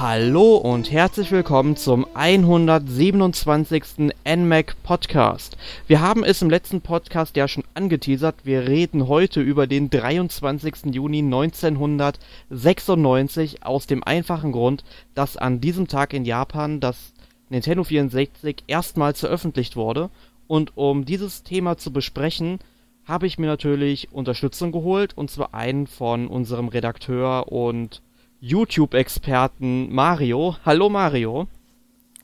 Hallo 0.00 0.58
und 0.58 0.92
herzlich 0.92 1.32
willkommen 1.32 1.74
zum 1.74 2.06
127. 2.14 4.12
NMAC 4.24 4.80
Podcast. 4.84 5.56
Wir 5.88 6.00
haben 6.00 6.22
es 6.22 6.40
im 6.40 6.48
letzten 6.48 6.82
Podcast 6.82 7.36
ja 7.36 7.48
schon 7.48 7.64
angeteasert. 7.74 8.36
Wir 8.44 8.68
reden 8.68 9.08
heute 9.08 9.40
über 9.40 9.66
den 9.66 9.90
23. 9.90 10.94
Juni 10.94 11.18
1996 11.18 13.64
aus 13.64 13.88
dem 13.88 14.04
einfachen 14.04 14.52
Grund, 14.52 14.84
dass 15.16 15.36
an 15.36 15.60
diesem 15.60 15.88
Tag 15.88 16.12
in 16.12 16.24
Japan 16.24 16.78
das 16.78 17.12
Nintendo 17.48 17.82
64 17.82 18.62
erstmals 18.68 19.18
veröffentlicht 19.18 19.74
wurde. 19.74 20.10
Und 20.46 20.76
um 20.76 21.06
dieses 21.06 21.42
Thema 21.42 21.76
zu 21.76 21.92
besprechen, 21.92 22.60
habe 23.04 23.26
ich 23.26 23.36
mir 23.36 23.48
natürlich 23.48 24.12
Unterstützung 24.12 24.70
geholt 24.70 25.18
und 25.18 25.28
zwar 25.28 25.54
einen 25.54 25.88
von 25.88 26.28
unserem 26.28 26.68
Redakteur 26.68 27.50
und 27.50 28.00
YouTube-Experten 28.40 29.92
Mario. 29.92 30.56
Hallo 30.64 30.88
Mario. 30.88 31.48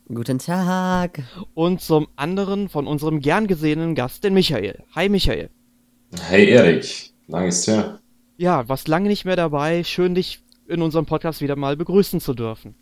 Guten 0.06 0.38
Tag. 0.38 1.24
Und 1.54 1.80
zum 1.80 2.06
anderen 2.14 2.68
von 2.68 2.87
unserem 2.87 3.18
gern 3.18 3.48
gesehenen 3.48 3.96
Gast, 3.96 4.23
den 4.23 4.34
Michael. 4.34 4.84
Hi 4.95 5.09
Michael. 5.09 5.50
Hey 6.20 6.50
Erik, 6.50 7.10
lang 7.27 7.48
ist 7.48 7.66
her. 7.66 7.98
Ja, 8.37 8.68
was 8.68 8.87
lange 8.87 9.09
nicht 9.09 9.24
mehr 9.24 9.34
dabei. 9.34 9.82
Schön, 9.82 10.14
dich 10.14 10.40
in 10.68 10.82
unserem 10.82 11.04
Podcast 11.04 11.40
wieder 11.40 11.56
mal 11.56 11.77
begrüßen 11.77 12.20
zu 12.20 12.32
dürfen. 12.32 12.76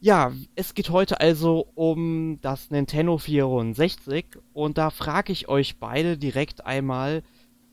Ja, 0.00 0.32
es 0.56 0.74
geht 0.74 0.90
heute 0.90 1.20
also 1.20 1.68
um 1.76 2.40
das 2.40 2.72
Nintendo 2.72 3.18
64 3.18 4.24
und 4.52 4.76
da 4.76 4.90
frage 4.90 5.30
ich 5.30 5.46
euch 5.48 5.76
beide 5.78 6.18
direkt 6.18 6.66
einmal, 6.66 7.22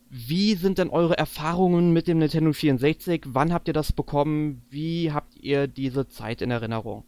wie 0.10 0.56
sind 0.56 0.80
denn 0.80 0.90
eure 0.90 1.18
Erfahrungen 1.18 1.94
mit 1.94 2.08
dem 2.08 2.18
Nintendo 2.18 2.52
64? 2.52 3.24
Wann 3.28 3.54
habt 3.54 3.68
ihr 3.68 3.74
das 3.74 3.92
bekommen? 3.92 4.64
Wie 4.70 5.12
habt 5.12 5.36
ihr 5.38 5.68
diese 5.68 6.08
Zeit 6.08 6.42
in 6.42 6.50
Erinnerung? 6.50 7.04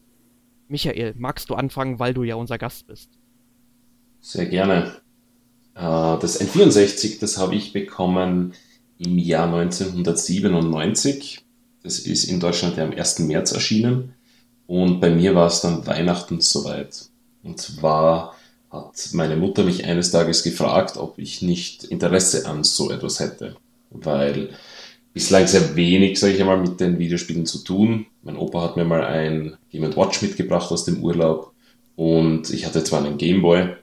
Michael, 0.67 1.15
magst 1.17 1.49
du 1.49 1.55
anfangen, 1.55 1.99
weil 1.99 2.13
du 2.13 2.23
ja 2.23 2.35
unser 2.35 2.57
Gast 2.57 2.87
bist? 2.87 3.09
Sehr 4.19 4.45
gerne. 4.45 5.01
Äh, 5.73 5.81
das 5.81 6.39
N64, 6.39 7.19
das 7.19 7.37
habe 7.39 7.55
ich 7.55 7.73
bekommen 7.73 8.53
im 8.99 9.17
Jahr 9.17 9.51
1997. 9.51 11.43
Das 11.81 11.99
ist 11.99 12.25
in 12.25 12.39
Deutschland 12.39 12.77
ja 12.77 12.85
am 12.85 12.91
1. 12.91 13.19
März 13.19 13.51
erschienen. 13.51 14.13
Und 14.67 15.01
bei 15.01 15.09
mir 15.09 15.33
war 15.33 15.47
es 15.47 15.61
dann 15.61 15.87
Weihnachten 15.87 16.39
soweit. 16.39 17.09
Und 17.43 17.59
zwar 17.59 18.35
hat 18.71 19.09
meine 19.13 19.35
Mutter 19.35 19.63
mich 19.63 19.85
eines 19.85 20.11
Tages 20.11 20.43
gefragt, 20.43 20.95
ob 20.97 21.17
ich 21.19 21.41
nicht 21.41 21.83
Interesse 21.83 22.47
an 22.47 22.63
so 22.63 22.89
etwas 22.89 23.19
hätte. 23.19 23.57
Weil 23.89 24.49
bislang 25.13 25.45
sehr 25.45 25.75
wenig, 25.75 26.19
sage 26.19 26.33
ich 26.33 26.41
einmal, 26.41 26.61
mit 26.61 26.79
den 26.79 26.97
Videospielen 26.97 27.45
zu 27.45 27.59
tun. 27.59 28.05
Mein 28.23 28.37
Opa 28.37 28.61
hat 28.61 28.77
mir 28.77 28.85
mal 28.85 29.03
ein 29.03 29.57
Game 29.69 29.95
Watch 29.95 30.21
mitgebracht 30.21 30.71
aus 30.71 30.85
dem 30.85 31.03
Urlaub 31.03 31.51
und 31.97 32.49
ich 32.49 32.65
hatte 32.65 32.83
zwar 32.83 33.03
einen 33.03 33.17
Gameboy, 33.17 33.75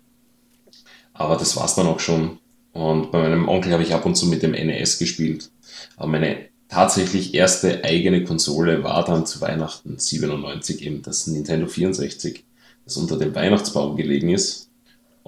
aber 1.13 1.37
das 1.37 1.57
war's 1.57 1.75
dann 1.75 1.87
auch 1.87 2.01
schon. 2.01 2.39
Und 2.73 3.11
bei 3.11 3.21
meinem 3.21 3.49
Onkel 3.49 3.73
habe 3.73 3.83
ich 3.83 3.93
ab 3.93 4.07
und 4.07 4.15
zu 4.15 4.27
mit 4.27 4.43
dem 4.43 4.53
NES 4.53 4.99
gespielt. 4.99 5.51
Aber 5.97 6.09
meine 6.09 6.47
tatsächlich 6.69 7.35
erste 7.35 7.85
eigene 7.85 8.25
Konsole 8.25 8.83
war 8.85 9.05
dann 9.05 9.27
zu 9.27 9.41
Weihnachten 9.41 9.99
97 9.99 10.83
eben 10.83 11.03
das 11.03 11.27
Nintendo 11.27 11.67
64, 11.67 12.45
das 12.85 12.97
unter 12.97 13.19
dem 13.19 13.35
Weihnachtsbaum 13.35 13.97
gelegen 13.97 14.31
ist 14.31 14.68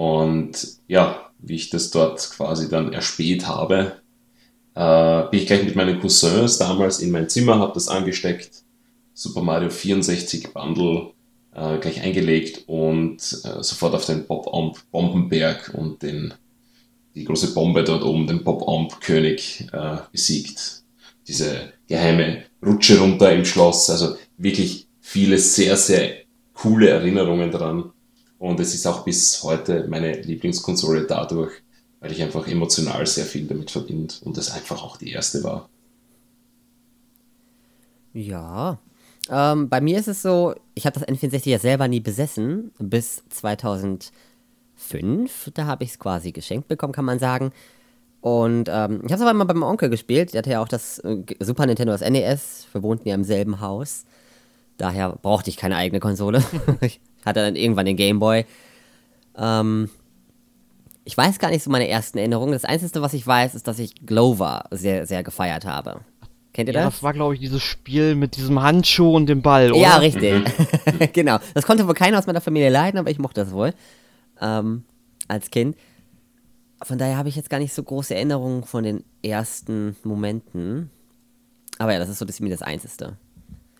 und 0.00 0.52
ja, 0.88 1.30
wie 1.40 1.56
ich 1.56 1.68
das 1.68 1.90
dort 1.90 2.30
quasi 2.30 2.70
dann 2.70 2.94
erspäht 2.94 3.46
habe, 3.46 4.00
äh, 4.74 5.28
bin 5.30 5.40
ich 5.40 5.46
gleich 5.46 5.62
mit 5.62 5.76
meinen 5.76 6.00
Cousins 6.00 6.56
damals 6.56 7.00
in 7.00 7.10
mein 7.10 7.28
Zimmer, 7.28 7.58
habe 7.58 7.74
das 7.74 7.88
angesteckt, 7.88 8.62
Super 9.12 9.42
Mario 9.42 9.68
64 9.68 10.54
Bundle 10.54 11.10
äh, 11.54 11.76
gleich 11.76 12.00
eingelegt 12.00 12.64
und 12.66 13.18
äh, 13.18 13.62
sofort 13.62 13.92
auf 13.92 14.06
den 14.06 14.26
Pop-Bombenberg 14.26 15.74
und 15.76 16.02
den, 16.02 16.32
die 17.14 17.24
große 17.24 17.52
Bombe 17.52 17.84
dort 17.84 18.02
oben, 18.02 18.26
den 18.26 18.42
Pop-König 18.42 19.66
äh, 19.70 19.98
besiegt. 20.10 20.82
Diese 21.28 21.74
geheime 21.86 22.44
Rutsche 22.64 22.98
runter 22.98 23.34
im 23.34 23.44
Schloss, 23.44 23.90
also 23.90 24.16
wirklich 24.38 24.86
viele 25.02 25.36
sehr, 25.36 25.76
sehr 25.76 26.22
coole 26.54 26.88
Erinnerungen 26.88 27.50
daran. 27.50 27.92
Und 28.40 28.58
es 28.58 28.74
ist 28.74 28.86
auch 28.86 29.04
bis 29.04 29.42
heute 29.42 29.86
meine 29.88 30.18
Lieblingskonsole 30.22 31.06
dadurch, 31.06 31.52
weil 32.00 32.10
ich 32.10 32.22
einfach 32.22 32.48
emotional 32.48 33.06
sehr 33.06 33.26
viel 33.26 33.46
damit 33.46 33.70
verbinde 33.70 34.14
und 34.22 34.38
es 34.38 34.50
einfach 34.50 34.82
auch 34.82 34.96
die 34.96 35.12
erste 35.12 35.44
war. 35.44 35.68
Ja, 38.14 38.78
ähm, 39.28 39.68
bei 39.68 39.82
mir 39.82 39.98
ist 39.98 40.08
es 40.08 40.22
so, 40.22 40.54
ich 40.74 40.86
habe 40.86 40.98
das 40.98 41.06
N64 41.06 41.50
ja 41.50 41.58
selber 41.58 41.86
nie 41.86 42.00
besessen, 42.00 42.72
bis 42.78 43.22
2005. 43.28 44.10
Da 45.52 45.66
habe 45.66 45.84
ich 45.84 45.90
es 45.90 45.98
quasi 45.98 46.32
geschenkt 46.32 46.66
bekommen, 46.66 46.94
kann 46.94 47.04
man 47.04 47.18
sagen. 47.18 47.52
Und 48.22 48.70
ähm, 48.70 49.02
ich 49.04 49.12
habe 49.12 49.16
es 49.16 49.20
aber 49.20 49.32
immer 49.32 49.44
bei 49.44 49.52
meinem 49.52 49.68
Onkel 49.68 49.90
gespielt. 49.90 50.32
Der 50.32 50.38
hatte 50.38 50.50
ja 50.52 50.62
auch 50.62 50.68
das 50.68 50.98
äh, 51.00 51.24
Super 51.40 51.66
Nintendo, 51.66 51.92
das 51.92 52.00
NES. 52.08 52.68
Wir 52.72 52.82
wohnten 52.82 53.06
ja 53.06 53.14
im 53.14 53.24
selben 53.24 53.60
Haus. 53.60 54.06
Daher 54.78 55.18
brauchte 55.20 55.50
ich 55.50 55.58
keine 55.58 55.76
eigene 55.76 56.00
Konsole. 56.00 56.42
ich 56.80 57.02
hatte 57.24 57.40
dann 57.40 57.56
irgendwann 57.56 57.86
den 57.86 57.96
Gameboy. 57.96 58.44
Ähm, 59.36 59.90
ich 61.04 61.16
weiß 61.16 61.38
gar 61.38 61.50
nicht 61.50 61.62
so 61.62 61.70
meine 61.70 61.88
ersten 61.88 62.18
Erinnerungen. 62.18 62.52
Das 62.52 62.64
Einzige, 62.64 63.02
was 63.02 63.14
ich 63.14 63.26
weiß, 63.26 63.54
ist, 63.54 63.66
dass 63.66 63.78
ich 63.78 63.94
Glover 64.06 64.64
sehr, 64.70 65.06
sehr 65.06 65.22
gefeiert 65.22 65.64
habe. 65.64 66.00
Kennt 66.52 66.68
ihr 66.68 66.74
ja, 66.74 66.84
das? 66.84 66.94
Das 66.94 67.02
war, 67.02 67.12
glaube 67.12 67.34
ich, 67.34 67.40
dieses 67.40 67.62
Spiel 67.62 68.14
mit 68.14 68.36
diesem 68.36 68.60
Handschuh 68.60 69.14
und 69.14 69.26
dem 69.26 69.42
Ball, 69.42 69.72
oder? 69.72 69.80
Ja, 69.80 69.96
richtig. 69.96 70.44
Mhm. 70.44 71.08
genau. 71.12 71.38
Das 71.54 71.64
konnte 71.64 71.86
wohl 71.86 71.94
keiner 71.94 72.18
aus 72.18 72.26
meiner 72.26 72.40
Familie 72.40 72.70
leiden, 72.70 72.98
aber 72.98 73.10
ich 73.10 73.18
mochte 73.18 73.44
das 73.44 73.52
wohl. 73.52 73.72
Ähm, 74.40 74.84
als 75.28 75.50
Kind. 75.50 75.76
Von 76.82 76.98
daher 76.98 77.16
habe 77.16 77.28
ich 77.28 77.36
jetzt 77.36 77.50
gar 77.50 77.58
nicht 77.58 77.74
so 77.74 77.82
große 77.82 78.14
Erinnerungen 78.14 78.64
von 78.64 78.84
den 78.84 79.04
ersten 79.22 79.96
Momenten. 80.02 80.90
Aber 81.78 81.92
ja, 81.92 81.98
das 81.98 82.08
ist 82.08 82.18
so 82.18 82.24
das, 82.24 82.40
mir 82.40 82.50
das 82.50 82.62
Einzige. 82.62 83.16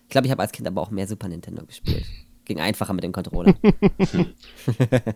Ich 0.03 0.09
glaube, 0.09 0.27
ich 0.27 0.31
habe 0.31 0.41
als 0.41 0.51
Kind 0.51 0.67
aber 0.67 0.81
auch 0.81 0.91
mehr 0.91 1.07
Super 1.07 1.27
Nintendo 1.27 1.65
gespielt. 1.65 2.05
Ging 2.51 2.59
einfacher 2.59 2.91
mit 2.91 3.05
dem 3.05 3.13
Controller. 3.13 3.53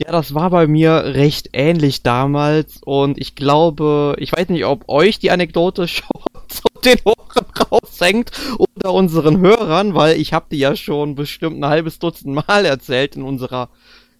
ja, 0.00 0.12
das 0.12 0.32
war 0.32 0.48
bei 0.48 0.66
mir 0.66 1.04
recht 1.14 1.50
ähnlich 1.52 2.02
damals 2.02 2.80
und 2.82 3.18
ich 3.18 3.34
glaube, 3.34 4.16
ich 4.18 4.32
weiß 4.32 4.48
nicht, 4.48 4.64
ob 4.64 4.88
euch 4.88 5.18
die 5.18 5.30
Anekdote 5.30 5.86
schon 5.88 6.08
zu 6.48 6.62
den 6.82 6.96
Ohren 7.04 7.44
raushängt 7.70 8.30
oder 8.56 8.94
unseren 8.94 9.40
Hörern, 9.40 9.94
weil 9.94 10.18
ich 10.18 10.32
habe 10.32 10.46
die 10.50 10.56
ja 10.56 10.74
schon 10.74 11.16
bestimmt 11.16 11.58
ein 11.58 11.68
halbes 11.68 11.98
Dutzend 11.98 12.34
Mal 12.34 12.64
erzählt 12.64 13.14
in 13.14 13.22
unserer 13.22 13.68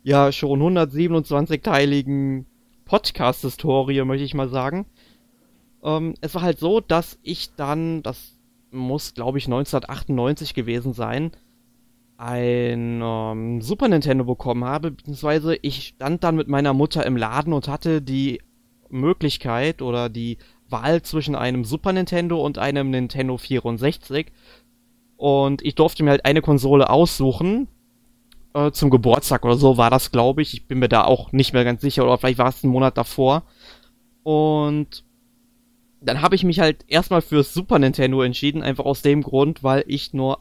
ja 0.03 0.33
schon 0.33 0.61
127-teiligen 0.61 2.45
Podcast-Historie, 2.85 4.05
möchte 4.05 4.25
ich 4.25 4.35
mal 4.35 4.51
sagen. 4.51 4.85
Ähm, 5.83 6.13
es 6.21 6.35
war 6.35 6.43
halt 6.43 6.59
so, 6.59 6.81
dass 6.81 7.19
ich 7.23 7.55
dann, 7.55 8.03
das 8.03 8.37
muss 8.71 9.15
glaube 9.15 9.39
ich 9.39 9.47
1998 9.47 10.53
gewesen 10.53 10.93
sein, 10.93 11.33
ein 12.21 13.01
ähm, 13.03 13.63
Super 13.63 13.89
Nintendo 13.89 14.25
bekommen 14.25 14.65
habe, 14.65 14.91
beziehungsweise 14.91 15.57
ich 15.63 15.87
stand 15.87 16.23
dann 16.23 16.37
mit 16.37 16.49
meiner 16.49 16.75
Mutter 16.75 17.07
im 17.07 17.17
Laden 17.17 17.55
und 17.55 17.67
hatte 17.67 18.03
die 18.03 18.43
Möglichkeit 18.91 19.81
oder 19.81 20.11
die 20.11 20.37
Wahl 20.69 21.01
zwischen 21.01 21.35
einem 21.35 21.65
Super 21.65 21.95
Nintendo 21.95 22.45
und 22.45 22.59
einem 22.59 22.91
Nintendo 22.91 23.39
64. 23.39 24.27
Und 25.17 25.63
ich 25.63 25.75
durfte 25.75 26.03
mir 26.03 26.11
halt 26.11 26.27
eine 26.27 26.43
Konsole 26.43 26.91
aussuchen. 26.91 27.69
Äh, 28.53 28.71
zum 28.73 28.91
Geburtstag 28.91 29.45
oder 29.45 29.57
so 29.57 29.79
war 29.79 29.89
das, 29.91 30.13
glaube 30.13 30.43
ich. 30.43 30.53
Ich 30.53 30.67
bin 30.67 30.79
mir 30.79 30.89
da 30.89 31.05
auch 31.05 31.33
nicht 31.33 31.55
mehr 31.55 31.65
ganz 31.65 31.81
sicher. 31.81 32.05
Oder 32.05 32.19
vielleicht 32.19 32.39
war 32.39 32.49
es 32.49 32.63
einen 32.63 32.73
Monat 32.73 32.99
davor. 32.99 33.45
Und 34.23 35.05
dann 36.03 36.21
habe 36.21 36.35
ich 36.35 36.45
mich 36.45 36.61
halt 36.61 36.85
erstmal 36.87 37.23
fürs 37.23 37.55
Super 37.55 37.79
Nintendo 37.79 38.21
entschieden. 38.23 38.63
Einfach 38.63 38.85
aus 38.85 39.01
dem 39.01 39.23
Grund, 39.23 39.63
weil 39.63 39.85
ich 39.87 40.13
nur 40.13 40.41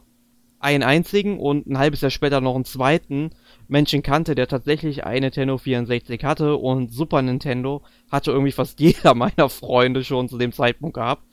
einen 0.60 0.84
einzigen 0.84 1.40
und 1.40 1.66
ein 1.66 1.78
halbes 1.78 2.02
Jahr 2.02 2.10
später 2.10 2.40
noch 2.40 2.54
einen 2.54 2.66
zweiten 2.66 3.30
Menschen 3.66 4.02
kannte, 4.02 4.34
der 4.34 4.46
tatsächlich 4.46 5.04
eine 5.04 5.26
Nintendo 5.26 5.56
64 5.56 6.22
hatte 6.22 6.56
und 6.56 6.92
Super 6.92 7.22
Nintendo 7.22 7.82
hatte 8.10 8.30
irgendwie 8.30 8.52
fast 8.52 8.78
jeder 8.80 9.14
meiner 9.14 9.48
Freunde 9.48 10.04
schon 10.04 10.28
zu 10.28 10.38
dem 10.38 10.52
Zeitpunkt 10.52 10.94
gehabt. 10.94 11.24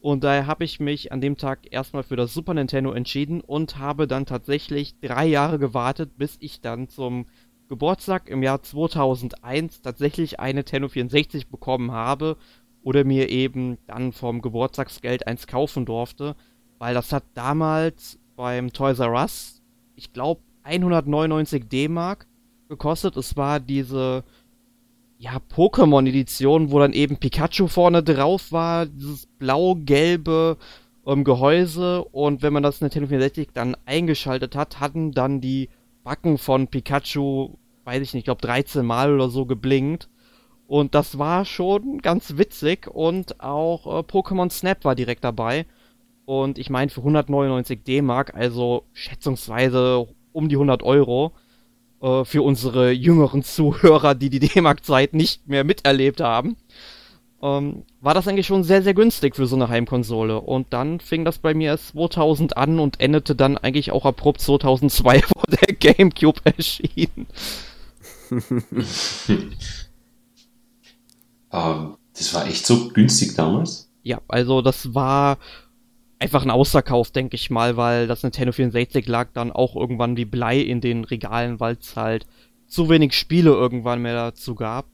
Und 0.00 0.24
daher 0.24 0.48
habe 0.48 0.64
ich 0.64 0.80
mich 0.80 1.12
an 1.12 1.20
dem 1.20 1.36
Tag 1.36 1.60
erstmal 1.70 2.02
für 2.02 2.16
das 2.16 2.34
Super 2.34 2.54
Nintendo 2.54 2.92
entschieden 2.92 3.40
und 3.40 3.78
habe 3.78 4.08
dann 4.08 4.26
tatsächlich 4.26 4.98
drei 5.00 5.26
Jahre 5.26 5.60
gewartet, 5.60 6.18
bis 6.18 6.36
ich 6.40 6.60
dann 6.60 6.88
zum 6.88 7.26
Geburtstag 7.68 8.28
im 8.28 8.42
Jahr 8.42 8.62
2001 8.62 9.80
tatsächlich 9.80 10.40
eine 10.40 10.58
Nintendo 10.58 10.88
64 10.88 11.46
bekommen 11.46 11.92
habe 11.92 12.36
oder 12.82 13.04
mir 13.04 13.30
eben 13.30 13.78
dann 13.86 14.12
vom 14.12 14.42
Geburtstagsgeld 14.42 15.28
eins 15.28 15.46
kaufen 15.46 15.86
durfte, 15.86 16.34
weil 16.78 16.94
das 16.94 17.12
hat 17.12 17.22
damals 17.34 18.18
beim 18.36 18.72
Toys 18.72 18.98
R 18.98 19.12
Us, 19.12 19.62
ich 19.96 20.12
glaube, 20.12 20.40
199 20.64 21.68
D-Mark 21.68 22.26
gekostet. 22.68 23.16
Es 23.16 23.36
war 23.36 23.60
diese, 23.60 24.24
ja, 25.18 25.38
Pokémon-Edition, 25.54 26.70
wo 26.70 26.78
dann 26.78 26.92
eben 26.92 27.16
Pikachu 27.16 27.68
vorne 27.68 28.02
drauf 28.02 28.52
war, 28.52 28.86
dieses 28.86 29.26
blau-gelbe 29.38 30.56
ähm, 31.06 31.24
Gehäuse 31.24 32.04
und 32.04 32.42
wenn 32.42 32.52
man 32.52 32.62
das 32.62 32.80
Nintendo 32.80 33.08
64 33.08 33.48
dann 33.52 33.76
eingeschaltet 33.86 34.56
hat, 34.56 34.80
hatten 34.80 35.12
dann 35.12 35.40
die 35.40 35.68
Backen 36.04 36.38
von 36.38 36.68
Pikachu, 36.68 37.56
weiß 37.84 38.02
ich 38.02 38.14
nicht, 38.14 38.22
ich 38.22 38.24
glaube 38.24 38.40
13 38.40 38.84
Mal 38.84 39.14
oder 39.14 39.28
so 39.28 39.46
geblinkt. 39.46 40.08
Und 40.66 40.94
das 40.94 41.18
war 41.18 41.44
schon 41.44 41.98
ganz 41.98 42.38
witzig 42.38 42.86
und 42.86 43.40
auch 43.40 43.86
äh, 43.86 44.00
Pokémon 44.00 44.50
Snap 44.50 44.84
war 44.84 44.94
direkt 44.94 45.22
dabei. 45.22 45.66
Und 46.24 46.58
ich 46.58 46.70
meine 46.70 46.90
für 46.90 47.00
199 47.00 47.82
D-Mark, 47.82 48.34
also 48.34 48.84
schätzungsweise 48.92 50.06
um 50.32 50.48
die 50.48 50.56
100 50.56 50.82
Euro, 50.82 51.32
äh, 52.00 52.24
für 52.24 52.42
unsere 52.42 52.90
jüngeren 52.90 53.42
Zuhörer, 53.42 54.14
die 54.14 54.30
die 54.30 54.40
D-Mark-Zeit 54.40 55.14
nicht 55.14 55.48
mehr 55.48 55.64
miterlebt 55.64 56.20
haben, 56.20 56.56
ähm, 57.42 57.82
war 58.00 58.14
das 58.14 58.28
eigentlich 58.28 58.46
schon 58.46 58.64
sehr, 58.64 58.82
sehr 58.82 58.94
günstig 58.94 59.36
für 59.36 59.46
so 59.46 59.56
eine 59.56 59.68
Heimkonsole. 59.68 60.40
Und 60.40 60.72
dann 60.72 61.00
fing 61.00 61.24
das 61.24 61.38
bei 61.38 61.54
mir 61.54 61.70
erst 61.70 61.88
2000 61.88 62.56
an 62.56 62.78
und 62.78 63.00
endete 63.00 63.34
dann 63.34 63.58
eigentlich 63.58 63.90
auch 63.92 64.04
abrupt 64.06 64.40
2002, 64.40 65.22
wo 65.34 65.42
der 65.50 65.74
GameCube 65.74 66.40
erschien. 66.56 67.26
ähm, 71.52 71.96
das 72.14 72.34
war 72.34 72.46
echt 72.46 72.64
so 72.66 72.88
günstig 72.90 73.34
damals? 73.34 73.90
Ja, 74.04 74.20
also 74.28 74.62
das 74.62 74.94
war 74.94 75.38
einfach 76.22 76.44
ein 76.44 76.50
Außerkauf, 76.50 77.10
denke 77.10 77.34
ich 77.34 77.50
mal, 77.50 77.76
weil 77.76 78.06
das 78.06 78.22
Nintendo 78.22 78.52
64 78.52 79.08
lag 79.08 79.30
dann 79.34 79.50
auch 79.50 79.74
irgendwann 79.74 80.16
wie 80.16 80.24
Blei 80.24 80.58
in 80.58 80.80
den 80.80 81.02
Regalen, 81.04 81.58
weil 81.58 81.74
es 81.74 81.96
halt 81.96 82.26
zu 82.68 82.88
wenig 82.88 83.14
Spiele 83.14 83.50
irgendwann 83.50 84.00
mehr 84.00 84.14
dazu 84.14 84.54
gab. 84.54 84.86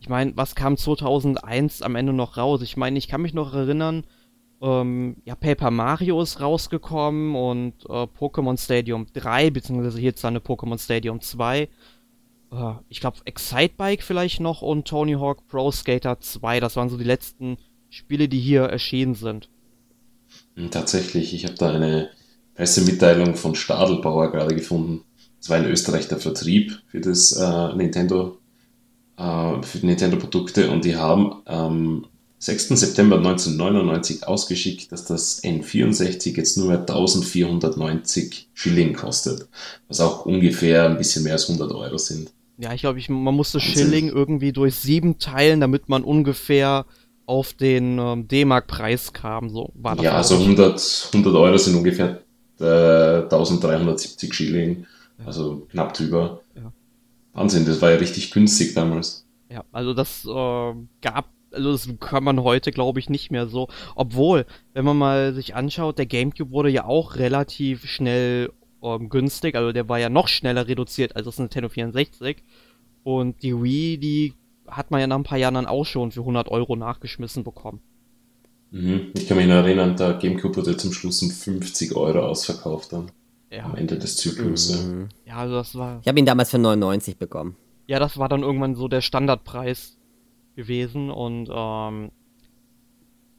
Ich 0.00 0.10
meine, 0.10 0.36
was 0.36 0.54
kam 0.54 0.76
2001 0.76 1.80
am 1.80 1.96
Ende 1.96 2.12
noch 2.12 2.36
raus? 2.36 2.60
Ich 2.60 2.76
meine, 2.76 2.98
ich 2.98 3.08
kann 3.08 3.22
mich 3.22 3.32
noch 3.32 3.54
erinnern, 3.54 4.04
ähm, 4.60 5.16
ja, 5.24 5.34
Paper 5.34 5.70
Mario 5.70 6.20
ist 6.20 6.40
rausgekommen 6.40 7.34
und 7.34 7.72
äh, 7.88 8.06
Pokémon 8.06 8.62
Stadium 8.62 9.06
3, 9.14 9.50
beziehungsweise 9.50 10.00
jetzt 10.00 10.24
eine 10.26 10.40
Pokémon 10.40 10.78
Stadium 10.78 11.22
2. 11.22 11.60
Äh, 11.60 11.68
ich 12.90 13.00
glaube, 13.00 13.18
Excitebike 13.24 14.02
vielleicht 14.02 14.40
noch 14.40 14.60
und 14.60 14.86
Tony 14.86 15.14
Hawk 15.14 15.46
Pro 15.48 15.70
Skater 15.72 16.20
2. 16.20 16.60
Das 16.60 16.76
waren 16.76 16.90
so 16.90 16.98
die 16.98 17.04
letzten 17.04 17.56
Spiele, 17.88 18.28
die 18.28 18.40
hier 18.40 18.64
erschienen 18.64 19.14
sind. 19.14 19.48
Hm, 20.56 20.70
tatsächlich, 20.70 21.34
ich 21.34 21.44
habe 21.44 21.54
da 21.54 21.70
eine 21.70 22.10
Pressemitteilung 22.54 23.36
von 23.36 23.54
Stadelbauer 23.54 24.32
gerade 24.32 24.54
gefunden. 24.54 25.02
Das 25.38 25.50
war 25.50 25.58
in 25.58 25.66
Österreich 25.66 26.08
der 26.08 26.18
Vertrieb 26.18 26.80
für 26.88 27.00
das 27.00 27.32
äh, 27.32 27.74
Nintendo, 27.76 28.38
äh, 29.18 29.62
für 29.62 29.78
die 29.78 29.86
Nintendo-Produkte 29.86 30.70
und 30.70 30.84
die 30.84 30.96
haben 30.96 31.42
am 31.44 32.06
6. 32.38 32.68
September 32.68 33.16
1999 33.16 34.26
ausgeschickt, 34.26 34.92
dass 34.92 35.04
das 35.04 35.42
N64 35.42 36.36
jetzt 36.36 36.56
nur 36.56 36.68
mehr 36.68 36.80
1490 36.80 38.48
Schilling 38.52 38.94
kostet, 38.94 39.48
was 39.88 40.00
auch 40.00 40.26
ungefähr 40.26 40.86
ein 40.86 40.98
bisschen 40.98 41.24
mehr 41.24 41.32
als 41.34 41.48
100 41.48 41.72
Euro 41.72 41.96
sind. 41.96 42.32
Ja, 42.58 42.72
ich 42.72 42.80
glaube, 42.80 43.00
man 43.08 43.34
musste 43.34 43.60
Schilling 43.60 44.08
irgendwie 44.08 44.52
durch 44.52 44.74
sieben 44.76 45.18
teilen, 45.18 45.60
damit 45.60 45.88
man 45.88 46.04
ungefähr 46.04 46.86
auf 47.26 47.52
den 47.52 47.98
ähm, 47.98 48.28
D-Mark-Preis 48.28 49.12
kam. 49.12 49.50
So 49.50 49.70
war 49.74 49.96
das 49.96 50.04
ja, 50.04 50.12
also 50.12 50.36
100, 50.36 51.10
100 51.12 51.34
Euro 51.34 51.58
sind 51.58 51.76
ungefähr 51.76 52.20
äh, 52.60 53.22
1370 53.22 54.32
Schilling, 54.32 54.86
ja. 55.18 55.26
also 55.26 55.66
knapp 55.70 55.94
drüber. 55.94 56.40
Ja. 56.54 56.72
Wahnsinn, 57.32 57.66
das 57.66 57.82
war 57.82 57.90
ja 57.90 57.96
richtig 57.96 58.30
günstig 58.30 58.74
damals. 58.74 59.26
Ja, 59.50 59.64
also 59.72 59.92
das 59.92 60.24
äh, 60.24 60.74
gab, 61.02 61.30
also 61.52 61.72
das 61.72 61.88
kann 62.00 62.24
man 62.24 62.42
heute 62.42 62.70
glaube 62.70 63.00
ich 63.00 63.10
nicht 63.10 63.30
mehr 63.30 63.46
so. 63.46 63.68
Obwohl, 63.94 64.46
wenn 64.72 64.84
man 64.84 64.96
mal 64.96 65.34
sich 65.34 65.54
anschaut, 65.54 65.98
der 65.98 66.06
GameCube 66.06 66.50
wurde 66.50 66.70
ja 66.70 66.84
auch 66.84 67.16
relativ 67.16 67.86
schnell 67.86 68.50
ähm, 68.82 69.08
günstig, 69.08 69.54
also 69.56 69.72
der 69.72 69.88
war 69.88 69.98
ja 69.98 70.08
noch 70.08 70.28
schneller 70.28 70.68
reduziert 70.68 71.16
als 71.16 71.26
das 71.26 71.38
Nintendo 71.38 71.68
64. 71.68 72.42
Und 73.02 73.42
die 73.42 73.54
Wii, 73.62 73.98
die 73.98 74.32
hat 74.68 74.90
man 74.90 75.00
ja 75.00 75.06
nach 75.06 75.16
ein 75.16 75.24
paar 75.24 75.38
Jahren 75.38 75.54
dann 75.54 75.66
auch 75.66 75.84
schon 75.84 76.12
für 76.12 76.20
100 76.20 76.48
Euro 76.48 76.76
nachgeschmissen 76.76 77.44
bekommen. 77.44 77.80
Mhm. 78.70 79.12
Ich 79.14 79.28
kann 79.28 79.36
mich 79.36 79.46
noch 79.46 79.54
erinnern, 79.54 79.96
der 79.96 80.14
Gamecube 80.14 80.56
wurde 80.56 80.76
zum 80.76 80.92
Schluss 80.92 81.22
um 81.22 81.30
50 81.30 81.94
Euro 81.94 82.20
ausverkauft 82.20 82.92
dann. 82.92 83.10
Ja. 83.50 83.64
Am 83.64 83.76
Ende 83.76 83.98
des 83.98 84.16
Zyklus. 84.16 84.84
Mhm. 84.84 85.08
Ja, 85.24 85.36
also 85.36 85.54
das 85.54 85.74
war. 85.74 86.00
Ich 86.02 86.08
habe 86.08 86.18
ihn 86.18 86.26
damals 86.26 86.50
für 86.50 86.58
99 86.58 87.16
bekommen. 87.16 87.56
Ja, 87.86 88.00
das 88.00 88.18
war 88.18 88.28
dann 88.28 88.42
irgendwann 88.42 88.74
so 88.74 88.88
der 88.88 89.00
Standardpreis 89.00 89.96
gewesen 90.56 91.10
und 91.10 91.48
ähm, 91.52 92.10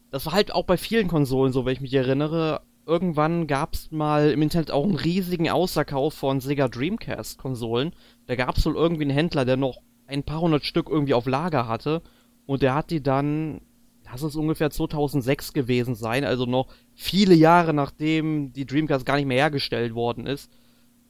das 0.10 0.26
war 0.26 0.34
halt 0.34 0.54
auch 0.54 0.64
bei 0.64 0.78
vielen 0.78 1.10
Konsolen 1.10 1.52
so, 1.52 1.66
wenn 1.66 1.74
ich 1.74 1.82
mich 1.82 1.94
erinnere. 1.94 2.62
Irgendwann 2.86 3.48
gab 3.48 3.74
es 3.74 3.92
mal 3.92 4.32
im 4.32 4.42
Internet 4.42 4.72
auch 4.72 4.86
einen 4.86 4.96
riesigen 4.96 5.50
Außerkauf 5.50 6.14
von 6.14 6.40
Sega 6.40 6.70
Dreamcast 6.70 7.38
Konsolen. 7.38 7.92
Da 8.28 8.36
gab 8.36 8.58
es 8.58 8.66
wohl 8.66 8.76
irgendwie 8.76 9.02
einen 9.02 9.12
Händler, 9.12 9.44
der 9.44 9.58
noch 9.58 9.82
ein 10.08 10.24
paar 10.24 10.42
hundert 10.42 10.66
Stück 10.66 10.90
irgendwie 10.90 11.14
auf 11.14 11.28
Lager 11.28 11.68
hatte. 11.68 12.02
Und 12.46 12.62
der 12.62 12.74
hat 12.74 12.90
die 12.92 13.04
dann, 13.04 13.62
das 14.12 14.24
ist 14.24 14.36
ungefähr 14.36 14.70
2006 14.70 15.54
gewesen 15.54 15.96
sein, 15.96 16.24
also 16.24 16.46
noch 16.46 16.68
viele 16.96 17.36
Jahre 17.36 17.74
nachdem 17.74 18.54
die 18.54 18.66
Dreamcast 18.66 19.06
gar 19.06 19.18
nicht 19.18 19.26
mehr 19.26 19.38
hergestellt 19.38 19.94
worden 19.94 20.26
ist, 20.26 20.52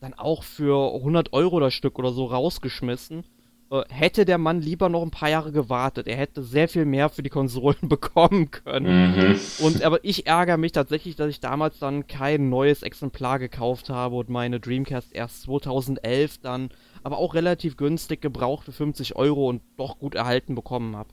dann 0.02 0.14
auch 0.14 0.44
für 0.44 0.96
100 0.96 1.34
Euro 1.34 1.60
das 1.60 1.74
Stück 1.74 1.98
oder 2.00 2.12
so 2.12 2.26
rausgeschmissen. 2.26 3.24
Äh, 3.70 3.84
hätte 3.90 4.24
der 4.24 4.38
Mann 4.38 4.62
lieber 4.62 4.88
noch 4.88 5.02
ein 5.02 5.12
paar 5.12 5.30
Jahre 5.30 5.52
gewartet. 5.52 6.08
Er 6.08 6.16
hätte 6.16 6.42
sehr 6.42 6.70
viel 6.70 6.86
mehr 6.86 7.10
für 7.10 7.24
die 7.24 7.30
Konsolen 7.30 7.78
bekommen 7.90 8.50
können. 8.52 9.16
Mhm. 9.16 9.40
Und 9.60 9.84
aber 9.84 10.04
ich 10.04 10.26
ärgere 10.26 10.58
mich 10.58 10.72
tatsächlich, 10.72 11.16
dass 11.16 11.30
ich 11.30 11.40
damals 11.40 11.80
dann 11.80 12.08
kein 12.08 12.50
neues 12.50 12.82
Exemplar 12.82 13.40
gekauft 13.40 13.90
habe 13.90 14.16
und 14.16 14.30
meine 14.30 14.60
Dreamcast 14.60 15.14
erst 15.14 15.44
2011 15.44 16.38
dann 16.40 16.70
aber 17.08 17.20
auch 17.20 17.36
relativ 17.36 17.78
günstig 17.78 18.20
gebraucht 18.20 18.66
für 18.66 18.74
50 18.74 19.16
Euro 19.16 19.48
und 19.48 19.62
doch 19.78 19.98
gut 19.98 20.14
erhalten 20.14 20.56
bekommen 20.56 20.98
habe. 20.98 21.08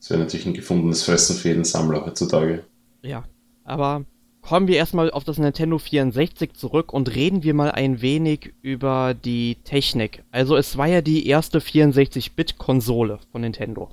Das 0.00 0.10
wäre 0.10 0.18
natürlich 0.18 0.46
ein 0.46 0.54
gefundenes 0.54 1.04
Fressen 1.04 1.36
für 1.36 1.50
jeden 1.50 1.62
Sammler 1.62 2.04
heutzutage. 2.04 2.64
Ja, 3.02 3.22
aber 3.62 4.04
kommen 4.40 4.66
wir 4.66 4.74
erstmal 4.74 5.12
auf 5.12 5.22
das 5.22 5.38
Nintendo 5.38 5.78
64 5.78 6.54
zurück 6.54 6.92
und 6.92 7.14
reden 7.14 7.44
wir 7.44 7.54
mal 7.54 7.70
ein 7.70 8.02
wenig 8.02 8.52
über 8.62 9.14
die 9.14 9.58
Technik. 9.62 10.24
Also 10.32 10.56
es 10.56 10.76
war 10.76 10.88
ja 10.88 11.00
die 11.00 11.28
erste 11.28 11.60
64-Bit-Konsole 11.60 13.20
von 13.30 13.42
Nintendo. 13.42 13.90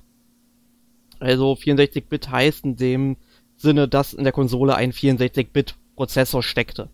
Also 1.20 1.54
64-Bit 1.54 2.32
heißt 2.32 2.66
in 2.66 2.76
dem 2.76 3.18
Sinne, 3.56 3.88
dass 3.88 4.16
in 4.16 4.24
der 4.24 4.34
Konsole 4.34 4.74
ein 4.74 4.94
64-Bit-Prozessor 4.94 6.42
steckte. 6.42 6.90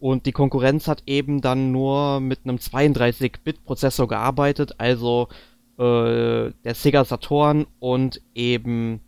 Und 0.00 0.24
die 0.24 0.32
Konkurrenz 0.32 0.88
hat 0.88 1.02
eben 1.06 1.42
dann 1.42 1.72
nur 1.72 2.20
mit 2.20 2.40
einem 2.44 2.56
32-Bit-Prozessor 2.56 4.08
gearbeitet, 4.08 4.76
also 4.78 5.28
äh, 5.78 6.52
der 6.64 6.74
Sega 6.74 7.04
Saturn 7.04 7.66
und 7.78 8.22
eben 8.34 9.00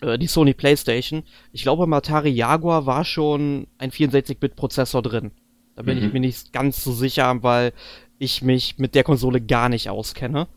äh, 0.00 0.18
die 0.18 0.26
Sony 0.26 0.52
PlayStation. 0.52 1.22
Ich 1.52 1.62
glaube, 1.62 1.84
im 1.84 1.92
Atari 1.92 2.30
Jaguar 2.30 2.86
war 2.86 3.04
schon 3.04 3.68
ein 3.78 3.92
64-Bit-Prozessor 3.92 5.00
drin. 5.00 5.30
Da 5.76 5.82
bin 5.82 5.98
mhm. 5.98 6.06
ich 6.06 6.12
mir 6.12 6.20
nicht 6.20 6.52
ganz 6.52 6.82
so 6.82 6.92
sicher, 6.92 7.40
weil 7.44 7.72
ich 8.18 8.42
mich 8.42 8.78
mit 8.78 8.96
der 8.96 9.04
Konsole 9.04 9.40
gar 9.40 9.68
nicht 9.68 9.90
auskenne 9.90 10.48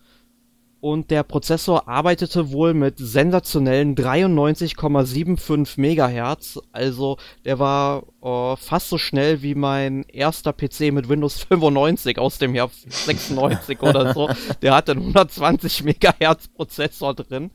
und 0.81 1.11
der 1.11 1.21
Prozessor 1.21 1.87
arbeitete 1.87 2.51
wohl 2.51 2.73
mit 2.73 2.97
sensationellen 2.97 3.95
93,75 3.95 5.79
Megahertz. 5.79 6.59
Also 6.71 7.17
der 7.45 7.59
war 7.59 8.03
äh, 8.23 8.55
fast 8.55 8.89
so 8.89 8.97
schnell 8.97 9.43
wie 9.43 9.53
mein 9.53 10.03
erster 10.09 10.53
PC 10.53 10.91
mit 10.91 11.07
Windows 11.07 11.43
95 11.43 12.17
aus 12.17 12.39
dem 12.39 12.55
Jahr 12.55 12.71
96 12.73 13.79
oder 13.83 14.11
so. 14.15 14.27
Der 14.63 14.73
hatte 14.73 14.93
einen 14.93 15.01
120 15.01 15.83
Megahertz 15.83 16.47
Prozessor 16.47 17.13
drin. 17.13 17.51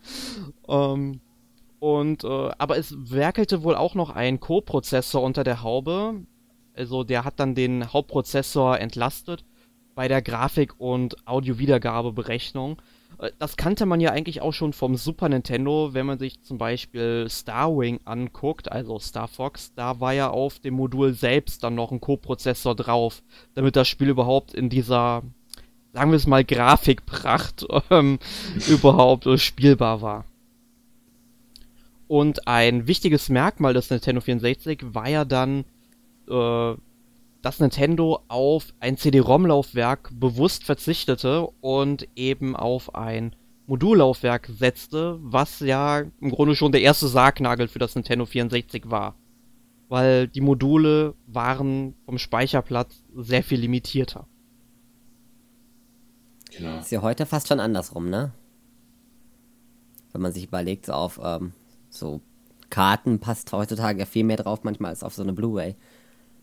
Ähm, 0.69 1.21
und 1.81 2.23
äh, 2.23 2.51
aber 2.59 2.79
es 2.79 2.95
werkelte 2.97 3.65
wohl 3.65 3.75
auch 3.75 3.97
noch 3.97 4.11
ein 4.11 4.39
Co-Prozessor 4.39 5.21
unter 5.21 5.43
der 5.43 5.65
Haube. 5.65 6.23
Also 6.77 7.03
der 7.03 7.25
hat 7.25 7.41
dann 7.41 7.57
den 7.57 7.93
Hauptprozessor 7.93 8.79
entlastet 8.79 9.45
bei 9.97 10.07
der 10.07 10.23
Grafik- 10.23 10.79
und 10.79 11.27
Audio-Wiedergabeberechnung. 11.27 12.79
Äh, 12.79 12.83
das 13.39 13.57
kannte 13.57 13.87
man 13.87 14.01
ja 14.01 14.11
eigentlich 14.11 14.43
auch 14.43 14.53
schon 14.53 14.73
vom 14.73 14.97
Super 14.97 15.29
Nintendo, 15.29 15.95
wenn 15.95 16.07
man 16.07 16.19
sich 16.19 16.43
zum 16.43 16.59
Beispiel 16.59 17.27
Starwing 17.31 18.01
anguckt, 18.05 18.71
also 18.71 18.99
Star 18.99 19.29
Fox, 19.29 19.73
da 19.75 20.01
war 20.01 20.13
ja 20.13 20.31
auf 20.31 20.59
dem 20.59 20.75
Modul 20.75 21.15
selbst 21.15 21.65
dann 21.65 21.75
noch 21.75 21.93
ein 21.93 22.01
Co-Prozessor 22.01 22.75
drauf, 22.75 23.23
damit 23.55 23.77
das 23.77 23.89
Spiel 23.89 24.11
überhaupt 24.11 24.53
in 24.53 24.69
dieser, 24.69 25.23
sagen 25.95 26.11
wir 26.11 26.17
es 26.17 26.27
mal, 26.27 26.45
Grafikpracht 26.45 27.67
ähm, 27.91 28.19
überhaupt 28.69 29.27
äh, 29.27 29.39
spielbar 29.39 30.03
war. 30.03 30.25
Und 32.09 32.47
ein 32.47 32.87
wichtiges 32.87 33.31
Merkmal 33.31 33.75
des 33.75 33.91
Nintendo 33.91 34.21
64 34.21 34.95
war 34.95 35.09
ja 35.09 35.25
dann 35.25 35.65
äh, 36.29 36.75
dass 37.47 37.61
Nintendo 37.61 38.25
auf 38.27 38.75
ein 38.81 38.97
CD-ROM-Laufwerk 38.97 40.11
bewusst 40.13 40.65
verzichtete 40.65 41.47
und 41.61 42.09
eben 42.17 42.57
auf 42.57 42.97
ein 42.97 43.37
Modullaufwerk 43.69 44.51
setzte, 44.59 45.21
was 45.23 45.61
ja 45.61 46.01
im 46.21 46.31
Grunde 46.33 46.57
schon 46.57 46.73
der 46.73 46.81
erste 46.81 47.07
Sargnagel 47.07 47.69
für 47.69 47.79
das 47.79 47.95
Nintendo 47.95 48.27
64 48.27 48.91
war. 48.91 49.15
Weil 49.89 50.27
die 50.27 50.41
Module 50.41 51.15
waren 51.29 51.95
vom 52.05 52.19
Speicherplatz 52.19 53.05
sehr 53.15 53.45
viel 53.45 53.61
limitierter. 53.61 54.27
Genau. 56.51 56.81
Ist 56.81 56.91
ja 56.91 57.01
heute 57.01 57.27
fast 57.27 57.47
schon 57.47 57.61
andersrum, 57.61 58.11
ne? 58.11 58.33
Wenn 60.11 60.21
man 60.21 60.33
sich 60.33 60.47
überlegt, 60.49 60.87
so 60.87 60.95
auf 60.95 61.21
ähm, 61.23 61.53
so 61.91 62.23
Karten 62.71 63.21
passt 63.21 63.53
heutzutage 63.53 64.05
viel 64.05 64.25
mehr 64.25 64.39
drauf 64.39 64.65
manchmal 64.65 64.91
als 64.91 65.05
auf 65.05 65.15
so 65.15 65.23
eine 65.23 65.33
Blu-ray. 65.33 65.77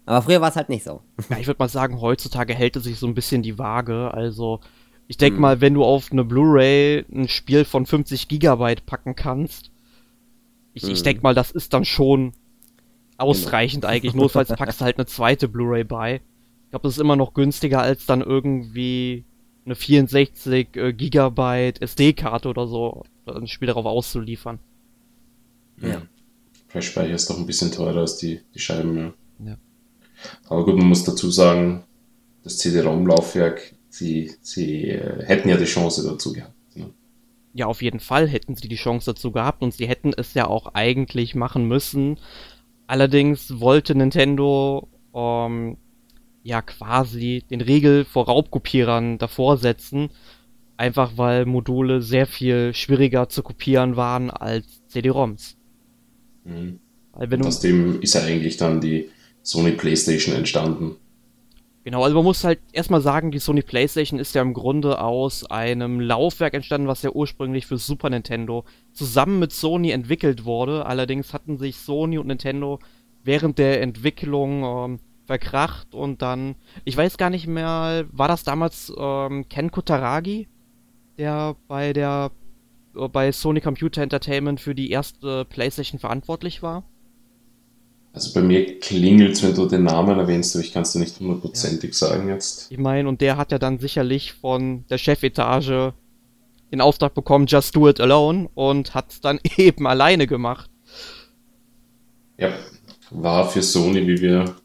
Aber 0.06 0.22
früher 0.22 0.42
war 0.42 0.50
es 0.50 0.56
halt 0.56 0.70
nicht 0.70 0.84
so. 0.84 1.02
Ja, 1.30 1.38
ich 1.38 1.48
würde 1.48 1.60
mal 1.60 1.70
sagen, 1.70 2.02
heutzutage 2.02 2.54
hält 2.54 2.76
es 2.76 2.84
sich 2.84 3.00
so 3.00 3.08
ein 3.08 3.14
bisschen 3.14 3.42
die 3.42 3.58
Waage. 3.58 4.14
Also, 4.14 4.60
ich 5.08 5.18
denke 5.18 5.36
hm. 5.36 5.42
mal, 5.42 5.62
wenn 5.62 5.74
du 5.74 5.84
auf 5.84 6.12
eine 6.12 6.24
Blu-ray 6.24 7.06
ein 7.12 7.30
Spiel 7.30 7.66
von 7.66 7.86
50 7.86 8.28
Gigabyte 8.28 8.86
packen 8.86 9.16
kannst, 9.16 9.72
ich, 10.74 10.84
hm. 10.84 10.92
ich 10.92 11.04
denke 11.04 11.22
mal, 11.24 11.36
das 11.36 11.52
ist 11.52 11.74
dann 11.74 11.86
schon 11.86 12.34
ausreichend 13.18 13.84
genau. 13.84 13.94
eigentlich. 13.94 14.14
Notfalls 14.14 14.50
packst 14.50 14.82
du 14.82 14.86
halt 14.86 14.98
eine 14.98 15.06
zweite 15.06 15.48
Blu-ray 15.48 15.84
bei. 15.84 16.16
Ich 16.66 16.70
glaube, 16.72 16.84
das 16.84 16.94
ist 16.94 17.02
immer 17.02 17.16
noch 17.16 17.34
günstiger, 17.34 17.82
als 17.82 18.06
dann 18.06 18.22
irgendwie 18.22 19.26
eine 19.66 19.76
64 19.76 20.76
äh, 20.76 20.94
Gigabyte 20.94 21.82
SD-Karte 21.82 22.50
oder 22.50 22.68
so 22.68 23.04
ein 23.26 23.48
Spiel 23.48 23.68
darauf 23.68 23.86
auszuliefern. 23.86 24.60
Ja. 25.82 26.02
Flash-Speicher 26.68 27.14
ist 27.14 27.30
doch 27.30 27.38
ein 27.38 27.46
bisschen 27.46 27.72
teurer 27.72 28.02
als 28.02 28.18
die, 28.18 28.42
die 28.54 28.60
Scheiben, 28.60 28.98
ja. 28.98 29.14
ja. 29.46 29.58
Aber 30.50 30.66
gut, 30.66 30.78
man 30.78 30.88
muss 30.88 31.04
dazu 31.04 31.30
sagen, 31.32 31.84
das 32.44 32.58
CD-ROM-Laufwerk, 32.58 33.74
sie, 33.90 34.34
sie 34.42 34.90
äh, 34.90 35.26
hätten 35.26 35.50
ja 35.50 35.58
die 35.58 35.66
Chance 35.66 36.04
dazu 36.04 36.34
gehabt. 36.34 36.54
Ne? 36.76 36.90
Ja, 37.54 37.68
auf 37.68 37.82
jeden 37.82 38.00
Fall 38.00 38.28
hätten 38.28 38.56
sie 38.56 38.68
die 38.68 38.76
Chance 38.76 39.14
dazu 39.14 39.32
gehabt 39.32 39.62
und 39.62 39.74
sie 39.74 39.88
hätten 39.88 40.14
es 40.16 40.34
ja 40.34 40.48
auch 40.48 40.74
eigentlich 40.74 41.36
machen 41.36 41.68
müssen. 41.68 42.20
Allerdings 42.88 43.60
wollte 43.60 43.96
Nintendo 43.96 44.88
ähm, 45.14 45.78
ja 46.44 46.62
quasi 46.62 47.44
den 47.50 47.62
Riegel 47.62 48.06
vor 48.06 48.26
Raubkopierern 48.26 49.18
davor 49.18 49.58
setzen, 49.58 50.10
einfach 50.76 51.14
weil 51.16 51.46
Module 51.46 52.02
sehr 52.02 52.28
viel 52.28 52.74
schwieriger 52.74 53.30
zu 53.30 53.42
kopieren 53.44 53.96
waren 53.96 54.30
als 54.30 54.86
CD-ROMs. 54.88 55.56
Mhm. 56.44 56.80
Aus 57.14 57.60
dem 57.60 58.02
ist 58.02 58.16
ja 58.16 58.24
eigentlich 58.24 58.58
dann 58.58 58.82
die 58.82 59.10
Sony 59.44 59.74
PlayStation 59.74 60.36
entstanden. 60.36 60.96
Genau, 61.84 62.04
also 62.04 62.16
man 62.16 62.24
muss 62.24 62.46
halt 62.46 62.60
erstmal 62.72 63.02
sagen, 63.02 63.32
die 63.32 63.40
Sony 63.40 63.62
PlayStation 63.62 64.18
ist 64.18 64.34
ja 64.36 64.42
im 64.42 64.54
Grunde 64.54 65.02
aus 65.02 65.44
einem 65.46 66.00
Laufwerk 66.00 66.54
entstanden, 66.54 66.88
was 66.88 67.02
ja 67.02 67.12
ursprünglich 67.12 67.66
für 67.66 67.78
Super 67.78 68.10
Nintendo 68.10 68.64
zusammen 68.94 69.40
mit 69.40 69.52
Sony 69.52 69.92
entwickelt 69.92 70.46
wurde. 70.46 70.86
Allerdings 70.86 71.34
hatten 71.34 71.58
sich 71.58 71.78
Sony 71.78 72.18
und 72.18 72.28
Nintendo 72.28 72.80
während 73.24 73.58
der 73.58 73.82
Entwicklung 73.82 74.64
ähm, 74.64 75.00
verkracht 75.26 75.94
und 75.94 76.22
dann, 76.22 76.56
ich 76.86 76.96
weiß 76.96 77.18
gar 77.18 77.30
nicht 77.30 77.48
mehr, 77.48 78.06
war 78.12 78.30
das 78.30 78.46
damals 78.46 78.94
ähm, 78.98 79.50
Ken 79.50 79.70
Kutaragi, 79.70 80.48
der 81.18 81.58
bei 81.68 81.92
der 81.92 82.32
äh, 82.96 83.08
bei 83.10 83.32
Sony 83.34 83.60
Computer 83.60 84.02
Entertainment 84.02 84.62
für 84.62 84.76
die 84.76 84.90
erste 84.90 85.44
PlayStation 85.46 86.00
verantwortlich 86.00 86.64
war? 86.64 86.84
Also 88.14 88.32
bei 88.32 88.46
mir 88.46 88.80
klingelt 88.80 89.42
wenn 89.42 89.56
du 89.56 89.66
den 89.66 89.84
Namen 89.84 90.20
erwähnst, 90.20 90.56
aber 90.56 90.64
ich 90.64 90.72
kann 90.72 90.84
es 90.84 90.94
dir 90.94 91.00
nicht 91.00 91.20
hundertprozentig 91.20 91.90
ja. 91.90 92.08
sagen 92.08 92.30
jetzt. 92.30 92.72
Ich 92.72 92.78
meine, 92.78 93.10
und 93.10 93.22
der 93.22 93.38
hat 93.38 93.52
ja 93.52 93.58
dann 93.58 93.80
sicherlich 93.80 94.34
von 94.34 94.86
der 94.90 95.00
Chefetage 95.00 95.94
den 96.72 96.80
Auftrag 96.80 97.16
bekommen, 97.16 97.48
just 97.48 97.76
do 97.76 97.90
it 97.90 98.00
alone 98.00 98.50
und 98.54 98.94
hat 98.94 99.12
es 99.12 99.22
dann 99.22 99.40
eben 99.58 99.88
alleine 99.88 100.28
gemacht. 100.28 100.70
Ja, 102.38 102.54
war 103.10 103.50
für 103.50 103.64
Sony, 103.64 104.08
wie 104.08 104.22
wir 104.22 104.56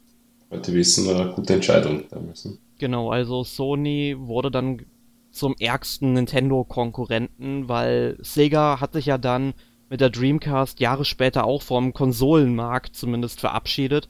heute 0.51 0.73
wissen, 0.75 1.09
eine 1.09 1.33
gute 1.33 1.55
Entscheidung 1.55 2.05
damals. 2.11 2.45
Ne? 2.45 2.59
Genau, 2.79 3.11
also 3.11 3.45
Sony 3.45 4.15
wurde 4.19 4.51
dann 4.51 4.85
zum 5.31 5.55
ärgsten 5.59 6.13
Nintendo-Konkurrenten, 6.13 7.69
weil 7.69 8.19
Sega 8.21 8.81
hat 8.81 8.93
sich 8.93 9.07
ja 9.07 9.19
dann 9.19 9.55
mit 9.89 10.01
der 10.01 10.11
Dreamcast 10.11 10.81
Jahre 10.81 11.05
später 11.05 11.45
auch 11.45 11.63
vom 11.63 11.93
Konsolenmarkt 11.93 12.95
zumindest 12.95 13.41
verabschiedet 13.41 14.09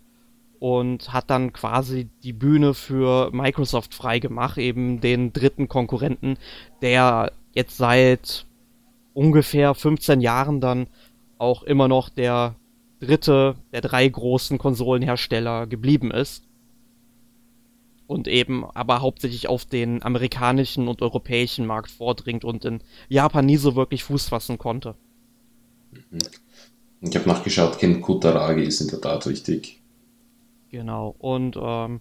und 0.58 1.12
hat 1.12 1.30
dann 1.30 1.52
quasi 1.52 2.08
die 2.22 2.32
Bühne 2.32 2.74
für 2.74 3.30
Microsoft 3.32 3.94
freigemacht, 3.94 4.58
eben 4.58 5.00
den 5.00 5.32
dritten 5.32 5.68
Konkurrenten, 5.68 6.36
der 6.82 7.32
jetzt 7.54 7.76
seit 7.76 8.46
ungefähr 9.14 9.74
15 9.74 10.20
Jahren 10.20 10.60
dann 10.60 10.88
auch 11.38 11.62
immer 11.62 11.88
noch 11.88 12.08
der 12.08 12.56
dritte 13.00 13.54
der 13.72 13.80
drei 13.80 14.08
großen 14.08 14.58
Konsolenhersteller 14.58 15.66
geblieben 15.66 16.10
ist. 16.10 16.44
Und 18.08 18.26
eben 18.26 18.64
aber 18.64 19.02
hauptsächlich 19.02 19.48
auf 19.48 19.66
den 19.66 20.02
amerikanischen 20.02 20.88
und 20.88 21.02
europäischen 21.02 21.66
Markt 21.66 21.90
vordringt 21.90 22.42
und 22.42 22.64
in 22.64 22.80
Japan 23.08 23.44
nie 23.44 23.58
so 23.58 23.76
wirklich 23.76 24.02
Fuß 24.02 24.30
fassen 24.30 24.56
konnte. 24.56 24.94
Mhm. 25.92 26.18
Ich 27.00 27.14
habe 27.16 27.28
nachgeschaut, 27.28 27.78
Ken 27.78 28.00
Kutaragi 28.00 28.62
ist 28.62 28.80
in 28.80 28.88
der 28.88 29.00
Tat 29.00 29.26
richtig. 29.26 29.80
Genau, 30.70 31.14
und 31.18 31.56
ähm, 31.60 32.00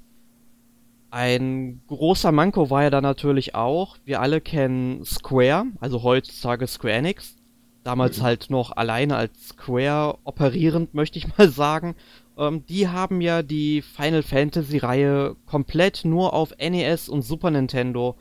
ein 1.09 1.81
großer 1.87 2.31
Manko 2.31 2.69
war 2.69 2.83
ja 2.83 2.89
da 2.89 3.01
natürlich 3.01 3.55
auch, 3.55 3.97
wir 4.05 4.21
alle 4.21 4.41
kennen 4.41 5.05
Square, 5.05 5.67
also 5.79 6.03
heutzutage 6.03 6.67
Square 6.67 6.93
Enix, 6.93 7.35
damals 7.83 8.19
mhm. 8.19 8.23
halt 8.23 8.49
noch 8.49 8.75
alleine 8.75 9.15
als 9.15 9.49
Square 9.49 10.17
operierend, 10.25 10.93
möchte 10.93 11.19
ich 11.19 11.27
mal 11.37 11.49
sagen. 11.49 11.95
Ähm, 12.37 12.65
die 12.67 12.87
haben 12.87 13.21
ja 13.21 13.41
die 13.41 13.81
Final 13.81 14.23
Fantasy 14.23 14.77
Reihe 14.77 15.35
komplett 15.45 16.03
nur 16.03 16.33
auf 16.33 16.53
NES 16.59 17.07
und 17.07 17.21
Super 17.21 17.51
Nintendo 17.51 18.15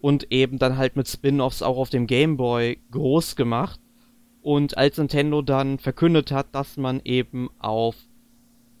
und 0.00 0.30
eben 0.30 0.58
dann 0.58 0.76
halt 0.76 0.96
mit 0.96 1.08
Spin-offs 1.08 1.62
auch 1.62 1.78
auf 1.78 1.90
dem 1.90 2.06
Game 2.06 2.36
Boy 2.36 2.78
groß 2.90 3.36
gemacht. 3.36 3.80
Und 4.42 4.78
als 4.78 4.96
Nintendo 4.96 5.42
dann 5.42 5.78
verkündet 5.78 6.30
hat, 6.30 6.46
dass 6.52 6.76
man 6.76 7.00
eben 7.04 7.50
auf 7.58 7.94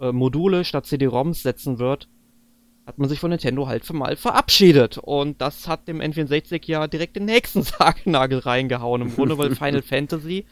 äh, 0.00 0.12
Module 0.12 0.64
statt 0.64 0.86
CD-ROMs 0.86 1.42
setzen 1.42 1.78
wird, 1.78 2.08
hat 2.86 2.98
man 2.98 3.08
sich 3.08 3.20
von 3.20 3.30
Nintendo 3.30 3.66
halt 3.66 3.84
für 3.84 3.92
mal 3.92 4.16
verabschiedet. 4.16 4.98
Und 4.98 5.40
das 5.40 5.68
hat 5.68 5.86
dem 5.86 6.00
N64 6.00 6.62
ja 6.66 6.86
direkt 6.86 7.16
den 7.16 7.26
nächsten 7.26 7.62
Sargnagel 7.62 8.38
reingehauen. 8.38 9.02
Im 9.02 9.14
Grunde, 9.14 9.38
weil 9.38 9.54
Final 9.54 9.82
Fantasy 9.88 10.46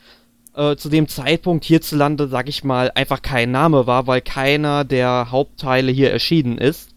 äh, 0.55 0.77
zu 0.77 0.89
dem 0.89 1.09
Zeitpunkt 1.09 1.65
hierzulande, 1.65 2.29
sag 2.29 2.49
ich 2.49 2.65
mal, 2.65 2.93
einfach 2.95 3.23
kein 3.23 3.51
Name 3.51 3.87
war, 3.87 4.07
weil 4.07 4.21
keiner 4.21 4.85
der 4.85 5.31
Hauptteile 5.31 5.91
hier 5.91 6.11
erschienen 6.11 6.59
ist. 6.59 6.95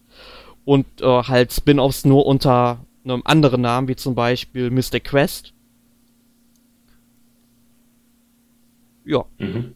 Und 0.65 0.85
äh, 1.01 1.05
halt 1.05 1.51
Spin-offs 1.53 2.05
nur 2.05 2.25
unter 2.25 2.85
einem 3.03 3.21
anderen 3.25 3.61
Namen, 3.61 3.87
wie 3.87 3.95
zum 3.95 4.13
Beispiel 4.13 4.69
Mystic 4.69 5.05
Quest 5.05 5.53
ja. 9.11 9.25
Mhm. 9.37 9.75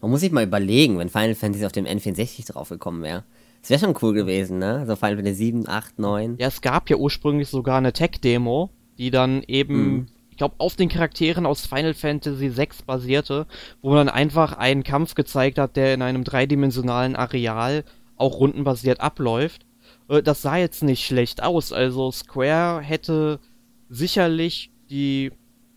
Man 0.00 0.10
muss 0.10 0.20
sich 0.20 0.30
mal 0.30 0.44
überlegen, 0.44 0.98
wenn 0.98 1.08
Final 1.08 1.34
Fantasy 1.34 1.66
auf 1.66 1.72
dem 1.72 1.84
N64 1.84 2.52
draufgekommen 2.52 3.02
wäre. 3.02 3.24
Das 3.60 3.70
wäre 3.70 3.80
schon 3.80 3.98
cool 4.00 4.14
gewesen, 4.14 4.58
ne? 4.58 4.84
So 4.86 4.94
Final 4.94 5.16
Fantasy 5.16 5.46
7, 5.46 5.68
8, 5.68 5.98
9. 5.98 6.36
Ja, 6.38 6.46
es 6.46 6.60
gab 6.60 6.88
ja 6.88 6.96
ursprünglich 6.96 7.48
sogar 7.48 7.78
eine 7.78 7.92
Tech-Demo, 7.92 8.70
die 8.96 9.10
dann 9.10 9.42
eben, 9.42 9.92
mhm. 9.92 10.06
ich 10.30 10.36
glaube, 10.36 10.54
auf 10.58 10.76
den 10.76 10.88
Charakteren 10.88 11.46
aus 11.46 11.66
Final 11.66 11.94
Fantasy 11.94 12.48
6 12.48 12.82
basierte, 12.82 13.46
wo 13.82 13.88
man 13.88 14.06
dann 14.06 14.14
einfach 14.14 14.52
einen 14.52 14.84
Kampf 14.84 15.14
gezeigt 15.16 15.58
hat, 15.58 15.76
der 15.76 15.94
in 15.94 16.02
einem 16.02 16.22
dreidimensionalen 16.22 17.16
Areal 17.16 17.84
auch 18.16 18.38
rundenbasiert 18.38 19.00
abläuft. 19.00 19.66
Äh, 20.08 20.22
das 20.22 20.42
sah 20.42 20.56
jetzt 20.56 20.84
nicht 20.84 21.04
schlecht 21.04 21.42
aus. 21.42 21.72
Also 21.72 22.12
Square 22.12 22.82
hätte 22.82 23.40
sicherlich 23.88 24.70
die, 24.90 25.32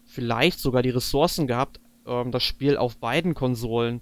vielleicht 0.06 0.60
sogar 0.60 0.84
die 0.84 0.89
Ressourcen 0.91 1.48
gehabt, 1.48 1.80
ähm, 2.12 2.32
das 2.32 2.44
Spiel 2.44 2.77
auf 2.77 2.98
beiden 2.98 3.34
Konsolen, 3.34 4.01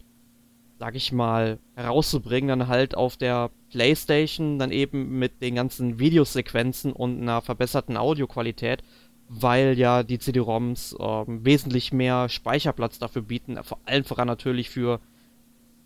sag 0.80 0.96
ich 0.96 1.12
mal, 1.12 1.60
herauszubringen, 1.76 2.48
dann 2.48 2.68
halt 2.68 2.96
auf 2.96 3.18
der 3.18 3.52
PlayStation, 3.70 4.60
dann 4.60 4.72
eben 4.72 5.20
mit 5.20 5.42
den 5.42 5.56
ganzen 5.56 6.00
Videosequenzen 6.00 6.92
und 6.94 7.22
einer 7.22 7.42
verbesserten 7.42 7.98
Audioqualität, 7.98 8.84
weil 9.28 9.78
ja 9.78 10.04
die 10.04 10.20
CD-ROMs 10.20 10.96
ähm, 11.00 11.46
wesentlich 11.46 11.94
mehr 11.94 12.30
Speicherplatz 12.30 12.98
dafür 12.98 13.22
bieten, 13.22 13.64
vor 13.64 13.80
allem 13.86 14.04
voran 14.04 14.28
natürlich 14.28 14.70
für 14.70 15.00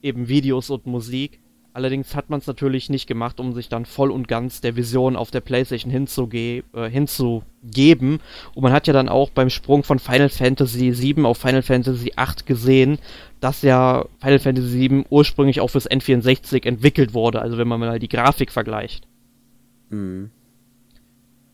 eben 0.01 0.27
Videos 0.27 0.69
und 0.69 0.85
Musik. 0.85 1.39
Allerdings 1.75 2.13
hat 2.13 2.29
man 2.29 2.39
es 2.39 2.45
natürlich 2.45 2.91
nicht 2.91 3.07
gemacht, 3.07 3.39
um 3.39 3.53
sich 3.53 3.67
dann 3.67 3.85
voll 3.85 4.11
und 4.11 4.27
ganz 4.27 4.61
der 4.61 4.75
Vision 4.75 5.15
auf 5.15 5.31
der 5.31 5.41
PlayStation 5.41 5.91
hinzuge 5.91 6.63
äh, 6.73 6.87
hinzugeben. 6.87 8.19
Und 8.53 8.61
man 8.61 8.71
hat 8.71 8.85
ja 8.85 8.93
dann 8.93 9.09
auch 9.09 9.31
beim 9.31 9.49
Sprung 9.49 9.83
von 9.83 9.97
Final 9.97 10.29
Fantasy 10.29 10.95
VII 10.95 11.25
auf 11.25 11.39
Final 11.39 11.63
Fantasy 11.63 12.11
VIII 12.15 12.45
gesehen, 12.45 12.99
dass 13.39 13.63
ja 13.63 14.05
Final 14.19 14.37
Fantasy 14.37 14.89
VII 14.89 15.05
ursprünglich 15.09 15.61
auch 15.61 15.69
fürs 15.69 15.89
N64 15.89 16.67
entwickelt 16.67 17.15
wurde. 17.15 17.41
Also 17.41 17.57
wenn 17.57 17.67
man 17.67 17.79
mal 17.79 17.97
die 17.97 18.09
Grafik 18.09 18.51
vergleicht. 18.51 19.07
Mhm. 19.89 20.29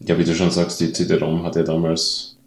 Ja, 0.01 0.17
wie 0.17 0.25
du 0.25 0.35
schon 0.35 0.51
sagst, 0.51 0.81
die 0.81 0.91
CD-ROM 0.91 1.43
hat 1.43 1.55
ja 1.55 1.63
damals 1.63 2.37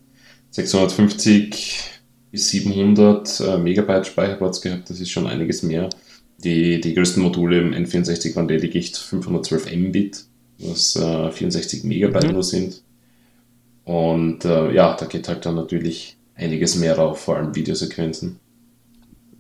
650 0.51 2.01
bis 2.31 2.51
700 2.51 3.41
äh, 3.41 3.59
Megabyte 3.59 4.07
Speicherplatz 4.07 4.61
gehabt, 4.61 4.91
das 4.91 5.01
ist 5.01 5.11
schon 5.11 5.27
einiges 5.27 5.63
mehr. 5.63 5.89
Die, 6.45 6.81
die 6.81 6.95
größten 6.95 7.23
Module 7.23 7.61
im 7.61 7.73
N64 7.73 8.35
waren 8.35 8.49
lediglich 8.49 8.95
512 8.95 9.75
Mbit, 9.77 10.25
was 10.59 10.97
äh, 10.97 11.31
64 11.31 11.85
Megabyte 11.85 12.29
mhm. 12.29 12.33
nur 12.33 12.43
sind. 12.43 12.83
Und 13.85 14.45
äh, 14.45 14.73
ja, 14.73 14.97
da 14.97 15.07
geht 15.07 15.29
halt 15.29 15.47
dann 15.47 15.57
natürlich 15.57 16.17
einiges 16.35 16.77
mehr 16.77 16.95
drauf, 16.95 17.21
vor 17.21 17.37
allem 17.37 17.55
Videosequenzen. 17.55 18.39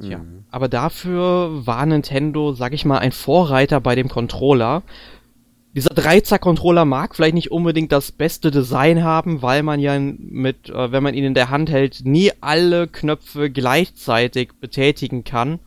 Ja, 0.00 0.18
mhm. 0.18 0.44
aber 0.50 0.68
dafür 0.68 1.66
war 1.66 1.86
Nintendo, 1.86 2.52
sag 2.52 2.72
ich 2.72 2.84
mal, 2.84 2.98
ein 2.98 3.12
Vorreiter 3.12 3.80
bei 3.80 3.94
dem 3.94 4.08
Controller. 4.08 4.82
Dieser 5.74 5.94
Dreizack-Controller 5.94 6.84
mag 6.84 7.16
vielleicht 7.16 7.34
nicht 7.34 7.50
unbedingt 7.50 7.92
das 7.92 8.12
beste 8.12 8.50
Design 8.50 9.04
haben, 9.04 9.40
weil 9.40 9.62
man 9.62 9.80
ja 9.80 9.98
mit, 9.98 10.68
äh, 10.68 10.92
wenn 10.92 11.02
man 11.02 11.14
ihn 11.14 11.24
in 11.24 11.34
der 11.34 11.50
Hand 11.50 11.70
hält, 11.70 12.02
nie 12.04 12.30
alle 12.40 12.88
Knöpfe 12.88 13.50
gleichzeitig 13.50 14.50
betätigen 14.60 15.24
kann. 15.24 15.60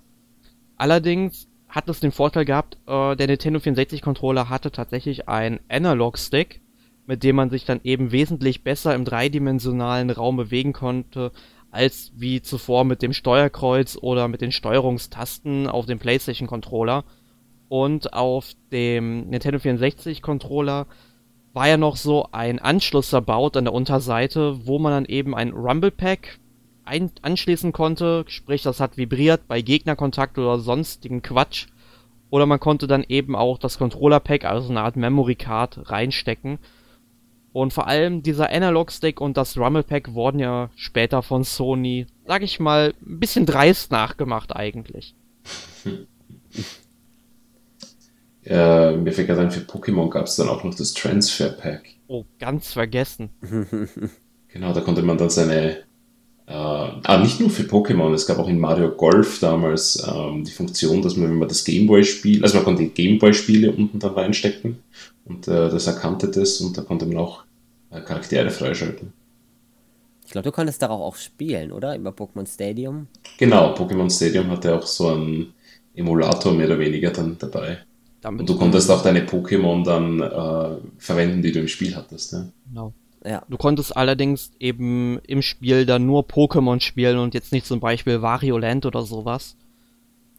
Allerdings 0.77 1.47
hat 1.67 1.89
es 1.89 1.99
den 1.99 2.11
Vorteil 2.11 2.45
gehabt, 2.45 2.77
äh, 2.87 3.15
der 3.15 3.27
Nintendo 3.27 3.59
64 3.59 4.01
Controller 4.01 4.49
hatte 4.49 4.71
tatsächlich 4.71 5.27
einen 5.27 5.59
Analog-Stick, 5.69 6.61
mit 7.05 7.23
dem 7.23 7.35
man 7.35 7.49
sich 7.49 7.65
dann 7.65 7.81
eben 7.83 8.11
wesentlich 8.11 8.63
besser 8.63 8.95
im 8.95 9.05
dreidimensionalen 9.05 10.09
Raum 10.09 10.37
bewegen 10.37 10.73
konnte, 10.73 11.31
als 11.71 12.13
wie 12.15 12.41
zuvor 12.41 12.85
mit 12.85 13.01
dem 13.01 13.13
Steuerkreuz 13.13 13.97
oder 14.01 14.27
mit 14.27 14.41
den 14.41 14.51
Steuerungstasten 14.51 15.67
auf 15.67 15.85
dem 15.85 15.99
PlayStation 15.99 16.47
Controller. 16.47 17.03
Und 17.67 18.13
auf 18.13 18.53
dem 18.71 19.27
Nintendo 19.29 19.59
64 19.59 20.21
Controller 20.21 20.87
war 21.53 21.67
ja 21.67 21.77
noch 21.77 21.97
so 21.97 22.27
ein 22.31 22.59
Anschluss 22.59 23.09
verbaut 23.09 23.57
an 23.57 23.65
der 23.65 23.73
Unterseite, 23.73 24.65
wo 24.65 24.79
man 24.79 24.91
dann 24.91 25.05
eben 25.05 25.35
ein 25.35 25.51
Rumble 25.51 25.91
Pack 25.91 26.39
ein 26.85 27.11
anschließen 27.21 27.71
konnte, 27.71 28.25
sprich 28.27 28.63
das 28.63 28.79
hat 28.79 28.97
vibriert 28.97 29.47
bei 29.47 29.61
Gegnerkontakt 29.61 30.37
oder 30.37 30.59
sonstigen 30.59 31.21
Quatsch. 31.21 31.67
Oder 32.29 32.45
man 32.45 32.59
konnte 32.59 32.87
dann 32.87 33.03
eben 33.07 33.35
auch 33.35 33.57
das 33.57 33.77
Controller 33.77 34.19
Pack, 34.19 34.45
also 34.45 34.69
eine 34.69 34.81
Art 34.81 34.95
Memory 34.95 35.35
Card, 35.35 35.89
reinstecken. 35.89 36.59
Und 37.53 37.71
vor 37.71 37.87
allem 37.87 38.23
dieser 38.23 38.49
Analog 38.51 38.91
Stick 38.91 39.21
und 39.21 39.37
das 39.37 39.57
Rumble 39.57 39.83
Pack 39.83 40.13
wurden 40.13 40.39
ja 40.39 40.69
später 40.75 41.23
von 41.23 41.43
Sony, 41.43 42.07
sag 42.25 42.41
ich 42.41 42.59
mal, 42.59 42.93
ein 43.05 43.19
bisschen 43.19 43.45
dreist 43.45 43.91
nachgemacht 43.91 44.55
eigentlich. 44.55 45.15
Ja, 48.47 48.91
mir 48.91 49.11
fällt 49.11 49.27
gerade 49.27 49.41
ein, 49.41 49.51
für 49.51 49.61
Pokémon 49.61 50.09
gab 50.09 50.27
es 50.27 50.35
dann 50.35 50.49
auch 50.49 50.63
noch 50.63 50.75
das 50.75 50.93
Transfer 50.93 51.49
Pack. 51.49 51.87
Oh, 52.07 52.25
ganz 52.37 52.73
vergessen. 52.73 53.31
genau, 54.47 54.71
da 54.71 54.81
konnte 54.81 55.01
man 55.01 55.17
dann 55.17 55.31
seine 55.31 55.83
äh, 56.47 56.53
ah, 56.53 57.17
nicht 57.17 57.39
nur 57.39 57.49
für 57.49 57.63
Pokémon, 57.63 58.13
es 58.13 58.27
gab 58.27 58.37
auch 58.37 58.47
in 58.47 58.59
Mario 58.59 58.91
Golf 58.91 59.39
damals 59.39 60.05
ähm, 60.07 60.43
die 60.43 60.51
Funktion, 60.51 61.01
dass 61.01 61.15
man, 61.15 61.29
wenn 61.29 61.39
man 61.39 61.47
das 61.47 61.63
Gameboy-Spiel, 61.63 62.43
also 62.43 62.57
man 62.57 62.65
konnte 62.65 62.83
die 62.83 62.89
Gameboy-Spiele 62.89 63.71
unten 63.71 63.97
dann 63.99 64.13
reinstecken 64.13 64.77
und 65.25 65.47
äh, 65.47 65.69
das 65.69 65.87
erkannte 65.87 66.29
das 66.29 66.61
und 66.61 66.77
da 66.77 66.83
konnte 66.83 67.07
man 67.07 67.17
auch 67.17 67.43
äh, 67.89 68.01
Charaktere 68.01 68.51
freischalten. 68.51 69.11
Ich 70.25 70.31
glaube, 70.31 70.49
du 70.49 70.51
konntest 70.51 70.81
darauf 70.81 71.01
auch 71.01 71.15
spielen, 71.15 71.71
oder? 71.71 71.95
Über 71.95 72.11
Pokémon 72.11 72.47
Stadium? 72.47 73.07
Genau, 73.37 73.73
Pokémon 73.73 74.09
Stadium 74.09 74.49
hatte 74.49 74.75
auch 74.75 74.85
so 74.85 75.09
einen 75.09 75.53
Emulator 75.95 76.53
mehr 76.53 76.67
oder 76.67 76.79
weniger 76.79 77.11
dann 77.11 77.37
dabei. 77.39 77.79
Damit 78.21 78.41
und 78.41 78.49
du 78.49 78.57
konntest 78.57 78.89
auch 78.89 79.03
deine 79.03 79.25
Pokémon 79.25 79.83
dann 79.83 80.19
äh, 80.19 80.77
verwenden, 80.97 81.41
die 81.41 81.51
du 81.51 81.59
im 81.59 81.67
Spiel 81.67 81.95
hattest. 81.95 82.33
Ja? 82.33 82.47
Genau. 82.67 82.93
Ja. 83.25 83.43
Du 83.49 83.57
konntest 83.57 83.97
allerdings 83.97 84.51
eben 84.59 85.19
im 85.19 85.41
Spiel 85.41 85.85
dann 85.85 86.05
nur 86.05 86.23
Pokémon 86.23 86.79
spielen 86.79 87.17
und 87.17 87.33
jetzt 87.33 87.51
nicht 87.51 87.65
zum 87.65 87.79
Beispiel 87.79 88.21
Wario 88.21 88.57
Land 88.57 88.85
oder 88.85 89.01
sowas. 89.01 89.57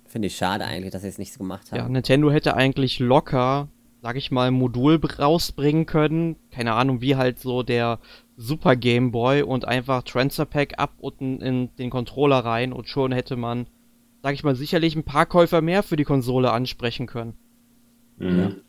Finde 0.06 0.28
ich 0.28 0.36
schade 0.36 0.64
eigentlich, 0.64 0.92
dass 0.92 1.02
sie 1.02 1.08
es 1.08 1.18
nicht 1.18 1.32
so 1.32 1.38
gemacht 1.38 1.72
haben. 1.72 1.78
Ja, 1.78 1.88
Nintendo 1.88 2.30
hätte 2.30 2.54
eigentlich 2.54 3.00
locker, 3.00 3.68
sag 4.02 4.16
ich 4.16 4.30
mal, 4.30 4.50
Modul 4.50 5.00
rausbringen 5.18 5.86
können. 5.86 6.36
Keine 6.52 6.74
Ahnung, 6.74 7.00
wie 7.00 7.16
halt 7.16 7.40
so 7.40 7.62
der 7.62 7.98
Super 8.36 8.76
Game 8.76 9.10
Boy 9.10 9.42
und 9.42 9.66
einfach 9.66 10.02
Transfer 10.02 10.44
Pack 10.44 10.78
ab 10.78 10.92
unten 11.00 11.40
in 11.40 11.74
den 11.76 11.90
Controller 11.90 12.38
rein 12.38 12.72
und 12.72 12.88
schon 12.88 13.10
hätte 13.10 13.36
man, 13.36 13.66
sag 14.22 14.34
ich 14.34 14.44
mal, 14.44 14.54
sicherlich 14.54 14.94
ein 14.94 15.04
paar 15.04 15.26
Käufer 15.26 15.60
mehr 15.60 15.82
für 15.82 15.96
die 15.96 16.04
Konsole 16.04 16.52
ansprechen 16.52 17.06
können. 17.06 17.34
Mhm. 18.18 18.62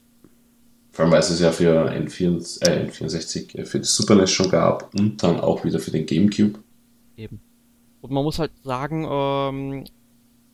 Vor 0.97 1.03
allem, 1.03 1.11
weil 1.11 1.19
es 1.19 1.29
es 1.29 1.41
ja 1.41 1.51
für 1.51 1.91
N64, 1.91 2.67
äh, 2.67 2.87
N64 2.87 3.55
äh, 3.55 3.65
für 3.65 3.77
das 3.77 3.95
Super 3.95 4.15
NES 4.15 4.31
schon 4.31 4.49
gab 4.49 4.91
und 4.95 5.21
dann 5.21 5.39
auch 5.39 5.63
wieder 5.63 5.77
für 5.79 5.91
den 5.91 6.07
GameCube. 6.07 6.57
Eben. 7.15 7.39
Und 8.01 8.11
man 8.11 8.23
muss 8.23 8.39
halt 8.39 8.49
sagen, 8.63 9.07
ähm, 9.07 9.83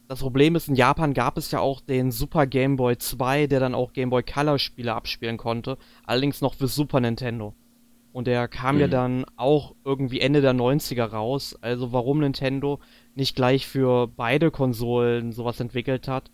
das 0.09 0.19
Problem 0.19 0.57
ist, 0.57 0.67
in 0.67 0.75
Japan 0.75 1.13
gab 1.13 1.37
es 1.37 1.51
ja 1.51 1.61
auch 1.61 1.79
den 1.79 2.11
Super 2.11 2.45
Game 2.45 2.75
Boy 2.75 2.97
2, 2.97 3.47
der 3.47 3.61
dann 3.61 3.73
auch 3.73 3.93
Game 3.93 4.09
Boy 4.09 4.21
Color 4.21 4.59
Spiele 4.59 4.93
abspielen 4.93 5.37
konnte, 5.37 5.77
allerdings 6.05 6.41
noch 6.41 6.55
für 6.55 6.67
Super 6.67 6.99
Nintendo. 6.99 7.53
Und 8.11 8.27
der 8.27 8.49
kam 8.49 8.75
mhm. 8.75 8.81
ja 8.81 8.87
dann 8.89 9.25
auch 9.37 9.75
irgendwie 9.85 10.19
Ende 10.19 10.41
der 10.41 10.53
90er 10.53 11.05
raus. 11.05 11.57
Also 11.61 11.93
warum 11.93 12.19
Nintendo 12.19 12.81
nicht 13.15 13.37
gleich 13.37 13.65
für 13.65 14.07
beide 14.07 14.51
Konsolen 14.51 15.31
sowas 15.31 15.61
entwickelt 15.61 16.09
hat, 16.09 16.31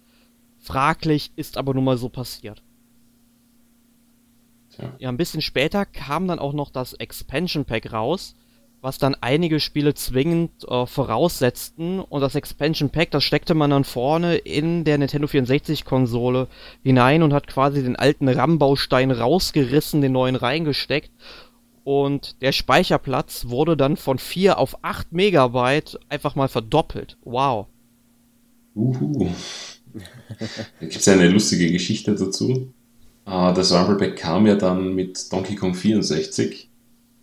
fraglich, 0.58 1.32
ist 1.36 1.58
aber 1.58 1.76
nun 1.76 1.84
mal 1.84 2.00
so 2.00 2.10
passiert. 2.10 2.63
Ja. 4.80 4.94
ja, 5.00 5.10
ein 5.10 5.18
bisschen 5.18 5.42
später 5.42 5.86
kam 5.86 6.28
dann 6.28 6.39
auch 6.39 6.54
noch 6.54 6.72
das 6.72 6.94
Expansion 6.94 7.65
Pack 7.65 7.92
raus, 7.92 8.36
was 8.82 8.98
dann 8.98 9.15
einige 9.20 9.60
Spiele 9.60 9.94
zwingend 9.94 10.52
äh, 10.68 10.86
voraussetzten. 10.86 12.00
Und 12.00 12.22
das 12.22 12.36
Expansion 12.36 12.89
Pack, 12.89 13.12
das 13.12 13.24
steckte 13.24 13.54
man 13.54 13.72
dann 13.72 13.84
vorne 13.84 14.38
in 14.38 14.84
der 14.86 14.98
Nintendo 14.98 15.28
64-Konsole 15.28 16.48
hinein 16.84 17.24
und 17.24 17.34
hat 17.34 17.48
quasi 17.48 17.84
den 17.84 17.96
alten 17.96 18.30
RAM-Baustein 18.30 19.12
rausgerissen, 19.12 20.02
den 20.02 20.13
neuen 20.13 20.36
reingesteckt. 20.36 21.12
Und 21.84 22.42
der 22.42 22.52
Speicherplatz 22.52 23.48
wurde 23.48 23.76
dann 23.76 23.98
von 23.98 24.20
4 24.20 24.60
auf 24.60 24.84
8 24.84 25.12
Megabyte 25.12 26.00
einfach 26.08 26.36
mal 26.36 26.48
verdoppelt. 26.48 27.18
Wow. 27.24 27.68
Uhu. 28.76 29.30
Da 29.94 30.86
gibt 30.86 30.96
es 30.96 31.08
eine 31.08 31.28
lustige 31.30 31.72
Geschichte 31.72 32.13
dazu. 32.13 32.72
Äh, 33.30 33.54
das 33.54 33.72
Rumble 33.72 33.98
Pack 33.98 34.18
kam 34.18 34.48
ja 34.48 34.56
dann 34.56 34.96
mit 34.96 35.32
Donkey 35.32 35.56
Kong 35.56 35.76
64 35.76 36.70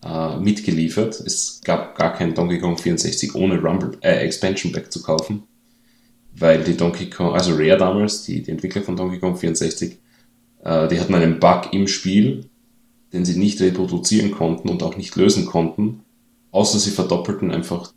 äh, 0.05 0.37
mitgeliefert. 0.39 1.21
Es 1.21 1.61
gab 1.65 1.97
gar 1.97 2.15
kein 2.15 2.35
Donkey 2.35 2.61
Kong 2.61 2.79
64 2.79 3.35
ohne 3.35 3.61
Rumble, 3.61 3.99
äh, 4.01 4.25
Expansion 4.25 4.73
Pack 4.73 4.93
zu 4.93 5.03
kaufen, 5.03 5.43
weil 6.37 6.63
die 6.63 6.77
Donkey 6.77 7.11
Kong, 7.11 7.35
also 7.35 7.53
Rare 7.55 7.79
damals, 7.79 8.25
die, 8.25 8.43
die 8.43 8.51
Entwickler 8.51 8.83
von 8.83 8.97
Donkey 8.97 9.19
Kong 9.19 9.37
64, 9.37 9.99
äh, 10.65 10.89
die 10.89 11.01
hatten 11.01 11.15
einen 11.15 11.41
Bug 11.41 11.73
im 11.73 11.89
Spiel, 11.89 12.49
den 13.13 13.25
sie 13.25 13.39
nicht 13.39 13.61
reproduzieren 13.61 14.31
konnten 14.31 14.69
und 14.69 14.83
auch 14.83 14.97
nicht 14.97 15.17
lösen 15.17 15.47
konnten, 15.47 16.03
außer 16.53 16.79
sie 16.79 16.91
verdoppelten 16.91 17.51
einfach 17.51 17.93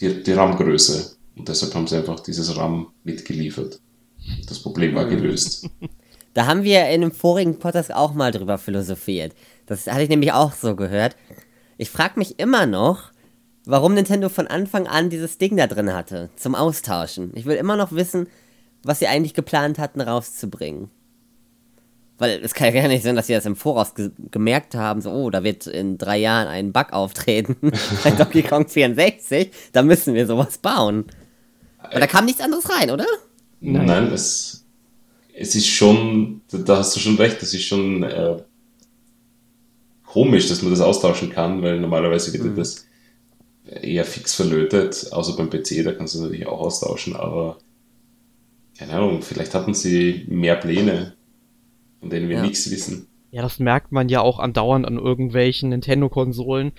die, 0.00 0.22
die 0.22 0.32
RAM-Größe. 0.32 1.16
Und 1.36 1.48
deshalb 1.48 1.74
haben 1.74 1.86
sie 1.86 1.96
einfach 1.96 2.20
dieses 2.20 2.56
RAM 2.56 2.88
mitgeliefert. 3.04 3.80
Das 4.48 4.58
Problem 4.58 4.94
war 4.94 5.06
gelöst. 5.06 5.68
Da 6.34 6.46
haben 6.46 6.62
wir 6.62 6.86
in 6.88 7.02
einem 7.02 7.12
vorigen 7.12 7.58
Podcast 7.58 7.92
auch 7.92 8.14
mal 8.14 8.30
drüber 8.30 8.58
philosophiert. 8.58 9.34
Das 9.66 9.86
hatte 9.86 10.02
ich 10.02 10.08
nämlich 10.08 10.32
auch 10.32 10.52
so 10.52 10.76
gehört. 10.76 11.16
Ich 11.76 11.90
frage 11.90 12.18
mich 12.18 12.38
immer 12.38 12.66
noch, 12.66 13.10
warum 13.64 13.94
Nintendo 13.94 14.28
von 14.28 14.46
Anfang 14.46 14.86
an 14.86 15.10
dieses 15.10 15.38
Ding 15.38 15.56
da 15.56 15.66
drin 15.66 15.92
hatte, 15.92 16.30
zum 16.36 16.54
Austauschen. 16.54 17.32
Ich 17.34 17.46
will 17.46 17.56
immer 17.56 17.76
noch 17.76 17.92
wissen, 17.92 18.28
was 18.82 19.00
sie 19.00 19.08
eigentlich 19.08 19.34
geplant 19.34 19.78
hatten, 19.78 20.00
rauszubringen. 20.00 20.90
Weil 22.18 22.40
es 22.42 22.52
kann 22.52 22.74
ja 22.74 22.82
gar 22.82 22.88
nicht 22.88 23.02
sein, 23.02 23.16
dass 23.16 23.28
sie 23.28 23.32
das 23.32 23.46
im 23.46 23.56
Voraus 23.56 23.94
ge 23.94 24.10
gemerkt 24.30 24.74
haben, 24.74 25.00
so, 25.00 25.10
oh, 25.10 25.30
da 25.30 25.42
wird 25.42 25.66
in 25.66 25.96
drei 25.96 26.18
Jahren 26.18 26.48
ein 26.48 26.72
Bug 26.72 26.92
auftreten 26.92 27.56
bei 28.04 28.10
Donkey 28.10 28.42
Kong 28.42 28.68
64, 28.68 29.50
da 29.72 29.82
müssen 29.82 30.14
wir 30.14 30.26
sowas 30.26 30.58
bauen. 30.58 31.06
Aber 31.78 31.98
da 31.98 32.06
kam 32.06 32.26
nichts 32.26 32.42
anderes 32.42 32.68
rein, 32.68 32.90
oder? 32.90 33.06
Nein, 33.60 33.86
Nein 33.86 34.12
es, 34.12 34.59
es 35.40 35.54
ist 35.54 35.68
schon, 35.68 36.42
da 36.50 36.76
hast 36.76 36.94
du 36.94 37.00
schon 37.00 37.16
recht, 37.16 37.40
das 37.40 37.54
ist 37.54 37.64
schon 37.64 38.02
äh, 38.02 38.42
komisch, 40.04 40.48
dass 40.48 40.60
man 40.60 40.70
das 40.70 40.82
austauschen 40.82 41.30
kann, 41.30 41.62
weil 41.62 41.80
normalerweise 41.80 42.30
wird 42.34 42.44
mhm. 42.44 42.56
das 42.56 42.86
eher 43.64 44.04
fix 44.04 44.34
verlötet, 44.34 45.08
außer 45.12 45.36
beim 45.36 45.48
PC, 45.48 45.82
da 45.82 45.92
kannst 45.92 46.14
du 46.14 46.20
natürlich 46.20 46.46
auch 46.46 46.60
austauschen, 46.60 47.16
aber 47.16 47.56
keine 48.78 48.92
Ahnung, 48.92 49.22
vielleicht 49.22 49.54
hatten 49.54 49.72
sie 49.72 50.26
mehr 50.28 50.56
Pläne, 50.56 51.14
von 52.00 52.10
denen 52.10 52.28
wir 52.28 52.36
ja. 52.36 52.42
nichts 52.42 52.70
wissen. 52.70 53.06
Ja, 53.30 53.40
das 53.40 53.58
merkt 53.60 53.92
man 53.92 54.10
ja 54.10 54.20
auch 54.20 54.40
andauernd 54.40 54.86
an 54.86 54.98
irgendwelchen 54.98 55.70
Nintendo-Konsolen, 55.70 56.72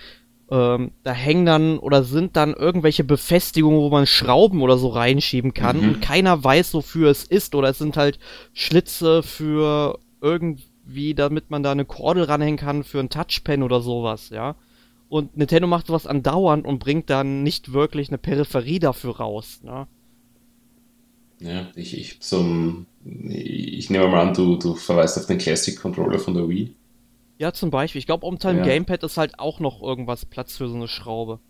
ähm, 0.52 0.92
da 1.02 1.12
hängen 1.12 1.46
dann 1.46 1.78
oder 1.78 2.04
sind 2.04 2.36
dann 2.36 2.52
irgendwelche 2.52 3.04
Befestigungen, 3.04 3.80
wo 3.80 3.88
man 3.88 4.06
Schrauben 4.06 4.60
oder 4.60 4.76
so 4.76 4.88
reinschieben 4.88 5.54
kann 5.54 5.80
mhm. 5.80 5.88
und 5.88 6.02
keiner 6.02 6.44
weiß, 6.44 6.74
wofür 6.74 7.10
es 7.10 7.24
ist. 7.24 7.54
Oder 7.54 7.70
es 7.70 7.78
sind 7.78 7.96
halt 7.96 8.18
Schlitze 8.52 9.22
für 9.22 9.98
irgendwie, 10.20 11.14
damit 11.14 11.50
man 11.50 11.62
da 11.62 11.72
eine 11.72 11.86
Kordel 11.86 12.24
ranhängen 12.24 12.58
kann 12.58 12.84
für 12.84 13.00
ein 13.00 13.08
Touchpen 13.08 13.62
oder 13.62 13.80
sowas, 13.80 14.28
ja. 14.28 14.54
Und 15.08 15.36
Nintendo 15.36 15.66
macht 15.66 15.86
sowas 15.86 16.06
andauernd 16.06 16.66
und 16.66 16.78
bringt 16.78 17.08
dann 17.08 17.42
nicht 17.42 17.72
wirklich 17.72 18.08
eine 18.08 18.18
Peripherie 18.18 18.78
dafür 18.78 19.16
raus. 19.16 19.60
Ne? 19.62 19.86
Ja, 21.40 21.68
ich, 21.74 21.96
ich, 21.96 22.20
zum, 22.20 22.86
ich 23.04 23.90
nehme 23.90 24.08
mal 24.08 24.28
an, 24.28 24.34
du, 24.34 24.56
du 24.56 24.74
verweist 24.74 25.18
auf 25.18 25.26
den 25.26 25.38
Classic 25.38 25.78
Controller 25.78 26.18
von 26.18 26.34
der 26.34 26.48
Wii. 26.48 26.74
Ja, 27.42 27.52
zum 27.52 27.72
Beispiel. 27.72 27.98
Ich 27.98 28.06
glaube, 28.06 28.24
unter 28.24 28.52
dem 28.52 28.58
Ja. 28.58 28.64
Gamepad 28.64 29.02
ist 29.02 29.16
halt 29.16 29.40
auch 29.40 29.58
noch 29.58 29.82
irgendwas 29.82 30.24
Platz 30.24 30.56
für 30.56 30.68
so 30.68 30.76
eine 30.76 30.86
Schraube. 30.86 31.40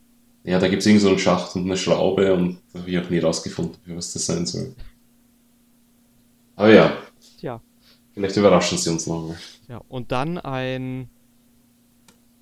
Ja, 0.43 0.59
da 0.59 0.69
gibt 0.69 0.81
es 0.81 0.87
irgend 0.87 1.03
so 1.03 1.11
einen 1.11 1.19
Schacht 1.19 1.55
und 1.55 1.67
eine 1.67 1.77
Schraube 1.77 2.33
und 2.33 2.63
da 2.73 2.79
habe 2.79 2.91
ich 2.91 2.99
auch 2.99 3.11
nie 3.11 3.19
rausgefunden, 3.19 3.77
was 3.95 4.15
das 4.15 4.25
sein 4.25 4.47
soll. 4.47 4.75
Aber 6.57 6.73
ja, 6.73 6.97
Tja. 7.39 7.61
vielleicht 8.15 8.39
überraschen 8.39 8.79
sie 8.79 8.89
uns 8.89 9.07
nochmal. 9.07 9.37
Ja, 9.69 9.83
und 9.89 10.13
dann 10.13 10.39
ein, 10.39 11.11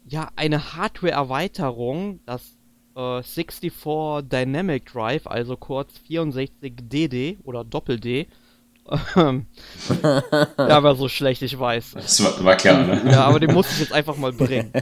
ja, 0.07 0.29
eine 0.37 0.77
Hardware-Erweiterung, 0.77 2.21
das 2.27 2.57
äh, 2.95 3.21
64 3.21 3.73
Dynamic 4.29 4.87
Drive, 4.93 5.27
also 5.27 5.57
kurz 5.57 5.95
64DD 6.09 7.39
oder 7.43 7.65
Doppel-D. 7.65 8.29
Ähm, 9.17 9.47
ja, 10.03 10.83
war 10.83 10.97
so 10.97 11.09
schlecht, 11.09 11.43
ich 11.43 11.59
weiß. 11.59 11.93
Das 11.95 12.23
war, 12.25 12.45
war 12.45 12.57
klar, 12.57 12.83
ne? 12.83 13.03
Ja, 13.11 13.25
aber 13.25 13.39
den 13.39 13.53
muss 13.53 13.71
ich 13.73 13.81
jetzt 13.81 13.93
einfach 13.93 14.17
mal 14.17 14.33
bringen. 14.33 14.73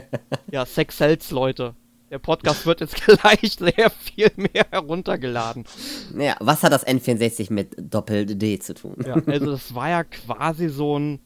Ja, 0.51 0.65
Sex 0.65 0.97
Sells, 0.97 1.31
Leute. 1.31 1.75
Der 2.09 2.17
Podcast 2.17 2.65
wird 2.65 2.81
jetzt 2.81 2.95
gleich 3.05 3.57
sehr 3.59 3.91
viel 3.91 4.31
mehr 4.35 4.65
heruntergeladen. 4.71 5.65
Ja, 6.17 6.35
was 6.39 6.63
hat 6.63 6.71
das 6.71 6.87
N64 6.87 7.53
mit 7.53 7.75
Doppel-D 7.77 8.59
zu 8.59 8.73
tun? 8.73 8.95
Ja, 9.05 9.13
also 9.13 9.51
das 9.51 9.75
war 9.75 9.89
ja 9.89 10.03
quasi 10.03 10.69
so 10.69 10.97
ein 10.97 11.19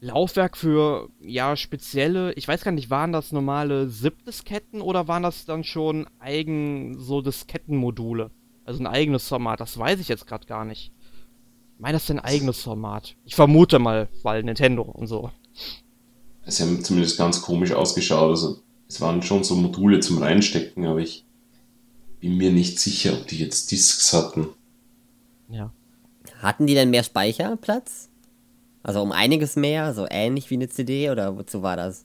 Laufwerk 0.00 0.56
für, 0.56 1.08
ja, 1.20 1.56
spezielle, 1.56 2.32
ich 2.34 2.48
weiß 2.48 2.64
gar 2.64 2.72
nicht, 2.72 2.90
waren 2.90 3.12
das 3.12 3.32
normale 3.32 3.88
ZIP-Disketten 3.88 4.82
oder 4.82 5.08
waren 5.08 5.22
das 5.22 5.46
dann 5.46 5.64
schon 5.64 6.06
eigen, 6.18 6.98
so 6.98 7.22
Diskettenmodule? 7.22 8.30
Also 8.64 8.82
ein 8.82 8.86
eigenes 8.86 9.28
Format, 9.28 9.60
das 9.60 9.78
weiß 9.78 10.00
ich 10.00 10.08
jetzt 10.08 10.26
gerade 10.26 10.46
gar 10.46 10.64
nicht. 10.64 10.92
Meine, 11.82 11.96
das 11.96 12.04
ist 12.04 12.10
ein 12.12 12.20
eigenes 12.20 12.60
Format. 12.62 13.16
Ich 13.24 13.34
vermute 13.34 13.80
mal, 13.80 14.08
weil 14.22 14.44
Nintendo 14.44 14.82
und 14.82 15.08
so. 15.08 15.32
Sie 16.46 16.62
haben 16.62 16.84
zumindest 16.84 17.18
ganz 17.18 17.42
komisch 17.42 17.72
ausgeschaut. 17.72 18.30
Also 18.30 18.60
es 18.88 19.00
waren 19.00 19.20
schon 19.20 19.42
so 19.42 19.56
Module 19.56 19.98
zum 19.98 20.18
Reinstecken, 20.18 20.86
aber 20.86 21.00
ich 21.00 21.24
bin 22.20 22.36
mir 22.36 22.52
nicht 22.52 22.78
sicher, 22.78 23.14
ob 23.14 23.26
die 23.26 23.38
jetzt 23.38 23.72
Discs 23.72 24.12
hatten. 24.12 24.46
Ja. 25.48 25.72
Hatten 26.38 26.68
die 26.68 26.74
denn 26.74 26.90
mehr 26.90 27.02
Speicherplatz? 27.02 28.08
Also 28.84 29.02
um 29.02 29.10
einiges 29.10 29.56
mehr, 29.56 29.92
so 29.92 30.06
ähnlich 30.08 30.50
wie 30.50 30.54
eine 30.54 30.68
CD 30.68 31.10
oder 31.10 31.36
wozu 31.36 31.62
war 31.64 31.76
das 31.76 32.04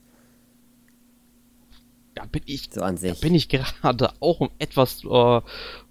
Da 2.16 2.24
bin 2.24 2.42
ich, 2.46 2.68
so 2.72 2.80
an 2.82 2.96
da 2.96 3.14
sich? 3.14 3.20
bin 3.20 3.36
ich 3.36 3.48
gerade 3.48 4.12
auch 4.20 4.40
um 4.40 4.50
etwas 4.58 5.04
äh, 5.04 5.40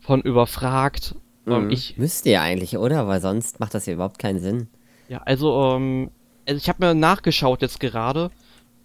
von 0.01 0.21
überfragt. 0.23 1.15
Ähm, 1.47 1.65
Mhm. 1.65 1.69
ich, 1.71 1.97
Müsste 1.97 2.29
ja 2.29 2.41
eigentlich, 2.41 2.77
oder? 2.77 3.07
Weil 3.07 3.21
sonst 3.21 3.59
macht 3.59 3.73
das 3.73 3.85
ja 3.85 3.93
überhaupt 3.93 4.19
keinen 4.19 4.39
Sinn. 4.39 4.67
Ja, 5.09 5.21
also, 5.25 5.75
ähm, 5.75 6.11
also 6.47 6.57
ich 6.57 6.69
habe 6.69 6.85
mir 6.85 6.93
nachgeschaut 6.93 7.61
jetzt 7.61 7.79
gerade. 7.79 8.29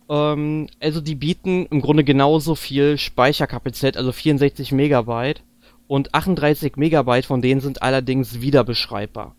Ähm, 0.09 0.69
also 0.81 1.01
die 1.01 1.15
bieten 1.15 1.67
im 1.67 1.81
Grunde 1.81 2.05
genauso 2.05 2.55
viel 2.55 2.99
Speicherkapazität, 2.99 3.97
also 3.97 4.13
64 4.13 4.73
Megabyte. 4.73 5.43
Und 5.89 6.15
38 6.15 6.77
Megabyte 6.77 7.27
von 7.27 7.43
denen 7.43 7.61
sind 7.61 7.83
allerdings 7.83 8.41
wieder 8.41 8.65
beschreibbar. 8.65 9.35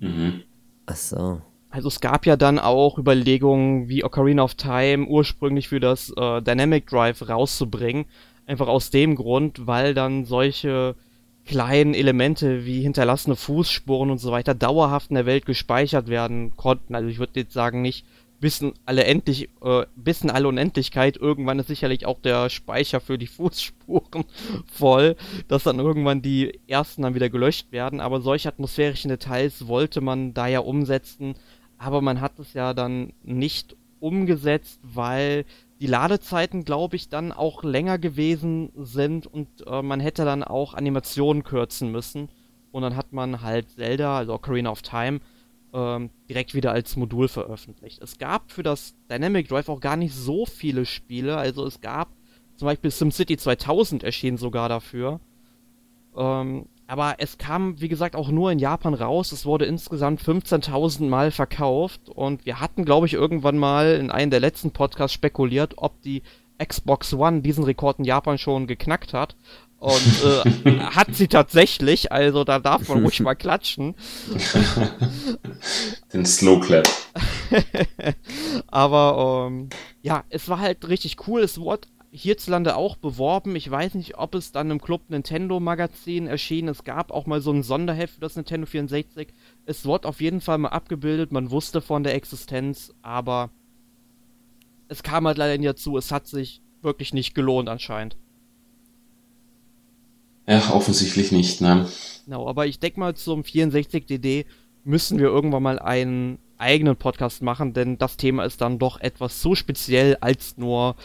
Mhm. 0.00 0.42
Ach 0.86 0.96
so. 0.96 1.40
Also 1.70 1.88
es 1.88 2.00
gab 2.00 2.26
ja 2.26 2.36
dann 2.36 2.58
auch 2.58 2.98
Überlegungen, 2.98 3.88
wie 3.88 4.04
Ocarina 4.04 4.42
of 4.42 4.54
Time 4.56 5.06
ursprünglich 5.06 5.68
für 5.68 5.80
das 5.80 6.12
äh, 6.16 6.42
Dynamic 6.42 6.86
Drive 6.86 7.28
rauszubringen. 7.28 8.06
Einfach 8.46 8.66
aus 8.68 8.90
dem 8.90 9.14
Grund, 9.14 9.66
weil 9.66 9.94
dann 9.94 10.24
solche 10.24 10.96
kleinen 11.44 11.94
Elemente 11.94 12.64
wie 12.64 12.82
hinterlassene 12.82 13.36
Fußspuren 13.36 14.10
und 14.10 14.18
so 14.18 14.30
weiter 14.30 14.54
dauerhaft 14.54 15.10
in 15.10 15.16
der 15.16 15.26
Welt 15.26 15.46
gespeichert 15.46 16.08
werden 16.08 16.56
konnten. 16.56 16.94
Also 16.94 17.08
ich 17.08 17.18
würde 17.18 17.40
jetzt 17.40 17.52
sagen, 17.52 17.82
nicht 17.82 18.04
bis 18.42 18.60
in 18.60 18.72
alle 18.86 19.04
endlich, 19.04 19.48
äh, 19.62 19.86
bis 19.94 20.22
in 20.22 20.30
alle 20.30 20.48
Unendlichkeit. 20.48 21.16
Irgendwann 21.16 21.60
ist 21.60 21.68
sicherlich 21.68 22.06
auch 22.06 22.20
der 22.20 22.50
Speicher 22.50 23.00
für 23.00 23.16
die 23.16 23.26
Fußspuren 23.28 24.24
voll, 24.66 25.16
dass 25.46 25.62
dann 25.62 25.78
irgendwann 25.78 26.22
die 26.22 26.60
ersten 26.66 27.02
dann 27.02 27.14
wieder 27.14 27.30
gelöscht 27.30 27.70
werden. 27.70 28.00
Aber 28.00 28.20
solche 28.20 28.48
atmosphärischen 28.48 29.10
Details 29.10 29.68
wollte 29.68 30.00
man 30.00 30.34
da 30.34 30.48
ja 30.48 30.58
umsetzen. 30.58 31.34
Aber 31.78 32.02
man 32.02 32.20
hat 32.20 32.38
es 32.40 32.52
ja 32.52 32.74
dann 32.74 33.12
nicht 33.22 33.76
umgesetzt, 34.00 34.80
weil 34.82 35.44
die 35.82 35.88
Ladezeiten, 35.88 36.64
glaube 36.64 36.94
ich, 36.94 37.08
dann 37.08 37.32
auch 37.32 37.64
länger 37.64 37.98
gewesen 37.98 38.70
sind 38.76 39.26
und 39.26 39.66
äh, 39.66 39.82
man 39.82 39.98
hätte 39.98 40.24
dann 40.24 40.44
auch 40.44 40.74
Animationen 40.74 41.42
kürzen 41.42 41.90
müssen. 41.90 42.28
Und 42.70 42.82
dann 42.82 42.94
hat 42.94 43.12
man 43.12 43.42
halt 43.42 43.72
Zelda, 43.72 44.18
also 44.18 44.34
Ocarina 44.34 44.70
of 44.70 44.82
Time, 44.82 45.18
ähm, 45.72 46.10
direkt 46.28 46.54
wieder 46.54 46.70
als 46.70 46.94
Modul 46.94 47.26
veröffentlicht. 47.26 48.00
Es 48.00 48.18
gab 48.18 48.52
für 48.52 48.62
das 48.62 48.94
Dynamic 49.10 49.48
Drive 49.48 49.68
auch 49.68 49.80
gar 49.80 49.96
nicht 49.96 50.14
so 50.14 50.46
viele 50.46 50.86
Spiele. 50.86 51.36
Also 51.36 51.66
es 51.66 51.80
gab 51.80 52.10
zum 52.54 52.66
Beispiel 52.66 52.92
SimCity 52.92 53.36
2000 53.36 54.04
erschien 54.04 54.36
sogar 54.36 54.68
dafür. 54.68 55.18
Ähm, 56.16 56.66
aber 56.92 57.14
es 57.20 57.38
kam, 57.38 57.80
wie 57.80 57.88
gesagt, 57.88 58.14
auch 58.14 58.28
nur 58.28 58.52
in 58.52 58.58
Japan 58.58 58.92
raus. 58.92 59.32
Es 59.32 59.46
wurde 59.46 59.64
insgesamt 59.64 60.20
15.000 60.20 61.08
Mal 61.08 61.30
verkauft. 61.30 62.10
Und 62.10 62.44
wir 62.44 62.60
hatten, 62.60 62.84
glaube 62.84 63.06
ich, 63.06 63.14
irgendwann 63.14 63.56
mal 63.56 63.94
in 63.94 64.10
einem 64.10 64.30
der 64.30 64.40
letzten 64.40 64.72
Podcasts 64.72 65.14
spekuliert, 65.14 65.72
ob 65.78 66.02
die 66.02 66.22
Xbox 66.62 67.14
One 67.14 67.40
diesen 67.40 67.64
Rekord 67.64 67.98
in 67.98 68.04
Japan 68.04 68.36
schon 68.36 68.66
geknackt 68.66 69.14
hat. 69.14 69.36
Und 69.78 70.22
äh, 70.22 70.80
hat 70.80 71.14
sie 71.14 71.28
tatsächlich, 71.28 72.12
also 72.12 72.44
da 72.44 72.58
darf 72.58 72.86
man 72.90 73.04
ruhig 73.04 73.20
mal 73.20 73.36
klatschen. 73.36 73.94
Den 76.12 76.26
Slow 76.26 76.60
Clap. 76.60 76.86
Aber 78.66 79.48
ähm, 79.48 79.70
ja, 80.02 80.24
es 80.28 80.46
war 80.50 80.58
halt 80.58 80.86
richtig 80.86 81.26
cool. 81.26 81.40
Es 81.40 81.58
wurde 81.58 81.88
hierzulande 82.12 82.76
auch 82.76 82.96
beworben. 82.96 83.56
Ich 83.56 83.70
weiß 83.70 83.94
nicht, 83.94 84.18
ob 84.18 84.34
es 84.34 84.52
dann 84.52 84.70
im 84.70 84.80
Club 84.80 85.08
Nintendo 85.08 85.58
Magazin 85.60 86.26
erschien. 86.26 86.68
Es 86.68 86.84
gab 86.84 87.10
auch 87.10 87.26
mal 87.26 87.40
so 87.40 87.50
ein 87.50 87.62
Sonderheft 87.62 88.14
für 88.14 88.20
das 88.20 88.36
Nintendo 88.36 88.66
64. 88.66 89.28
Es 89.64 89.86
wurde 89.86 90.06
auf 90.06 90.20
jeden 90.20 90.42
Fall 90.42 90.58
mal 90.58 90.68
abgebildet. 90.68 91.32
Man 91.32 91.50
wusste 91.50 91.80
von 91.80 92.02
der 92.04 92.14
Existenz, 92.14 92.92
aber 93.00 93.50
es 94.88 95.02
kam 95.02 95.26
halt 95.26 95.38
leider 95.38 95.56
nie 95.56 95.64
dazu. 95.64 95.96
Es 95.96 96.12
hat 96.12 96.26
sich 96.26 96.60
wirklich 96.82 97.14
nicht 97.14 97.34
gelohnt 97.34 97.70
anscheinend. 97.70 98.18
Ja, 100.46 100.70
offensichtlich 100.74 101.32
nicht, 101.32 101.60
nein. 101.62 101.86
Genau, 102.26 102.46
aber 102.46 102.66
ich 102.66 102.78
denke 102.78 103.00
mal, 103.00 103.14
zum 103.14 103.42
64DD 103.42 104.44
müssen 104.84 105.18
wir 105.18 105.26
irgendwann 105.26 105.62
mal 105.62 105.78
einen 105.78 106.38
eigenen 106.58 106.96
Podcast 106.96 107.42
machen, 107.42 107.72
denn 107.72 107.96
das 107.96 108.16
Thema 108.16 108.44
ist 108.44 108.60
dann 108.60 108.78
doch 108.78 109.00
etwas 109.00 109.40
so 109.40 109.54
speziell, 109.54 110.16
als 110.20 110.58
nur 110.58 110.96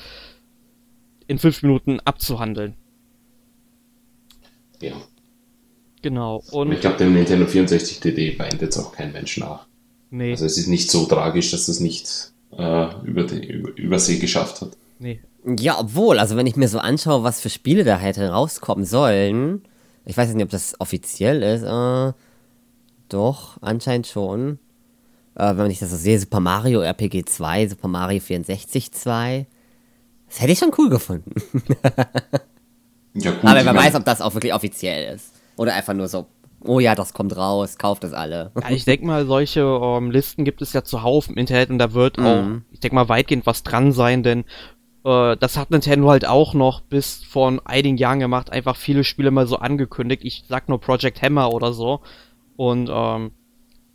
in 1.27 1.39
fünf 1.39 1.61
Minuten 1.63 1.99
abzuhandeln. 2.01 2.75
Ja. 4.81 4.93
Genau, 6.01 6.43
Und 6.51 6.71
ich 6.71 6.81
glaube, 6.81 6.97
dem 6.97 7.13
Nintendo 7.13 7.47
64 7.47 7.99
DD 7.99 8.37
weint 8.39 8.61
jetzt 8.61 8.77
auch 8.77 8.91
kein 8.91 9.11
Mensch 9.11 9.37
nach. 9.37 9.65
nee, 10.11 10.31
Also 10.31 10.45
es 10.45 10.57
ist 10.57 10.67
nicht 10.67 10.91
so 10.91 11.05
tragisch, 11.05 11.51
dass 11.51 11.65
das 11.65 11.79
nicht 11.79 12.31
äh, 12.55 12.87
über 13.03 13.23
die 13.23 13.45
über, 13.45 13.75
Übersee 13.77 14.17
geschafft 14.19 14.61
hat. 14.61 14.77
nee. 14.99 15.21
Ja, 15.59 15.79
obwohl, 15.79 16.19
also 16.19 16.35
wenn 16.35 16.45
ich 16.47 16.57
mir 16.57 16.67
so 16.67 16.77
anschaue, 16.79 17.23
was 17.23 17.39
für 17.39 17.49
Spiele 17.49 17.85
da 17.85 17.97
hätte 17.97 18.29
rauskommen 18.31 18.83
sollen, 18.83 19.61
ich 20.03 20.17
weiß 20.17 20.33
nicht, 20.33 20.43
ob 20.43 20.49
das 20.49 20.75
offiziell 20.81 21.41
ist, 21.41 21.63
äh, 21.63 22.11
doch, 23.07 23.57
anscheinend 23.61 24.07
schon. 24.07 24.59
Äh, 25.35 25.55
wenn 25.55 25.71
ich 25.71 25.79
das 25.79 25.91
so 25.91 25.95
sehe, 25.95 26.19
Super 26.19 26.41
Mario 26.41 26.81
RPG 26.81 27.23
2, 27.23 27.69
Super 27.69 27.87
Mario 27.87 28.19
64 28.19 28.91
2, 28.91 29.45
das 30.27 30.41
hätte 30.41 30.51
ich 30.51 30.59
schon 30.59 30.71
cool 30.77 30.89
gefunden. 30.89 31.31
Ja 33.19 33.31
gut, 33.31 33.45
Aber 33.45 33.65
wer 33.65 33.75
weiß, 33.75 33.95
ob 33.95 34.05
das 34.05 34.21
auch 34.21 34.35
wirklich 34.35 34.53
offiziell 34.53 35.15
ist. 35.15 35.33
Oder 35.55 35.73
einfach 35.73 35.95
nur 35.95 36.07
so, 36.07 36.27
oh 36.63 36.79
ja, 36.79 36.93
das 36.93 37.13
kommt 37.13 37.35
raus, 37.35 37.77
kauft 37.79 38.03
es 38.03 38.13
alle. 38.13 38.51
Ja, 38.61 38.69
ich 38.69 38.85
denke 38.85 39.07
mal, 39.07 39.25
solche 39.25 39.61
ähm, 39.61 40.11
Listen 40.11 40.45
gibt 40.45 40.61
es 40.61 40.71
ja 40.73 40.83
zuhauf 40.83 41.27
im 41.27 41.35
Internet 41.35 41.71
und 41.71 41.79
da 41.79 41.93
wird 41.93 42.19
auch, 42.19 42.43
Mhm. 42.43 42.65
ich 42.71 42.79
denke 42.79 42.93
mal, 42.93 43.09
weitgehend 43.09 43.47
was 43.47 43.63
dran 43.63 43.91
sein, 43.91 44.21
denn 44.21 44.43
äh, 45.03 45.35
das 45.37 45.57
hat 45.57 45.71
Nintendo 45.71 46.09
halt 46.09 46.27
auch 46.27 46.53
noch 46.53 46.81
bis 46.81 47.23
vor 47.23 47.59
einigen 47.65 47.97
Jahren 47.97 48.19
gemacht, 48.19 48.51
einfach 48.51 48.75
viele 48.75 49.03
Spiele 49.03 49.31
mal 49.31 49.47
so 49.47 49.57
angekündigt. 49.57 50.21
Ich 50.23 50.43
sag 50.47 50.69
nur 50.69 50.79
Project 50.79 51.19
Hammer 51.23 51.51
oder 51.51 51.73
so. 51.73 52.01
Und 52.55 52.87
ähm, 52.91 53.31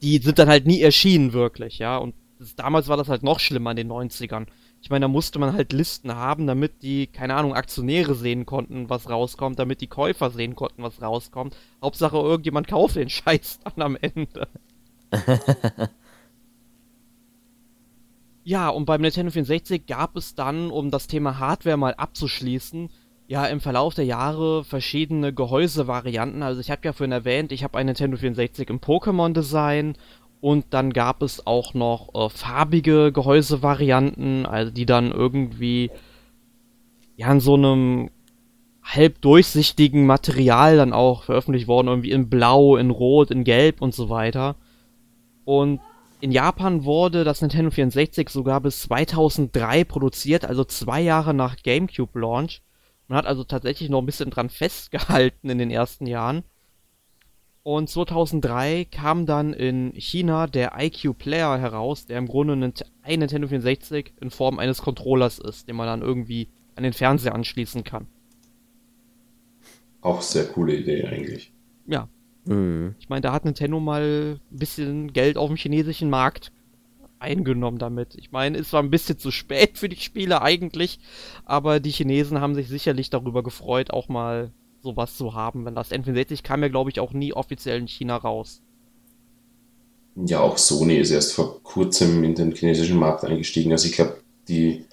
die 0.03 0.19
sind 0.19 0.39
dann 0.41 0.49
halt 0.49 0.67
nie 0.67 0.81
erschienen, 0.81 1.33
wirklich, 1.33 1.79
ja. 1.79 1.97
Und 1.97 2.15
das, 2.41 2.57
damals 2.57 2.89
war 2.89 2.97
das 2.97 3.09
halt 3.09 3.23
noch 3.23 3.39
schlimmer 3.39 3.71
in 3.71 3.77
den 3.77 3.93
90ern. 3.93 4.47
Ich 4.83 4.91
meine, 4.91 5.05
da 5.05 5.09
musste 5.09 5.39
man 5.39 5.53
halt 5.55 5.73
Listen 5.73 6.15
haben, 6.15 6.47
damit 6.47 6.83
die, 6.83 7.07
keine 7.07 7.37
Ahnung, 7.37 7.55
Aktionäre 7.55 8.15
sehen 8.15 8.47
konnten, 8.47 8.91
was 8.91 9.09
rauskommt, 9.09 9.59
damit 9.59 9.81
die 9.81 9.87
Käufer 9.87 10.31
sehen 10.31 10.57
konnten, 10.57 10.83
was 10.83 11.01
rauskommt. 11.01 11.57
Hauptsache, 11.81 12.17
irgendjemand 12.17 12.67
kauft 12.69 12.97
den 12.97 13.09
Scheiß 13.11 13.61
dann 13.65 13.83
am 13.83 13.97
Ende. 13.97 14.49
Ja, 18.45 18.71
und 18.71 18.87
beim 18.87 19.03
Nintendo 19.03 19.31
64 19.31 19.87
gab 19.87 20.17
es 20.17 20.35
dann, 20.35 20.71
um 20.71 20.91
das 20.91 21.07
Thema 21.07 21.39
Hardware 21.39 21.77
mal 21.77 21.95
abzuschließen, 21.95 22.91
ja 23.29 23.47
im 23.47 23.61
Verlauf 23.61 23.95
der 23.95 24.05
Jahre 24.05 24.65
verschiedene 24.65 25.33
Gehäusevarianten. 25.33 26.43
Also 26.43 26.61
ich 26.61 26.71
habe 26.71 26.83
ja 26.85 26.93
vorhin 26.93 27.13
erwähnt, 27.13 27.53
ich 27.53 27.63
habe 27.63 27.79
ein 27.79 27.87
Nintendo 27.87 28.17
64 28.17 28.69
im 28.69 28.81
Pokémon-Design 28.81 29.95
und 30.43 30.67
dann 30.71 30.93
gab 30.93 31.23
es 31.23 31.47
auch 31.47 31.73
noch 31.73 32.15
äh, 32.15 32.29
farbige 32.29 33.13
Gehäusevarianten, 33.13 34.45
also 34.45 34.73
die 34.73 34.87
dann 34.87 35.13
irgendwie 35.13 35.93
ja 37.17 37.31
in 37.31 37.39
so 37.39 37.55
einem 37.55 38.11
halb 38.83 39.21
durchsichtigen 39.21 40.05
Material 40.05 40.77
dann 40.77 40.93
auch 40.93 41.23
veröffentlicht 41.23 41.69
worden, 41.69 41.87
irgendwie 41.87 42.11
in 42.11 42.29
Blau, 42.29 42.77
in 42.77 42.91
Rot, 42.91 43.31
in 43.31 43.45
Gelb 43.45 43.81
und 43.81 43.95
so 43.95 44.11
weiter. 44.11 44.57
Und 45.45 45.81
in 46.21 46.33
Japan 46.33 46.83
wurde 46.83 47.23
das 47.23 47.41
Nintendo 47.41 47.71
64 47.71 48.29
sogar 48.29 48.61
bis 48.61 48.83
2003 48.83 49.85
produziert, 49.85 50.45
also 50.45 50.65
zwei 50.65 51.01
Jahre 51.01 51.35
nach 51.35 51.55
GameCube 51.63 52.19
Launch. 52.19 52.63
Man 53.07 53.17
hat 53.17 53.27
also 53.27 53.45
tatsächlich 53.45 53.91
noch 53.91 54.01
ein 54.01 54.07
bisschen 54.07 54.31
dran 54.31 54.51
festgehalten 54.51 55.51
in 55.51 55.59
den 55.59 55.71
ersten 55.71 56.07
Jahren. 56.07 56.43
Und 57.65 57.89
2003 57.89 58.87
kam 58.91 59.25
dann 59.25 59.53
in 59.53 59.93
China 59.95 60.49
der 60.49 60.73
IQ 60.79 61.17
Player 61.17 61.59
heraus, 61.59 62.07
der 62.07 62.19
im 62.19 62.27
Grunde 62.27 62.55
ein 62.55 63.19
Nintendo 63.21 63.47
64 63.47 64.15
in 64.21 64.31
Form 64.31 64.59
eines 64.59 64.83
Controllers 64.83 65.39
ist, 65.39 65.69
den 65.69 65.77
man 65.77 65.87
dann 65.87 66.03
irgendwie 66.03 66.49
an 66.75 66.83
den 66.83 66.93
Fernseher 66.93 67.35
anschließen 67.35 67.85
kann. 67.85 68.09
Auch 70.01 70.23
sehr 70.23 70.47
coole 70.47 70.75
Idee 70.75 71.07
eigentlich. 71.07 71.53
Ja. 71.87 72.09
Mhm. 72.47 72.97
Ich 72.99 73.09
meine, 73.09 73.21
da 73.21 73.33
hat 73.33 73.45
Nintendo 73.45 73.79
mal 73.79 74.41
ein 74.51 74.59
bisschen 74.59 75.13
Geld 75.13 75.37
auf 75.37 75.49
dem 75.49 75.57
chinesischen 75.57 76.11
Markt 76.11 76.51
eingenommen 77.21 77.79
damit. 77.79 78.17
Ich 78.17 78.33
meine, 78.33 78.59
es 78.59 78.73
war 78.73 78.83
ein 78.83 78.91
bisschen 78.91 79.19
zu 79.19 79.31
spät 79.31 79.79
für 79.79 79.89
die 79.89 79.95
Spiele 79.95 80.43
eigentlich, 80.43 80.99
aber 81.45 81.79
die 81.79 81.93
Chinesen 81.93 82.41
haben 82.41 82.57
sich 82.57 82.67
sicherlich 82.67 83.11
darüber 83.11 83.45
gefreut, 83.45 83.93
auch 83.93 84.09
mal 84.09 84.51
sowas 84.83 85.17
zu 85.17 85.35
haben. 85.35 85.65
Wenn 85.65 85.75
das 85.75 85.91
N64 85.91 86.43
kam 86.43 86.63
ja, 86.63 86.69
glaube 86.69 86.91
ich, 86.91 87.01
auch 87.01 87.13
nie 87.13 87.33
offiziell 87.33 87.79
in 87.79 87.89
China 87.89 88.17
raus. 88.17 88.63
Ja, 90.15 90.41
auch 90.41 90.59
Sony 90.59 90.97
ist 90.97 91.11
erst 91.11 91.33
vor 91.33 91.63
kurzem 91.63 92.23
in 92.25 92.35
den 92.35 92.53
chinesischen 92.53 92.99
Markt 92.99 93.25
eingestiegen. 93.25 93.73
Also 93.73 93.89
ich 93.89 93.95
glaube, 93.95 94.19
die 94.49 94.85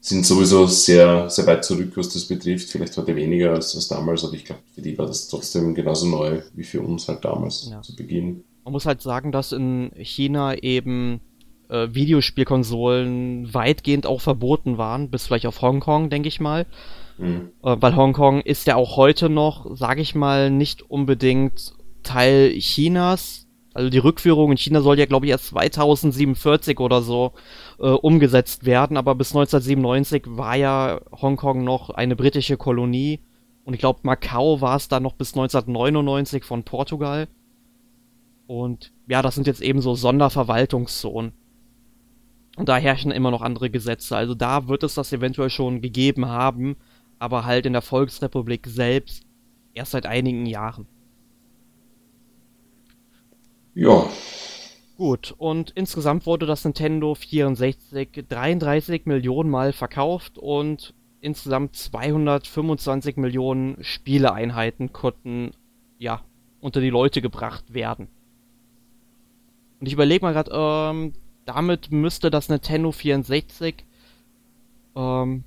sind 0.00 0.24
sowieso 0.24 0.66
sehr, 0.66 1.28
sehr 1.30 1.46
weit 1.46 1.64
zurück, 1.64 1.92
was 1.96 2.10
das 2.10 2.26
betrifft. 2.26 2.68
Vielleicht 2.70 2.96
heute 2.96 3.16
weniger 3.16 3.52
als, 3.52 3.74
als 3.74 3.88
damals, 3.88 4.24
aber 4.24 4.34
ich 4.34 4.44
glaube, 4.44 4.62
für 4.74 4.82
die 4.82 4.96
war 4.98 5.06
das 5.06 5.28
trotzdem 5.28 5.74
genauso 5.74 6.06
neu 6.06 6.42
wie 6.54 6.64
für 6.64 6.80
uns 6.80 7.08
halt 7.08 7.24
damals 7.24 7.68
ja. 7.70 7.82
zu 7.82 7.94
Beginn. 7.96 8.44
Man 8.64 8.72
muss 8.72 8.86
halt 8.86 9.02
sagen, 9.02 9.32
dass 9.32 9.52
in 9.52 9.92
China 9.96 10.54
eben 10.56 11.20
äh, 11.68 11.88
Videospielkonsolen 11.90 13.52
weitgehend 13.52 14.06
auch 14.06 14.20
verboten 14.20 14.78
waren, 14.78 15.10
bis 15.10 15.26
vielleicht 15.26 15.46
auf 15.46 15.60
Hongkong, 15.60 16.10
denke 16.10 16.28
ich 16.28 16.40
mal. 16.40 16.66
Mhm. 17.18 17.50
Weil 17.62 17.96
Hongkong 17.96 18.40
ist 18.40 18.66
ja 18.66 18.76
auch 18.76 18.96
heute 18.96 19.28
noch, 19.28 19.76
sage 19.76 20.02
ich 20.02 20.14
mal, 20.14 20.50
nicht 20.50 20.82
unbedingt 20.82 21.74
Teil 22.02 22.52
Chinas. 22.58 23.46
Also 23.72 23.90
die 23.90 23.98
Rückführung 23.98 24.52
in 24.52 24.56
China 24.56 24.80
soll 24.80 24.98
ja, 24.98 25.06
glaube 25.06 25.26
ich, 25.26 25.30
erst 25.30 25.48
2047 25.48 26.78
oder 26.78 27.02
so 27.02 27.32
äh, 27.80 27.88
umgesetzt 27.88 28.64
werden, 28.64 28.96
aber 28.96 29.16
bis 29.16 29.34
1997 29.34 30.24
war 30.26 30.54
ja 30.54 31.00
Hongkong 31.10 31.64
noch 31.64 31.90
eine 31.90 32.14
britische 32.14 32.56
Kolonie. 32.56 33.20
Und 33.64 33.74
ich 33.74 33.80
glaube, 33.80 34.00
Macau 34.02 34.60
war 34.60 34.76
es 34.76 34.88
dann 34.88 35.02
noch 35.02 35.14
bis 35.14 35.32
1999 35.32 36.44
von 36.44 36.62
Portugal. 36.62 37.28
Und 38.46 38.92
ja, 39.08 39.22
das 39.22 39.34
sind 39.34 39.46
jetzt 39.46 39.62
eben 39.62 39.80
so 39.80 39.94
Sonderverwaltungszonen. 39.94 41.32
Und 42.56 42.68
da 42.68 42.76
herrschen 42.76 43.10
immer 43.10 43.30
noch 43.30 43.42
andere 43.42 43.70
Gesetze. 43.70 44.16
Also 44.16 44.34
da 44.34 44.68
wird 44.68 44.84
es 44.84 44.94
das 44.94 45.12
eventuell 45.12 45.50
schon 45.50 45.80
gegeben 45.80 46.26
haben, 46.26 46.76
aber 47.18 47.44
halt 47.44 47.66
in 47.66 47.72
der 47.72 47.82
Volksrepublik 47.82 48.66
selbst 48.66 49.24
erst 49.74 49.92
seit 49.92 50.06
einigen 50.06 50.46
Jahren. 50.46 50.86
Ja. 53.74 54.08
Gut, 54.96 55.34
und 55.36 55.70
insgesamt 55.70 56.26
wurde 56.26 56.46
das 56.46 56.64
Nintendo 56.64 57.14
64 57.14 58.24
33 58.28 59.06
Millionen 59.06 59.50
Mal 59.50 59.72
verkauft 59.72 60.38
und 60.38 60.94
insgesamt 61.20 61.74
225 61.74 63.16
Millionen 63.16 63.82
Spieleeinheiten 63.82 64.92
konnten, 64.92 65.50
ja, 65.98 66.22
unter 66.60 66.80
die 66.80 66.90
Leute 66.90 67.20
gebracht 67.20 67.74
werden. 67.74 68.08
Und 69.80 69.86
ich 69.86 69.94
überlege 69.94 70.24
mal 70.24 70.32
gerade, 70.32 70.50
ähm, 70.54 71.14
damit 71.44 71.90
müsste 71.90 72.30
das 72.30 72.48
Nintendo 72.48 72.92
64 72.92 73.84
ähm, 74.94 75.44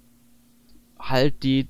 halt 1.10 1.44
die, 1.44 1.68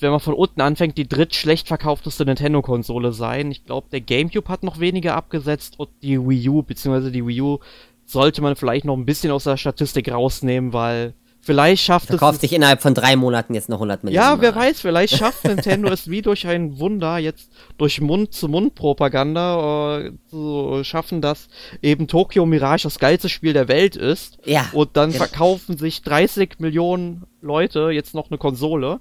wenn 0.00 0.10
man 0.10 0.20
von 0.20 0.34
unten 0.34 0.60
anfängt, 0.60 0.98
die 0.98 1.08
drittschlecht 1.08 1.68
verkaufteste 1.68 2.24
Nintendo-Konsole 2.24 3.12
sein. 3.12 3.50
Ich 3.50 3.64
glaube, 3.64 3.88
der 3.90 4.00
GameCube 4.00 4.48
hat 4.48 4.62
noch 4.62 4.80
weniger 4.80 5.16
abgesetzt 5.16 5.78
und 5.78 5.90
die 6.02 6.18
Wii 6.18 6.48
U, 6.48 6.62
beziehungsweise 6.62 7.10
die 7.10 7.26
Wii 7.26 7.40
U 7.40 7.58
sollte 8.04 8.42
man 8.42 8.56
vielleicht 8.56 8.84
noch 8.84 8.96
ein 8.96 9.06
bisschen 9.06 9.30
aus 9.30 9.44
der 9.44 9.56
Statistik 9.56 10.10
rausnehmen, 10.10 10.72
weil 10.72 11.14
Vielleicht 11.44 11.82
schafft 11.84 12.06
Verkauft 12.06 12.14
es. 12.14 12.20
Verkauft 12.20 12.40
sich 12.40 12.52
innerhalb 12.54 12.80
von 12.80 12.94
drei 12.94 13.16
Monaten 13.16 13.52
jetzt 13.54 13.68
noch 13.68 13.76
100 13.76 14.02
Millionen. 14.02 14.24
Ja, 14.24 14.40
wer 14.40 14.54
weiß, 14.54 14.80
vielleicht 14.80 15.16
schafft 15.16 15.44
Nintendo 15.44 15.90
es 15.90 16.08
wie 16.08 16.22
durch 16.22 16.46
ein 16.46 16.78
Wunder, 16.78 17.18
jetzt 17.18 17.50
durch 17.76 18.00
Mund-zu-Mund-Propaganda 18.00 19.98
äh, 19.98 20.12
zu 20.30 20.82
schaffen, 20.84 21.20
dass 21.20 21.48
eben 21.82 22.08
Tokyo 22.08 22.46
Mirage 22.46 22.84
das 22.84 22.98
geilste 22.98 23.28
Spiel 23.28 23.52
der 23.52 23.68
Welt 23.68 23.94
ist. 23.94 24.38
Ja. 24.44 24.70
Und 24.72 24.96
dann 24.96 25.10
genau. 25.12 25.24
verkaufen 25.24 25.76
sich 25.76 26.00
30 26.02 26.60
Millionen 26.60 27.24
Leute 27.42 27.90
jetzt 27.90 28.14
noch 28.14 28.30
eine 28.30 28.38
Konsole. 28.38 29.00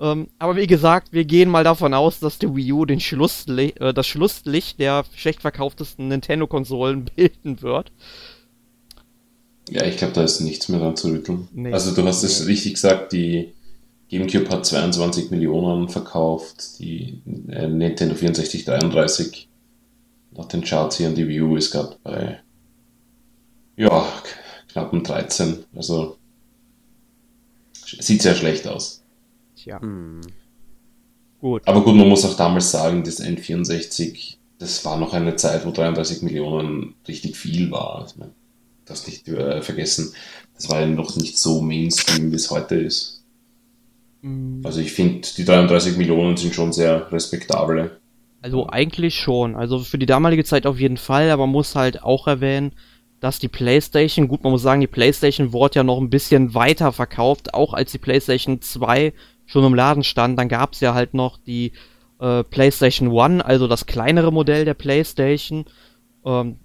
Ähm, 0.00 0.28
aber 0.38 0.56
wie 0.56 0.66
gesagt, 0.66 1.12
wir 1.12 1.24
gehen 1.24 1.50
mal 1.50 1.64
davon 1.64 1.94
aus, 1.94 2.20
dass 2.20 2.38
die 2.38 2.54
Wii 2.54 2.72
U 2.72 2.84
den 2.84 3.00
Schlussli 3.00 3.74
äh, 3.80 3.92
das 3.92 4.06
Schlusslicht 4.06 4.78
der 4.80 5.04
schlecht 5.14 5.40
verkauftesten 5.40 6.08
Nintendo-Konsolen 6.08 7.04
bilden 7.16 7.62
wird. 7.62 7.92
Ja, 9.70 9.84
ich 9.84 9.96
glaube, 9.96 10.12
da 10.12 10.22
ist 10.22 10.40
nichts 10.40 10.68
mehr 10.68 10.80
dran 10.80 10.96
zu 10.96 11.08
rütteln. 11.08 11.48
Nee. 11.52 11.72
Also 11.72 11.94
du 11.94 12.06
hast 12.06 12.22
es 12.22 12.46
richtig 12.46 12.74
gesagt, 12.74 13.12
die 13.12 13.54
GameCube 14.08 14.48
hat 14.50 14.66
22 14.66 15.30
Millionen 15.30 15.88
verkauft, 15.88 16.78
die 16.78 17.20
äh, 17.48 17.66
Nintendo 17.66 18.14
64 18.14 18.64
33 18.64 19.48
nach 20.32 20.46
den 20.46 20.62
Charts 20.62 20.98
hier 20.98 21.08
und 21.08 21.16
die 21.16 21.26
Wii 21.26 21.40
U 21.42 21.56
ist 21.56 21.70
gerade 21.70 21.96
bei 22.02 22.40
ja, 23.76 24.06
knappen 24.70 25.02
13. 25.02 25.64
Also 25.74 26.18
sieht 27.72 28.22
sehr 28.22 28.34
schlecht 28.34 28.66
aus. 28.68 29.02
Tja. 29.56 29.80
Hm. 29.80 30.20
Gut. 31.40 31.62
Aber 31.66 31.82
gut, 31.82 31.94
man 31.94 32.08
muss 32.08 32.24
auch 32.24 32.36
damals 32.36 32.70
sagen, 32.70 33.04
das 33.04 33.20
N64, 33.22 34.36
das 34.58 34.84
war 34.84 34.98
noch 34.98 35.12
eine 35.12 35.36
Zeit, 35.36 35.66
wo 35.66 35.70
33 35.70 36.22
Millionen 36.22 36.94
richtig 37.06 37.36
viel 37.36 37.70
war. 37.70 38.02
Also, 38.02 38.14
das 38.86 39.06
nicht 39.06 39.28
äh, 39.28 39.62
vergessen, 39.62 40.14
das 40.54 40.68
war 40.70 40.80
ja 40.80 40.86
noch 40.86 41.16
nicht 41.16 41.38
so 41.38 41.60
Mainstream, 41.60 42.30
wie 42.30 42.36
es 42.36 42.50
heute 42.50 42.76
ist. 42.76 43.24
Mhm. 44.22 44.60
Also 44.64 44.80
ich 44.80 44.92
finde, 44.92 45.28
die 45.36 45.44
33 45.44 45.96
Millionen 45.96 46.36
sind 46.36 46.54
schon 46.54 46.72
sehr 46.72 47.10
respektable. 47.12 48.00
Also 48.40 48.68
eigentlich 48.68 49.14
schon. 49.14 49.56
Also 49.56 49.78
für 49.78 49.98
die 49.98 50.06
damalige 50.06 50.44
Zeit 50.44 50.66
auf 50.66 50.78
jeden 50.78 50.96
Fall, 50.96 51.30
aber 51.30 51.46
man 51.46 51.52
muss 51.52 51.74
halt 51.74 52.02
auch 52.02 52.26
erwähnen, 52.26 52.72
dass 53.20 53.38
die 53.38 53.48
PlayStation, 53.48 54.28
gut, 54.28 54.44
man 54.44 54.52
muss 54.52 54.62
sagen, 54.62 54.82
die 54.82 54.86
PlayStation 54.86 55.52
wurde 55.54 55.76
ja 55.76 55.82
noch 55.82 55.98
ein 55.98 56.10
bisschen 56.10 56.52
weiter 56.52 56.92
verkauft, 56.92 57.54
auch 57.54 57.72
als 57.72 57.92
die 57.92 57.98
PlayStation 57.98 58.60
2 58.60 59.14
schon 59.46 59.64
im 59.64 59.74
Laden 59.74 60.04
stand. 60.04 60.38
Dann 60.38 60.50
gab 60.50 60.74
es 60.74 60.80
ja 60.80 60.92
halt 60.92 61.14
noch 61.14 61.38
die 61.38 61.72
äh, 62.20 62.44
PlayStation 62.44 63.18
1, 63.18 63.42
also 63.42 63.66
das 63.66 63.86
kleinere 63.86 64.30
Modell 64.30 64.66
der 64.66 64.74
PlayStation. 64.74 65.64
Ähm, 66.24 66.58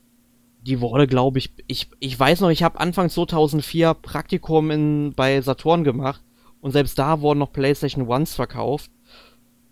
die 0.61 0.81
wurde, 0.81 1.07
glaube 1.07 1.39
ich, 1.39 1.51
ich, 1.67 1.89
ich 1.99 2.19
weiß 2.19 2.41
noch, 2.41 2.49
ich 2.49 2.63
habe 2.63 2.79
Anfang 2.79 3.09
2004 3.09 3.93
Praktikum 3.93 4.71
in, 4.71 5.13
bei 5.15 5.41
Saturn 5.41 5.83
gemacht 5.83 6.21
und 6.61 6.71
selbst 6.71 6.99
da 6.99 7.21
wurden 7.21 7.39
noch 7.39 7.53
PlayStation 7.53 8.07
Ones 8.07 8.35
verkauft. 8.35 8.91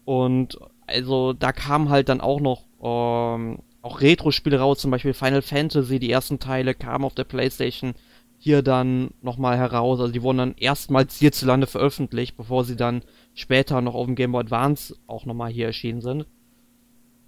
Und 0.06 0.58
also 0.86 1.34
da 1.34 1.52
kamen 1.52 1.90
halt 1.90 2.08
dann 2.08 2.22
auch 2.22 2.40
noch 2.40 2.64
ähm, 2.82 3.60
auch 3.82 4.02
Retro-Spiele 4.02 4.60
raus, 4.60 4.80
zum 4.80 4.92
Beispiel 4.92 5.14
Final 5.14 5.42
Fantasy, 5.42 6.00
die 6.00 6.12
ersten 6.12 6.40
Teile 6.40 6.74
kamen 6.74 7.06
auf 7.06 7.16
der 7.16 7.26
PlayStation 7.26 7.94
hier 8.38 8.62
dann 8.62 9.12
nochmal 9.22 9.58
heraus. 9.58 10.00
Also 10.00 10.14
die 10.14 10.22
wurden 10.22 10.38
dann 10.38 10.56
erstmals 10.56 11.18
hierzulande 11.18 11.68
veröffentlicht, 11.68 12.38
bevor 12.38 12.64
sie 12.64 12.76
dann 12.76 13.02
später 13.34 13.82
noch 13.82 13.96
auf 13.96 14.06
dem 14.06 14.16
Game 14.16 14.32
Boy 14.32 14.42
Advance 14.42 14.96
auch 15.08 15.26
nochmal 15.26 15.52
hier 15.52 15.66
erschienen 15.66 16.02
sind. 16.02 16.26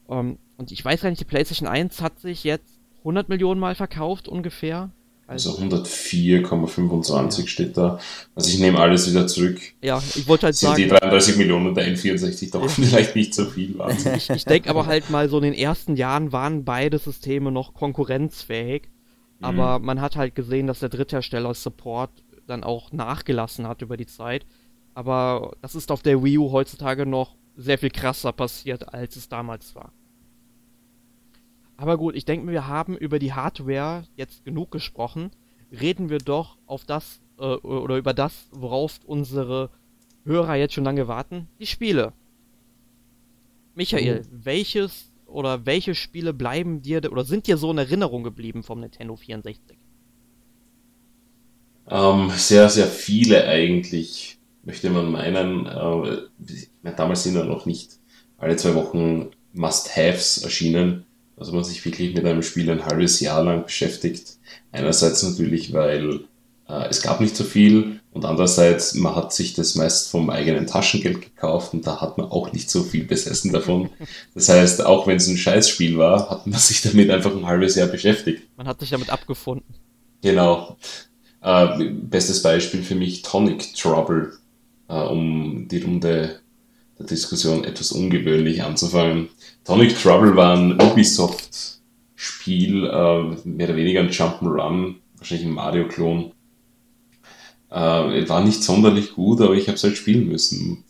Ähm, 0.08 0.38
und 0.58 0.72
ich 0.72 0.84
weiß 0.84 1.02
gar 1.02 1.10
nicht, 1.10 1.22
die 1.22 1.26
PlayStation 1.26 1.68
1 1.68 2.02
hat 2.02 2.20
sich 2.20 2.44
jetzt 2.44 2.79
100 3.00 3.30
Millionen 3.30 3.60
Mal 3.60 3.76
verkauft 3.76 4.28
ungefähr. 4.28 4.92
Also, 5.28 5.52
also 5.52 5.64
104,25 5.64 7.40
ja. 7.42 7.48
steht 7.48 7.78
da. 7.78 8.00
Also 8.34 8.50
ich 8.50 8.60
nehme 8.60 8.80
alles 8.80 9.08
wieder 9.10 9.28
zurück. 9.28 9.62
Ja, 9.82 10.02
ich 10.16 10.28
wollte 10.28 10.48
halt 10.48 10.56
Sind 10.56 10.70
sagen. 10.70 10.82
die 10.82 10.90
33 10.90 11.38
Millionen 11.38 11.76
der 11.76 11.88
N64 11.88 12.52
doch 12.52 12.64
ja. 12.64 12.68
vielleicht 12.68 13.16
nicht 13.16 13.36
so 13.36 13.46
viel 13.46 13.78
waren. 13.78 13.96
Ich, 14.16 14.30
ich 14.30 14.46
denke 14.46 14.72
aber 14.72 14.88
halt 14.88 15.12
mal 15.12 15.30
so 15.30 15.38
in 15.38 15.44
den 15.44 15.54
ersten 15.54 15.96
Jahren 15.96 16.32
waren 16.32 16.66
beide 16.66 16.98
Systeme 16.98 17.52
noch 17.52 17.76
konkurrenzfähig. 17.76 18.90
Aber 19.42 19.80
man 19.80 20.02
hat 20.02 20.16
halt 20.16 20.36
gesehen, 20.36 20.68
dass 20.68 20.80
der 20.80 20.90
Dritthersteller 20.90 21.54
Support 21.54 22.12
dann 22.46 22.64
auch 22.64 22.92
nachgelassen 22.92 23.68
hat 23.68 23.82
über 23.82 23.96
die 23.96 24.08
Zeit. 24.08 24.46
Aber 24.94 25.56
das 25.62 25.76
ist 25.76 25.92
auf 25.92 26.02
der 26.02 26.24
Wii 26.24 26.40
U 26.40 26.52
heutzutage 26.52 27.06
noch 27.06 27.38
sehr 27.56 27.78
viel 27.78 27.90
krasser 27.90 28.32
passiert, 28.32 28.94
als 28.94 29.16
es 29.16 29.30
damals 29.30 29.76
war. 29.76 29.94
Aber 31.80 31.98
gut, 31.98 32.14
ich 32.18 32.26
denke, 32.26 32.52
wir 32.52 32.68
haben 32.68 32.98
über 32.98 33.20
die 33.20 33.32
Hardware 33.32 34.04
jetzt 34.18 34.44
genug 34.44 34.70
gesprochen. 34.70 35.32
Reden 35.72 36.10
wir 36.10 36.18
doch 36.18 36.58
auf 36.66 36.84
das 36.84 37.22
äh, 37.40 37.44
oder 37.44 37.96
über 37.96 38.14
das, 38.14 38.50
worauf 38.52 39.00
unsere 39.06 39.70
Hörer 40.26 40.56
jetzt 40.56 40.74
schon 40.74 40.84
lange 40.84 41.08
warten, 41.08 41.48
die 41.58 41.66
Spiele. 41.66 42.12
Michael, 43.76 44.26
welches 44.30 45.14
oder 45.26 45.66
welche 45.66 45.96
Spiele 45.96 46.34
bleiben 46.34 46.82
dir 46.82 47.10
oder 47.10 47.24
sind 47.24 47.48
dir 47.48 47.56
so 47.56 47.72
in 47.72 47.78
Erinnerung 47.78 48.24
geblieben 48.24 48.62
vom 48.62 48.82
Nintendo 48.82 49.16
64? 49.16 49.78
Ähm, 51.88 52.30
sehr, 52.32 52.70
sehr 52.70 52.88
viele 52.88 53.46
eigentlich, 53.46 54.38
möchte 54.66 54.90
man 54.90 55.10
meinen. 55.10 55.66
Äh, 55.66 56.92
damals 56.98 57.24
sind 57.24 57.36
ja 57.36 57.46
noch 57.46 57.66
nicht 57.66 58.00
alle 58.38 58.58
zwei 58.58 58.76
Wochen 58.76 59.30
Must-Haves 59.54 60.44
erschienen. 60.44 61.06
Also 61.40 61.54
man 61.54 61.64
sich 61.64 61.84
wirklich 61.86 62.14
mit 62.14 62.26
einem 62.26 62.44
Spiel 62.44 62.70
ein 62.70 62.86
halbes 62.86 63.20
Jahr 63.22 63.44
lang 63.44 63.64
beschäftigt. 63.64 64.38
Einerseits 64.72 65.24
natürlich, 65.24 65.72
weil 65.72 66.22
äh, 66.68 66.88
es 66.90 67.02
gab 67.02 67.22
nicht 67.22 67.36
so 67.36 67.46
viel 67.46 68.02
und 68.12 68.26
andererseits, 68.26 68.94
man 68.96 69.16
hat 69.16 69.34
sich 69.34 69.54
das 69.54 69.76
meist 69.76 70.10
vom 70.10 70.30
eigenen 70.30 70.68
Taschengeld 70.68 71.22
gekauft 71.22 71.74
und 71.74 71.88
da 71.88 72.02
hat 72.02 72.18
man 72.18 72.30
auch 72.30 72.52
nicht 72.52 72.70
so 72.70 72.84
viel 72.84 73.06
besessen 73.06 73.54
davon. 73.54 73.90
Das 74.34 74.50
heißt, 74.50 74.86
auch 74.86 75.08
wenn 75.08 75.18
es 75.18 75.28
ein 75.28 75.38
Scheißspiel 75.38 75.98
war, 75.98 76.30
hat 76.30 76.48
man 76.48 76.60
sich 76.60 76.82
damit 76.82 77.10
einfach 77.10 77.36
ein 77.36 77.46
halbes 77.46 77.76
Jahr 77.76 77.88
beschäftigt. 77.88 78.44
Man 78.58 78.68
hat 78.68 78.80
sich 78.80 78.90
damit 78.90 79.10
abgefunden. 79.10 79.76
Genau. 80.22 80.78
Äh, 81.42 81.86
bestes 81.92 82.42
Beispiel 82.42 82.84
für 82.84 82.96
mich 82.96 83.22
Tonic 83.22 83.74
Trouble, 83.76 84.34
äh, 84.90 84.94
um 84.94 85.68
die 85.70 85.82
Runde 85.82 86.39
der 87.00 87.08
Diskussion 87.08 87.64
etwas 87.64 87.92
ungewöhnlich 87.92 88.62
anzufangen. 88.62 89.30
Tonic 89.64 90.00
Trouble 90.00 90.36
war 90.36 90.58
ein 90.58 90.80
Ubisoft-Spiel, 90.82 92.86
äh, 92.86 93.24
mehr 93.46 93.68
oder 93.68 93.78
weniger 93.78 94.02
ein 94.02 94.10
Jump'n'Run, 94.10 94.96
wahrscheinlich 95.18 95.48
ein 95.48 95.54
Mario-Klon. 95.54 96.32
Äh, 97.72 98.30
war 98.30 98.44
nicht 98.44 98.64
sonderlich 98.64 99.14
gut, 99.14 99.42
aber 99.42 99.54
ich 99.54 99.68
habe 99.68 99.76
es 99.76 99.84
halt 99.84 99.98
spielen 99.98 100.28
müssen. 100.28 100.84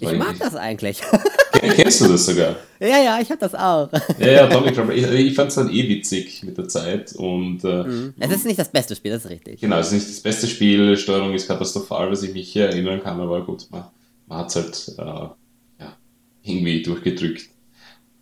Ich 0.00 0.12
mag 0.12 0.38
das 0.38 0.54
eigentlich. 0.54 1.00
Kennst 1.52 2.02
du 2.02 2.08
das 2.08 2.26
sogar? 2.26 2.56
Ja, 2.80 3.02
ja, 3.02 3.18
ich 3.20 3.30
habe 3.30 3.40
das 3.40 3.54
auch. 3.54 3.88
Ja, 4.18 4.26
ja, 4.26 4.46
Tonic 4.46 4.74
Trouble. 4.74 4.94
Ich, 4.94 5.06
ich 5.06 5.34
fand 5.34 5.48
es 5.48 5.54
dann 5.54 5.70
eh 5.70 5.88
witzig 5.88 6.42
mit 6.42 6.58
der 6.58 6.68
Zeit. 6.68 7.14
Und, 7.14 7.64
äh, 7.64 7.84
mhm. 7.84 8.14
Es 8.18 8.30
ist 8.30 8.44
nicht 8.44 8.58
das 8.58 8.70
beste 8.70 8.94
Spiel, 8.94 9.12
das 9.12 9.24
ist 9.24 9.30
richtig. 9.30 9.60
Genau, 9.60 9.78
es 9.78 9.86
ist 9.86 9.92
nicht 9.94 10.08
das 10.08 10.20
beste 10.20 10.48
Spiel. 10.48 10.98
Steuerung 10.98 11.32
ist 11.32 11.48
katastrophal, 11.48 12.10
was 12.10 12.22
ich 12.22 12.34
mich 12.34 12.52
hier 12.52 12.66
erinnern 12.66 13.02
kann, 13.02 13.18
aber 13.20 13.42
gut, 13.42 13.68
man, 13.70 13.84
man 14.26 14.38
hat 14.38 14.48
es 14.48 14.56
halt 14.56 14.98
äh, 14.98 15.82
ja, 15.82 15.96
irgendwie 16.42 16.82
durchgedrückt. 16.82 17.48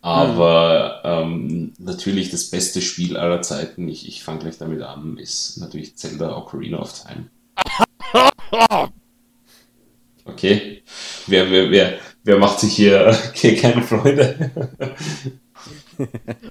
Aber 0.01 1.01
ähm, 1.03 1.73
natürlich 1.79 2.29
das 2.29 2.51
beste 2.51 2.81
Spiel 2.81 3.17
aller 3.17 3.41
Zeiten, 3.41 3.87
ich, 3.87 4.07
ich 4.07 4.23
fange 4.23 4.39
gleich 4.39 4.59
damit 4.59 4.81
an, 4.83 5.17
ist 5.17 5.57
natürlich 5.57 5.95
Zelda 5.95 6.37
Ocarina 6.37 6.79
of 6.79 6.93
Time. 6.93 7.29
Okay. 10.25 10.81
Wer, 11.27 11.49
wer, 11.51 11.69
wer, 11.71 11.99
wer 12.23 12.39
macht 12.39 12.59
sich 12.59 12.75
hier 12.75 13.15
keine 13.61 13.81
Freude? 13.81 14.51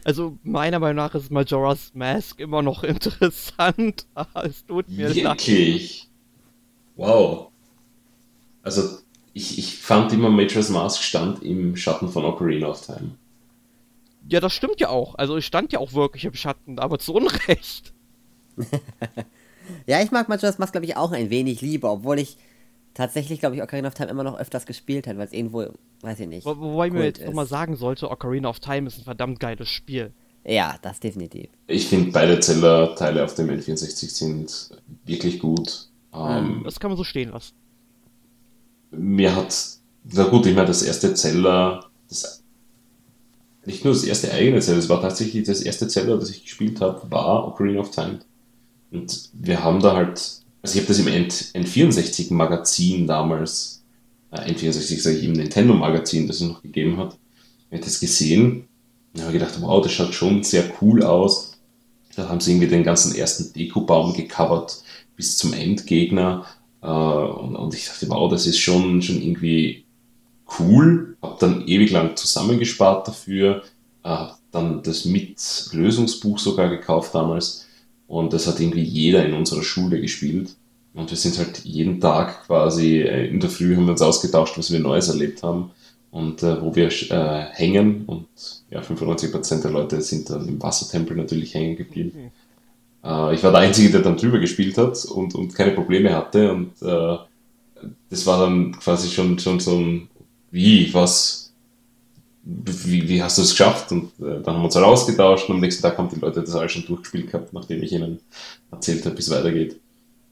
Also 0.02 0.38
meiner 0.42 0.78
Meinung 0.78 0.96
nach 0.96 1.14
ist 1.14 1.30
Majora's 1.30 1.92
Mask 1.94 2.40
immer 2.40 2.62
noch 2.62 2.82
interessant. 2.82 4.06
es 4.42 4.64
tut 4.64 4.88
mir 4.88 5.08
Wirklich? 5.08 5.22
leid. 5.22 5.46
Wirklich? 5.46 6.10
Wow. 6.96 7.50
Also 8.62 8.98
ich, 9.34 9.58
ich 9.58 9.76
fand 9.76 10.12
immer 10.12 10.30
Majora's 10.30 10.70
Mask 10.70 11.02
stand 11.02 11.42
im 11.42 11.76
Schatten 11.76 12.08
von 12.08 12.24
Ocarina 12.24 12.68
of 12.68 12.86
Time. 12.86 13.16
Ja, 14.28 14.40
das 14.40 14.54
stimmt 14.54 14.80
ja 14.80 14.88
auch. 14.88 15.16
Also 15.16 15.36
es 15.36 15.44
stand 15.44 15.72
ja 15.72 15.80
auch 15.80 15.92
wirklich 15.92 16.24
im 16.24 16.34
Schatten, 16.34 16.78
aber 16.78 16.98
zu 16.98 17.12
Unrecht. 17.12 17.92
ja, 19.86 20.00
ich 20.00 20.12
mag 20.12 20.28
Majora's 20.28 20.58
Mask, 20.58 20.72
glaube 20.72 20.86
ich, 20.86 20.96
auch 20.96 21.12
ein 21.12 21.30
wenig 21.30 21.60
lieber, 21.60 21.92
obwohl 21.92 22.20
ich 22.20 22.38
tatsächlich, 22.94 23.40
glaube 23.40 23.56
ich, 23.56 23.62
Ocarina 23.62 23.88
of 23.88 23.94
Time 23.94 24.08
immer 24.08 24.22
noch 24.22 24.38
öfters 24.38 24.66
gespielt 24.66 25.08
habe, 25.08 25.18
weil 25.18 25.26
es 25.26 25.32
irgendwo, 25.32 25.66
weiß 26.02 26.20
ich 26.20 26.28
nicht. 26.28 26.46
Wo, 26.46 26.56
wobei 26.56 26.86
ich 26.86 26.92
mir 26.92 27.04
jetzt 27.04 27.24
nochmal 27.24 27.46
sagen 27.46 27.76
sollte, 27.76 28.10
Ocarina 28.10 28.48
of 28.48 28.60
Time 28.60 28.86
ist 28.86 28.98
ein 28.98 29.04
verdammt 29.04 29.40
geiles 29.40 29.68
Spiel. 29.68 30.12
Ja, 30.44 30.76
das 30.80 31.00
definitiv. 31.00 31.48
Ich 31.66 31.88
finde 31.88 32.12
beide 32.12 32.38
Zelda-Teile 32.38 33.24
auf 33.24 33.34
dem 33.34 33.48
N64 33.48 34.08
sind 34.08 34.70
wirklich 35.04 35.40
gut. 35.40 35.88
Ähm, 36.14 36.62
das 36.64 36.78
kann 36.78 36.90
man 36.90 36.98
so 36.98 37.04
stehen 37.04 37.30
lassen. 37.30 37.54
Mir 38.96 39.34
hat, 39.34 39.54
na 40.04 40.24
gut, 40.24 40.46
ich 40.46 40.54
meine, 40.54 40.68
das 40.68 40.82
erste 40.82 41.14
Zelda, 41.14 41.86
das 42.08 42.44
nicht 43.66 43.84
nur 43.84 43.94
das 43.94 44.04
erste 44.04 44.32
eigene 44.32 44.60
Zelda, 44.60 44.78
es 44.78 44.88
war 44.88 45.00
tatsächlich 45.00 45.46
das 45.46 45.62
erste 45.62 45.88
Zelda, 45.88 46.16
das 46.16 46.30
ich 46.30 46.42
gespielt 46.42 46.80
habe, 46.80 47.10
war 47.10 47.48
Ocarina 47.48 47.80
of 47.80 47.90
Time. 47.90 48.20
Und 48.90 49.30
wir 49.32 49.62
haben 49.62 49.80
da 49.80 49.94
halt, 49.94 50.20
also 50.62 50.74
ich 50.74 50.76
habe 50.76 50.86
das 50.86 50.98
im 50.98 51.06
N64-Magazin 51.06 53.06
damals, 53.06 53.82
äh, 54.30 54.52
N64 54.52 55.00
sage 55.00 55.16
ich 55.16 55.24
im 55.24 55.32
Nintendo-Magazin, 55.32 56.26
das 56.26 56.36
es 56.36 56.48
noch 56.48 56.62
gegeben 56.62 56.98
hat, 56.98 57.16
ich 57.70 57.78
habe 57.78 57.84
das 57.84 58.00
gesehen 58.00 58.68
und 59.14 59.22
habe 59.22 59.32
gedacht, 59.32 59.60
wow, 59.60 59.82
das 59.82 59.92
schaut 59.92 60.14
schon 60.14 60.44
sehr 60.44 60.64
cool 60.80 61.02
aus. 61.02 61.58
Da 62.14 62.28
haben 62.28 62.40
sie 62.40 62.52
irgendwie 62.52 62.68
den 62.68 62.84
ganzen 62.84 63.14
ersten 63.14 63.52
Dekobaum 63.52 64.14
gecovert 64.14 64.82
bis 65.16 65.36
zum 65.36 65.52
Endgegner. 65.52 66.44
Äh, 66.84 66.86
und, 66.86 67.56
und 67.56 67.74
ich 67.74 67.86
dachte, 67.86 68.08
wow, 68.10 68.30
das 68.30 68.46
ist 68.46 68.58
schon, 68.58 69.00
schon 69.00 69.20
irgendwie 69.20 69.84
cool, 70.58 71.16
habe 71.22 71.36
dann 71.40 71.66
ewig 71.66 71.90
lang 71.90 72.16
zusammengespart 72.16 73.08
dafür, 73.08 73.62
äh, 74.04 74.26
dann 74.52 74.82
das 74.82 75.06
Mit-Lösungsbuch 75.06 76.38
sogar 76.38 76.68
gekauft 76.68 77.14
damals 77.14 77.66
und 78.06 78.32
das 78.32 78.46
hat 78.46 78.60
irgendwie 78.60 78.82
jeder 78.82 79.24
in 79.24 79.32
unserer 79.34 79.62
Schule 79.62 80.00
gespielt. 80.00 80.54
Und 80.92 81.10
wir 81.10 81.16
sind 81.16 81.38
halt 81.38 81.64
jeden 81.64 82.00
Tag 82.00 82.46
quasi, 82.46 83.00
äh, 83.00 83.26
in 83.26 83.40
der 83.40 83.50
Früh 83.50 83.74
haben 83.74 83.86
wir 83.86 83.92
uns 83.92 84.02
ausgetauscht, 84.02 84.56
was 84.58 84.70
wir 84.70 84.78
Neues 84.78 85.08
erlebt 85.08 85.42
haben 85.42 85.70
und 86.12 86.42
äh, 86.44 86.62
wo 86.62 86.76
wir 86.76 86.88
äh, 86.88 87.46
hängen. 87.52 88.04
Und 88.06 88.28
ja, 88.70 88.80
95% 88.80 89.62
der 89.62 89.72
Leute 89.72 90.00
sind 90.02 90.30
dann 90.30 90.46
im 90.46 90.62
Wassertempel 90.62 91.16
natürlich 91.16 91.54
hängen 91.54 91.76
geblieben. 91.76 92.30
Äh, 93.04 93.34
ich 93.34 93.42
war 93.42 93.52
der 93.52 93.60
Einzige, 93.60 93.90
der 93.90 94.00
dann 94.00 94.16
drüber 94.16 94.38
gespielt 94.38 94.78
hat 94.78 95.04
und, 95.04 95.34
und 95.34 95.54
keine 95.54 95.72
Probleme 95.72 96.14
hatte. 96.14 96.52
Und 96.52 96.80
äh, 96.82 97.18
das 98.10 98.26
war 98.26 98.40
dann 98.40 98.72
quasi 98.72 99.08
schon, 99.08 99.38
schon 99.38 99.60
so 99.60 99.76
ein 99.76 100.08
wie, 100.50 100.94
was, 100.94 101.52
wie, 102.44 103.08
wie 103.08 103.22
hast 103.22 103.38
du 103.38 103.42
es 103.42 103.50
geschafft? 103.50 103.90
Und 103.92 104.12
äh, 104.20 104.40
dann 104.40 104.54
haben 104.54 104.60
wir 104.60 104.66
uns 104.66 104.76
halt 104.76 104.86
ausgetauscht 104.86 105.48
und 105.48 105.56
am 105.56 105.60
nächsten 105.60 105.82
Tag 105.82 105.98
haben 105.98 106.08
die 106.08 106.20
Leute 106.20 106.40
das 106.40 106.54
alles 106.54 106.72
schon 106.72 106.86
durchgespielt 106.86 107.30
gehabt, 107.30 107.52
nachdem 107.52 107.82
ich 107.82 107.92
ihnen 107.92 108.20
erzählt 108.70 109.04
habe, 109.04 109.16
wie 109.16 109.20
es 109.20 109.30
weitergeht. 109.30 109.80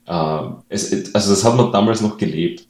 Äh, 0.06 0.40
es, 0.68 1.14
also 1.14 1.30
das 1.30 1.44
hat 1.44 1.56
man 1.56 1.72
damals 1.72 2.00
noch 2.00 2.16
gelebt. 2.16 2.66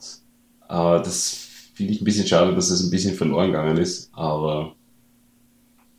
Äh, 0.67 0.99
das 0.99 1.37
finde 1.75 1.93
ich 1.93 2.01
ein 2.01 2.05
bisschen 2.05 2.27
schade, 2.27 2.55
dass 2.55 2.69
es 2.69 2.83
ein 2.83 2.89
bisschen 2.89 3.15
verloren 3.15 3.47
gegangen 3.47 3.77
ist, 3.77 4.09
aber 4.13 4.75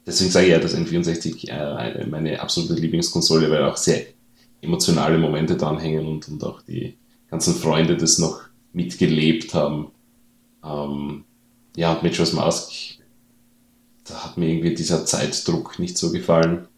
deswegen 0.07 0.31
sage 0.31 0.47
ich 0.47 0.53
ja, 0.53 0.59
dass 0.59 0.77
N64 0.77 1.49
äh, 1.49 2.07
meine 2.07 2.41
absolute 2.41 2.75
Lieblingskonsole, 2.75 3.51
weil 3.51 3.65
auch 3.65 3.77
sehr 3.77 4.07
emotionale 4.61 5.19
Momente 5.19 5.57
dran 5.57 5.79
hängen 5.79 6.07
und, 6.07 6.29
und 6.29 6.43
auch 6.45 6.63
die 6.63 6.97
ganzen 7.31 7.55
Freunde 7.55 7.97
das 7.97 8.19
noch 8.19 8.41
mitgelebt 8.73 9.55
haben. 9.55 9.89
Ähm, 10.65 11.25
ja, 11.77 11.93
und 11.93 12.03
Majora's 12.03 12.33
Mask, 12.33 12.73
da 14.05 14.25
hat 14.25 14.37
mir 14.37 14.49
irgendwie 14.49 14.75
dieser 14.75 15.05
Zeitdruck 15.07 15.79
nicht 15.79 15.99
so 15.99 16.13
gefallen. 16.13 16.69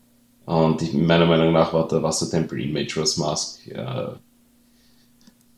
Und 0.44 0.82
ich, 0.82 0.92
meiner 0.92 1.26
Meinung 1.26 1.52
nach 1.52 1.72
war 1.72 1.88
der 1.88 2.02
Wassertempel 2.02 2.60
in 2.60 2.72
Majora's 2.72 3.16
Mask 3.16 3.66
äh, 3.68 4.08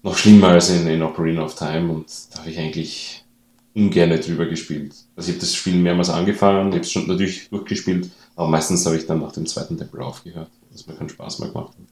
noch 0.02 0.16
schlimmer 0.16 0.48
als 0.48 0.70
in, 0.70 0.86
in 0.86 1.02
Ocarina 1.02 1.44
of 1.44 1.54
Time 1.54 1.92
und 1.92 2.06
da 2.32 2.40
habe 2.40 2.50
ich 2.50 2.58
eigentlich 2.58 3.24
ungern 3.78 4.10
drüber 4.20 4.46
gespielt. 4.46 4.94
Also 5.16 5.28
ich 5.28 5.36
habe 5.36 5.40
das 5.40 5.54
Spiel 5.54 5.76
mehrmals 5.76 6.10
angefangen, 6.10 6.68
ich 6.68 6.74
habe 6.74 6.80
es 6.84 6.90
schon 6.90 7.06
natürlich 7.06 7.48
durchgespielt, 7.48 8.10
aber 8.36 8.48
meistens 8.48 8.84
habe 8.84 8.96
ich 8.96 9.06
dann 9.06 9.20
nach 9.20 9.32
dem 9.32 9.46
zweiten 9.46 9.78
Tempel 9.78 10.02
aufgehört, 10.02 10.50
was 10.70 10.86
mir 10.86 10.94
keinen 10.94 11.08
Spaß 11.08 11.38
mehr 11.38 11.48
gemacht 11.48 11.70
hat. 11.70 11.86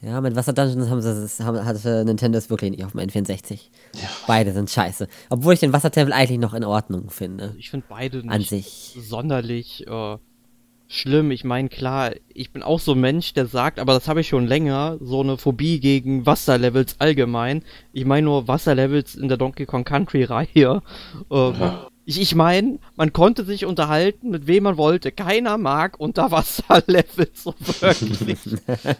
Ja, 0.00 0.20
mit 0.20 0.36
Wasser 0.36 0.52
Dungeons 0.52 0.88
haben 0.88 1.02
sie, 1.02 1.12
das, 1.12 1.40
haben, 1.40 1.64
hatte 1.64 2.04
Nintendo 2.04 2.38
es 2.38 2.50
wirklich 2.50 2.70
nicht 2.70 2.84
auf 2.84 2.92
dem 2.92 3.00
N64. 3.00 3.58
Ja. 3.94 4.08
Beide 4.28 4.52
sind 4.52 4.70
scheiße. 4.70 5.08
Obwohl 5.28 5.54
ich 5.54 5.60
den 5.60 5.72
Wassertempel 5.72 6.12
eigentlich 6.12 6.38
noch 6.38 6.54
in 6.54 6.62
Ordnung 6.62 7.10
finde. 7.10 7.54
Ich 7.58 7.70
finde 7.70 7.86
beide 7.88 8.18
nicht 8.18 8.30
An 8.30 8.42
sich. 8.42 8.96
sonderlich 9.00 9.86
äh, 9.88 10.16
schlimm. 10.88 11.30
Ich 11.30 11.44
meine, 11.44 11.68
klar, 11.68 12.12
ich 12.32 12.50
bin 12.50 12.62
auch 12.62 12.80
so 12.80 12.92
ein 12.92 13.00
Mensch, 13.00 13.34
der 13.34 13.46
sagt, 13.46 13.78
aber 13.78 13.92
das 13.92 14.08
habe 14.08 14.22
ich 14.22 14.28
schon 14.28 14.46
länger, 14.46 14.96
so 15.00 15.20
eine 15.20 15.36
Phobie 15.36 15.78
gegen 15.78 16.26
Wasserlevels 16.26 16.96
allgemein. 16.98 17.62
Ich 17.92 18.04
meine 18.04 18.24
nur 18.24 18.48
Wasserlevels 18.48 19.14
in 19.14 19.28
der 19.28 19.36
Donkey 19.36 19.66
Kong 19.66 19.84
Country 19.84 20.24
Reihe. 20.24 20.82
Äh, 21.30 21.34
ja. 21.34 21.88
Ich, 22.06 22.20
ich 22.20 22.34
meine, 22.34 22.78
man 22.96 23.12
konnte 23.12 23.44
sich 23.44 23.66
unterhalten, 23.66 24.30
mit 24.30 24.46
wem 24.46 24.62
man 24.64 24.78
wollte. 24.78 25.12
Keiner 25.12 25.58
mag 25.58 26.00
Unterwasserlevel 26.00 27.28
so 27.34 27.54
wirklich. 27.58 28.38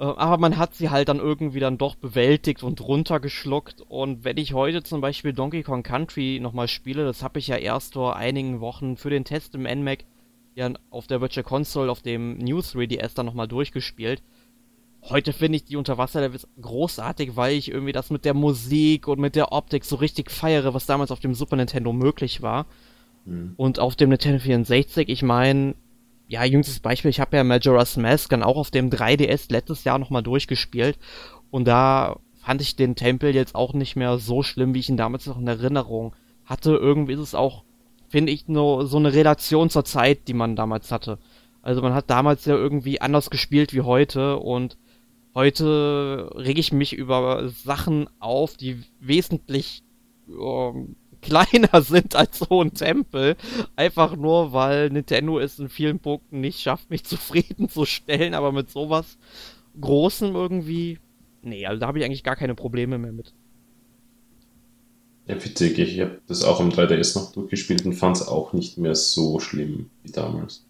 Äh, 0.00 0.04
aber 0.04 0.38
man 0.38 0.56
hat 0.56 0.74
sie 0.74 0.88
halt 0.88 1.10
dann 1.10 1.18
irgendwie 1.18 1.60
dann 1.60 1.76
doch 1.76 1.94
bewältigt 1.94 2.62
und 2.62 2.80
runtergeschluckt. 2.80 3.82
Und 3.82 4.24
wenn 4.24 4.38
ich 4.38 4.54
heute 4.54 4.82
zum 4.82 5.02
Beispiel 5.02 5.34
Donkey 5.34 5.62
Kong 5.62 5.82
Country 5.82 6.40
nochmal 6.40 6.68
spiele, 6.68 7.04
das 7.04 7.22
habe 7.22 7.38
ich 7.38 7.48
ja 7.48 7.56
erst 7.56 7.92
vor 7.92 8.16
einigen 8.16 8.60
Wochen 8.60 8.96
für 8.96 9.10
den 9.10 9.24
Test 9.24 9.54
im 9.54 9.64
NMAC 9.64 10.06
ja 10.54 10.70
auf 10.90 11.06
der 11.06 11.20
Virtual 11.20 11.44
Console, 11.44 11.90
auf 11.90 12.02
dem 12.02 12.38
New 12.38 12.58
3DS 12.58 13.14
dann 13.14 13.26
nochmal 13.26 13.48
durchgespielt. 13.48 14.22
Heute 15.02 15.32
finde 15.32 15.56
ich 15.56 15.64
die 15.64 15.76
Unterwasserlevels 15.76 16.46
großartig, 16.60 17.36
weil 17.36 17.56
ich 17.56 17.70
irgendwie 17.70 17.92
das 17.92 18.10
mit 18.10 18.24
der 18.24 18.34
Musik 18.34 19.08
und 19.08 19.18
mit 19.18 19.34
der 19.34 19.52
Optik 19.52 19.84
so 19.84 19.96
richtig 19.96 20.30
feiere, 20.30 20.74
was 20.74 20.86
damals 20.86 21.10
auf 21.10 21.20
dem 21.20 21.34
Super 21.34 21.56
Nintendo 21.56 21.92
möglich 21.92 22.42
war. 22.42 22.66
Mhm. 23.24 23.54
Und 23.56 23.78
auf 23.78 23.96
dem 23.96 24.10
Nintendo 24.10 24.38
64, 24.40 25.08
ich 25.08 25.22
meine, 25.22 25.74
ja, 26.28 26.44
jüngstes 26.44 26.80
Beispiel, 26.80 27.10
ich 27.10 27.18
habe 27.18 27.36
ja 27.36 27.44
Majora's 27.44 27.96
Mask 27.96 28.30
dann 28.30 28.42
auch 28.42 28.56
auf 28.56 28.70
dem 28.70 28.90
3DS 28.90 29.50
letztes 29.50 29.84
Jahr 29.84 29.98
nochmal 29.98 30.22
durchgespielt 30.22 30.98
und 31.50 31.66
da 31.66 32.20
fand 32.36 32.60
ich 32.62 32.76
den 32.76 32.94
Tempel 32.94 33.34
jetzt 33.34 33.54
auch 33.54 33.74
nicht 33.74 33.96
mehr 33.96 34.18
so 34.18 34.42
schlimm, 34.42 34.74
wie 34.74 34.78
ich 34.78 34.88
ihn 34.88 34.96
damals 34.96 35.26
noch 35.26 35.38
in 35.38 35.48
Erinnerung 35.48 36.14
hatte. 36.44 36.72
Irgendwie 36.72 37.12
ist 37.12 37.20
es 37.20 37.34
auch, 37.34 37.64
finde 38.10 38.32
ich, 38.32 38.48
nur 38.48 38.86
so 38.86 38.98
eine 38.98 39.14
Relation 39.14 39.70
zur 39.70 39.84
Zeit, 39.84 40.28
die 40.28 40.34
man 40.34 40.56
damals 40.56 40.90
hatte. 40.90 41.18
Also 41.62 41.80
man 41.80 41.94
hat 41.94 42.10
damals 42.10 42.44
ja 42.44 42.54
irgendwie 42.54 43.00
anders 43.00 43.30
gespielt 43.30 43.72
wie 43.72 43.82
heute 43.82 44.36
und 44.38 44.76
heute 45.34 46.30
rege 46.34 46.58
ich 46.58 46.72
mich 46.72 46.92
über 46.92 47.48
Sachen 47.48 48.08
auf, 48.18 48.56
die 48.56 48.82
wesentlich 48.98 49.84
ähm, 50.28 50.96
kleiner 51.22 51.82
sind 51.82 52.16
als 52.16 52.40
so 52.40 52.60
ein 52.62 52.74
Tempel. 52.74 53.36
Einfach 53.76 54.16
nur, 54.16 54.52
weil 54.52 54.90
Nintendo 54.90 55.38
es 55.38 55.58
in 55.60 55.68
vielen 55.68 56.00
Punkten 56.00 56.40
nicht 56.40 56.60
schafft, 56.60 56.90
mich 56.90 57.04
zufriedenzustellen, 57.04 58.34
aber 58.34 58.52
mit 58.52 58.70
sowas 58.70 59.18
Großem 59.80 60.34
irgendwie. 60.34 60.98
Nee, 61.42 61.64
also 61.64 61.78
da 61.78 61.86
habe 61.86 62.00
ich 62.00 62.04
eigentlich 62.04 62.24
gar 62.24 62.36
keine 62.36 62.56
Probleme 62.56 62.98
mehr 62.98 63.12
mit. 63.12 63.34
Ja, 65.30 65.44
witzig. 65.44 65.78
Ich 65.78 66.00
habe 66.00 66.20
das 66.26 66.42
auch 66.42 66.60
am 66.60 66.70
3DS 66.70 67.18
noch 67.18 67.32
durchgespielt 67.32 67.84
und 67.86 67.92
fand 67.92 68.16
es 68.16 68.26
auch 68.26 68.52
nicht 68.52 68.78
mehr 68.78 68.94
so 68.94 69.38
schlimm 69.38 69.90
wie 70.02 70.10
damals. 70.10 70.64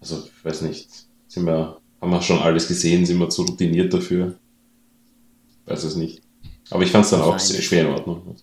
Also, 0.00 0.22
ich 0.24 0.44
weiß 0.44 0.62
nicht. 0.62 0.88
Sind 1.26 1.46
wir, 1.46 1.80
haben 2.00 2.10
wir 2.10 2.22
schon 2.22 2.38
alles 2.38 2.68
gesehen? 2.68 3.06
Sind 3.06 3.18
wir 3.18 3.28
zu 3.28 3.42
routiniert 3.42 3.92
dafür? 3.92 4.34
Ich 5.64 5.70
weiß 5.70 5.84
es 5.84 5.96
nicht. 5.96 6.22
Aber 6.70 6.84
ich 6.84 6.92
fand 6.92 7.04
es 7.04 7.10
dann 7.10 7.22
auch 7.22 7.38
sehr 7.38 7.60
schwer 7.62 7.88
in 7.88 7.94
Ordnung. 7.94 8.36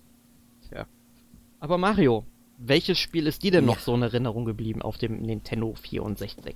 Aber 1.59 1.77
Mario, 1.77 2.23
welches 2.57 2.99
Spiel 2.99 3.27
ist 3.27 3.43
dir 3.43 3.51
denn 3.51 3.65
noch 3.65 3.79
so 3.79 3.95
in 3.95 4.03
Erinnerung 4.03 4.45
geblieben 4.45 4.81
auf 4.81 4.97
dem 4.97 5.21
Nintendo 5.21 5.73
64? 5.73 6.55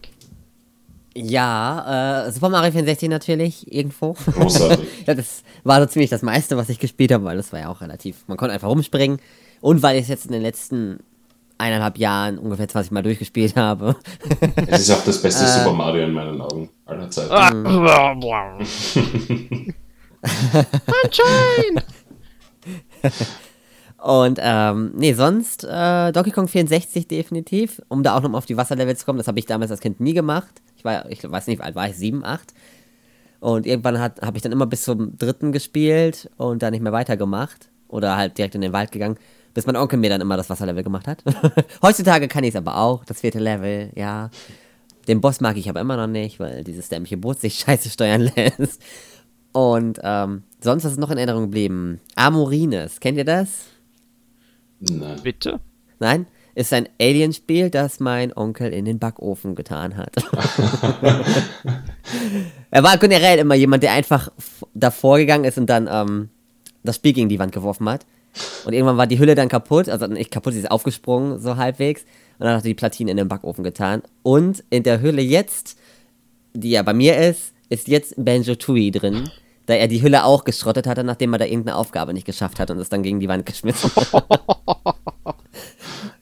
Ja, 1.16 2.28
äh, 2.28 2.32
Super 2.32 2.50
Mario 2.50 2.72
64 2.72 3.10
natürlich, 3.10 3.72
irgendwo. 3.72 4.14
Großartig. 4.14 4.88
ja, 5.08 5.14
das 5.14 5.44
war 5.64 5.82
so 5.82 5.88
ziemlich 5.88 6.10
das 6.10 6.22
meiste, 6.22 6.56
was 6.56 6.70
ich 6.70 6.80
gespielt 6.80 7.12
habe, 7.12 7.26
weil 7.26 7.38
das 7.38 7.52
war 7.52 7.60
ja 7.60 7.70
auch 7.70 7.82
relativ, 7.82 8.24
man 8.28 8.38
konnte 8.38 8.54
einfach 8.54 8.70
rumspringen. 8.70 9.20
Und 9.60 9.84
weil 9.84 9.98
ich 9.98 10.04
es 10.04 10.08
jetzt 10.08 10.26
in 10.26 10.32
den 10.32 10.42
letzten 10.42 11.00
eineinhalb 11.58 11.98
Jahren 11.98 12.38
ungefähr 12.38 12.68
20 12.68 12.92
Mal 12.92 13.04
durchgespielt 13.04 13.56
habe. 13.56 13.96
es 14.68 14.82
ist 14.82 14.92
auch 14.92 15.06
das 15.06 15.22
beste 15.22 15.46
äh, 15.46 15.48
Super 15.48 15.74
Mario 15.74 16.06
in 16.06 16.14
meinen 16.14 16.42
Augen 16.42 16.70
aller 16.86 17.10
Zeiten. 17.10 17.32
Sunshine! 21.12 21.84
Und 24.02 24.40
ähm, 24.42 24.94
nee, 24.96 25.14
sonst 25.14 25.64
äh, 25.64 26.12
Donkey 26.12 26.32
Kong 26.32 26.48
64 26.48 27.08
definitiv, 27.08 27.84
um 27.88 28.02
da 28.02 28.18
auch 28.18 28.22
nochmal 28.22 28.40
auf 28.40 28.48
die 28.48 28.58
Wasserlevels 28.58 29.02
zu 29.02 29.06
kommen. 29.06 29.20
Das 29.20 29.28
habe 29.28 29.38
ich 29.38 29.46
damals 29.46 29.70
als 29.70 29.80
Kind 29.80 30.00
nie 30.00 30.14
gemacht. 30.14 30.60
Ich 30.76 30.84
war, 30.84 31.08
ich 31.12 31.24
weiß 31.24 31.46
nicht, 31.46 31.60
wie 31.60 31.64
alt 31.64 31.76
war 31.76 31.88
ich, 31.88 31.96
7, 31.96 32.26
8. 32.26 32.52
Und 33.42 33.68
irgendwann 33.68 34.00
habe 34.00 34.38
ich 34.38 34.42
dann 34.42 34.52
immer 34.52 34.66
bis 34.66 34.84
zum 34.84 35.18
dritten 35.20 35.52
gespielt 35.52 36.32
und 36.38 36.64
dann 36.64 36.72
nicht 36.72 36.82
mehr 36.82 36.92
weitergemacht. 36.92 37.70
Oder 37.90 38.18
halt 38.18 38.40
direkt 38.40 38.56
in 38.56 38.62
den 38.62 38.74
Wald 38.74 38.92
gegangen, 38.92 39.18
bis 39.54 39.68
mein 39.68 39.76
Onkel 39.76 40.00
mir 40.00 40.10
dann 40.10 40.22
immer 40.22 40.38
das 40.38 40.50
Wasserlevel 40.50 40.84
gemacht 40.84 41.08
hat. 41.08 41.24
Heutzutage 41.84 42.28
kann 42.28 42.44
ich 42.44 42.52
es 42.52 42.56
aber 42.56 42.78
auch, 42.78 43.06
das 43.06 43.20
vierte 43.20 43.40
Level, 43.40 43.92
ja. 43.96 44.32
Den 45.08 45.22
Boss 45.22 45.42
mag 45.42 45.58
ich 45.58 45.70
aber 45.70 45.82
immer 45.82 45.98
noch 45.98 46.08
nicht, 46.08 46.40
weil 46.40 46.64
dieses 46.64 46.90
dämliche 46.90 47.18
Boot 47.18 47.40
sich 47.40 47.60
scheiße 47.60 47.90
steuern 47.90 48.32
lässt. 48.36 48.82
Und 49.52 50.00
ähm, 50.02 50.44
sonst 50.60 50.86
was 50.86 50.94
ist 50.94 51.00
noch 51.00 51.12
in 51.12 51.18
Erinnerung 51.18 51.44
geblieben? 51.44 52.00
Amorines, 52.16 53.00
kennt 53.00 53.18
ihr 53.18 53.26
das? 53.26 53.71
Nein. 54.82 55.20
Bitte? 55.24 55.60
Nein? 56.00 56.26
Ist 56.54 56.74
ein 56.74 56.90
Alien-Spiel, 57.00 57.70
das 57.70 58.02
mein 58.02 58.36
Onkel 58.36 58.74
in 58.74 58.84
den 58.84 59.00
Backofen 59.00 59.56
getan 59.56 59.96
hat. 59.96 60.16
er 62.72 62.84
war 62.84 62.98
generell 62.98 63.40
immer 63.40 63.56
jemand, 63.56 63.84
der 63.84 63.94
einfach 63.94 64.30
davor 64.74 65.18
gegangen 65.18 65.46
ist 65.46 65.58
und 65.58 65.68
dann 65.68 65.88
ähm, 65.90 66.30
das 66.84 66.98
Spiel 66.98 67.14
gegen 67.14 67.30
die 67.30 67.40
Wand 67.40 67.54
geworfen 67.54 67.88
hat. 67.88 68.06
Und 68.66 68.74
irgendwann 68.74 68.98
war 68.98 69.08
die 69.08 69.20
Hülle 69.20 69.36
dann 69.36 69.48
kaputt, 69.48 69.88
also 69.88 70.08
nicht 70.08 70.32
kaputt, 70.32 70.54
sie 70.54 70.60
ist 70.60 70.72
aufgesprungen, 70.72 71.40
so 71.40 71.56
halbwegs. 71.56 72.02
Und 72.38 72.46
dann 72.46 72.56
hat 72.56 72.64
er 72.64 72.70
die 72.70 72.74
Platine 72.74 73.12
in 73.12 73.18
den 73.18 73.30
Backofen 73.30 73.64
getan. 73.64 74.02
Und 74.24 74.64
in 74.70 74.84
der 74.84 75.02
Hülle 75.02 75.22
jetzt, 75.22 75.78
die 76.54 76.72
ja 76.72 76.84
bei 76.84 76.94
mir 76.94 77.18
ist, 77.18 77.54
ist 77.70 77.88
jetzt 77.88 78.16
Banjo 78.18 78.56
Tui 78.56 78.92
drin 78.92 79.30
da 79.66 79.76
er 79.76 79.88
die 79.88 80.02
Hülle 80.02 80.26
auch 80.26 80.44
geschrottet 80.44 80.88
hatte, 80.88 81.04
nachdem 81.04 81.34
er 81.34 81.40
da 81.40 81.46
irgendeine 81.46 81.78
Aufgabe 81.78 82.14
nicht 82.14 82.26
geschafft 82.26 82.60
hat 82.60 82.72
und 82.72 82.80
es 82.80 82.90
dann 82.90 83.04
gegen 83.04 83.20
die 83.20 83.28
Wand 83.28 83.46
geschmissen 83.46 83.92
hat. 83.96 84.24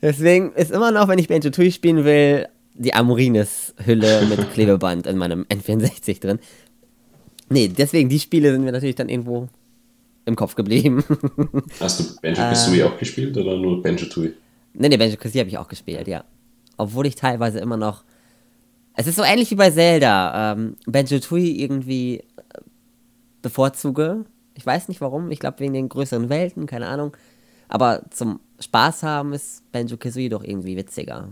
Deswegen 0.01 0.53
ist 0.53 0.71
immer 0.71 0.91
noch, 0.91 1.07
wenn 1.07 1.19
ich 1.19 1.27
Banjo 1.27 1.49
Tui 1.49 1.71
spielen 1.71 2.05
will, 2.05 2.47
die 2.73 2.93
Amorines-Hülle 2.93 4.25
mit 4.27 4.51
Klebeband 4.53 5.07
in 5.07 5.17
meinem 5.17 5.43
N64 5.43 6.21
drin. 6.21 6.39
Nee, 7.49 7.67
deswegen, 7.67 8.09
die 8.09 8.19
Spiele 8.19 8.51
sind 8.51 8.63
mir 8.63 8.71
natürlich 8.71 8.95
dann 8.95 9.09
irgendwo 9.09 9.49
im 10.25 10.35
Kopf 10.35 10.55
geblieben. 10.55 11.03
Hast 11.79 11.99
du 11.99 12.21
Banjo 12.21 12.41
Kazooie 12.41 12.79
äh, 12.79 12.83
auch 12.83 12.97
gespielt 12.97 13.35
oder 13.37 13.57
nur 13.57 13.81
Banjo 13.81 14.05
Tui? 14.05 14.33
Nee, 14.73 14.89
nee, 14.89 14.97
Banjo 14.97 15.17
Kazooie 15.17 15.39
habe 15.39 15.49
ich 15.49 15.57
auch 15.57 15.67
gespielt, 15.67 16.07
ja. 16.07 16.23
Obwohl 16.77 17.07
ich 17.07 17.15
teilweise 17.15 17.59
immer 17.59 17.77
noch. 17.77 18.03
Es 18.95 19.07
ist 19.07 19.15
so 19.15 19.23
ähnlich 19.23 19.49
wie 19.51 19.55
bei 19.55 19.71
Zelda. 19.71 20.53
Ähm, 20.53 20.75
Banjo 20.85 21.19
Tui 21.19 21.59
irgendwie 21.61 22.23
bevorzuge. 23.41 24.25
Ich 24.55 24.65
weiß 24.65 24.87
nicht 24.87 25.01
warum, 25.01 25.31
ich 25.31 25.39
glaube 25.39 25.59
wegen 25.59 25.73
den 25.73 25.89
größeren 25.89 26.29
Welten, 26.29 26.65
keine 26.65 26.87
Ahnung. 26.87 27.15
Aber 27.67 28.01
zum 28.09 28.39
Spaß 28.59 29.03
haben 29.03 29.33
ist 29.33 29.71
Banjo 29.71 29.97
Kazooie 29.97 30.29
doch 30.29 30.43
irgendwie 30.43 30.75
witziger. 30.75 31.29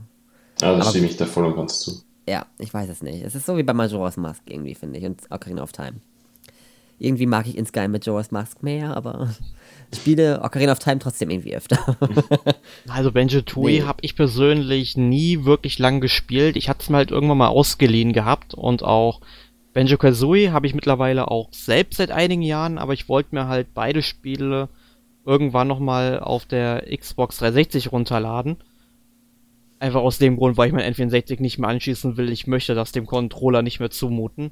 Ja, 0.62 0.78
da 0.78 0.84
stimme 0.84 1.08
ich 1.08 1.18
da 1.18 1.26
voll 1.26 1.46
und 1.46 1.56
ganz 1.56 1.80
zu. 1.80 2.02
Ja, 2.28 2.46
ich 2.60 2.74
weiß 2.74 2.90
es 2.90 3.02
nicht. 3.02 3.24
Es 3.24 3.36
ist 3.36 3.46
so 3.46 3.58
wie 3.58 3.64
bei 3.64 3.74
Majora's 3.74 4.18
Mask 4.18 4.44
irgendwie, 4.48 4.76
finde 4.76 5.00
ich, 5.00 5.06
und 5.06 5.22
Ocarina 5.30 5.64
of 5.64 5.72
Time. 5.72 5.96
Irgendwie 7.00 7.28
mag 7.28 7.48
ich 7.48 7.58
in 7.58 7.66
Sky 7.66 7.88
Majora's 7.88 8.32
Mask 8.32 8.64
mehr, 8.64 8.98
aber 8.98 9.30
spiele 9.96 10.42
Ocarina 10.42 10.72
of 10.72 10.80
Time 10.80 11.00
trotzdem 11.00 11.30
irgendwie 11.30 11.56
öfter. 11.56 11.98
also 12.88 13.12
Banjo 13.12 13.42
Tooie 13.42 13.80
nee. 13.80 13.82
habe 13.84 14.00
ich 14.02 14.16
persönlich 14.16 14.98
nie 14.98 15.46
wirklich 15.46 15.80
lang 15.80 16.02
gespielt. 16.02 16.58
Ich 16.58 16.70
hatte 16.70 16.82
es 16.82 16.90
mir 16.90 16.98
halt 16.98 17.12
irgendwann 17.12 17.38
mal 17.38 17.48
ausgeliehen 17.48 18.14
gehabt 18.14 18.54
und 18.54 18.84
auch 18.84 19.22
Banjo 19.78 20.00
Kazooie 20.00 20.52
habe 20.52 20.66
ich 20.66 20.74
mittlerweile 20.74 21.30
auch 21.30 21.50
selbst 21.52 21.98
seit 21.98 22.10
einigen 22.10 22.42
Jahren, 22.42 22.80
aber 22.80 22.94
ich 22.94 23.08
wollte 23.08 23.36
mir 23.36 23.48
halt 23.48 23.76
beide 23.76 24.02
Spiele 24.02 24.70
irgendwann 25.24 25.68
nochmal 25.68 26.20
auf 26.20 26.48
der 26.48 26.84
Xbox 26.98 27.38
360 27.38 27.92
runterladen. 27.92 28.58
Einfach 29.78 30.02
aus 30.02 30.18
dem 30.18 30.38
Grund, 30.38 30.58
weil 30.58 30.70
ich 30.70 30.74
mein 30.74 30.92
N64 30.92 31.40
nicht 31.42 31.60
mehr 31.60 31.70
anschließen 31.70 32.18
will. 32.18 32.32
Ich 32.32 32.48
möchte 32.48 32.74
das 32.74 32.92
dem 32.92 33.06
Controller 33.06 33.62
nicht 33.62 33.80
mehr 33.80 33.92
zumuten. 33.92 34.50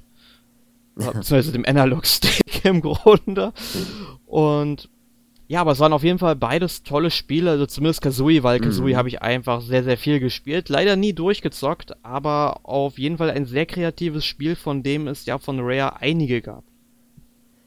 Beziehungsweise 0.96 1.52
dem 1.52 1.66
Analog-Stick 1.66 2.64
im 2.64 2.82
Grunde. 2.82 3.52
Und 4.28 4.90
ja, 5.48 5.62
aber 5.62 5.74
es 5.74 5.80
waren 5.80 5.94
auf 5.94 6.04
jeden 6.04 6.18
Fall 6.18 6.36
beides 6.36 6.82
tolle 6.82 7.12
Spiele, 7.12 7.52
also 7.52 7.68
zumindest 7.68 8.02
Kazooie, 8.02 8.42
weil 8.42 8.60
Kazooie 8.60 8.94
mhm. 8.94 8.98
habe 8.98 9.10
ich 9.10 9.22
einfach 9.22 9.62
sehr, 9.62 9.84
sehr 9.84 9.98
viel 9.98 10.20
gespielt. 10.20 10.70
Leider 10.70 10.96
nie 10.96 11.14
durchgezockt, 11.14 11.94
aber 12.04 12.62
auf 12.64 12.98
jeden 12.98 13.18
Fall 13.18 13.30
ein 13.30 13.46
sehr 13.46 13.68
kreatives 13.68 14.26
Spiel, 14.26 14.56
von 14.56 14.82
dem 14.82 15.08
es 15.08 15.26
ja 15.26 15.38
von 15.38 15.60
Rare 15.60 16.02
einige 16.02 16.42
gab. 16.42 16.64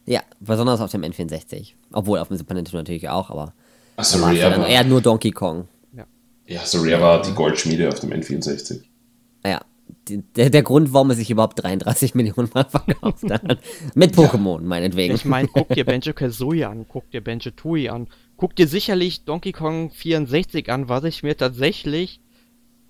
Ja, 0.07 0.23
besonders 0.41 0.81
auf 0.81 0.91
dem 0.91 1.03
N64. 1.03 1.75
Obwohl 1.93 2.19
auf 2.19 2.29
dem 2.29 2.37
Super 2.37 2.55
Nintendo 2.55 2.79
natürlich 2.79 3.09
auch, 3.09 3.31
aber 3.31 3.53
Achso, 3.97 4.19
Rare 4.19 4.59
war 4.59 4.67
eher 4.67 4.83
nur 4.83 5.01
Donkey 5.01 5.31
Kong. 5.31 5.69
Ja, 5.93 6.05
ja 6.47 6.65
so 6.65 6.81
Rare 6.81 7.01
war 7.01 7.23
die 7.23 7.33
Goldschmiede 7.33 7.89
auf 7.89 8.01
dem 8.01 8.11
N64. 8.11 8.81
Ja, 9.45 9.61
der, 10.09 10.51
der 10.51 10.63
Grund, 10.63 10.93
warum 10.93 11.11
er 11.11 11.17
sich 11.17 11.31
überhaupt 11.31 11.63
33 11.63 12.15
Millionen 12.15 12.51
Mal 12.55 12.65
verkauft 12.69 13.31
hat. 13.31 13.59
Mit 13.95 14.15
Pokémon, 14.15 14.61
meinetwegen. 14.61 15.15
Ich 15.15 15.25
meine, 15.25 15.49
guck 15.49 15.69
dir 15.69 15.85
Banjo 15.87 16.13
Kazooie 16.13 16.65
an, 16.65 16.87
guck 16.89 17.11
dir 17.11 17.23
Banjo 17.23 17.51
Tooie 17.51 17.89
an, 17.91 18.09
guck 18.37 18.57
dir 18.57 18.69
sicherlich 18.69 19.25
Donkey 19.25 19.53
Kong 19.53 19.91
64 19.91 20.71
an, 20.71 20.89
was 20.89 21.05
ich 21.05 21.23
mir 21.23 21.37
tatsächlich 21.37 22.21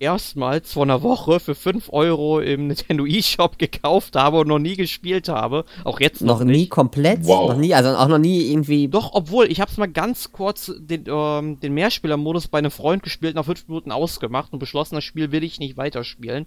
erstmals 0.01 0.73
vor 0.73 0.85
einer 0.85 1.03
Woche 1.03 1.41
für 1.41 1.55
5 1.55 1.93
Euro 1.93 2.41
im 2.41 2.69
Nintendo 2.69 3.07
eShop 3.07 3.59
gekauft 3.59 4.17
habe 4.17 4.39
und 4.39 4.49
noch 4.49 4.59
nie 4.59 4.77
gespielt 4.77 5.29
habe. 5.29 5.65
Auch 5.85 6.01
jetzt 6.01 6.23
noch, 6.23 6.39
noch 6.39 6.47
nie 6.47 6.53
nicht. 6.53 6.71
komplett? 6.71 7.25
Wow. 7.25 7.51
Noch 7.51 7.59
nie, 7.59 7.75
also 7.75 7.91
auch 7.91 8.09
noch 8.09 8.19
nie 8.19 8.51
irgendwie. 8.51 8.89
Doch, 8.89 9.11
obwohl, 9.13 9.51
ich 9.51 9.61
habe 9.61 9.71
es 9.71 9.77
mal 9.77 9.89
ganz 9.89 10.33
kurz 10.33 10.73
den, 10.79 11.05
ähm, 11.09 11.61
den 11.61 11.75
Mehrspielermodus 11.75 12.49
bei 12.49 12.59
einem 12.59 12.71
Freund 12.71 13.03
gespielt, 13.03 13.35
nach 13.35 13.45
5 13.45 13.69
Minuten 13.69 13.93
ausgemacht 13.93 14.53
und 14.53 14.59
beschlossen, 14.59 14.95
das 14.95 15.05
Spiel 15.05 15.33
will 15.33 15.45
ich 15.45 15.59
nicht 15.59 15.77
weiterspielen. 15.77 16.47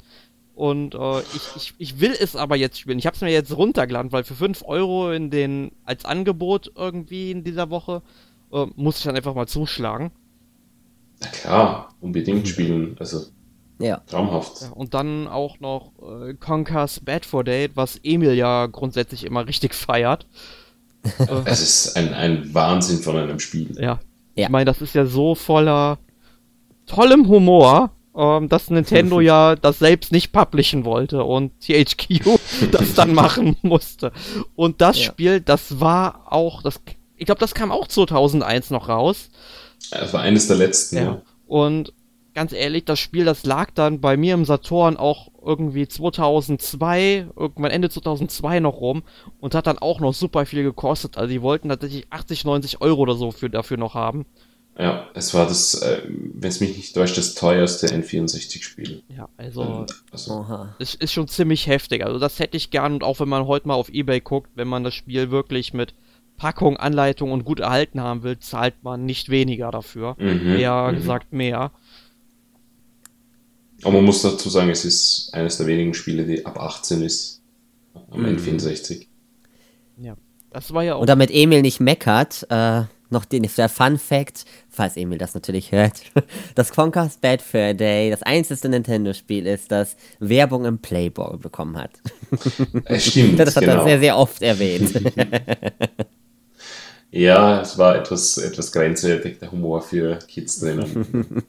Und 0.62 0.94
äh, 0.94 1.22
ich, 1.22 1.50
ich, 1.56 1.74
ich 1.80 2.00
will 2.02 2.14
es 2.20 2.36
aber 2.36 2.56
jetzt 2.56 2.78
spielen. 2.80 3.00
Ich 3.00 3.08
habe 3.08 3.16
es 3.16 3.22
mir 3.22 3.32
jetzt 3.32 3.58
runtergeladen, 3.58 4.12
weil 4.12 4.24
für 4.24 4.36
5 4.36 4.62
Euro 4.64 5.12
in 5.12 5.32
den 5.32 5.72
als 5.86 6.06
Angebot 6.06 6.72
irgendwie 6.76 7.32
in 7.32 7.44
dieser 7.44 7.72
Woche 7.72 8.04
äh, 8.54 8.68
muss 8.76 9.00
ich 9.00 9.04
dann 9.06 9.16
einfach 9.16 9.34
mal 9.34 9.48
zuschlagen. 9.48 10.12
Na 11.20 11.28
klar, 11.30 11.96
unbedingt 12.00 12.48
spielen. 12.48 12.96
Also 13.00 13.26
Ja. 13.80 14.04
traumhaft. 14.06 14.62
Ja, 14.62 14.70
und 14.70 14.94
dann 14.94 15.28
auch 15.28 15.60
noch 15.60 15.94
äh, 16.00 16.36
Conker's 16.36 17.00
Bad 17.00 17.26
for 17.26 17.44
Date, 17.44 17.72
was 17.74 18.00
Emil 18.04 18.34
ja 18.34 18.68
grundsätzlich 18.68 19.24
immer 19.26 19.48
richtig 19.48 19.74
feiert. 19.88 20.28
Es 21.46 21.60
ist 21.60 21.98
ein, 21.98 22.14
ein 22.14 22.54
Wahnsinn 22.54 23.00
von 23.00 23.18
einem 23.18 23.40
Spiel. 23.40 23.76
Ja. 23.82 24.00
Ja. 24.36 24.46
Ich 24.46 24.50
meine, 24.50 24.66
das 24.66 24.80
ist 24.80 24.94
ja 24.94 25.08
so 25.08 25.34
voller 25.34 25.98
tollem 26.86 27.28
Humor, 27.28 27.90
ähm, 28.16 28.50
dass 28.50 28.70
Nintendo 28.70 29.20
ja 29.22 29.56
das 29.56 29.80
selbst 29.80 30.12
nicht 30.12 30.32
publishen 30.32 30.86
wollte 30.86 31.24
und 31.24 31.52
THQ 31.62 32.40
das 32.72 32.94
dann 32.94 33.14
machen 33.14 33.58
musste. 33.62 34.12
Und 34.56 34.82
das 34.82 34.98
Ja. 34.98 35.06
Spiel, 35.06 35.42
das 35.42 35.80
war 35.80 36.32
auch, 36.32 36.62
das, 36.62 36.82
ich 37.18 37.26
glaube, 37.26 37.40
das 37.40 37.54
kam 37.54 37.72
auch 37.72 37.88
2001 37.88 38.70
noch 38.70 38.90
raus. 38.90 39.30
Es 39.92 40.14
war 40.14 40.22
eines 40.22 40.48
der 40.48 40.58
letzten, 40.58 40.96
ja. 40.98 41.04
Ja. 41.04 41.22
Und 41.48 41.94
ganz 42.34 42.54
ehrlich, 42.54 42.86
das 42.86 43.00
Spiel, 43.00 43.26
das 43.26 43.46
lag 43.46 43.72
dann 43.74 44.00
bei 44.00 44.16
mir 44.16 44.34
im 44.36 44.46
Saturn 44.46 44.96
auch 44.98 45.30
irgendwie 45.44 45.88
2002, 45.88 47.28
irgendwann 47.36 47.72
Ende 47.72 47.90
2002 47.90 48.60
noch 48.60 48.80
rum 48.80 49.04
und 49.40 49.56
hat 49.56 49.68
dann 49.68 49.80
auch 49.80 50.00
noch 50.00 50.14
super 50.14 50.46
viel 50.46 50.64
gekostet. 50.64 51.18
Also 51.18 51.30
die 51.30 51.42
wollten 51.42 51.70
tatsächlich 51.70 52.08
80, 52.10 52.46
90 52.46 52.82
Euro 52.82 53.02
oder 53.02 53.16
so 53.16 53.32
für, 53.32 53.50
dafür 53.50 53.78
noch 53.78 53.96
haben. 53.96 54.26
Ja, 54.78 55.10
es 55.14 55.34
war 55.34 55.48
das, 55.48 55.74
äh, 55.82 56.02
wenn 56.08 56.50
es 56.50 56.60
mich 56.62 56.78
nicht 56.78 56.94
täuscht, 56.96 57.18
das 57.18 57.36
teuerste 57.36 57.88
N64-Spiel. 57.88 59.04
Ja, 59.16 59.28
also 59.38 59.62
Ähm, 59.64 59.86
Also, 60.12 60.68
es 60.80 60.96
ist 60.96 61.12
schon 61.12 61.28
ziemlich 61.28 61.68
heftig. 61.68 62.06
Also 62.06 62.20
das 62.20 62.40
hätte 62.40 62.58
ich 62.58 62.72
gern 62.72 62.94
und 62.94 63.04
auch 63.04 63.20
wenn 63.20 63.30
man 63.30 63.46
heute 63.48 63.68
mal 63.68 63.74
auf 63.76 63.90
Ebay 63.90 64.22
guckt, 64.22 64.50
wenn 64.56 64.68
man 64.68 64.84
das 64.84 64.96
Spiel 64.96 65.30
wirklich 65.30 65.74
mit 65.74 65.94
Packung, 66.38 66.78
Anleitung 66.78 67.32
und 67.32 67.44
gut 67.44 67.60
erhalten 67.60 68.02
haben 68.02 68.24
will, 68.24 68.40
zahlt 68.40 68.82
man 68.84 69.06
nicht 69.06 69.30
weniger 69.30 69.70
dafür. 69.72 70.16
Mhm, 70.18 70.56
Eher 70.58 70.92
mhm. 70.92 70.96
gesagt 70.96 71.34
mehr. 71.34 71.72
aber 73.84 73.94
man 73.94 74.06
muss 74.06 74.22
dazu 74.22 74.50
sagen, 74.50 74.70
es 74.70 74.86
ist 74.86 75.30
eines 75.34 75.58
der 75.58 75.68
wenigen 75.68 75.94
Spiele, 75.94 76.26
die 76.26 76.46
ab 76.46 76.60
18 76.60 77.02
ist. 77.02 77.42
Am 78.10 78.22
Mhm. 78.22 78.38
N64. 78.38 79.08
Ja. 80.02 80.16
Das 80.52 80.74
war 80.74 80.84
ja 80.84 80.96
auch 80.96 81.02
Und 81.02 81.08
damit 81.08 81.30
Emil 81.32 81.62
nicht 81.62 81.80
meckert, 81.80 82.46
äh, 82.50 82.84
noch 83.12 83.26
den, 83.26 83.48
der 83.56 83.70
Fun 83.70 83.98
Fact, 83.98 84.46
falls 84.70 84.98
Emil 84.98 85.18
das 85.18 85.34
natürlich 85.34 85.72
hört, 85.72 86.02
das 86.56 86.72
Conker's 86.72 87.18
Bad 87.18 87.42
Fur 87.42 87.74
Day 87.74 88.10
das 88.10 88.24
einzige 88.24 88.70
Nintendo-Spiel 88.70 89.46
ist, 89.48 89.72
das 89.72 89.96
Werbung 90.20 90.66
im 90.66 90.80
Playboy 90.80 91.38
bekommen 91.38 91.78
hat. 91.78 91.92
Stimmt, 93.00 93.40
Das 93.40 93.56
hat 93.56 93.64
er 93.64 93.74
genau. 93.74 93.86
sehr, 93.86 94.00
sehr 94.00 94.18
oft 94.18 94.42
erwähnt. 94.42 94.94
Ja, 97.14 97.60
es 97.60 97.78
war 97.78 97.98
etwas, 97.98 98.38
etwas 98.38 98.72
grenzwertig, 98.72 99.38
der 99.40 99.52
Humor 99.52 99.82
für 99.82 100.18
Kids 100.30 100.62
drinnen. 100.62 101.44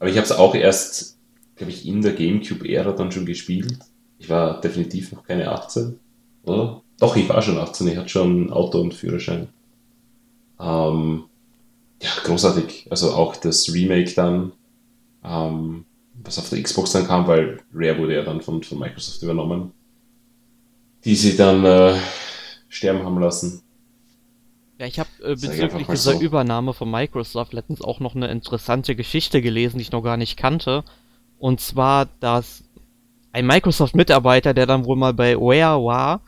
Aber 0.00 0.10
ich 0.10 0.16
habe 0.16 0.24
es 0.24 0.32
auch 0.32 0.54
erst, 0.56 1.16
glaube 1.54 1.70
ich, 1.70 1.86
in 1.86 2.02
der 2.02 2.12
Gamecube-Ära 2.12 2.90
dann 2.90 3.12
schon 3.12 3.24
gespielt. 3.24 3.78
Ich 4.18 4.28
war 4.28 4.60
definitiv 4.60 5.12
noch 5.12 5.22
keine 5.22 5.52
18, 5.52 6.00
oder? 6.42 6.82
Doch, 6.98 7.16
ich 7.16 7.28
war 7.28 7.40
schon 7.40 7.58
18, 7.58 7.86
ich 7.88 7.96
hatte 7.96 8.08
schon 8.08 8.52
Auto 8.52 8.80
und 8.80 8.92
Führerschein. 8.92 9.48
Ähm, 10.60 11.24
ja, 12.02 12.10
großartig. 12.24 12.86
Also 12.90 13.12
auch 13.12 13.36
das 13.36 13.72
Remake 13.72 14.12
dann, 14.14 14.52
ähm, 15.24 15.84
was 16.22 16.38
auf 16.38 16.50
der 16.50 16.62
Xbox 16.62 16.92
dann 16.92 17.06
kam, 17.06 17.26
weil 17.26 17.60
Rare 17.72 17.98
wurde 17.98 18.14
ja 18.14 18.22
dann 18.22 18.40
von, 18.40 18.62
von 18.62 18.78
Microsoft 18.78 19.22
übernommen, 19.22 19.72
die 21.04 21.14
sie 21.14 21.36
dann 21.36 21.64
äh, 21.64 21.96
sterben 22.68 23.04
haben 23.04 23.18
lassen. 23.18 23.62
Ja, 24.78 24.86
ich 24.86 24.98
habe 24.98 25.10
äh, 25.22 25.34
bezüglich 25.34 25.86
dieser 25.86 26.12
so. 26.14 26.20
Übernahme 26.20 26.72
von 26.72 26.90
Microsoft 26.90 27.52
letztens 27.52 27.82
auch 27.82 28.00
noch 28.00 28.14
eine 28.14 28.28
interessante 28.28 28.96
Geschichte 28.96 29.42
gelesen, 29.42 29.76
die 29.76 29.82
ich 29.82 29.92
noch 29.92 30.02
gar 30.02 30.16
nicht 30.16 30.38
kannte. 30.38 30.84
Und 31.38 31.60
zwar, 31.60 32.06
dass 32.20 32.64
ein 33.32 33.46
Microsoft-Mitarbeiter, 33.46 34.54
der 34.54 34.66
dann 34.66 34.84
wohl 34.84 34.96
mal 34.96 35.12
bei 35.12 35.34
Rare 35.36 35.84
war 35.84 36.22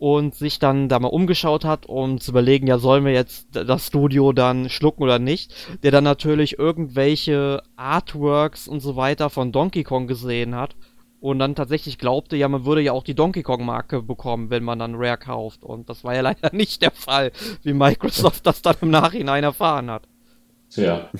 und 0.00 0.34
sich 0.34 0.58
dann 0.58 0.88
da 0.88 0.98
mal 0.98 1.08
umgeschaut 1.08 1.66
hat, 1.66 1.84
um 1.84 2.20
zu 2.22 2.30
überlegen, 2.30 2.66
ja, 2.66 2.78
sollen 2.78 3.04
wir 3.04 3.12
jetzt 3.12 3.48
das 3.52 3.86
Studio 3.86 4.32
dann 4.32 4.70
schlucken 4.70 5.02
oder 5.02 5.18
nicht, 5.18 5.54
der 5.82 5.90
dann 5.90 6.04
natürlich 6.04 6.58
irgendwelche 6.58 7.62
Artworks 7.76 8.66
und 8.66 8.80
so 8.80 8.96
weiter 8.96 9.28
von 9.28 9.52
Donkey 9.52 9.84
Kong 9.84 10.06
gesehen 10.06 10.54
hat 10.54 10.74
und 11.20 11.38
dann 11.38 11.54
tatsächlich 11.54 11.98
glaubte, 11.98 12.34
ja, 12.36 12.48
man 12.48 12.64
würde 12.64 12.80
ja 12.80 12.92
auch 12.92 13.04
die 13.04 13.14
Donkey 13.14 13.42
Kong 13.42 13.62
Marke 13.62 14.00
bekommen, 14.00 14.48
wenn 14.48 14.64
man 14.64 14.78
dann 14.78 14.94
Rare 14.94 15.18
kauft. 15.18 15.64
Und 15.64 15.90
das 15.90 16.02
war 16.02 16.14
ja 16.14 16.20
leider 16.22 16.48
nicht 16.54 16.80
der 16.80 16.92
Fall, 16.92 17.30
wie 17.62 17.74
Microsoft 17.74 18.46
das 18.46 18.62
dann 18.62 18.76
im 18.80 18.90
Nachhinein 18.90 19.44
erfahren 19.44 19.90
hat. 19.90 20.08
Tja. 20.70 21.10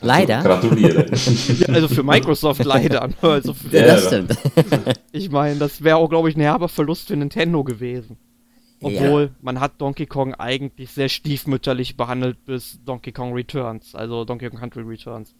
Leider. 0.00 0.42
Gratuliere. 0.42 1.06
Ja, 1.58 1.68
also 1.68 1.88
für 1.88 2.02
Microsoft 2.02 2.64
leider. 2.64 3.06
ne? 3.08 3.14
Also 3.22 3.54
für, 3.54 3.74
Ja, 3.74 3.86
Ja, 3.86 3.94
das 3.94 4.04
ja. 4.04 4.08
stimmt. 4.08 4.38
ich 5.12 5.30
meine, 5.30 5.58
das 5.58 5.82
wäre 5.82 5.96
auch, 5.96 6.08
glaube 6.08 6.28
ich, 6.28 6.36
ein 6.36 6.40
herber 6.40 6.68
Verlust 6.68 7.08
für 7.08 7.16
Nintendo 7.16 7.64
gewesen. 7.64 8.16
Obwohl, 8.82 9.30
man 9.40 9.58
hat 9.58 9.80
Donkey 9.80 10.06
Kong 10.06 10.34
eigentlich 10.34 10.90
sehr 10.90 11.08
stiefmütterlich 11.08 11.96
behandelt 11.96 12.44
bis 12.44 12.78
Donkey 12.84 13.10
Kong 13.10 13.32
Returns, 13.32 13.94
also 13.94 14.24
Donkey 14.24 14.50
Kong 14.50 14.60
Country 14.60 14.82
Returns. 14.82 15.34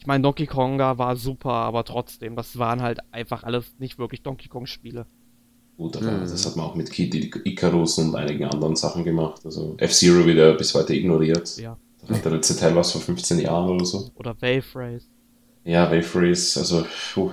Ich 0.00 0.06
meine, 0.06 0.22
Donkey 0.22 0.46
Konga 0.46 0.98
war 0.98 1.14
super, 1.14 1.52
aber 1.52 1.84
trotzdem, 1.84 2.34
das 2.34 2.58
waren 2.58 2.82
halt 2.82 2.98
einfach 3.12 3.44
alles 3.44 3.76
nicht 3.78 3.98
wirklich 3.98 4.22
Donkey 4.22 4.48
Kong 4.48 4.66
Spiele. 4.66 5.06
Gut, 5.76 5.96
aber 5.96 6.10
das 6.18 6.44
hat 6.44 6.56
man 6.56 6.66
auch 6.66 6.74
mit 6.74 6.90
Kid 6.90 7.14
Icarus 7.46 7.98
und 7.98 8.14
einigen 8.14 8.44
anderen 8.44 8.74
Sachen 8.76 9.04
gemacht. 9.04 9.42
Also 9.44 9.76
F-Zero 9.78 10.26
wieder 10.26 10.54
bis 10.54 10.74
heute 10.74 10.94
ignoriert. 10.94 11.56
Ja. 11.56 11.78
Der 12.08 12.32
letzte 12.32 12.56
Teil 12.56 12.74
was 12.74 12.92
vor 12.92 13.00
15 13.00 13.38
Jahren 13.40 13.70
oder 13.70 13.84
so. 13.84 14.10
Oder 14.16 14.34
Wave 14.40 14.64
Race. 14.74 15.08
Ja, 15.64 15.90
Wave 15.90 16.08
Race, 16.14 16.56
also. 16.58 16.84
Puh. 17.14 17.30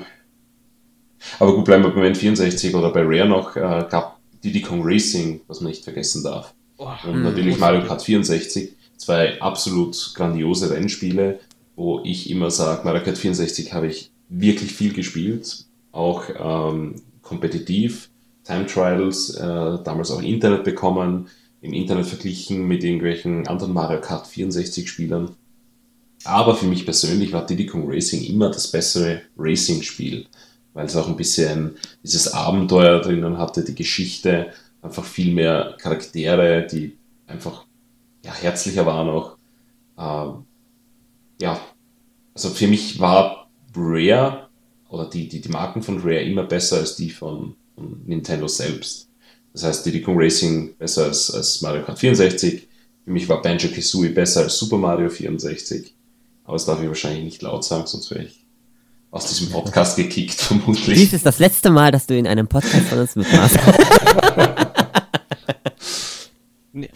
Aber 1.40 1.56
gut, 1.56 1.66
bleiben 1.66 1.84
wir 1.84 1.92
beim 1.92 2.14
N64 2.14 2.76
oder 2.76 2.92
bei 2.92 3.02
Rare 3.04 3.28
noch. 3.28 3.56
Äh, 3.56 3.88
gab 3.90 4.20
Diddy 4.44 4.62
Kong 4.62 4.82
Racing, 4.84 5.42
was 5.48 5.62
man 5.62 5.72
nicht 5.72 5.84
vergessen 5.84 6.24
darf. 6.24 6.54
Oh, 6.78 6.88
Und 7.06 7.24
natürlich 7.24 7.58
Mario 7.58 7.86
Kart 7.86 8.02
64. 8.02 8.74
Zwei 8.98 9.42
absolut 9.42 10.14
grandiose 10.16 10.70
Rennspiele, 10.72 11.40
wo 11.76 12.02
ich 12.04 12.30
immer 12.30 12.52
sage, 12.52 12.82
Mario 12.84 13.04
Kart 13.04 13.18
64 13.18 13.74
habe 13.74 13.88
ich 13.88 14.12
wirklich 14.30 14.74
viel 14.74 14.94
gespielt. 14.94 15.66
Auch 15.92 16.24
ähm, 16.38 16.96
kompetitiv. 17.22 18.10
Time 18.44 18.66
Trials, 18.66 19.36
äh, 19.36 19.44
damals 19.84 20.12
auch 20.12 20.22
Internet 20.22 20.64
bekommen, 20.64 21.28
im 21.62 21.74
Internet 21.74 22.06
verglichen 22.06 22.68
mit 22.68 22.84
irgendwelchen 22.84 23.48
anderen 23.48 23.74
Mario 23.74 24.00
Kart 24.02 24.28
64 24.28 24.90
Spielern. 24.90 25.36
Aber 26.24 26.56
für 26.56 26.66
mich 26.66 26.86
persönlich 26.86 27.32
war 27.32 27.46
Diddy 27.46 27.66
Kong 27.66 27.90
Racing 27.90 28.24
immer 28.24 28.50
das 28.50 28.72
bessere 28.72 29.22
Racing-Spiel, 29.38 30.26
weil 30.74 30.86
es 30.86 30.96
auch 30.96 31.08
ein 31.08 31.16
bisschen 31.16 31.78
dieses 32.04 32.34
Abenteuer 32.34 33.02
drinnen 33.02 33.38
hatte, 33.38 33.64
die 33.64 33.76
Geschichte, 33.76 34.54
einfach 34.82 35.04
viel 35.04 35.34
mehr 35.34 35.76
Charaktere, 35.80 36.68
die 36.68 36.98
einfach 37.28 37.66
ja, 38.24 38.34
herzlicher 38.34 38.86
waren 38.86 39.10
auch. 39.10 39.38
Ähm, 39.98 40.46
ja, 41.42 41.60
also 42.34 42.50
für 42.50 42.68
mich 42.68 43.00
war 43.00 43.50
Rare 43.76 44.50
oder 44.90 45.06
die, 45.06 45.28
die, 45.28 45.42
die 45.42 45.50
Marken 45.50 45.82
von 45.82 46.00
Rare 46.00 46.24
immer 46.24 46.44
besser 46.44 46.78
als 46.78 46.96
die 46.96 47.10
von, 47.10 47.56
von 47.76 48.02
Nintendo 48.06 48.48
selbst. 48.48 49.09
Das 49.54 49.64
heißt, 49.64 49.86
Diddy 49.86 50.02
Kong 50.02 50.16
Racing 50.18 50.76
besser 50.78 51.06
als, 51.06 51.32
als 51.32 51.62
Mario 51.62 51.84
Kart 51.84 52.00
64. 52.00 52.68
Für 53.06 53.12
mich 53.12 53.28
war 53.28 53.42
Banjo 53.42 53.70
Kazooie 53.70 54.10
besser 54.10 54.42
als 54.42 54.58
Super 54.58 54.78
Mario 54.78 55.10
64. 55.10 55.94
Aber 56.44 56.54
das 56.54 56.66
darf 56.66 56.82
ich 56.82 56.88
wahrscheinlich 56.88 57.24
nicht 57.24 57.42
laut 57.42 57.64
sagen, 57.64 57.86
sonst 57.88 58.12
wäre 58.12 58.24
ich 58.24 58.46
aus 59.12 59.28
diesem 59.28 59.50
Podcast 59.50 59.98
gekickt, 59.98 60.32
Dies 60.40 60.44
vermutlich. 60.44 61.14
ist 61.14 61.26
das 61.26 61.40
letzte 61.40 61.72
Mal, 61.72 61.92
dass 61.92 62.06
du 62.06 62.18
in 62.18 62.28
einem 62.28 62.48
Podcast 62.48 62.88
von 62.88 63.00
uns 63.00 63.16
mitmachst. 63.16 63.58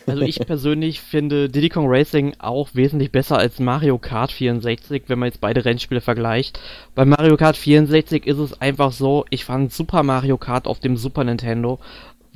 Also 0.05 0.21
ich 0.21 0.39
persönlich 0.39 1.01
finde 1.01 1.49
Diddy 1.49 1.69
Kong 1.69 1.87
Racing 1.87 2.35
auch 2.37 2.69
wesentlich 2.73 3.11
besser 3.11 3.37
als 3.37 3.59
Mario 3.59 3.97
Kart 3.97 4.31
64, 4.31 5.03
wenn 5.07 5.17
man 5.17 5.27
jetzt 5.27 5.41
beide 5.41 5.65
Rennspiele 5.65 5.99
vergleicht. 5.99 6.59
Bei 6.93 7.05
Mario 7.05 7.37
Kart 7.37 7.57
64 7.57 8.27
ist 8.27 8.37
es 8.37 8.61
einfach 8.61 8.91
so, 8.91 9.25
ich 9.31 9.45
fand 9.45 9.73
Super 9.73 10.03
Mario 10.03 10.37
Kart 10.37 10.67
auf 10.67 10.79
dem 10.79 10.95
Super 10.95 11.23
Nintendo 11.23 11.79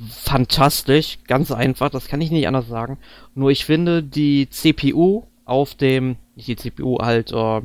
fantastisch, 0.06 1.18
ganz 1.26 1.50
einfach, 1.50 1.90
das 1.90 2.08
kann 2.08 2.20
ich 2.20 2.30
nicht 2.30 2.46
anders 2.46 2.68
sagen. 2.68 2.98
Nur 3.34 3.50
ich 3.50 3.64
finde 3.64 4.02
die 4.02 4.48
CPU 4.48 5.24
auf 5.44 5.74
dem, 5.74 6.16
nicht 6.36 6.48
die 6.48 6.56
CPU 6.56 6.98
halt, 7.00 7.32
äh, 7.32 7.60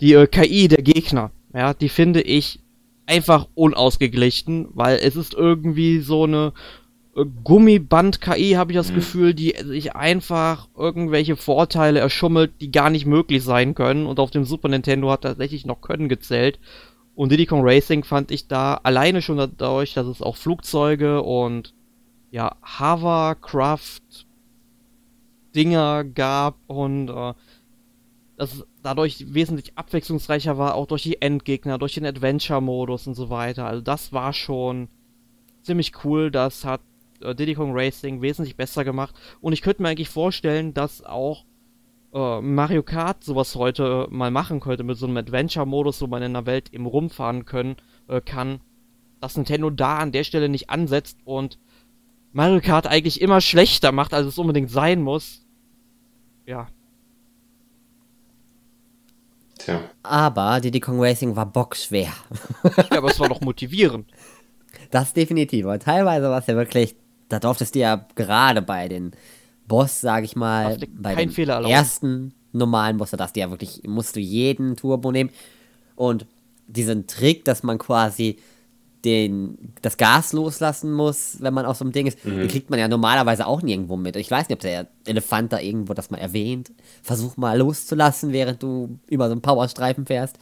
die 0.00 0.12
äh, 0.12 0.26
KI 0.26 0.68
der 0.68 0.82
Gegner, 0.82 1.30
ja, 1.54 1.74
die 1.74 1.88
finde 1.88 2.20
ich 2.20 2.60
einfach 3.06 3.48
unausgeglichen, 3.54 4.68
weil 4.74 4.98
es 4.98 5.16
ist 5.16 5.32
irgendwie 5.32 6.00
so 6.00 6.24
eine 6.24 6.52
äh, 7.16 7.24
Gummiband-KI, 7.44 8.52
habe 8.52 8.72
ich 8.72 8.76
das 8.76 8.90
mhm. 8.90 8.96
Gefühl, 8.96 9.34
die 9.34 9.54
sich 9.64 9.96
einfach 9.96 10.68
irgendwelche 10.76 11.36
Vorteile 11.36 12.00
erschummelt, 12.00 12.52
die 12.60 12.70
gar 12.70 12.90
nicht 12.90 13.06
möglich 13.06 13.42
sein 13.42 13.74
können. 13.74 14.06
Und 14.06 14.20
auf 14.20 14.30
dem 14.30 14.44
Super 14.44 14.68
Nintendo 14.68 15.10
hat 15.10 15.22
tatsächlich 15.22 15.64
noch 15.64 15.80
Können 15.80 16.08
gezählt. 16.08 16.58
Und 17.18 17.32
Diddy 17.32 17.46
Kong 17.46 17.62
Racing 17.64 18.04
fand 18.04 18.30
ich 18.30 18.46
da 18.46 18.74
alleine 18.74 19.22
schon 19.22 19.38
dadurch, 19.38 19.92
dass 19.92 20.06
es 20.06 20.22
auch 20.22 20.36
Flugzeuge 20.36 21.20
und 21.20 21.74
ja, 22.30 22.54
Hovercraft 22.62 24.24
Dinger 25.52 26.04
gab 26.04 26.58
und 26.68 27.08
äh, 27.08 27.34
das 28.36 28.64
dadurch 28.84 29.34
wesentlich 29.34 29.76
abwechslungsreicher 29.76 30.58
war, 30.58 30.76
auch 30.76 30.86
durch 30.86 31.02
die 31.02 31.20
Endgegner, 31.20 31.76
durch 31.78 31.94
den 31.94 32.06
Adventure-Modus 32.06 33.08
und 33.08 33.14
so 33.14 33.30
weiter. 33.30 33.66
Also 33.66 33.82
das 33.82 34.12
war 34.12 34.32
schon 34.32 34.86
ziemlich 35.62 36.04
cool. 36.04 36.30
Das 36.30 36.64
hat 36.64 36.82
äh, 37.20 37.34
Diddy 37.34 37.54
Kong 37.54 37.72
Racing 37.72 38.22
wesentlich 38.22 38.54
besser 38.54 38.84
gemacht. 38.84 39.16
Und 39.40 39.54
ich 39.54 39.62
könnte 39.62 39.82
mir 39.82 39.88
eigentlich 39.88 40.08
vorstellen, 40.08 40.72
dass 40.72 41.02
auch 41.02 41.44
äh, 42.12 42.40
Mario 42.40 42.82
Kart 42.82 43.24
sowas 43.24 43.54
heute 43.54 44.06
mal 44.10 44.30
machen 44.30 44.60
könnte 44.60 44.84
mit 44.84 44.96
so 44.96 45.06
einem 45.06 45.16
Adventure-Modus, 45.18 46.00
wo 46.00 46.06
man 46.06 46.22
in 46.22 46.32
der 46.32 46.46
Welt 46.46 46.72
eben 46.72 46.86
rumfahren 46.86 47.44
können, 47.44 47.76
äh, 48.08 48.20
kann. 48.20 48.60
Dass 49.20 49.36
Nintendo 49.36 49.70
da 49.70 49.98
an 49.98 50.12
der 50.12 50.24
Stelle 50.24 50.48
nicht 50.48 50.70
ansetzt 50.70 51.18
und 51.24 51.58
Mario 52.32 52.60
Kart 52.60 52.86
eigentlich 52.86 53.20
immer 53.20 53.40
schlechter 53.40 53.92
macht, 53.92 54.14
als 54.14 54.26
es 54.26 54.38
unbedingt 54.38 54.70
sein 54.70 55.02
muss. 55.02 55.44
Ja. 56.46 56.68
Tja. 59.58 59.80
Aber 60.02 60.60
Diddy 60.60 60.80
Kong 60.80 61.00
Racing 61.00 61.34
war 61.36 61.46
bockschwer. 61.46 62.12
ja, 62.64 62.98
aber 62.98 63.10
es 63.10 63.20
war 63.20 63.28
doch 63.28 63.40
motivierend. 63.40 64.08
Das 64.90 65.12
definitiv. 65.12 65.66
Und 65.66 65.82
teilweise 65.82 66.30
war 66.30 66.38
es 66.38 66.46
ja 66.46 66.54
wirklich, 66.54 66.96
da 67.28 67.40
durftest 67.40 67.74
du 67.74 67.80
ja 67.80 68.06
gerade 68.14 68.62
bei 68.62 68.88
den 68.88 69.12
Boss, 69.68 70.00
sag 70.00 70.24
ich 70.24 70.34
mal, 70.34 70.78
bei 70.92 71.14
den 71.14 71.30
ersten 71.66 72.34
normalen 72.52 72.96
Boss, 72.96 73.10
da 73.10 73.16
darfst 73.16 73.36
du 73.36 73.40
ja 73.40 73.50
wirklich, 73.50 73.82
musst 73.86 74.16
du 74.16 74.20
jeden 74.20 74.76
Turbo 74.76 75.12
nehmen. 75.12 75.30
Und 75.94 76.26
diesen 76.66 77.06
Trick, 77.06 77.44
dass 77.44 77.62
man 77.62 77.78
quasi 77.78 78.38
den, 79.04 79.74
das 79.82 79.96
Gas 79.96 80.32
loslassen 80.32 80.92
muss, 80.92 81.36
wenn 81.40 81.54
man 81.54 81.66
auf 81.66 81.76
so 81.76 81.84
einem 81.84 81.92
Ding 81.92 82.06
ist, 82.06 82.24
mhm. 82.24 82.38
den 82.38 82.48
kriegt 82.48 82.70
man 82.70 82.78
ja 82.78 82.88
normalerweise 82.88 83.46
auch 83.46 83.62
nirgendwo 83.62 83.96
mit. 83.96 84.16
Ich 84.16 84.30
weiß 84.30 84.48
nicht, 84.48 84.56
ob 84.56 84.60
der 84.60 84.88
Elefant 85.06 85.52
da 85.52 85.60
irgendwo 85.60 85.94
das 85.94 86.10
mal 86.10 86.18
erwähnt. 86.18 86.72
Versuch 87.02 87.36
mal 87.36 87.56
loszulassen, 87.58 88.32
während 88.32 88.62
du 88.62 88.98
über 89.08 89.26
so 89.26 89.32
einen 89.32 89.40
Powerstreifen 89.40 90.06
fährst. 90.06 90.38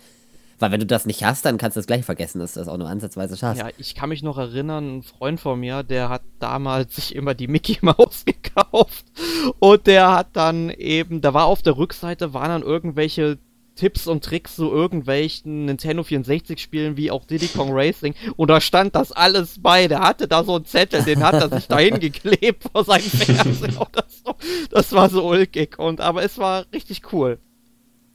Weil 0.59 0.71
wenn 0.71 0.81
du 0.81 0.87
das 0.87 1.05
nicht 1.07 1.25
hast, 1.25 1.45
dann 1.45 1.59
kannst 1.59 1.77
du 1.77 1.81
das 1.81 1.87
gleich 1.87 2.05
vergessen, 2.05 2.39
dass 2.39 2.55
du 2.55 2.61
das 2.61 2.69
auch 2.69 2.79
nur 2.79 2.89
ansatzweise 2.89 3.37
schaffst. 3.37 3.63
Ja, 3.63 3.69
ich 3.77 3.95
kann 3.95 4.09
mich 4.09 4.23
noch 4.23 4.39
erinnern, 4.39 4.99
ein 4.99 5.03
Freund 5.03 5.39
von 5.39 5.61
mir, 5.61 5.83
der 5.83 6.09
hat 6.09 6.23
damals 6.39 6.97
sich 6.97 7.15
immer 7.15 7.35
die 7.35 7.49
Mickey 7.49 7.79
Mouse 7.83 8.25
gekauft 8.25 9.05
und 9.59 9.87
der 9.87 10.13
hat 10.13 10.29
dann 10.33 10.71
eben, 10.71 11.21
da 11.21 11.35
war 11.35 11.47
auf 11.47 11.63
der 11.63 11.77
Rückseite 11.77 12.33
waren 12.33 12.49
dann 12.49 12.63
irgendwelche 12.63 13.39
Tipps 13.75 14.07
und 14.07 14.25
Tricks 14.25 14.57
zu 14.57 14.73
irgendwelchen 14.73 15.67
Nintendo 15.67 16.03
64 16.03 16.59
Spielen 16.59 16.97
wie 16.97 17.11
auch 17.11 17.27
Diddy 17.27 17.49
Kong 17.49 17.73
Racing 17.73 18.15
und 18.37 18.49
da 18.49 18.63
stand 18.63 18.95
das 18.95 19.13
alles 19.13 19.61
bei. 19.61 19.87
Der 19.87 20.01
hatte 20.01 20.27
da 20.27 20.45
so 20.45 20.57
einen 20.57 20.65
Zettel, 20.65 21.03
den 21.03 21.23
hat 21.23 21.35
er 21.35 21.51
sich 21.51 21.69
dahin 21.69 22.01
geklebt 22.01 22.65
vor 22.73 22.85
seinem 22.85 23.03
Fernseher 23.03 23.81
oder 23.81 24.05
so. 24.09 24.35
Das 24.71 24.93
war 24.93 25.11
so 25.11 25.29
ulkig 25.29 25.79
und 25.79 26.01
aber 26.01 26.25
es 26.25 26.39
war 26.39 26.65
richtig 26.73 27.13
cool 27.13 27.39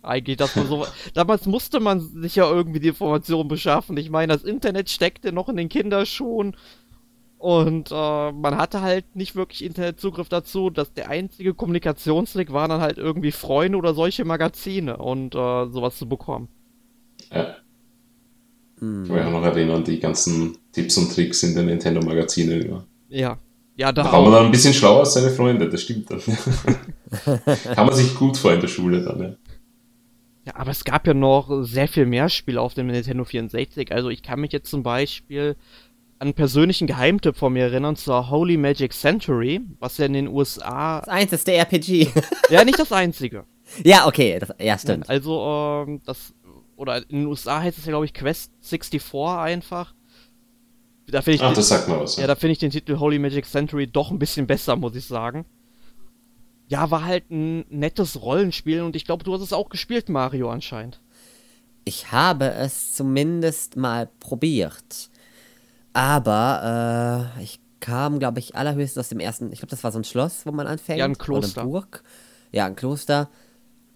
eigentlich, 0.04 0.38
dass 0.38 0.56
man 0.56 0.68
so. 0.68 0.86
damals 1.14 1.46
musste 1.46 1.80
man 1.80 2.00
sich 2.00 2.36
ja 2.36 2.50
irgendwie 2.50 2.80
die 2.80 2.90
Informationen 2.90 3.48
beschaffen. 3.48 3.98
Ich 3.98 4.10
meine, 4.10 4.34
das 4.34 4.44
Internet 4.44 4.90
steckte 4.90 5.32
noch 5.32 5.50
in 5.50 5.58
den 5.58 5.70
Kinderschuhen 5.70 6.56
und 7.38 7.92
äh, 7.92 8.32
man 8.32 8.58
hatte 8.58 8.82
halt 8.82 9.16
nicht 9.16 9.36
wirklich 9.36 9.64
Internetzugriff 9.64 10.30
dazu. 10.30 10.70
Dass 10.70 10.94
der 10.94 11.10
einzige 11.10 11.54
Kommunikationsweg 11.54 12.52
war 12.52 12.68
dann 12.68 12.82
halt 12.82 12.98
irgendwie 12.98 13.32
Freunde 13.32 13.78
oder 13.78 13.94
solche 13.94 14.26
Magazine 14.26 14.98
und 14.98 15.36
äh, 15.36 15.68
sowas 15.68 15.98
zu 15.98 16.08
bekommen. 16.08 16.50
Ja. 17.32 17.56
Hm. 18.80 19.04
Ich 19.04 19.10
kann 19.10 19.18
mich 19.18 19.26
auch 19.26 19.32
noch 19.32 19.44
erinnern, 19.44 19.84
die 19.84 20.00
ganzen 20.00 20.58
Tipps 20.72 20.98
und 20.98 21.14
Tricks 21.14 21.44
in 21.44 21.56
den 21.56 21.68
Nintendo-Magazinen. 21.68 22.70
Ja. 22.70 22.84
ja. 23.10 23.40
Ja, 23.78 23.92
da, 23.92 24.04
da 24.04 24.12
war 24.12 24.22
man 24.22 24.34
dann 24.34 24.46
ein 24.46 24.52
bisschen 24.52 24.74
schlauer 24.74 25.00
als 25.00 25.14
seine 25.14 25.32
Freunde, 25.32 25.68
das 25.68 25.82
stimmt 25.82 26.12
dann. 26.12 26.22
kann 27.74 27.86
man 27.88 27.96
sich 27.96 28.14
gut 28.16 28.38
vor 28.38 28.54
in 28.54 28.62
der 28.62 28.68
Schule 28.68 29.02
dann, 29.02 29.22
ja. 29.22 29.34
Ja, 30.46 30.56
aber 30.56 30.72
es 30.72 30.84
gab 30.84 31.06
ja 31.06 31.14
noch 31.14 31.64
sehr 31.64 31.88
viel 31.88 32.06
mehr 32.06 32.28
Spiele 32.30 32.62
auf 32.62 32.74
dem 32.74 32.88
Nintendo 32.88 33.24
64. 33.24 33.92
Also 33.92 34.10
ich 34.10 34.24
kann 34.24 34.40
mich 34.40 34.52
jetzt 34.52 34.70
zum 34.70 34.82
Beispiel 34.82 35.56
an 36.18 36.28
einen 36.28 36.34
persönlichen 36.34 36.88
Geheimtipp 36.88 37.36
von 37.36 37.54
mir 37.54 37.66
erinnern, 37.66 37.96
zur 37.96 38.30
Holy 38.30 38.58
Magic 38.58 38.94
Century, 38.94 39.62
was 39.80 39.98
ja 39.98 40.06
in 40.06 40.14
den 40.14 40.28
USA. 40.28 41.00
Das 41.00 41.10
einzige 41.10 41.54
RPG. 41.54 42.10
ja, 42.50 42.64
nicht 42.64 42.80
das 42.80 42.92
einzige. 42.92 43.46
Ja, 43.86 44.06
okay, 44.06 44.38
das, 44.38 44.54
ja, 44.60 44.78
stimmt. 44.78 45.10
Also, 45.10 45.86
ähm, 45.88 46.02
das, 46.06 46.34
oder 46.76 46.98
in 47.10 47.20
den 47.20 47.26
USA 47.28 47.62
heißt 47.62 47.78
es 47.78 47.86
ja, 47.86 47.92
glaube 47.92 48.04
ich, 48.04 48.14
Quest 48.14 48.52
64 48.60 49.02
einfach. 49.16 49.96
Da 51.08 51.20
ich 51.20 51.42
Ach, 51.42 51.52
den, 51.52 51.56
das 51.56 51.70
sagt 51.70 51.88
mal 51.88 52.02
was. 52.02 52.18
Ja, 52.18 52.28
da 52.28 52.36
finde 52.36 52.52
ich 52.52 52.60
den 52.60 52.72
Titel 52.72 53.00
Holy 53.00 53.18
Magic 53.18 53.46
Century 53.46 53.88
doch 53.88 54.12
ein 54.12 54.20
bisschen 54.20 54.46
besser, 54.46 54.76
muss 54.76 54.94
ich 54.98 55.06
sagen 55.06 55.46
ja, 56.72 56.90
war 56.90 57.04
halt 57.04 57.30
ein 57.30 57.66
nettes 57.70 58.22
Rollenspiel 58.22 58.82
und 58.82 58.96
ich 58.96 59.04
glaube, 59.04 59.26
du 59.26 59.34
hast 59.34 59.42
es 59.42 59.52
auch 59.52 59.68
gespielt, 59.68 60.08
Mario, 60.08 60.50
anscheinend. 60.50 61.02
Ich 61.84 62.14
habe 62.14 62.46
es 62.46 62.94
zumindest 62.94 63.76
mal 63.76 64.08
probiert. 64.22 65.10
Aber 65.92 67.34
äh, 67.38 67.44
ich 67.44 67.60
kam, 67.82 68.20
glaube 68.20 68.40
ich, 68.40 68.56
allerhöchstens 68.56 69.00
aus 69.02 69.10
dem 69.10 69.20
ersten. 69.20 69.52
Ich 69.52 69.60
glaube, 69.60 69.72
das 69.72 69.84
war 69.84 69.92
so 69.92 70.00
ein 70.00 70.06
Schloss, 70.06 70.46
wo 70.46 70.54
man 70.54 70.66
anfängt. 70.66 71.00
Ja, 71.00 71.06
ein 71.06 71.18
Kloster. 71.18 71.52
Oder 71.52 71.62
eine 71.64 71.72
Burg. 71.72 72.04
Ja, 72.54 72.66
ein 72.68 72.78
Kloster. 72.78 73.30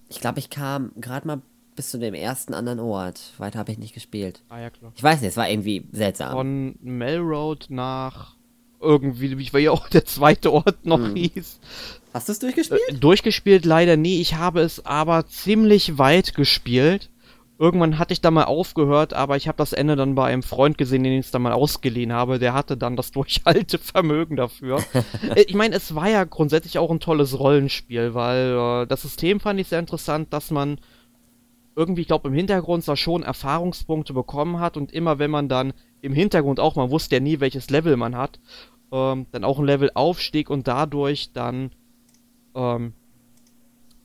Ich 0.09 0.19
glaube, 0.19 0.39
ich 0.39 0.49
kam 0.49 0.91
gerade 0.97 1.25
mal 1.27 1.41
bis 1.77 1.91
zu 1.91 1.97
dem 1.97 2.13
ersten 2.13 2.53
anderen 2.53 2.81
Ort. 2.81 3.35
Weiter 3.37 3.57
habe 3.57 3.71
ich 3.71 3.77
nicht 3.77 3.93
gespielt. 3.93 4.43
Ah, 4.49 4.59
ja, 4.59 4.69
klar. 4.69 4.91
Ich 4.95 5.03
weiß 5.03 5.21
nicht, 5.21 5.29
es 5.29 5.37
war 5.37 5.49
irgendwie 5.49 5.87
seltsam. 5.93 6.33
Von 6.33 6.75
Melroad 6.81 7.67
nach 7.69 8.34
irgendwie, 8.85 9.37
wie 9.37 9.59
ja 9.59 9.71
auch 9.71 9.89
der 9.89 10.05
zweite 10.05 10.53
Ort 10.53 10.85
noch 10.85 10.99
hm. 10.99 11.15
hieß. 11.15 11.59
Hast 12.13 12.29
du 12.29 12.31
es 12.31 12.39
durchgespielt? 12.39 12.81
Äh, 12.87 12.93
durchgespielt 12.93 13.65
leider 13.65 13.97
nie. 13.97 14.21
Ich 14.21 14.35
habe 14.35 14.61
es 14.61 14.85
aber 14.85 15.27
ziemlich 15.27 15.97
weit 15.97 16.33
gespielt. 16.33 17.09
Irgendwann 17.57 17.99
hatte 17.99 18.13
ich 18.13 18.21
da 18.21 18.31
mal 18.31 18.45
aufgehört, 18.45 19.13
aber 19.13 19.37
ich 19.37 19.47
habe 19.47 19.57
das 19.57 19.71
Ende 19.71 19.95
dann 19.95 20.15
bei 20.15 20.27
einem 20.27 20.43
Freund 20.43 20.77
gesehen, 20.77 21.03
den 21.03 21.13
ich 21.13 21.25
es 21.25 21.31
dann 21.31 21.41
mal 21.41 21.53
ausgeliehen 21.53 22.13
habe. 22.13 22.37
Der 22.37 22.53
hatte 22.53 22.77
dann 22.77 22.95
das 22.95 23.11
Durchhaltevermögen 23.13 24.37
dafür. 24.37 24.83
Äh, 25.35 25.43
ich 25.47 25.55
meine, 25.55 25.75
es 25.75 25.95
war 25.95 26.09
ja 26.09 26.23
grundsätzlich 26.23 26.77
auch 26.77 26.91
ein 26.91 26.99
tolles 26.99 27.39
Rollenspiel, 27.39 28.13
weil 28.13 28.83
äh, 28.83 28.87
das 28.87 29.01
System 29.01 29.39
fand 29.39 29.59
ich 29.59 29.67
sehr 29.67 29.79
interessant, 29.79 30.31
dass 30.33 30.51
man 30.51 30.79
irgendwie, 31.75 32.01
ich 32.01 32.07
glaube, 32.07 32.29
im 32.29 32.33
Hintergrund 32.33 32.83
zwar 32.83 32.97
schon 32.97 33.23
Erfahrungspunkte 33.23 34.13
bekommen 34.13 34.59
hat 34.59 34.77
und 34.77 34.93
immer 34.93 35.19
wenn 35.19 35.31
man 35.31 35.49
dann 35.49 35.73
im 36.01 36.13
Hintergrund 36.13 36.59
auch, 36.59 36.75
man 36.75 36.91
wusste 36.91 37.15
ja 37.15 37.19
nie, 37.19 37.39
welches 37.39 37.69
Level 37.69 37.97
man 37.97 38.15
hat, 38.15 38.39
ähm, 38.91 39.27
dann 39.31 39.43
auch 39.43 39.59
ein 39.59 39.65
Level 39.65 39.91
aufstieg 39.93 40.49
und 40.49 40.67
dadurch 40.67 41.31
dann 41.33 41.71
ähm, 42.55 42.93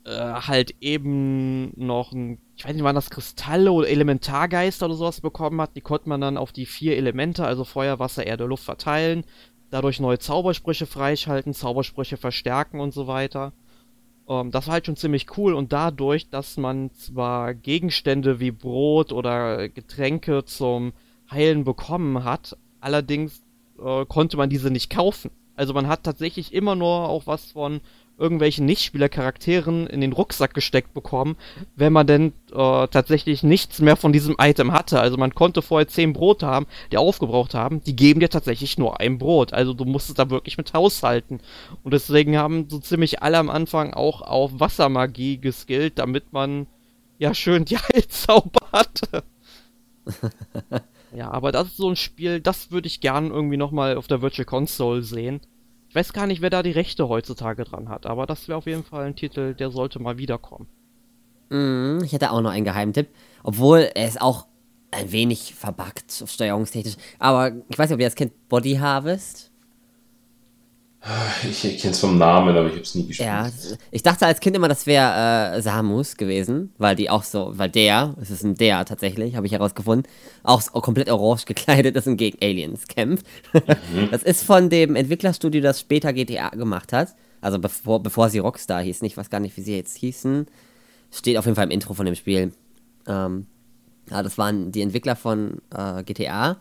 äh, 0.04 0.10
halt 0.10 0.74
eben 0.80 1.72
noch 1.76 2.12
ein, 2.12 2.38
ich 2.56 2.64
weiß 2.64 2.74
nicht, 2.74 2.84
waren 2.84 2.94
das 2.94 3.10
Kristalle 3.10 3.72
oder 3.72 3.88
Elementargeister 3.88 4.86
oder 4.86 4.94
sowas 4.94 5.20
bekommen 5.20 5.60
hat, 5.60 5.76
die 5.76 5.80
konnte 5.80 6.08
man 6.08 6.20
dann 6.20 6.36
auf 6.36 6.52
die 6.52 6.66
vier 6.66 6.96
Elemente, 6.96 7.44
also 7.44 7.64
Feuer, 7.64 7.98
Wasser, 7.98 8.26
Erde, 8.26 8.44
Luft 8.44 8.64
verteilen, 8.64 9.24
dadurch 9.70 10.00
neue 10.00 10.18
Zaubersprüche 10.18 10.86
freischalten, 10.86 11.54
Zaubersprüche 11.54 12.16
verstärken 12.16 12.80
und 12.80 12.92
so 12.92 13.06
weiter. 13.06 13.52
Ähm, 14.28 14.50
das 14.50 14.66
war 14.66 14.74
halt 14.74 14.86
schon 14.86 14.96
ziemlich 14.96 15.36
cool 15.36 15.54
und 15.54 15.72
dadurch, 15.72 16.30
dass 16.30 16.56
man 16.56 16.92
zwar 16.92 17.54
Gegenstände 17.54 18.40
wie 18.40 18.52
Brot 18.52 19.12
oder 19.12 19.68
Getränke 19.68 20.44
zum 20.44 20.92
Heilen 21.30 21.64
bekommen 21.64 22.24
hat, 22.24 22.56
allerdings 22.80 23.42
äh, 23.84 24.04
konnte 24.06 24.36
man 24.36 24.50
diese 24.50 24.70
nicht 24.70 24.90
kaufen. 24.90 25.30
Also 25.56 25.74
man 25.74 25.88
hat 25.88 26.04
tatsächlich 26.04 26.54
immer 26.54 26.74
nur 26.74 27.08
auch 27.08 27.26
was 27.26 27.52
von 27.52 27.80
irgendwelchen 28.20 28.66
Nichtspielercharakteren 28.66 29.86
in 29.86 30.02
den 30.02 30.12
Rucksack 30.12 30.52
gesteckt 30.52 30.92
bekommen, 30.92 31.36
wenn 31.74 31.92
man 31.92 32.06
denn 32.06 32.32
äh, 32.52 32.86
tatsächlich 32.88 33.42
nichts 33.42 33.80
mehr 33.80 33.96
von 33.96 34.12
diesem 34.12 34.36
Item 34.38 34.72
hatte. 34.72 35.00
Also 35.00 35.16
man 35.16 35.34
konnte 35.34 35.62
vorher 35.62 35.88
zehn 35.88 36.12
Brote 36.12 36.46
haben, 36.46 36.66
die 36.92 36.98
aufgebraucht 36.98 37.54
haben, 37.54 37.82
die 37.82 37.96
geben 37.96 38.20
dir 38.20 38.28
tatsächlich 38.28 38.76
nur 38.76 39.00
ein 39.00 39.18
Brot. 39.18 39.54
Also 39.54 39.72
du 39.72 39.86
musstest 39.86 40.18
da 40.18 40.28
wirklich 40.28 40.58
mit 40.58 40.74
haushalten. 40.74 41.40
Und 41.82 41.94
deswegen 41.94 42.36
haben 42.36 42.68
so 42.68 42.78
ziemlich 42.78 43.22
alle 43.22 43.38
am 43.38 43.48
Anfang 43.48 43.94
auch 43.94 44.20
auf 44.20 44.52
Wassermagie 44.60 45.38
geskillt, 45.38 45.98
damit 45.98 46.32
man 46.32 46.66
ja 47.18 47.32
schön 47.32 47.64
die 47.64 47.78
Heilzauber 47.94 48.66
hatte. 48.72 49.24
ja, 51.14 51.30
aber 51.30 51.52
das 51.52 51.68
ist 51.68 51.76
so 51.76 51.88
ein 51.88 51.96
Spiel, 51.96 52.40
das 52.40 52.70
würde 52.70 52.86
ich 52.86 53.00
gern 53.00 53.30
irgendwie 53.30 53.56
nochmal 53.56 53.96
auf 53.96 54.06
der 54.06 54.22
Virtual 54.22 54.44
Console 54.46 55.02
sehen. 55.02 55.40
Ich 55.88 55.94
weiß 55.94 56.12
gar 56.12 56.26
nicht, 56.26 56.40
wer 56.40 56.50
da 56.50 56.62
die 56.62 56.70
Rechte 56.70 57.08
heutzutage 57.08 57.64
dran 57.64 57.88
hat, 57.88 58.06
aber 58.06 58.26
das 58.26 58.46
wäre 58.46 58.58
auf 58.58 58.66
jeden 58.66 58.84
Fall 58.84 59.06
ein 59.06 59.16
Titel, 59.16 59.54
der 59.54 59.70
sollte 59.70 59.98
mal 59.98 60.18
wiederkommen. 60.18 60.68
Mm, 61.50 61.98
ich 62.04 62.12
hätte 62.12 62.30
auch 62.30 62.40
noch 62.40 62.50
einen 62.50 62.64
Geheimtipp. 62.64 63.08
Obwohl 63.42 63.90
er 63.94 64.06
ist 64.06 64.20
auch 64.20 64.46
ein 64.92 65.12
wenig 65.12 65.54
verbuggt, 65.54 66.22
steuerungstechnisch. 66.26 66.96
Aber 67.18 67.52
ich 67.68 67.78
weiß 67.78 67.90
nicht, 67.90 67.94
ob 67.94 68.00
ihr 68.00 68.06
das 68.06 68.14
kennt. 68.14 68.48
Body 68.48 68.74
Harvest. 68.74 69.49
Ich, 71.48 71.62
kenne 71.62 71.92
es 71.92 71.98
vom 71.98 72.18
Namen, 72.18 72.54
aber 72.54 72.66
ich 72.66 72.74
habe 72.74 72.82
es 72.82 72.94
nie 72.94 73.06
gespielt. 73.06 73.26
Ja, 73.26 73.50
ich 73.90 74.02
dachte 74.02 74.26
als 74.26 74.38
Kind 74.38 74.54
immer, 74.54 74.68
das 74.68 74.86
wäre 74.86 75.56
äh, 75.56 75.62
Samus 75.62 76.18
gewesen, 76.18 76.74
weil 76.76 76.94
die 76.94 77.08
auch 77.08 77.22
so, 77.22 77.52
weil 77.54 77.70
der, 77.70 78.14
es 78.20 78.30
ist 78.30 78.44
ein 78.44 78.54
der 78.54 78.84
tatsächlich, 78.84 79.34
habe 79.34 79.46
ich 79.46 79.52
herausgefunden, 79.52 80.10
auch 80.42 80.60
komplett 80.82 81.10
orange 81.10 81.46
gekleidet 81.46 81.96
ist 81.96 82.06
und 82.06 82.18
gegen 82.18 82.36
Aliens 82.42 82.86
kämpft. 82.86 83.24
Mhm. 83.54 84.10
Das 84.10 84.22
ist 84.22 84.44
von 84.44 84.68
dem 84.68 84.94
Entwicklerstudio, 84.94 85.62
das 85.62 85.80
später 85.80 86.12
GTA 86.12 86.50
gemacht 86.50 86.92
hat. 86.92 87.14
Also 87.40 87.58
bevor, 87.58 88.02
bevor 88.02 88.28
sie 88.28 88.38
Rockstar 88.38 88.82
hießen, 88.82 89.06
ich 89.06 89.16
weiß 89.16 89.30
gar 89.30 89.40
nicht, 89.40 89.56
wie 89.56 89.62
sie 89.62 89.76
jetzt 89.76 89.96
hießen. 89.96 90.46
Steht 91.10 91.38
auf 91.38 91.46
jeden 91.46 91.56
Fall 91.56 91.64
im 91.64 91.70
Intro 91.70 91.94
von 91.94 92.04
dem 92.04 92.14
Spiel. 92.14 92.52
Ähm, 93.06 93.46
ja, 94.10 94.22
das 94.22 94.36
waren 94.36 94.70
die 94.70 94.82
Entwickler 94.82 95.16
von 95.16 95.62
äh, 95.74 96.02
GTA 96.04 96.58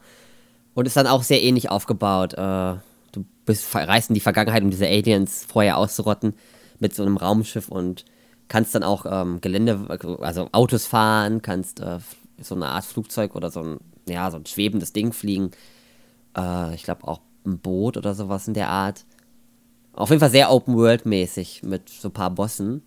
und 0.75 0.85
ist 0.85 0.95
dann 0.95 1.07
auch 1.07 1.23
sehr 1.23 1.43
ähnlich 1.43 1.69
aufgebaut. 1.69 2.35
Äh, 2.35 2.75
du 3.11 3.25
bist, 3.45 3.73
reist 3.73 4.09
in 4.09 4.13
die 4.13 4.19
Vergangenheit, 4.19 4.63
um 4.63 4.69
diese 4.69 4.87
Aliens 4.87 5.45
vorher 5.47 5.77
auszurotten 5.77 6.33
mit 6.79 6.95
so 6.95 7.03
einem 7.03 7.17
Raumschiff 7.17 7.69
und 7.69 8.05
kannst 8.47 8.73
dann 8.75 8.83
auch 8.83 9.05
ähm, 9.09 9.41
Gelände, 9.41 9.79
also 10.21 10.49
Autos 10.51 10.85
fahren, 10.85 11.41
kannst 11.41 11.79
äh, 11.79 11.99
so 12.41 12.55
eine 12.55 12.67
Art 12.67 12.85
Flugzeug 12.85 13.35
oder 13.35 13.51
so 13.51 13.61
ein, 13.61 13.79
ja, 14.07 14.29
so 14.31 14.37
ein 14.37 14.45
schwebendes 14.45 14.93
Ding 14.93 15.13
fliegen. 15.13 15.51
Äh, 16.35 16.73
ich 16.75 16.83
glaube 16.83 17.07
auch 17.07 17.21
ein 17.45 17.59
Boot 17.59 17.97
oder 17.97 18.15
sowas 18.15 18.47
in 18.47 18.53
der 18.53 18.69
Art. 18.69 19.05
Auf 19.93 20.09
jeden 20.09 20.19
Fall 20.19 20.29
sehr 20.29 20.51
Open-World-mäßig 20.51 21.63
mit 21.63 21.89
so 21.89 22.09
ein 22.09 22.13
paar 22.13 22.31
Bossen. 22.31 22.81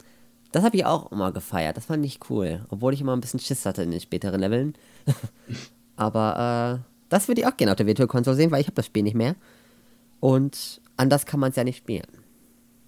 Das 0.53 0.64
habe 0.64 0.77
ich 0.77 0.85
auch 0.85 1.11
immer 1.12 1.33
gefeiert. 1.33 1.77
Das 1.77 1.87
fand 1.87 2.05
ich 2.05 2.20
cool. 2.31 2.64
Obwohl 2.68 2.93
ich 2.93 3.01
immer 3.01 3.14
ein 3.14 3.20
bisschen 3.20 3.41
Schiss 3.41 3.64
hatte 3.66 3.83
in 3.83 3.91
den 3.91 4.01
späteren 4.01 4.41
Leveln. 4.41 4.75
Aber 5.97 6.81
äh, 6.81 6.93
das 7.09 7.29
würde 7.29 7.41
ich 7.41 7.47
auch 7.47 7.57
gerne 7.57 7.73
auf 7.73 7.77
der 7.77 7.87
Virtual 7.87 8.09
Console 8.09 8.37
sehen, 8.37 8.51
weil 8.51 8.61
ich 8.61 8.66
habe 8.66 8.75
das 8.75 8.87
Spiel 8.87 9.03
nicht 9.03 9.16
mehr. 9.16 9.37
Und 10.23 10.81
anders 10.97 11.27
kann 11.27 11.41
man 11.41 11.51
es 11.51 11.57
ja 11.57 11.64
nicht 11.64 11.79
spielen. 11.79 12.07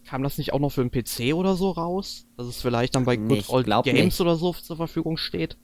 Kam 0.05 0.23
das 0.23 0.39
nicht 0.39 0.53
auch 0.53 0.61
noch 0.61 0.71
für 0.71 0.89
den 0.89 0.93
PC 0.93 1.35
oder 1.35 1.57
so 1.57 1.73
raus? 1.73 2.27
Dass 2.37 2.47
es 2.47 2.63
vielleicht 2.63 2.95
dann 2.95 3.05
bei 3.05 3.17
nee, 3.17 3.41
Good 3.41 3.49
Old 3.49 3.67
Games 3.67 3.97
nicht. 3.97 4.21
oder 4.21 4.37
so 4.37 4.53
zur 4.53 4.77
Verfügung 4.77 5.17
steht? 5.17 5.57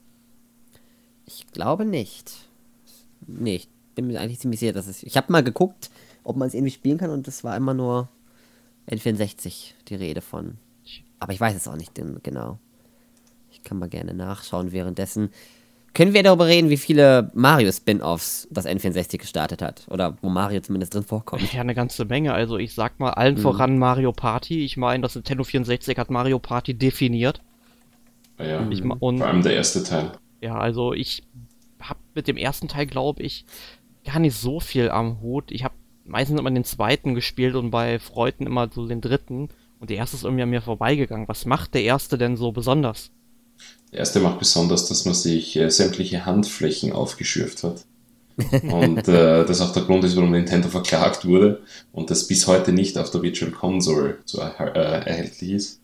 Ich 1.25 1.47
glaube 1.53 1.85
nicht. 1.85 2.33
Nee, 3.25 3.55
ich 3.55 3.69
bin 3.95 4.07
mir 4.07 4.19
eigentlich 4.19 4.39
ziemlich 4.41 4.59
sicher, 4.59 4.73
dass 4.73 4.87
es. 4.87 5.01
Ich 5.01 5.15
habe 5.15 5.31
mal 5.31 5.43
geguckt, 5.43 5.91
ob 6.25 6.35
man 6.35 6.49
es 6.49 6.53
irgendwie 6.53 6.73
spielen 6.73 6.97
kann 6.97 7.09
und 7.09 7.25
es 7.29 7.45
war 7.45 7.55
immer 7.55 7.73
nur 7.73 8.09
N64 8.89 9.75
die 9.87 9.95
Rede 9.95 10.19
von. 10.19 10.57
Aber 11.19 11.31
ich 11.31 11.39
weiß 11.39 11.55
es 11.55 11.69
auch 11.69 11.77
nicht 11.77 11.93
genau. 11.95 12.59
Ich 13.49 13.63
kann 13.63 13.79
mal 13.79 13.87
gerne 13.87 14.13
nachschauen 14.13 14.73
währenddessen. 14.73 15.29
Können 15.93 16.13
wir 16.13 16.23
darüber 16.23 16.47
reden, 16.47 16.69
wie 16.69 16.77
viele 16.77 17.31
Mario-Spin-Offs 17.33 18.47
das 18.49 18.65
N64 18.65 19.17
gestartet 19.17 19.61
hat? 19.61 19.85
Oder 19.89 20.17
wo 20.21 20.29
Mario 20.29 20.61
zumindest 20.61 20.93
drin 20.93 21.03
vorkommt? 21.03 21.51
Ja, 21.53 21.61
eine 21.61 21.75
ganze 21.75 22.05
Menge. 22.05 22.33
Also 22.33 22.57
ich 22.57 22.73
sag 22.73 22.99
mal 22.99 23.11
allen 23.11 23.35
mhm. 23.35 23.41
voran 23.41 23.77
Mario 23.77 24.13
Party. 24.13 24.63
Ich 24.63 24.77
meine, 24.77 25.01
das 25.01 25.15
Nintendo 25.15 25.43
64 25.43 25.97
hat 25.97 26.09
Mario 26.09 26.39
Party 26.39 26.73
definiert. 26.73 27.41
Ja, 28.39 28.65
ich, 28.69 28.83
und, 28.83 29.19
vor 29.19 29.27
allem 29.27 29.43
der 29.43 29.53
erste 29.53 29.83
Teil. 29.83 30.13
Ja, 30.39 30.57
also 30.57 30.93
ich 30.93 31.23
hab 31.81 31.97
mit 32.15 32.27
dem 32.27 32.37
ersten 32.37 32.69
Teil, 32.69 32.85
glaube 32.85 33.21
ich, 33.21 33.45
gar 34.05 34.19
nicht 34.19 34.35
so 34.35 34.59
viel 34.61 34.89
am 34.89 35.21
Hut. 35.21 35.51
Ich 35.51 35.63
habe 35.65 35.75
meistens 36.05 36.39
immer 36.39 36.51
den 36.51 36.63
zweiten 36.63 37.15
gespielt 37.15 37.55
und 37.55 37.69
bei 37.69 37.99
Freunden 37.99 38.47
immer 38.47 38.69
so 38.71 38.87
den 38.87 39.01
dritten. 39.01 39.49
Und 39.79 39.89
der 39.89 39.97
erste 39.97 40.15
ist 40.15 40.23
irgendwie 40.23 40.43
an 40.43 40.49
mir 40.49 40.61
vorbeigegangen. 40.61 41.27
Was 41.27 41.45
macht 41.45 41.73
der 41.73 41.83
erste 41.83 42.17
denn 42.17 42.37
so 42.37 42.51
besonders? 42.51 43.11
Der 43.91 43.99
erste 43.99 44.19
macht 44.19 44.39
besonders, 44.39 44.87
dass 44.87 45.05
man 45.05 45.13
sich 45.13 45.55
äh, 45.57 45.69
sämtliche 45.69 46.25
Handflächen 46.25 46.93
aufgeschürft 46.93 47.63
hat. 47.63 47.85
und 48.63 49.07
äh, 49.07 49.45
das 49.45 49.59
auch 49.61 49.73
der 49.73 49.83
Grund 49.83 50.03
ist, 50.03 50.15
warum 50.15 50.31
Nintendo 50.31 50.69
verklagt 50.69 51.25
wurde 51.25 51.61
und 51.91 52.09
das 52.09 52.27
bis 52.27 52.47
heute 52.47 52.71
nicht 52.71 52.97
auf 52.97 53.11
der 53.11 53.21
Virtual 53.21 53.51
Console 53.51 54.19
so 54.25 54.39
äh, 54.39 54.43
erhältlich 54.45 55.51
ist. 55.51 55.81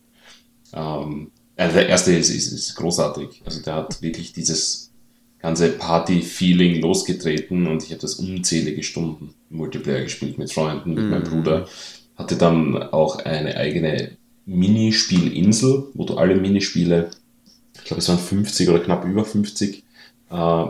Ähm, 0.73 1.31
also 1.57 1.75
der 1.75 1.89
erste 1.89 2.15
ist, 2.15 2.29
ist, 2.29 2.51
ist, 2.51 2.75
großartig. 2.75 3.41
Also 3.43 3.61
der 3.61 3.75
hat 3.75 4.01
wirklich 4.01 4.31
dieses 4.31 4.91
ganze 5.39 5.69
Party-Feeling 5.69 6.81
losgetreten 6.81 7.67
und 7.67 7.83
ich 7.83 7.89
habe 7.89 8.01
das 8.01 8.15
unzählige 8.15 8.83
Stunden 8.83 9.33
im 9.49 9.57
Multiplayer 9.57 10.03
gespielt 10.03 10.37
mit 10.37 10.51
Freunden, 10.51 10.93
mit 10.93 11.05
mm. 11.05 11.09
meinem 11.09 11.23
mhm. 11.23 11.29
Bruder. 11.29 11.67
Hatte 12.15 12.35
dann 12.35 12.75
auch 12.77 13.17
eine 13.19 13.57
eigene 13.57 14.17
Minispielinsel, 14.45 15.87
wo 15.93 16.05
du 16.05 16.17
alle 16.17 16.35
Minispiele 16.35 17.11
ich 17.79 17.85
glaube 17.85 17.99
es 17.99 18.09
waren 18.09 18.19
50 18.19 18.69
oder 18.69 18.79
knapp 18.79 19.05
über 19.05 19.25
50 19.25 19.83
äh, 20.29 20.65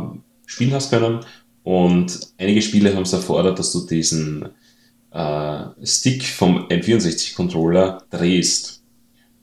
spielen 0.45 0.73
hast 0.73 0.89
können. 0.91 1.19
Und 1.63 2.19
einige 2.37 2.61
Spiele 2.61 2.95
haben 2.95 3.03
es 3.03 3.13
erfordert, 3.13 3.59
dass 3.59 3.73
du 3.73 3.85
diesen 3.85 4.49
äh, 5.11 5.63
Stick 5.83 6.23
vom 6.23 6.67
N64-Controller 6.67 8.03
drehst. 8.09 8.81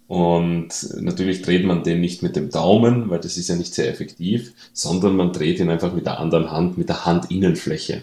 Und 0.06 0.68
natürlich 1.00 1.42
dreht 1.42 1.64
man 1.64 1.82
den 1.82 2.00
nicht 2.00 2.22
mit 2.22 2.36
dem 2.36 2.50
Daumen, 2.50 3.10
weil 3.10 3.20
das 3.20 3.36
ist 3.36 3.48
ja 3.48 3.56
nicht 3.56 3.74
sehr 3.74 3.88
effektiv, 3.88 4.52
sondern 4.72 5.16
man 5.16 5.32
dreht 5.32 5.60
ihn 5.60 5.70
einfach 5.70 5.92
mit 5.92 6.06
der 6.06 6.20
anderen 6.20 6.50
Hand, 6.50 6.78
mit 6.78 6.88
der 6.88 7.04
Handinnenfläche. 7.06 8.02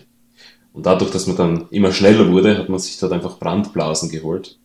Und 0.74 0.86
dadurch, 0.86 1.12
dass 1.12 1.28
man 1.28 1.38
dann 1.38 1.66
immer 1.70 1.92
schneller 1.92 2.32
wurde, 2.32 2.58
hat 2.58 2.70
man 2.70 2.80
sich 2.80 2.98
dort 3.00 3.12
einfach 3.12 3.40
Brandblasen 3.40 4.10
geholt. 4.10 4.58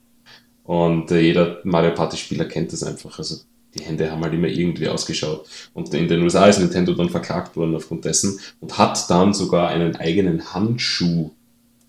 Und 0.64 1.11
äh, 1.11 1.20
jeder 1.20 1.61
Mario 1.64 1.94
Party-Spieler 1.94 2.47
kennt 2.47 2.72
das 2.72 2.82
einfach. 2.82 3.18
Also 3.18 3.36
die 3.77 3.85
Hände 3.85 4.11
haben 4.11 4.22
halt 4.22 4.35
immer 4.35 4.49
irgendwie 4.49 4.89
ausgeschaut. 4.89 5.47
Und 5.74 5.93
in 5.95 6.09
den 6.09 6.22
USA 6.22 6.47
ist 6.47 6.59
Nintendo 6.59 6.95
dann 6.95 7.11
verklagt 7.11 7.57
worden 7.57 7.74
aufgrund 7.74 8.05
dessen 8.05 8.39
und 8.61 8.79
hat 8.79 9.09
dann 9.11 9.35
sogar 9.35 9.68
einen 9.68 9.97
eigenen 9.97 10.55
Handschuh 10.55 11.31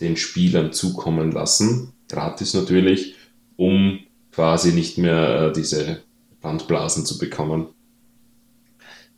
den 0.01 0.17
Spielern 0.17 0.73
zukommen 0.73 1.31
lassen, 1.31 1.93
gratis 2.07 2.53
natürlich, 2.53 3.15
um 3.55 3.99
quasi 4.31 4.71
nicht 4.71 4.97
mehr 4.97 5.47
äh, 5.47 5.53
diese 5.53 6.01
Bandblasen 6.41 7.05
zu 7.05 7.17
bekommen. 7.17 7.67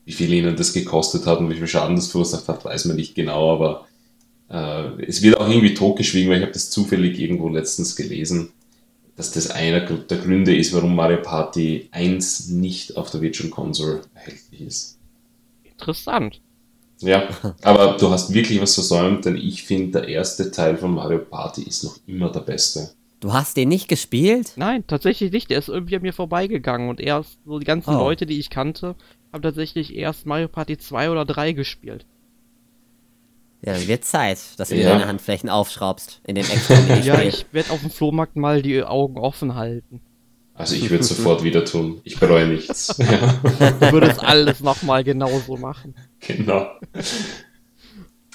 Wie 0.06 0.14
viel 0.14 0.32
ihnen 0.32 0.56
das 0.56 0.74
gekostet 0.74 1.26
hat 1.26 1.40
und 1.40 1.50
wie 1.50 1.56
viel 1.56 1.68
Schaden 1.68 1.96
das 1.96 2.08
verursacht 2.08 2.48
hat, 2.48 2.64
weiß 2.64 2.86
man 2.86 2.96
nicht 2.96 3.16
genau, 3.16 3.54
aber 3.54 3.88
äh, 4.50 5.04
es 5.04 5.22
wird 5.22 5.38
auch 5.38 5.50
irgendwie 5.50 5.74
totgeschwiegen, 5.74 6.30
weil 6.30 6.38
ich 6.38 6.44
habe 6.44 6.54
das 6.54 6.70
zufällig 6.70 7.20
irgendwo 7.20 7.50
letztens 7.50 7.96
gelesen 7.96 8.54
dass 9.20 9.32
das 9.32 9.52
einer 9.52 9.82
der 9.82 10.18
Gründe 10.18 10.56
ist, 10.56 10.74
warum 10.74 10.96
Mario 10.96 11.22
Party 11.22 11.90
1 11.92 12.52
nicht 12.52 12.96
auf 12.96 13.12
der 13.12 13.20
Virtual 13.20 13.50
Console 13.50 14.00
erhältlich 14.14 14.62
ist. 14.62 14.98
Interessant. 15.66 16.40
Ja, 17.02 17.28
aber 17.62 17.98
du 17.98 18.12
hast 18.12 18.34
wirklich 18.34 18.62
was 18.62 18.76
versäumt, 18.76 19.26
denn 19.26 19.36
ich 19.36 19.64
finde, 19.64 20.00
der 20.00 20.08
erste 20.08 20.52
Teil 20.52 20.78
von 20.78 20.94
Mario 20.94 21.20
Party 21.20 21.64
ist 21.64 21.84
noch 21.84 21.98
immer 22.08 22.32
der 22.32 22.40
beste. 22.40 22.92
Du 23.20 23.34
hast 23.34 23.58
den 23.58 23.68
nicht 23.68 23.90
gespielt? 23.90 24.54
Nein, 24.56 24.88
tatsächlich 24.88 25.34
nicht. 25.34 25.50
Der 25.50 25.60
ist 25.60 25.68
irgendwie 25.68 25.98
an 25.98 26.02
mir 26.02 26.14
vorbeigegangen 26.14 26.88
und 26.88 27.02
erst 27.02 27.40
so 27.46 27.60
die 27.60 27.66
ganzen 27.66 27.96
oh. 27.96 28.00
Leute, 28.00 28.26
die 28.26 28.40
ich 28.40 28.50
kannte, 28.50 28.96
haben 29.34 29.42
tatsächlich 29.42 29.94
erst 29.98 30.28
Mario 30.28 30.48
Party 30.48 30.78
2 30.78 31.10
oder 31.10 31.26
3 31.26 31.52
gespielt. 31.52 32.06
Ja, 33.62 33.74
dann 33.74 33.88
wird 33.88 34.06
Zeit, 34.06 34.40
dass 34.58 34.70
du 34.70 34.76
ja. 34.76 34.90
deine 34.90 35.08
Handflächen 35.08 35.50
aufschraubst 35.50 36.22
in 36.26 36.36
dem 36.36 36.46
extra 36.46 36.76
Ja, 37.04 37.22
ich 37.22 37.46
werde 37.52 37.72
auf 37.72 37.82
dem 37.82 37.90
Flohmarkt 37.90 38.36
mal 38.36 38.62
die 38.62 38.84
Augen 38.84 39.18
offen 39.18 39.56
halten. 39.56 40.02
Also 40.54 40.76
ich 40.76 40.90
würde 40.90 41.04
sofort 41.04 41.44
wieder 41.44 41.64
tun. 41.64 42.02
Ich 42.04 42.20
bereue 42.20 42.48
nichts. 42.48 42.98
Du 43.80 43.92
würdest 43.94 44.22
alles 44.22 44.60
nochmal 44.60 45.04
genauso 45.04 45.56
machen. 45.56 45.96
Genau. 46.20 46.68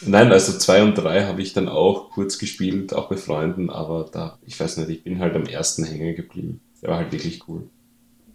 Nein, 0.06 0.32
also 0.32 0.58
zwei 0.58 0.82
und 0.82 0.94
drei 0.94 1.24
habe 1.24 1.42
ich 1.42 1.52
dann 1.52 1.68
auch 1.68 2.10
kurz 2.10 2.38
gespielt, 2.38 2.94
auch 2.94 3.08
bei 3.08 3.16
Freunden, 3.16 3.70
aber 3.70 4.08
da, 4.10 4.38
ich 4.46 4.58
weiß 4.58 4.78
nicht, 4.78 4.90
ich 4.90 5.04
bin 5.04 5.18
halt 5.18 5.34
am 5.34 5.44
ersten 5.44 5.84
hängen 5.84 6.16
geblieben. 6.16 6.60
Der 6.82 6.90
war 6.90 6.96
halt 6.98 7.12
wirklich 7.12 7.46
cool. 7.48 7.68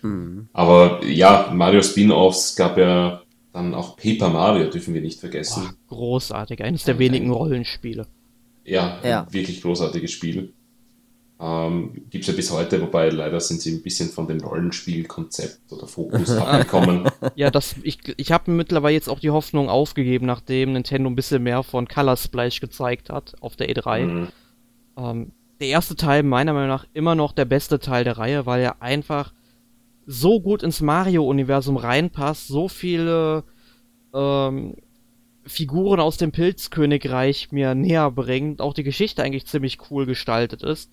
Mhm. 0.02 0.50
Aber 0.54 1.04
ja, 1.06 1.52
Mario 1.54 1.82
Spin-Offs 1.82 2.56
gab 2.56 2.78
ja 2.78 3.24
dann 3.52 3.74
auch 3.74 3.98
Paper 3.98 4.30
Mario 4.30 4.70
dürfen 4.70 4.94
wir 4.94 5.02
nicht 5.02 5.20
vergessen. 5.20 5.76
Boah, 5.88 5.96
großartig, 5.96 6.64
eines 6.64 6.84
der 6.84 7.00
wenigen 7.00 7.32
Rollenspiele. 7.32 8.08
Ja, 8.64 9.00
ja. 9.04 9.28
wirklich 9.32 9.62
großartiges 9.62 10.12
Spiel. 10.12 10.54
Ähm, 11.42 12.06
Gibt 12.10 12.24
es 12.24 12.28
ja 12.28 12.34
bis 12.34 12.52
heute, 12.52 12.82
wobei 12.82 13.10
leider 13.10 13.40
sind 13.40 13.62
sie 13.62 13.72
ein 13.72 13.82
bisschen 13.82 14.10
von 14.10 14.28
dem 14.28 14.42
Rollenspielkonzept 14.42 15.72
oder 15.72 15.88
Fokus 15.88 16.30
abgekommen. 16.38 17.10
Ja, 17.36 17.50
das, 17.50 17.76
ich, 17.84 18.00
ich 18.18 18.32
habe 18.32 18.52
mittlerweile 18.52 18.94
jetzt 18.94 19.10
auch 19.10 19.20
die 19.20 19.30
Hoffnung 19.30 19.70
aufgegeben, 19.70 20.26
nachdem 20.26 20.74
Nintendo 20.74 21.10
ein 21.10 21.16
bisschen 21.16 21.42
mehr 21.42 21.64
von 21.64 21.88
Color 21.88 22.18
Splash 22.18 22.60
gezeigt 22.60 23.10
hat 23.10 23.36
auf 23.40 23.56
der 23.56 23.70
E3. 23.70 24.06
Mhm. 24.06 24.28
Ähm, 24.98 25.32
der 25.62 25.70
erste 25.70 25.96
Teil 25.96 26.24
meiner 26.24 26.54
Meinung 26.54 26.70
nach 26.70 26.86
immer 26.94 27.16
noch 27.16 27.32
der 27.32 27.46
beste 27.46 27.80
Teil 27.80 28.04
der 28.04 28.18
Reihe, 28.18 28.46
weil 28.46 28.62
er 28.62 28.82
einfach 28.82 29.34
so 30.12 30.42
gut 30.42 30.64
ins 30.64 30.82
Mario-Universum 30.82 31.78
reinpasst, 31.78 32.48
so 32.48 32.68
viele 32.68 33.44
ähm, 34.12 34.76
Figuren 35.46 36.00
aus 36.00 36.18
dem 36.18 36.32
Pilzkönigreich 36.32 37.52
mir 37.52 37.76
näher 37.76 38.10
bringt, 38.10 38.60
auch 38.60 38.74
die 38.74 38.82
Geschichte 38.82 39.22
eigentlich 39.22 39.46
ziemlich 39.46 39.78
cool 39.92 40.08
gestaltet 40.08 40.64
ist. 40.64 40.90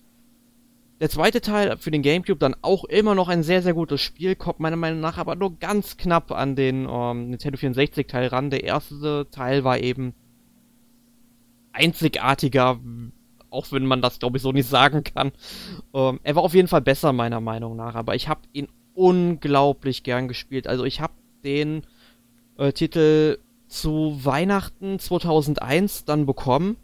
der 1.01 1.09
zweite 1.09 1.41
Teil 1.41 1.77
für 1.77 1.89
den 1.89 2.03
GameCube 2.03 2.37
dann 2.37 2.55
auch 2.61 2.83
immer 2.85 3.15
noch 3.15 3.27
ein 3.27 3.41
sehr, 3.41 3.63
sehr 3.63 3.73
gutes 3.73 4.01
Spiel, 4.01 4.35
kommt 4.35 4.59
meiner 4.59 4.75
Meinung 4.75 4.99
nach 4.99 5.17
aber 5.17 5.35
nur 5.35 5.57
ganz 5.57 5.97
knapp 5.97 6.31
an 6.31 6.55
den 6.55 6.87
ähm, 6.87 7.31
Nintendo 7.31 7.57
64 7.57 8.05
Teil 8.05 8.27
ran. 8.27 8.51
Der 8.51 8.63
erste 8.65 9.25
Teil 9.31 9.63
war 9.63 9.79
eben 9.79 10.13
einzigartiger, 11.73 12.79
auch 13.49 13.71
wenn 13.71 13.87
man 13.87 14.03
das 14.03 14.19
glaube 14.19 14.37
ich 14.37 14.43
so 14.43 14.51
nicht 14.51 14.69
sagen 14.69 15.03
kann. 15.03 15.31
Ähm, 15.95 16.19
er 16.21 16.35
war 16.35 16.43
auf 16.43 16.53
jeden 16.53 16.67
Fall 16.67 16.81
besser 16.81 17.13
meiner 17.13 17.41
Meinung 17.41 17.75
nach, 17.75 17.95
aber 17.95 18.13
ich 18.13 18.27
habe 18.27 18.41
ihn 18.53 18.67
unglaublich 18.97 20.03
gern 20.03 20.27
gespielt. 20.27 20.67
Also 20.67 20.83
ich 20.83 21.01
habe 21.01 21.13
den 21.43 21.83
äh, 22.57 22.73
Titel 22.73 23.37
zu 23.67 24.19
Weihnachten 24.23 24.97
2001 24.97 26.05
dann 26.05 26.25
bekommen 26.25 26.77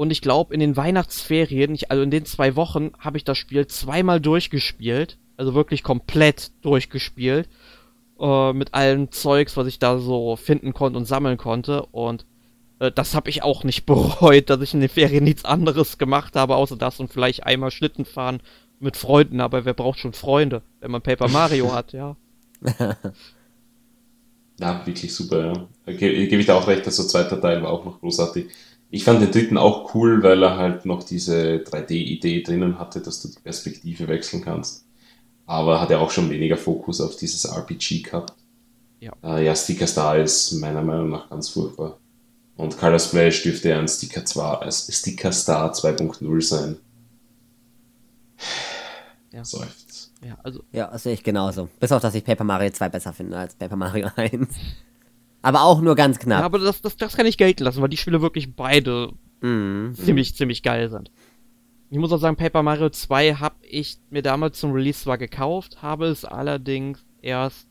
und 0.00 0.10
ich 0.10 0.22
glaube, 0.22 0.54
in 0.54 0.60
den 0.60 0.78
Weihnachtsferien, 0.78 1.74
ich, 1.74 1.90
also 1.90 2.02
in 2.02 2.10
den 2.10 2.24
zwei 2.24 2.56
Wochen, 2.56 2.92
habe 2.98 3.18
ich 3.18 3.24
das 3.24 3.36
Spiel 3.36 3.66
zweimal 3.66 4.18
durchgespielt. 4.18 5.18
Also 5.36 5.54
wirklich 5.54 5.82
komplett 5.82 6.52
durchgespielt. 6.62 7.50
Äh, 8.18 8.54
mit 8.54 8.72
allem 8.72 9.12
Zeugs, 9.12 9.58
was 9.58 9.66
ich 9.66 9.78
da 9.78 9.98
so 9.98 10.36
finden 10.36 10.72
konnte 10.72 10.98
und 10.98 11.04
sammeln 11.04 11.36
konnte. 11.36 11.82
Und 11.92 12.24
äh, 12.78 12.90
das 12.90 13.14
habe 13.14 13.28
ich 13.28 13.42
auch 13.42 13.62
nicht 13.62 13.84
bereut, 13.86 14.48
dass 14.48 14.62
ich 14.62 14.72
in 14.72 14.80
den 14.80 14.88
Ferien 14.88 15.22
nichts 15.22 15.44
anderes 15.44 15.98
gemacht 15.98 16.34
habe, 16.34 16.56
außer 16.56 16.76
das 16.76 16.98
und 16.98 17.12
vielleicht 17.12 17.44
einmal 17.44 17.70
Schlitten 17.70 18.06
fahren 18.06 18.40
mit 18.80 18.96
Freunden. 18.96 19.40
Aber 19.40 19.64
wer 19.64 19.74
braucht 19.74 20.00
schon 20.00 20.12
Freunde, 20.12 20.62
wenn 20.80 20.90
man 20.90 21.02
Paper 21.02 21.28
Mario 21.28 21.72
hat, 21.74 21.92
ja. 21.92 22.16
ja, 24.58 24.86
wirklich 24.86 25.14
super, 25.14 25.46
ja. 25.46 25.92
Ge 25.92 26.26
Gebe 26.26 26.40
ich 26.40 26.46
da 26.46 26.56
auch 26.56 26.66
recht, 26.66 26.86
dass 26.86 26.96
der 26.96 27.06
zweite 27.06 27.40
Teil 27.40 27.62
war 27.62 27.70
auch 27.70 27.84
noch 27.84 28.00
großartig. 28.00 28.48
Ich 28.90 29.04
fand 29.04 29.22
den 29.22 29.30
dritten 29.30 29.56
auch 29.56 29.94
cool, 29.94 30.22
weil 30.22 30.42
er 30.42 30.56
halt 30.56 30.84
noch 30.84 31.04
diese 31.04 31.58
3D-Idee 31.58 32.42
drinnen 32.42 32.78
hatte, 32.78 33.00
dass 33.00 33.22
du 33.22 33.28
die 33.28 33.38
Perspektive 33.38 34.08
wechseln 34.08 34.42
kannst. 34.42 34.84
Aber 35.46 35.80
hat 35.80 35.90
er 35.90 36.00
auch 36.00 36.10
schon 36.10 36.30
weniger 36.30 36.56
Fokus 36.56 37.00
auf 37.00 37.16
dieses 37.16 37.44
RPG 37.44 38.02
gehabt. 38.02 38.34
Ja, 38.98 39.12
äh, 39.22 39.44
ja 39.44 39.54
Sticker 39.54 39.86
Star 39.86 40.18
ist 40.18 40.52
meiner 40.52 40.82
Meinung 40.82 41.10
nach 41.10 41.30
ganz 41.30 41.48
furchtbar. 41.50 41.98
Und 42.56 42.78
Color 42.78 42.98
Splash 42.98 43.42
dürfte 43.42 43.74
ein 43.74 43.88
Sticker, 43.88 44.24
2, 44.24 44.66
äh, 44.66 44.72
Sticker 44.72 45.32
Star 45.32 45.72
2.0 45.72 46.42
sein. 46.42 46.76
Ja. 49.32 49.44
Seufzt. 49.44 50.12
Ja, 50.24 50.36
also. 50.42 50.64
Ja, 50.72 50.88
das 50.88 51.04
sehe 51.04 51.14
ich 51.14 51.22
genauso. 51.22 51.68
Bis 51.78 51.92
auf, 51.92 52.02
dass 52.02 52.14
ich 52.14 52.24
Paper 52.24 52.44
Mario 52.44 52.70
2 52.70 52.88
besser 52.88 53.12
finde 53.12 53.38
als 53.38 53.54
Paper 53.54 53.76
Mario 53.76 54.08
1. 54.16 54.48
Aber 55.42 55.62
auch 55.62 55.80
nur 55.80 55.94
ganz 55.94 56.18
knapp. 56.18 56.40
Ja, 56.40 56.44
aber 56.44 56.58
das, 56.58 56.82
das, 56.82 56.96
das 56.96 57.16
kann 57.16 57.26
ich 57.26 57.38
gelten 57.38 57.64
lassen, 57.64 57.80
weil 57.80 57.88
die 57.88 57.96
Spiele 57.96 58.20
wirklich 58.20 58.54
beide 58.54 59.12
mm. 59.40 59.94
ziemlich, 59.94 60.34
ziemlich 60.34 60.62
geil 60.62 60.90
sind. 60.90 61.10
Ich 61.90 61.98
muss 61.98 62.12
auch 62.12 62.18
sagen, 62.18 62.36
Paper 62.36 62.62
Mario 62.62 62.90
2 62.90 63.34
habe 63.34 63.56
ich 63.62 63.98
mir 64.10 64.22
damals 64.22 64.58
zum 64.60 64.72
Release 64.72 65.02
zwar 65.02 65.18
gekauft, 65.18 65.82
habe 65.82 66.06
es 66.06 66.24
allerdings 66.24 67.04
erst. 67.22 67.66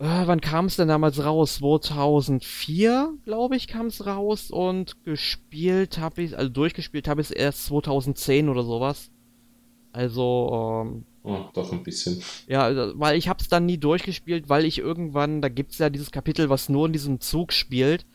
Äh, 0.00 0.26
wann 0.26 0.40
kam 0.40 0.66
es 0.66 0.76
denn 0.76 0.88
damals 0.88 1.22
raus? 1.22 1.56
2004, 1.56 3.14
glaube 3.24 3.56
ich, 3.56 3.68
kam 3.68 3.86
es 3.86 4.06
raus 4.06 4.50
und 4.50 5.02
gespielt 5.04 5.98
habe 5.98 6.22
ich, 6.22 6.36
also 6.36 6.50
durchgespielt 6.50 7.08
habe 7.08 7.20
ich 7.20 7.28
es 7.28 7.30
erst 7.30 7.66
2010 7.66 8.48
oder 8.48 8.64
sowas. 8.64 9.10
Also, 9.92 10.84
ähm, 10.84 11.04
Oh, 11.28 11.44
doch 11.52 11.72
ein 11.72 11.82
bisschen. 11.82 12.22
Ja, 12.46 12.62
also, 12.62 12.98
weil 12.98 13.18
ich 13.18 13.28
hab's 13.28 13.48
dann 13.48 13.66
nie 13.66 13.76
durchgespielt, 13.76 14.48
weil 14.48 14.64
ich 14.64 14.78
irgendwann, 14.78 15.42
da 15.42 15.50
gibt's 15.50 15.76
ja 15.76 15.90
dieses 15.90 16.10
Kapitel, 16.10 16.48
was 16.48 16.70
nur 16.70 16.86
in 16.86 16.94
diesem 16.94 17.20
Zug 17.20 17.52
spielt. 17.52 18.06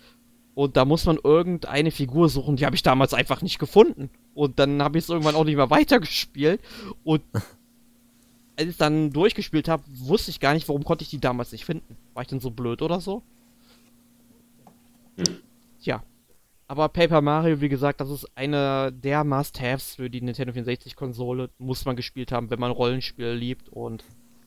Und 0.56 0.78
da 0.78 0.86
muss 0.86 1.06
man 1.06 1.20
irgendeine 1.24 1.92
Figur 1.92 2.30
suchen, 2.30 2.56
die 2.56 2.66
habe 2.66 2.76
ich 2.76 2.82
damals 2.82 3.14
einfach 3.14 3.44
nicht 3.44 3.60
gefunden. 3.60 4.10
Und 4.34 4.58
dann 4.58 4.82
habe 4.82 4.98
ich 4.98 5.04
es 5.04 5.10
irgendwann 5.10 5.36
auch 5.36 5.44
nicht 5.44 5.58
mehr 5.58 5.70
weitergespielt. 5.70 6.60
Und 7.04 7.22
als 8.58 8.70
ich 8.70 8.78
dann 8.78 9.12
durchgespielt 9.12 9.68
habe, 9.68 9.84
wusste 9.88 10.32
ich 10.32 10.40
gar 10.40 10.54
nicht, 10.56 10.68
warum 10.68 10.84
konnte 10.84 11.04
ich 11.04 11.10
die 11.10 11.20
damals 11.20 11.52
nicht 11.52 11.66
finden. 11.66 11.98
War 12.16 12.24
ich 12.24 12.30
denn 12.30 12.40
so 12.40 12.50
blöd 12.50 12.82
oder 12.82 13.00
so? 13.00 13.22
Hm. 15.18 15.38
Tja. 15.82 16.04
Aber 16.74 16.90
Paper 16.90 17.22
Mario, 17.22 17.62
wie 17.62 17.70
gesagt, 17.70 18.02
das 18.02 18.10
ist 18.10 18.26
einer 18.34 18.90
der 18.90 19.24
Must-Haves 19.24 19.94
für 19.94 20.10
die 20.10 20.22
Nintendo 20.22 20.54
64-Konsole. 20.54 21.52
Muss 21.60 21.86
man 21.86 21.96
gespielt 21.96 22.32
haben, 22.32 22.50
wenn 22.50 22.60
man 22.60 22.72
Rollenspiele 22.72 23.36
liebt. 23.36 23.70
Und 23.70 24.04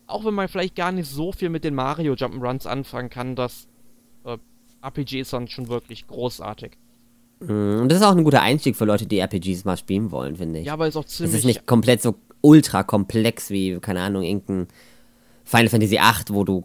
auch 0.09 0.25
wenn 0.25 0.35
man 0.35 0.49
vielleicht 0.49 0.75
gar 0.75 0.91
nicht 0.91 1.09
so 1.09 1.31
viel 1.31 1.51
mit 1.51 1.63
den 1.63 1.77
Mario 1.77 2.15
Jump'n'Runs 2.15 2.67
anfangen 2.67 3.11
kann, 3.11 3.37
das 3.37 3.69
äh, 4.25 4.39
RPG 4.83 5.21
ist 5.21 5.35
dann 5.35 5.47
schon 5.47 5.69
wirklich 5.69 6.09
großartig. 6.09 6.73
Mm, 7.39 7.83
und 7.83 7.93
das 7.93 8.01
ist 8.01 8.05
auch 8.05 8.17
ein 8.17 8.25
guter 8.25 8.43
Einstieg 8.43 8.75
für 8.75 8.87
Leute, 8.87 9.07
die 9.07 9.21
RPGs 9.21 9.65
mal 9.65 9.77
spielen 9.77 10.11
wollen, 10.11 10.35
finde 10.35 10.59
ich. 10.59 10.67
Ja, 10.67 10.73
aber 10.73 10.89
ist 10.89 10.97
auch 10.97 11.05
ziemlich. 11.05 11.33
Es 11.33 11.39
ist 11.39 11.45
nicht 11.45 11.65
komplett 11.65 12.03
so 12.03 12.17
ultra 12.41 12.83
komplex 12.83 13.51
wie, 13.51 13.79
keine 13.79 14.01
Ahnung, 14.01 14.25
irgendein 14.25 14.67
Final 15.45 15.69
Fantasy 15.69 15.93
VIII, 15.93 16.25
wo 16.31 16.43
du 16.43 16.65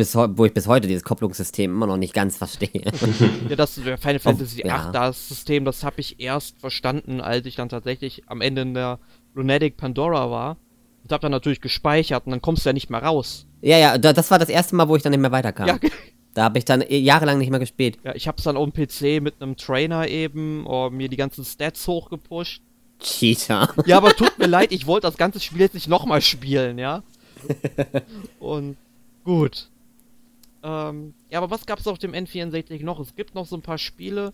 bis, 0.00 0.14
wo 0.14 0.46
ich 0.46 0.54
bis 0.54 0.66
heute 0.66 0.88
dieses 0.88 1.04
Kopplungssystem 1.04 1.70
immer 1.70 1.86
noch 1.86 1.98
nicht 1.98 2.14
ganz 2.14 2.38
verstehe. 2.38 2.70
ja, 3.50 3.54
das 3.54 3.74
Final 3.74 4.18
Fantasy 4.18 4.56
VIII, 4.56 4.66
ja. 4.66 4.90
das 4.90 5.28
System, 5.28 5.66
das 5.66 5.84
habe 5.84 6.00
ich 6.00 6.18
erst 6.18 6.58
verstanden, 6.58 7.20
als 7.20 7.44
ich 7.44 7.56
dann 7.56 7.68
tatsächlich 7.68 8.22
am 8.26 8.40
Ende 8.40 8.62
in 8.62 8.72
der 8.72 8.98
Lunatic 9.34 9.76
Pandora 9.76 10.30
war. 10.30 10.56
Und 11.02 11.12
habe 11.12 11.20
dann 11.20 11.32
natürlich 11.32 11.60
gespeichert 11.60 12.24
und 12.24 12.30
dann 12.30 12.40
kommst 12.40 12.64
du 12.64 12.70
ja 12.70 12.72
nicht 12.72 12.88
mehr 12.88 13.02
raus. 13.02 13.46
Ja, 13.60 13.76
ja, 13.76 13.98
das 13.98 14.30
war 14.30 14.38
das 14.38 14.48
erste 14.48 14.74
Mal, 14.74 14.88
wo 14.88 14.96
ich 14.96 15.02
dann 15.02 15.10
nicht 15.10 15.20
mehr 15.20 15.32
weiterkam. 15.32 15.68
Ja. 15.68 15.78
Da 16.32 16.44
habe 16.44 16.58
ich 16.58 16.64
dann 16.64 16.84
jahrelang 16.88 17.38
nicht 17.38 17.50
mehr 17.50 17.58
gespielt. 17.58 17.98
Ja, 18.04 18.14
ich 18.14 18.28
habe 18.28 18.38
es 18.38 18.44
dann 18.44 18.56
auf 18.56 18.70
dem 18.70 18.72
PC 18.72 19.20
mit 19.20 19.42
einem 19.42 19.56
Trainer 19.56 20.06
eben 20.06 20.64
oh, 20.64 20.88
mir 20.88 21.08
die 21.08 21.16
ganzen 21.16 21.44
Stats 21.44 21.88
hochgepusht. 21.88 22.62
Cheater. 23.00 23.74
Ja, 23.84 23.96
aber 23.96 24.14
tut 24.14 24.38
mir 24.38 24.46
leid, 24.46 24.70
ich 24.70 24.86
wollte 24.86 25.08
das 25.08 25.16
ganze 25.16 25.40
Spiel 25.40 25.62
jetzt 25.62 25.74
nicht 25.74 25.88
nochmal 25.88 26.20
spielen, 26.20 26.78
ja. 26.78 27.02
Und 28.38 28.76
gut. 29.24 29.69
Ähm, 30.62 31.14
ja, 31.30 31.38
aber 31.38 31.50
was 31.50 31.66
gab 31.66 31.78
es 31.78 31.86
auf 31.86 31.98
dem 31.98 32.12
N64 32.12 32.84
noch? 32.84 33.00
Es 33.00 33.14
gibt 33.14 33.34
noch 33.34 33.46
so 33.46 33.56
ein 33.56 33.62
paar 33.62 33.78
Spiele, 33.78 34.32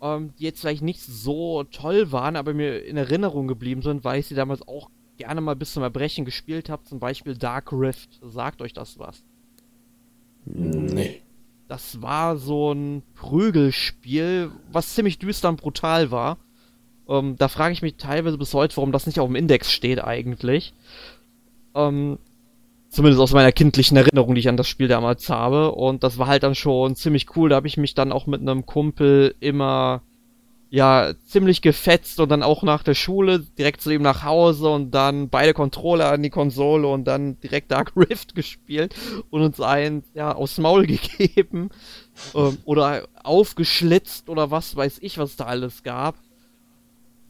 ähm, 0.00 0.32
die 0.38 0.44
jetzt 0.44 0.60
vielleicht 0.60 0.82
nicht 0.82 1.00
so 1.00 1.64
toll 1.64 2.12
waren, 2.12 2.36
aber 2.36 2.54
mir 2.54 2.84
in 2.84 2.96
Erinnerung 2.96 3.48
geblieben 3.48 3.82
sind, 3.82 4.04
weil 4.04 4.20
ich 4.20 4.26
sie 4.26 4.34
damals 4.34 4.66
auch 4.66 4.90
gerne 5.16 5.40
mal 5.40 5.56
bis 5.56 5.72
zum 5.72 5.82
Erbrechen 5.82 6.24
gespielt 6.24 6.68
habe. 6.68 6.84
Zum 6.84 6.98
Beispiel 6.98 7.36
Dark 7.36 7.72
Rift. 7.72 8.20
Sagt 8.22 8.62
euch 8.62 8.72
das 8.72 8.98
was? 8.98 9.24
Nee. 10.44 11.22
Das 11.68 12.02
war 12.02 12.36
so 12.36 12.72
ein 12.72 13.02
Prügelspiel, 13.14 14.50
was 14.70 14.94
ziemlich 14.94 15.18
düster 15.18 15.48
und 15.48 15.60
brutal 15.60 16.10
war. 16.10 16.38
Ähm, 17.08 17.36
da 17.36 17.48
frage 17.48 17.72
ich 17.72 17.82
mich 17.82 17.96
teilweise 17.96 18.38
bis 18.38 18.52
heute, 18.54 18.76
warum 18.76 18.92
das 18.92 19.06
nicht 19.06 19.20
auf 19.20 19.28
dem 19.28 19.36
Index 19.36 19.72
steht 19.72 20.02
eigentlich. 20.02 20.74
Ähm, 21.74 22.18
Zumindest 22.92 23.22
aus 23.22 23.32
meiner 23.32 23.52
kindlichen 23.52 23.96
Erinnerung, 23.96 24.34
die 24.34 24.40
ich 24.40 24.50
an 24.50 24.58
das 24.58 24.68
Spiel 24.68 24.86
damals 24.86 25.30
habe. 25.30 25.72
Und 25.72 26.04
das 26.04 26.18
war 26.18 26.26
halt 26.26 26.42
dann 26.42 26.54
schon 26.54 26.94
ziemlich 26.94 27.34
cool. 27.34 27.48
Da 27.48 27.56
habe 27.56 27.66
ich 27.66 27.78
mich 27.78 27.94
dann 27.94 28.12
auch 28.12 28.26
mit 28.26 28.42
einem 28.42 28.66
Kumpel 28.66 29.34
immer, 29.40 30.02
ja, 30.68 31.14
ziemlich 31.26 31.62
gefetzt 31.62 32.20
und 32.20 32.28
dann 32.28 32.42
auch 32.42 32.62
nach 32.62 32.82
der 32.82 32.92
Schule 32.92 33.38
direkt 33.56 33.80
zu 33.80 33.90
ihm 33.90 34.02
nach 34.02 34.24
Hause 34.24 34.68
und 34.68 34.90
dann 34.90 35.30
beide 35.30 35.54
Controller 35.54 36.12
an 36.12 36.22
die 36.22 36.28
Konsole 36.28 36.86
und 36.86 37.04
dann 37.04 37.40
direkt 37.40 37.70
Dark 37.72 37.92
Rift 37.96 38.34
gespielt 38.34 38.94
und 39.30 39.40
uns 39.40 39.58
einen, 39.58 40.04
ja, 40.12 40.34
aufs 40.34 40.58
Maul 40.58 40.86
gegeben. 41.18 41.70
ähm, 42.34 42.58
oder 42.66 43.08
aufgeschlitzt 43.24 44.28
oder 44.28 44.50
was 44.50 44.76
weiß 44.76 44.98
ich, 45.00 45.16
was 45.16 45.36
da 45.36 45.46
alles 45.46 45.82
gab. 45.82 46.16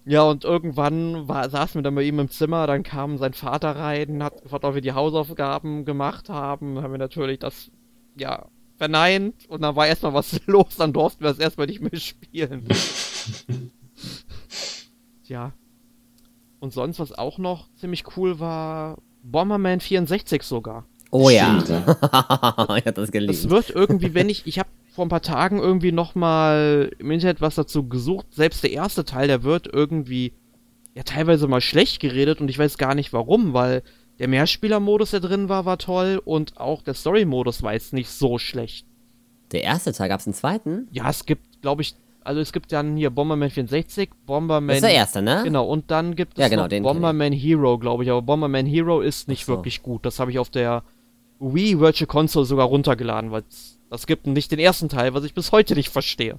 Ja, 0.04 0.22
und 0.22 0.44
irgendwann 0.44 1.28
war, 1.28 1.48
saßen 1.48 1.76
wir 1.76 1.82
dann 1.82 1.94
bei 1.94 2.02
ihm 2.02 2.18
im 2.18 2.28
Zimmer, 2.28 2.66
dann 2.66 2.82
kam 2.82 3.18
sein 3.18 3.34
Vater 3.34 3.76
rein, 3.76 4.22
hat 4.22 4.42
gefragt, 4.42 4.64
ob 4.64 4.74
wir 4.74 4.80
die 4.80 4.92
Hausaufgaben 4.92 5.84
gemacht 5.84 6.28
haben. 6.28 6.74
Dann 6.74 6.84
haben 6.84 6.92
wir 6.92 6.98
natürlich 6.98 7.38
das, 7.38 7.70
ja, 8.16 8.46
verneint 8.78 9.48
und 9.48 9.62
dann 9.62 9.76
war 9.76 9.86
erstmal 9.86 10.14
was 10.14 10.40
los, 10.46 10.76
dann 10.76 10.92
durften 10.92 11.22
wir 11.22 11.30
es 11.30 11.38
erstmal 11.38 11.68
nicht 11.68 11.80
mehr 11.80 11.98
spielen. 12.00 12.66
Tja. 15.24 15.52
Und 16.58 16.72
sonst, 16.72 16.98
was 16.98 17.12
auch 17.12 17.38
noch 17.38 17.68
ziemlich 17.76 18.16
cool 18.16 18.40
war, 18.40 18.98
Bomberman 19.22 19.80
64 19.80 20.42
sogar. 20.42 20.84
Oh 21.10 21.28
ja. 21.28 21.58
ich 22.76 22.86
hab 22.86 22.94
das 22.94 23.12
geliebt. 23.12 23.32
Es 23.32 23.50
wird 23.50 23.70
irgendwie, 23.70 24.14
wenn 24.14 24.28
ich, 24.28 24.46
ich 24.46 24.58
habe 24.58 24.68
vor 24.92 25.06
ein 25.06 25.08
paar 25.08 25.22
Tagen 25.22 25.58
irgendwie 25.58 25.90
nochmal 25.90 26.90
im 26.98 27.10
Internet 27.10 27.40
was 27.40 27.54
dazu 27.54 27.88
gesucht. 27.88 28.26
Selbst 28.30 28.62
der 28.62 28.72
erste 28.72 29.04
Teil, 29.04 29.26
der 29.26 29.42
wird 29.42 29.66
irgendwie 29.72 30.34
ja 30.94 31.02
teilweise 31.02 31.48
mal 31.48 31.62
schlecht 31.62 32.00
geredet 32.00 32.40
und 32.40 32.48
ich 32.48 32.58
weiß 32.58 32.76
gar 32.76 32.94
nicht 32.94 33.12
warum, 33.14 33.54
weil 33.54 33.82
der 34.18 34.28
Mehrspieler-Modus, 34.28 35.12
der 35.12 35.20
drin 35.20 35.48
war, 35.48 35.64
war 35.64 35.78
toll 35.78 36.20
und 36.22 36.60
auch 36.60 36.82
der 36.82 36.92
Story-Modus 36.92 37.62
war 37.62 37.72
jetzt 37.72 37.94
nicht 37.94 38.10
so 38.10 38.36
schlecht. 38.36 38.86
Der 39.52 39.62
erste 39.62 39.92
Teil, 39.92 40.10
gab's 40.10 40.26
einen 40.26 40.34
zweiten? 40.34 40.88
Ja, 40.92 41.08
es 41.08 41.24
gibt, 41.24 41.62
glaube 41.62 41.80
ich, 41.80 41.94
also 42.22 42.40
es 42.40 42.52
gibt 42.52 42.70
dann 42.70 42.94
hier 42.94 43.08
Bomberman 43.08 43.48
64, 43.48 44.10
Bomberman. 44.26 44.68
Das 44.68 44.76
ist 44.76 44.82
der 44.82 44.92
erste, 44.92 45.22
ne? 45.22 45.40
Genau, 45.42 45.64
und 45.64 45.90
dann 45.90 46.14
gibt 46.14 46.38
es 46.38 46.42
ja, 46.42 46.48
genau, 46.48 46.68
Bomberman 46.68 47.32
Hero, 47.32 47.78
glaube 47.78 48.04
ich. 48.04 48.10
Aber 48.10 48.20
Bomberman 48.20 48.66
Hero 48.66 49.00
ist 49.00 49.26
nicht 49.26 49.46
so. 49.46 49.52
wirklich 49.52 49.82
gut. 49.82 50.04
Das 50.04 50.20
habe 50.20 50.30
ich 50.30 50.38
auf 50.38 50.50
der 50.50 50.84
Wii 51.40 51.80
Virtual 51.80 52.06
Console 52.06 52.44
sogar 52.44 52.66
runtergeladen, 52.66 53.30
weil 53.30 53.42
es 53.48 53.78
das 53.92 54.06
gibt 54.06 54.26
nicht 54.26 54.50
den 54.50 54.58
ersten 54.58 54.88
Teil, 54.88 55.12
was 55.12 55.22
ich 55.22 55.34
bis 55.34 55.52
heute 55.52 55.74
nicht 55.74 55.90
verstehe. 55.90 56.38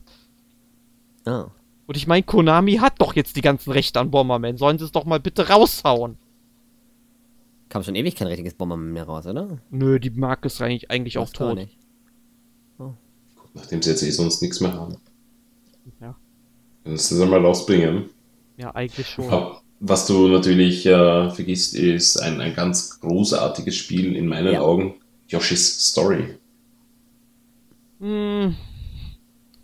Oh. 1.28 1.46
Und 1.86 1.96
ich 1.98 2.08
meine, 2.08 2.24
Konami 2.24 2.78
hat 2.78 3.00
doch 3.00 3.16
jetzt 3.16 3.36
die 3.36 3.42
ganzen 3.42 3.72
Rechte 3.72 4.00
an 4.00 4.10
Bomberman. 4.10 4.58
Sollen 4.58 4.80
sie 4.80 4.86
es 4.86 4.92
doch 4.92 5.06
mal 5.06 5.20
bitte 5.20 5.50
raushauen? 5.50 6.18
Kam 7.70 7.84
schon 7.84 7.94
ewig 7.94 8.16
kein 8.16 8.28
richtiges 8.28 8.56
Bomberman 8.56 8.92
mehr 8.92 9.04
raus, 9.04 9.28
oder? 9.28 9.60
Nö, 9.70 10.00
die 10.00 10.10
Marke 10.10 10.48
ist 10.48 10.60
eigentlich, 10.64 10.90
eigentlich 10.90 11.20
auch 11.20 11.30
tot. 11.30 11.56
nicht. 11.56 11.78
Nachdem 13.54 13.84
sie 13.84 13.92
jetzt 13.92 14.02
eh 14.02 14.10
sonst 14.10 14.42
nichts 14.42 14.60
mehr 14.60 14.74
haben. 14.74 14.98
Ja. 16.02 16.16
Können 16.84 16.98
sie 16.98 17.20
das 17.20 17.30
mal 17.30 17.40
rausbringen. 17.46 18.10
Ja, 18.58 18.74
eigentlich 18.74 19.08
schon. 19.08 19.30
Aber 19.30 19.62
Was 19.80 20.08
du 20.08 20.28
natürlich 20.28 20.88
äh, 20.88 21.30
vergisst, 21.30 21.76
ist 21.76 22.18
ein, 22.18 22.42
ein 22.42 22.56
ganz 22.56 23.00
großartiges 23.00 23.76
Spiel 23.76 24.16
in 24.16 24.26
meinen 24.26 24.54
Ja. 24.54 24.62
Augen. 24.62 24.96
Yoshi's 25.28 25.90
Story. 25.90 26.40
Hm. 28.04 28.56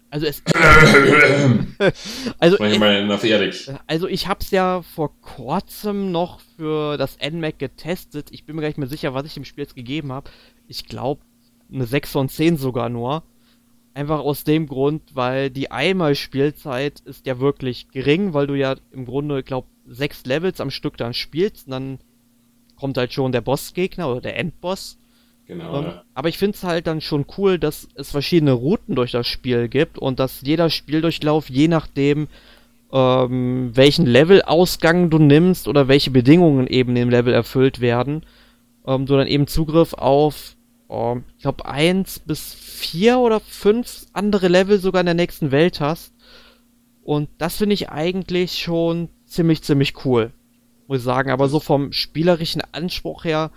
Also 0.09 0.25
es. 0.25 0.41
also, 2.39 2.57
ich 2.63 2.79
Erik. 3.29 3.53
also 3.85 4.07
ich 4.07 4.27
hab's 4.27 4.49
ja 4.49 4.81
vor 4.81 5.11
kurzem 5.21 6.11
noch 6.11 6.39
für 6.55 6.97
das 6.97 7.17
NMAC 7.19 7.59
getestet. 7.59 8.29
Ich 8.31 8.45
bin 8.45 8.55
mir 8.55 8.61
gar 8.61 8.69
nicht 8.69 8.77
mehr 8.77 8.87
sicher, 8.87 9.13
was 9.13 9.25
ich 9.25 9.33
dem 9.33 9.43
Spiel 9.43 9.65
jetzt 9.65 9.75
gegeben 9.75 10.13
habe. 10.13 10.31
Ich 10.67 10.85
glaube 10.85 11.21
eine 11.71 11.85
6 11.85 12.11
von 12.13 12.29
10 12.29 12.57
sogar 12.57 12.87
nur. 12.87 13.23
Einfach 13.93 14.19
aus 14.19 14.45
dem 14.45 14.67
Grund, 14.67 15.15
weil 15.15 15.49
die 15.49 15.69
Einmal-Spielzeit 15.71 17.01
ist 17.01 17.25
ja 17.25 17.39
wirklich 17.39 17.89
gering, 17.89 18.33
weil 18.33 18.47
du 18.47 18.53
ja 18.55 18.77
im 18.91 19.05
Grunde, 19.05 19.43
glaub, 19.43 19.65
sechs 19.85 20.25
Levels 20.25 20.61
am 20.61 20.71
Stück 20.71 20.95
dann 20.95 21.13
spielst 21.13 21.67
und 21.67 21.71
dann 21.71 21.99
kommt 22.77 22.97
halt 22.97 23.11
schon 23.11 23.31
der 23.33 23.41
Bossgegner 23.41 24.09
oder 24.09 24.21
der 24.21 24.37
Endboss. 24.37 24.97
Genau, 25.49 25.79
Ähm, 25.79 25.85
ja. 25.85 26.03
Aber 26.13 26.29
ich 26.29 26.37
finde 26.37 26.55
es 26.55 26.63
halt 26.63 26.85
dann 26.85 27.01
schon 27.01 27.25
cool, 27.37 27.57
dass 27.57 27.87
es 27.95 28.11
verschiedene 28.11 28.51
Routen 28.51 28.95
durch 28.95 29.11
das 29.11 29.25
Spiel 29.27 29.67
gibt 29.67 29.97
und 29.97 30.19
dass 30.19 30.41
jeder 30.41 30.69
Spieldurchlauf, 30.69 31.49
je 31.49 31.67
nachdem, 31.67 32.27
ähm, 32.93 33.71
welchen 33.73 34.05
Levelausgang 34.05 35.09
du 35.09 35.17
nimmst 35.17 35.67
oder 35.67 35.87
welche 35.87 36.11
Bedingungen 36.11 36.67
eben 36.67 36.95
im 36.95 37.09
Level 37.09 37.33
erfüllt 37.33 37.81
werden, 37.81 38.21
ähm, 38.85 39.07
du 39.07 39.17
dann 39.17 39.25
eben 39.25 39.47
Zugriff 39.47 39.95
auf, 39.95 40.55
ähm, 40.87 41.23
ich 41.37 41.41
glaube, 41.41 41.65
eins 41.65 42.19
bis 42.19 42.53
vier 42.53 43.17
oder 43.17 43.39
fünf 43.39 44.05
andere 44.13 44.49
Level 44.49 44.77
sogar 44.77 44.99
in 44.99 45.07
der 45.07 45.15
nächsten 45.15 45.49
Welt 45.49 45.81
hast. 45.81 46.13
Und 47.01 47.27
das 47.39 47.57
finde 47.57 47.73
ich 47.73 47.89
eigentlich 47.89 48.59
schon 48.59 49.09
ziemlich, 49.25 49.63
ziemlich 49.63 50.05
cool. 50.05 50.31
Muss 50.87 50.99
ich 50.99 51.03
sagen. 51.03 51.31
Aber 51.31 51.49
so 51.49 51.59
vom 51.59 51.91
spielerischen 51.91 52.61
Anspruch 52.71 53.23
her, 53.23 53.49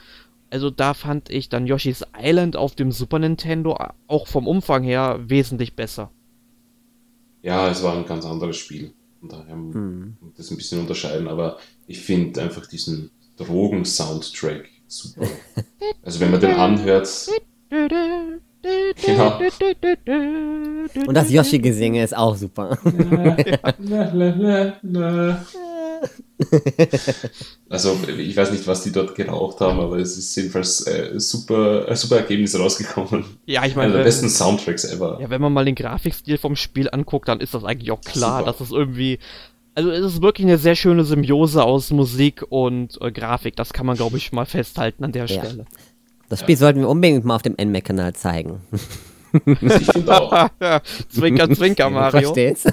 also 0.53 0.71
da 0.71 0.93
fand 0.93 1.31
ich 1.31 1.49
dann 1.49 1.67
Yoshi's 1.67 2.05
Island 2.17 2.57
auf 2.57 2.75
dem 2.75 2.93
Super 2.93 3.19
Nintendo 3.19 3.79
auch 4.07 4.27
vom 4.27 4.47
Umfang 4.47 4.83
her 4.83 5.19
wesentlich 5.27 5.75
besser. 5.75 6.11
Ja, 7.43 7.71
es 7.71 7.83
war 7.83 7.97
ein 7.97 8.05
ganz 8.07 8.27
anderes 8.27 8.59
Spiel. 8.59 8.93
Von 9.21 9.29
daher 9.31 9.57
muss 9.57 9.75
Hm. 9.75 10.17
man 10.21 10.33
das 10.37 10.51
ein 10.51 10.57
bisschen 10.59 10.81
unterscheiden, 10.81 11.27
aber 11.27 11.57
ich 11.87 12.01
finde 12.01 12.43
einfach 12.43 12.67
diesen 12.67 13.11
Drogen-Soundtrack 13.39 14.69
super. 14.87 15.27
Also 16.05 16.21
wenn 16.21 16.31
man 16.31 16.41
den 16.41 16.53
anhört, 16.53 17.09
Genau. 19.05 19.39
Und 21.07 21.15
das 21.15 21.31
Yoshi-Gesinge 21.31 22.05
ist 22.05 22.17
auch 22.17 22.37
super. 22.37 22.79
Also, 27.69 27.97
ich 28.19 28.37
weiß 28.37 28.51
nicht, 28.51 28.67
was 28.67 28.83
die 28.83 28.93
dort 28.93 29.15
geraucht 29.15 29.61
haben, 29.61 29.81
aber 29.81 29.97
es 29.99 30.19
ist 30.19 30.35
jedenfalls 30.37 30.87
äh, 30.87 31.13
super, 31.19 31.87
ein 31.89 31.97
super 31.97 32.17
Ergebnis 32.17 32.59
rausgekommen. 32.59 33.25
Ja, 33.47 33.65
ich 33.65 33.73
Einer 33.77 33.83
der 33.85 33.91
meine, 33.93 34.05
besten 34.05 34.29
Soundtracks 34.29 34.85
ever. 34.85 35.19
ja, 35.21 35.31
wenn 35.31 35.41
man 35.41 35.53
mal 35.53 35.65
den 35.65 35.75
Grafikstil 35.75 36.39
vom 36.39 36.57
Spiel 36.57 36.89
anguckt, 36.91 37.29
dann 37.29 37.41
ist 37.41 37.55
das 37.55 37.65
eigentlich 37.65 37.91
auch 37.91 38.01
klar, 38.01 38.41
Super. 38.41 38.53
dass 38.53 38.61
es 38.61 38.71
irgendwie. 38.73 39.19
Also 39.75 39.91
es 39.91 40.15
ist 40.15 40.23
wirklich 40.23 40.47
eine 40.47 40.59
sehr 40.59 40.75
schöne 40.75 41.05
Symbiose 41.05 41.63
aus 41.65 41.91
Musik 41.93 42.45
und 42.51 42.99
äh, 43.01 43.11
Grafik. 43.11 43.57
Das 43.57 43.73
kann 43.73 43.87
man, 43.87 43.97
glaube 43.97 44.19
ich, 44.19 44.31
mal 44.33 44.45
festhalten 44.45 45.05
an 45.05 45.13
der 45.13 45.27
Ja. 45.27 45.43
Stelle. 45.45 45.65
Das 46.29 46.41
Spiel 46.41 46.57
sollten 46.57 46.81
wir 46.81 46.89
unbedingt 46.89 47.25
mal 47.25 47.37
auf 47.37 47.43
dem 47.43 47.55
NMAC-Kanal 47.59 48.15
zeigen. 48.15 48.61
Ich 49.47 49.91
finde 49.93 50.21
auch. 50.21 50.49
zwinker, 51.09 51.51
zwinker, 51.55 51.89
Mario. 51.91 52.35
Verstehst? 52.35 52.71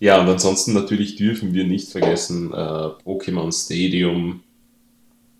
Ja, 0.00 0.18
und 0.18 0.28
ansonsten 0.28 0.72
natürlich 0.72 1.16
dürfen 1.16 1.52
wir 1.52 1.66
nicht 1.66 1.90
vergessen, 1.90 2.52
äh, 2.54 2.56
Pokémon 2.56 3.52
Stadium 3.52 4.42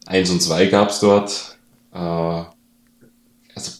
1 0.05 0.31
und 0.31 0.43
2 0.43 0.67
gab 0.67 0.91
es 0.91 1.01
dort. 1.01 1.59
Äh, 1.93 1.97
also, 1.97 3.73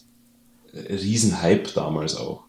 äh, 0.73 0.93
Riesenhype 0.95 1.71
damals 1.75 2.15
auch. 2.15 2.45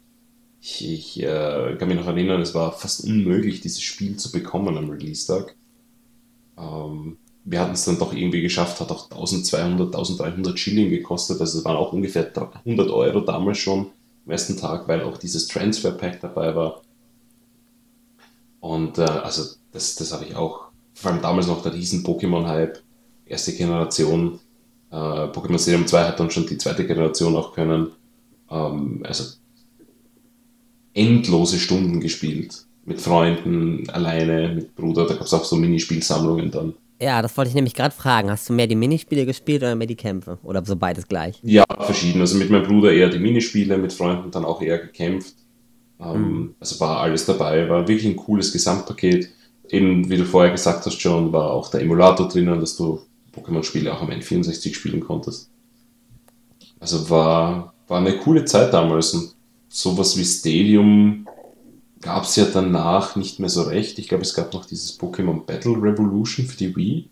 Ich, 0.62 0.82
ich 0.88 1.22
äh, 1.22 1.76
kann 1.78 1.88
mich 1.88 1.98
noch 1.98 2.06
erinnern, 2.06 2.40
es 2.40 2.54
war 2.54 2.72
fast 2.72 3.04
unmöglich, 3.04 3.60
dieses 3.60 3.82
Spiel 3.82 4.16
zu 4.16 4.32
bekommen 4.32 4.78
am 4.78 4.88
Release-Tag. 4.88 5.54
Ähm, 6.56 7.18
wir 7.44 7.60
hatten 7.60 7.72
es 7.72 7.84
dann 7.84 7.98
doch 7.98 8.14
irgendwie 8.14 8.40
geschafft, 8.40 8.80
hat 8.80 8.90
auch 8.90 9.10
1200, 9.10 9.88
1300 9.88 10.58
Schilling 10.58 10.88
gekostet, 10.88 11.38
also 11.38 11.58
es 11.58 11.64
waren 11.66 11.76
auch 11.76 11.92
ungefähr 11.92 12.32
100 12.34 12.90
Euro 12.90 13.20
damals 13.20 13.58
schon 13.58 13.90
am 14.24 14.30
ersten 14.30 14.56
Tag, 14.56 14.88
weil 14.88 15.02
auch 15.02 15.18
dieses 15.18 15.48
Transfer 15.48 15.90
Pack 15.90 16.20
dabei 16.20 16.54
war. 16.54 16.80
Und 18.62 18.96
äh, 18.98 19.02
also 19.02 19.56
das, 19.72 19.96
das 19.96 20.12
habe 20.12 20.24
ich 20.24 20.36
auch, 20.36 20.68
vor 20.94 21.10
allem 21.10 21.20
damals 21.20 21.48
noch 21.48 21.62
der 21.62 21.74
riesen 21.74 22.04
Pokémon-Hype, 22.04 22.78
erste 23.26 23.52
Generation. 23.52 24.38
Äh, 24.90 24.94
Pokémon 24.94 25.58
Stadium 25.58 25.84
2 25.84 26.04
hat 26.04 26.20
dann 26.20 26.30
schon 26.30 26.46
die 26.46 26.58
zweite 26.58 26.86
Generation 26.86 27.34
auch 27.34 27.54
können. 27.54 27.88
Ähm, 28.48 29.02
also 29.02 29.24
endlose 30.94 31.58
Stunden 31.58 31.98
gespielt. 31.98 32.64
Mit 32.84 33.00
Freunden, 33.00 33.90
alleine, 33.90 34.54
mit 34.54 34.76
Bruder. 34.76 35.06
Da 35.06 35.14
gab 35.14 35.24
es 35.24 35.34
auch 35.34 35.44
so 35.44 35.56
Minispielsammlungen 35.56 36.52
dann. 36.52 36.74
Ja, 37.00 37.20
das 37.20 37.36
wollte 37.36 37.48
ich 37.48 37.56
nämlich 37.56 37.74
gerade 37.74 37.94
fragen. 37.94 38.30
Hast 38.30 38.48
du 38.48 38.52
mehr 38.52 38.68
die 38.68 38.76
Minispiele 38.76 39.26
gespielt 39.26 39.62
oder 39.62 39.74
mehr 39.74 39.88
die 39.88 39.96
Kämpfe? 39.96 40.38
Oder 40.44 40.64
so 40.64 40.76
beides 40.76 41.08
gleich? 41.08 41.40
Ja, 41.42 41.64
verschieden. 41.80 42.20
Also 42.20 42.38
mit 42.38 42.48
meinem 42.48 42.62
Bruder 42.68 42.92
eher 42.92 43.08
die 43.08 43.18
Minispiele, 43.18 43.76
mit 43.76 43.92
Freunden 43.92 44.30
dann 44.30 44.44
auch 44.44 44.62
eher 44.62 44.78
gekämpft. 44.78 45.34
Ähm, 46.03 46.55
Also 46.61 46.80
war 46.80 46.98
alles 47.00 47.26
dabei, 47.26 47.68
war 47.68 47.86
wirklich 47.86 48.07
ein 48.07 48.16
cooles 48.16 48.53
Gesamtpaket. 48.53 49.28
Eben, 49.68 50.09
wie 50.11 50.16
du 50.16 50.24
vorher 50.24 50.53
gesagt 50.53 50.84
hast, 50.84 51.00
schon, 51.00 51.32
war 51.32 51.50
auch 51.50 51.70
der 51.70 51.80
Emulator 51.80 52.28
drinnen, 52.28 52.61
dass 52.61 52.76
du 52.76 53.00
Pokémon-Spiele 53.34 53.92
auch 53.92 54.03
am 54.03 54.11
N64 54.11 54.74
spielen 54.74 55.00
konntest. 55.00 55.48
Also 56.80 57.09
war, 57.09 57.72
war 57.88 57.98
eine 57.98 58.18
coole 58.18 58.44
Zeit 58.44 58.72
damals 58.74 59.14
und 59.14 59.34
sowas 59.68 60.18
wie 60.18 60.24
Stadium 60.24 61.26
gab 62.03 62.24
es 62.24 62.36
ja 62.36 62.44
danach 62.44 63.16
nicht 63.16 63.38
mehr 63.38 63.48
so 63.48 63.62
recht. 63.62 63.98
Ich 63.98 64.09
glaube, 64.09 64.24
es 64.24 64.34
gab 64.34 64.53
noch 64.53 64.66
dieses 64.66 64.98
Pokémon 64.98 65.44
Battle 65.46 65.80
Revolution 65.80 66.44
für 66.46 66.57
die 66.57 66.76
Wii. 66.76 67.09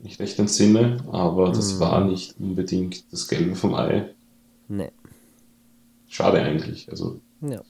Nicht 0.00 0.20
recht 0.20 0.38
entsinne, 0.38 0.98
aber 1.10 1.50
das 1.50 1.80
war 1.80 2.04
nicht 2.04 2.34
unbedingt 2.38 3.10
das 3.12 3.28
Gelbe 3.28 3.56
vom 3.56 3.74
Ei. 3.74 4.10
Nee. 4.68 4.90
Schade 6.08 6.42
eigentlich. 6.42 6.90
Also, 6.90 7.20
Ja. 7.42 7.60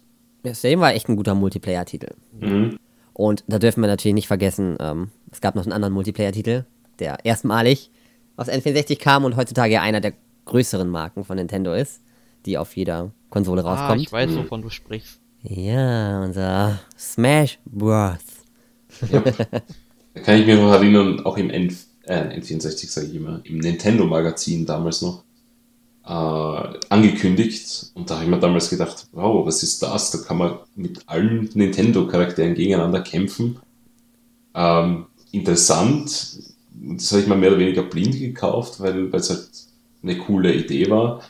ja 0.45 0.55
Stadium 0.55 0.81
war 0.81 0.95
echt 0.95 1.09
ein 1.09 1.17
guter 1.17 1.35
Multiplayer-Titel. 1.35 2.15
mhm. 2.39 2.79
Und 3.15 3.45
da 3.47 3.59
dürfen 3.59 3.83
wir 3.83 3.89
natürlich 3.89 4.15
nicht 4.15 4.27
vergessen, 4.27 4.77
ähm, 4.81 5.11
es 5.31 5.41
gab 5.43 5.55
noch 5.55 5.65
einen 5.65 5.73
anderen 5.73 5.93
Multiplayer-Titel, 5.93 6.65
der 6.99 7.19
erstmalig 7.25 7.91
aus 8.37 8.49
N64 8.49 8.99
kam 8.99 9.25
und 9.27 9.37
heutzutage 9.37 9.75
ja 9.75 9.83
einer 9.83 10.01
der 10.01 10.15
größeren 10.47 10.89
Marken 10.89 11.23
von 11.25 11.37
Nintendo 11.37 11.75
ist, 11.75 12.01
die 12.47 12.57
auf 12.57 12.75
jeder 12.75 13.13
Konsole 13.29 13.65
Ah, 13.65 13.75
rauskommt. 13.75 14.01
ich 14.03 14.11
weiß, 14.11 14.35
wovon 14.37 14.63
du 14.63 14.71
sprichst. 14.71 15.21
ja, 15.43 16.23
unser 16.23 16.81
Smash 16.99 17.59
Bros. 17.67 18.19
ja. 19.11 19.21
da 19.21 20.21
kann 20.23 20.41
ich 20.41 20.47
mich 20.47 20.57
noch 20.57 20.73
erinnern, 20.73 21.21
auch 21.27 21.37
im 21.37 21.51
N 21.51 21.77
äh, 22.05 22.39
N64, 22.41 22.89
sage 22.89 23.09
ich 23.09 23.15
immer, 23.17 23.41
im 23.45 23.59
Nintendo-Magazin 23.59 24.65
damals 24.67 25.03
noch 25.03 25.23
angekündigt. 26.05 27.93
Und 27.95 28.11
da 28.11 28.15
habe 28.17 28.25
ich 28.25 28.31
mir 28.31 28.41
damals 28.41 28.71
gedacht, 28.71 29.07
wow, 29.13 29.47
was 29.47 29.63
ist 29.63 29.83
das? 29.83 30.11
Da 30.11 30.19
kann 30.19 30.39
man 30.39 30.59
mit 30.75 31.01
allen 31.07 31.49
Nintendo-Charakteren 31.55 32.55
gegeneinander 32.55 33.03
kämpfen. 33.03 33.59
Ähm, 34.55 35.07
interessant. 35.31 36.39
Das 36.75 37.13
habe 37.13 37.23
ich 37.23 37.29
mir 37.29 37.37
mehr 37.37 37.51
oder 37.51 37.61
weniger 37.61 37.83
blind 37.83 38.19
gekauft, 38.19 38.81
weil 38.81 39.13
weil 39.13 39.21
es 39.21 39.31
halt 39.31 39.49
eine 40.03 40.19
coole 40.19 40.53
Idee 40.53 40.91
war. 40.91 41.23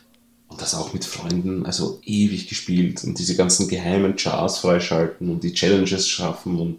Und 0.49 0.61
das 0.61 0.75
auch 0.75 0.93
mit 0.93 1.05
Freunden, 1.05 1.65
also 1.65 2.01
ewig 2.05 2.49
gespielt 2.49 3.05
und 3.05 3.19
diese 3.19 3.37
ganzen 3.37 3.69
geheimen 3.69 4.17
Chars 4.17 4.59
freischalten 4.59 5.31
und 5.31 5.43
die 5.43 5.55
Challenges 5.55 6.07
schaffen 6.09 6.59
und 6.59 6.79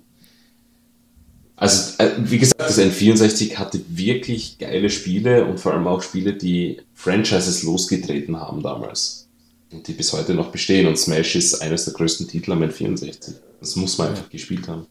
also, 1.56 2.04
äh, 2.04 2.12
wie 2.18 2.40
gesagt, 2.40 2.60
das 2.60 2.80
N64 2.80 3.56
hatte 3.56 3.80
wirklich 3.88 4.58
geile 4.58 4.90
Spiele 4.90 5.46
und 5.46 5.60
vor 5.60 5.74
allem 5.74 5.88
auch 5.88 6.02
Spiele, 6.02 6.34
die 6.34 6.78
Franchises 6.94 7.64
losgetreten 7.64 8.40
haben 8.40 8.64
damals. 8.64 9.30
Und 9.72 9.88
die 9.88 9.94
bis 9.94 10.14
heute 10.14 10.34
noch 10.34 10.52
bestehen. 10.52 10.88
Und 10.88 10.98
Smash 10.98 11.36
ist 11.36 11.62
eines 11.62 11.86
der 11.86 11.94
größten 11.94 12.28
Titel 12.28 12.52
am 12.52 12.64
N64. 12.64 13.34
Das 13.60 13.76
muss 13.76 13.98
man 13.98 14.10
einfach 14.10 14.30
gespielt 14.30 14.68
haben. 14.68 14.88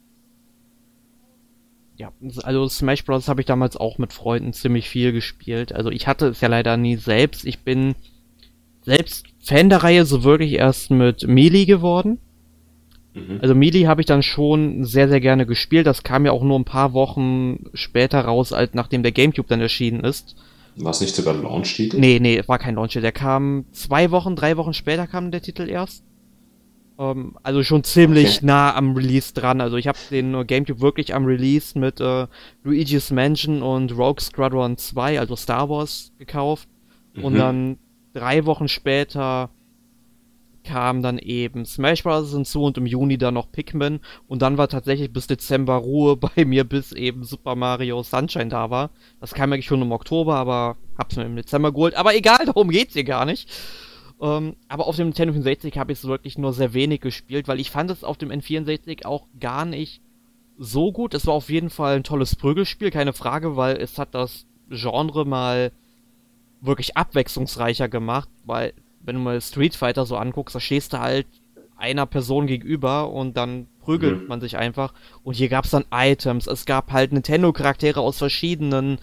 Ja, 1.96 2.12
also 2.42 2.68
Smash 2.68 3.04
Bros. 3.04 3.28
habe 3.28 3.42
ich 3.42 3.46
damals 3.46 3.76
auch 3.76 3.98
mit 3.98 4.12
Freunden 4.12 4.52
ziemlich 4.52 4.88
viel 4.88 5.12
gespielt. 5.12 5.72
Also 5.72 5.90
ich 5.90 6.06
hatte 6.06 6.28
es 6.28 6.40
ja 6.40 6.48
leider 6.48 6.76
nie 6.76 6.96
selbst. 6.96 7.44
Ich 7.44 7.60
bin 7.60 7.94
selbst 8.84 9.26
Fan 9.40 9.68
der 9.68 9.82
Reihe 9.82 10.04
so 10.04 10.24
wirklich 10.24 10.54
erst 10.54 10.90
mit 10.90 11.26
Melee 11.28 11.64
geworden. 11.64 12.18
Mhm. 13.14 13.38
Also 13.42 13.54
Melee 13.54 13.86
habe 13.86 14.00
ich 14.00 14.06
dann 14.06 14.22
schon 14.22 14.84
sehr, 14.84 15.08
sehr 15.08 15.20
gerne 15.20 15.46
gespielt. 15.46 15.86
Das 15.86 16.02
kam 16.02 16.24
ja 16.24 16.32
auch 16.32 16.42
nur 16.42 16.58
ein 16.58 16.64
paar 16.64 16.92
Wochen 16.92 17.64
später 17.74 18.20
raus, 18.20 18.52
als 18.52 18.74
nachdem 18.74 19.02
der 19.02 19.12
Gamecube 19.12 19.48
dann 19.48 19.60
erschienen 19.60 20.00
ist. 20.00 20.36
War 20.76 20.92
es 20.92 21.00
nicht 21.00 21.14
sogar 21.14 21.34
ein 21.34 21.42
Launch-Titel? 21.42 21.98
Nee, 21.98 22.18
nee, 22.20 22.42
war 22.46 22.58
kein 22.58 22.76
Launch-Titel. 22.76 23.02
Der 23.02 23.12
kam 23.12 23.66
zwei 23.72 24.10
Wochen, 24.10 24.36
drei 24.36 24.56
Wochen 24.56 24.72
später 24.72 25.06
kam 25.06 25.30
der 25.30 25.42
Titel 25.42 25.68
erst. 25.68 26.04
Ähm, 26.98 27.36
also 27.42 27.62
schon 27.62 27.84
ziemlich 27.84 28.38
okay. 28.38 28.46
nah 28.46 28.74
am 28.74 28.96
Release 28.96 29.34
dran. 29.34 29.60
Also 29.60 29.76
ich 29.76 29.86
habe 29.86 29.98
den 30.10 30.46
Gamecube 30.46 30.80
wirklich 30.80 31.14
am 31.14 31.26
Release 31.26 31.78
mit 31.78 32.00
äh, 32.00 32.26
Luigi's 32.64 33.10
Mansion 33.10 33.62
und 33.62 33.92
Rogue 33.92 34.20
Squadron 34.20 34.78
2, 34.78 35.20
also 35.20 35.36
Star 35.36 35.68
Wars, 35.68 36.12
gekauft. 36.18 36.68
Mhm. 37.14 37.24
Und 37.24 37.34
dann 37.34 37.78
drei 38.14 38.46
Wochen 38.46 38.68
später 38.68 39.50
kam 40.64 41.02
dann 41.02 41.18
eben 41.18 41.64
Smash 41.64 42.02
Bros. 42.02 42.32
hinzu 42.32 42.64
und 42.64 42.78
im 42.78 42.86
Juni 42.86 43.18
dann 43.18 43.34
noch 43.34 43.50
Pikmin 43.50 44.00
und 44.28 44.42
dann 44.42 44.58
war 44.58 44.68
tatsächlich 44.68 45.12
bis 45.12 45.26
Dezember 45.26 45.74
Ruhe 45.76 46.16
bei 46.36 46.44
mir, 46.44 46.64
bis 46.64 46.92
eben 46.92 47.24
Super 47.24 47.56
Mario 47.56 48.02
Sunshine 48.02 48.48
da 48.48 48.70
war. 48.70 48.90
Das 49.20 49.34
kam 49.34 49.52
eigentlich 49.52 49.66
schon 49.66 49.82
im 49.82 49.92
Oktober, 49.92 50.36
aber 50.36 50.76
hab's 50.96 51.16
mir 51.16 51.24
im 51.24 51.36
Dezember 51.36 51.72
geholt. 51.72 51.94
Aber 51.94 52.14
egal, 52.14 52.40
darum 52.46 52.70
geht's 52.70 52.94
hier 52.94 53.04
gar 53.04 53.24
nicht. 53.24 53.50
Ähm, 54.20 54.56
aber 54.68 54.86
auf 54.86 54.96
dem 54.96 55.08
Nintendo 55.08 55.32
64 55.32 55.76
habe 55.78 55.92
ich 55.92 55.98
es 55.98 56.04
wirklich 56.04 56.38
nur 56.38 56.52
sehr 56.52 56.74
wenig 56.74 57.00
gespielt, 57.00 57.48
weil 57.48 57.60
ich 57.60 57.70
fand 57.70 57.90
es 57.90 58.04
auf 58.04 58.18
dem 58.18 58.30
N64 58.30 59.04
auch 59.04 59.26
gar 59.40 59.64
nicht 59.64 60.00
so 60.58 60.92
gut. 60.92 61.14
Es 61.14 61.26
war 61.26 61.34
auf 61.34 61.50
jeden 61.50 61.70
Fall 61.70 61.96
ein 61.96 62.04
tolles 62.04 62.36
Prügelspiel, 62.36 62.90
keine 62.90 63.12
Frage, 63.12 63.56
weil 63.56 63.76
es 63.76 63.98
hat 63.98 64.14
das 64.14 64.46
Genre 64.68 65.24
mal 65.24 65.72
wirklich 66.60 66.96
abwechslungsreicher 66.96 67.88
gemacht, 67.88 68.28
weil 68.44 68.72
wenn 69.04 69.16
du 69.16 69.20
mal 69.22 69.40
Street 69.40 69.74
Fighter 69.74 70.06
so 70.06 70.16
anguckst, 70.16 70.54
da 70.54 70.60
stehst 70.60 70.92
du 70.92 71.00
halt 71.00 71.26
einer 71.76 72.06
Person 72.06 72.46
gegenüber 72.46 73.10
und 73.10 73.36
dann 73.36 73.66
prügelt 73.80 74.22
mhm. 74.22 74.28
man 74.28 74.40
sich 74.40 74.56
einfach. 74.56 74.94
Und 75.24 75.34
hier 75.34 75.48
gab 75.48 75.64
es 75.64 75.72
dann 75.72 75.84
Items, 75.92 76.46
es 76.46 76.64
gab 76.64 76.92
halt 76.92 77.12
Nintendo-Charaktere 77.12 78.00
aus 78.00 78.18
verschiedenen 78.18 78.98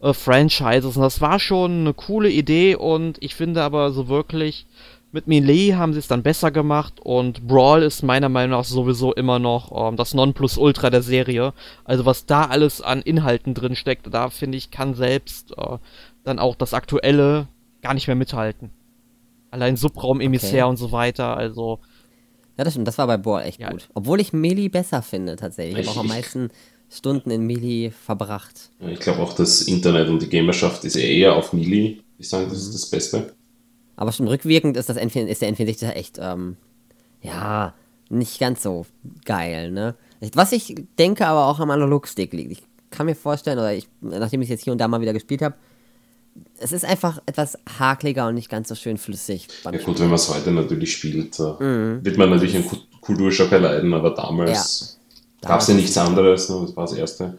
äh, 0.00 0.12
Franchises 0.12 0.96
und 0.96 1.02
das 1.02 1.20
war 1.20 1.38
schon 1.38 1.80
eine 1.80 1.94
coole 1.94 2.30
Idee 2.30 2.74
und 2.74 3.22
ich 3.22 3.34
finde 3.34 3.62
aber 3.62 3.92
so 3.92 4.08
wirklich, 4.08 4.66
mit 5.12 5.28
Melee 5.28 5.74
haben 5.74 5.92
sie 5.92 6.00
es 6.00 6.08
dann 6.08 6.24
besser 6.24 6.50
gemacht 6.50 6.94
und 7.00 7.46
Brawl 7.46 7.84
ist 7.84 8.02
meiner 8.02 8.28
Meinung 8.28 8.58
nach 8.58 8.64
sowieso 8.64 9.14
immer 9.14 9.38
noch 9.38 9.70
ähm, 9.88 9.96
das 9.96 10.12
Nonplusultra 10.12 10.90
der 10.90 11.02
Serie. 11.02 11.52
Also 11.84 12.04
was 12.04 12.26
da 12.26 12.46
alles 12.46 12.82
an 12.82 13.00
Inhalten 13.00 13.54
drin 13.54 13.76
steckt, 13.76 14.12
da 14.12 14.28
finde 14.28 14.58
ich, 14.58 14.72
kann 14.72 14.94
selbst 14.94 15.56
äh, 15.56 15.78
dann 16.24 16.40
auch 16.40 16.56
das 16.56 16.74
aktuelle 16.74 17.46
gar 17.80 17.94
nicht 17.94 18.08
mehr 18.08 18.16
mithalten. 18.16 18.70
Allein 19.54 19.76
Subraum, 19.76 20.20
Emissär 20.20 20.64
okay. 20.64 20.70
und 20.70 20.76
so 20.78 20.90
weiter, 20.90 21.36
also. 21.36 21.78
Ja, 22.58 22.64
das 22.64 22.72
stimmt, 22.72 22.88
das 22.88 22.98
war 22.98 23.06
bei 23.06 23.16
Brawl 23.16 23.42
echt 23.42 23.60
ja. 23.60 23.70
gut. 23.70 23.88
Obwohl 23.94 24.20
ich 24.20 24.32
Melee 24.32 24.68
besser 24.68 25.00
finde, 25.00 25.36
tatsächlich. 25.36 25.78
Ich 25.78 25.86
habe 25.86 25.96
auch 25.96 26.02
am 26.02 26.08
meisten 26.08 26.50
Stunden 26.90 27.30
in 27.30 27.46
Melee 27.46 27.90
verbracht. 27.90 28.70
Ich 28.80 28.98
glaube 28.98 29.22
auch, 29.22 29.32
das 29.32 29.62
Internet 29.62 30.08
und 30.08 30.20
die 30.20 30.28
Gamerschaft 30.28 30.84
ist 30.84 30.96
eher 30.96 31.36
auf 31.36 31.52
Melee. 31.52 31.98
Ich 32.18 32.28
sage, 32.28 32.46
das 32.46 32.54
mhm. 32.54 32.58
ist 32.58 32.74
das 32.74 32.86
Beste. 32.90 33.32
Aber 33.94 34.10
schon 34.10 34.26
rückwirkend 34.26 34.76
ist, 34.76 34.88
das 34.88 34.96
N 34.96 35.08
ist 35.08 35.40
der 35.40 35.54
N64 35.54 35.92
echt, 35.92 36.18
ähm, 36.20 36.56
ja, 37.22 37.74
nicht 38.08 38.40
ganz 38.40 38.60
so 38.60 38.86
geil, 39.24 39.70
ne? 39.70 39.94
Was 40.34 40.50
ich 40.50 40.74
denke 40.98 41.28
aber 41.28 41.46
auch 41.46 41.60
am 41.60 41.70
Analogstick 41.70 42.32
liegt. 42.32 42.50
Ich 42.50 42.62
kann 42.90 43.06
mir 43.06 43.14
vorstellen, 43.14 43.58
oder 43.58 43.72
ich, 43.72 43.88
nachdem 44.00 44.42
ich 44.42 44.46
es 44.46 44.50
jetzt 44.50 44.64
hier 44.64 44.72
und 44.72 44.80
da 44.80 44.88
mal 44.88 45.00
wieder 45.00 45.12
gespielt 45.12 45.42
habe, 45.42 45.54
es 46.58 46.72
ist 46.72 46.84
einfach 46.84 47.20
etwas 47.26 47.58
hakliger 47.78 48.28
und 48.28 48.34
nicht 48.34 48.48
ganz 48.48 48.68
so 48.68 48.74
schön 48.74 48.98
flüssig. 48.98 49.48
ja 49.64 49.70
gut, 49.70 49.98
wenn 50.00 50.06
man 50.06 50.14
es 50.14 50.32
heute 50.32 50.50
natürlich 50.50 50.92
spielt, 50.92 51.38
mhm. 51.38 52.00
wird 52.02 52.16
man 52.16 52.30
natürlich 52.30 52.56
einen 52.56 52.70
Kulturschock 53.00 53.52
erleiden, 53.52 53.92
aber 53.94 54.10
damals 54.10 54.98
ja. 55.42 55.48
gab 55.48 55.60
es 55.60 55.68
ja 55.68 55.74
nichts 55.74 55.96
anderes, 55.96 56.48
ne? 56.48 56.60
das 56.62 56.76
war 56.76 56.86
das 56.86 56.94
Erste. 56.94 57.38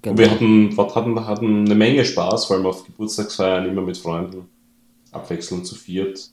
Genau. 0.00 0.12
Und 0.12 0.18
wir 0.18 0.30
hatten, 0.30 0.76
hatten, 0.76 1.26
hatten 1.26 1.64
eine 1.64 1.74
Menge 1.74 2.04
Spaß, 2.04 2.46
vor 2.46 2.56
allem 2.56 2.66
auf 2.66 2.84
Geburtstagsfeiern, 2.84 3.68
immer 3.68 3.82
mit 3.82 3.96
Freunden, 3.96 4.48
abwechselnd 5.12 5.66
zu 5.66 5.76
viert. 5.76 6.30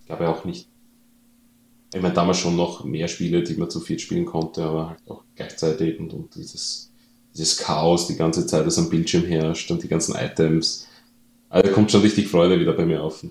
Ich 0.00 0.06
glaube 0.06 0.24
ja 0.24 0.30
auch 0.30 0.44
nicht, 0.44 0.68
ich 1.94 2.02
meine 2.02 2.12
damals 2.12 2.38
schon 2.38 2.56
noch 2.56 2.84
mehr 2.84 3.08
Spiele, 3.08 3.42
die 3.42 3.54
man 3.54 3.70
zu 3.70 3.80
viert 3.80 4.00
spielen 4.00 4.26
konnte, 4.26 4.64
aber 4.64 4.90
halt 4.90 5.00
auch 5.08 5.22
gleichzeitig 5.36 5.98
und, 6.00 6.12
und 6.12 6.34
dieses, 6.34 6.90
dieses 7.32 7.56
Chaos 7.56 8.08
die 8.08 8.16
ganze 8.16 8.46
Zeit, 8.46 8.66
das 8.66 8.78
am 8.78 8.90
Bildschirm 8.90 9.24
herrscht 9.24 9.70
und 9.70 9.82
die 9.82 9.88
ganzen 9.88 10.14
Items 10.16 10.88
also 11.54 11.70
kommt 11.70 11.92
schon 11.92 12.00
richtig 12.00 12.26
Freude 12.26 12.58
wieder 12.58 12.72
bei 12.72 12.84
mir 12.84 13.00
auf. 13.00 13.24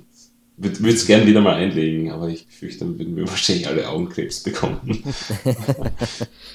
Würde 0.55 0.89
es 0.89 1.05
gerne 1.05 1.27
wieder 1.27 1.41
mal 1.41 1.55
einlegen, 1.55 2.09
aber 2.09 2.29
ich 2.29 2.45
fürchte, 2.47 2.85
dann 2.85 2.97
würden 2.97 3.17
wir 3.17 3.27
wahrscheinlich 3.27 3.67
alle 3.67 3.89
Augenkrebs 3.89 4.43
bekommen. 4.43 4.79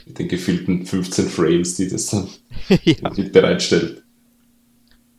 Mit 0.06 0.18
den 0.18 0.28
gefühlten 0.28 0.86
15 0.86 1.26
Frames, 1.26 1.76
die 1.76 1.88
das 1.88 2.06
dann 2.06 2.28
ja. 2.84 3.10
bereitstellt. 3.32 4.02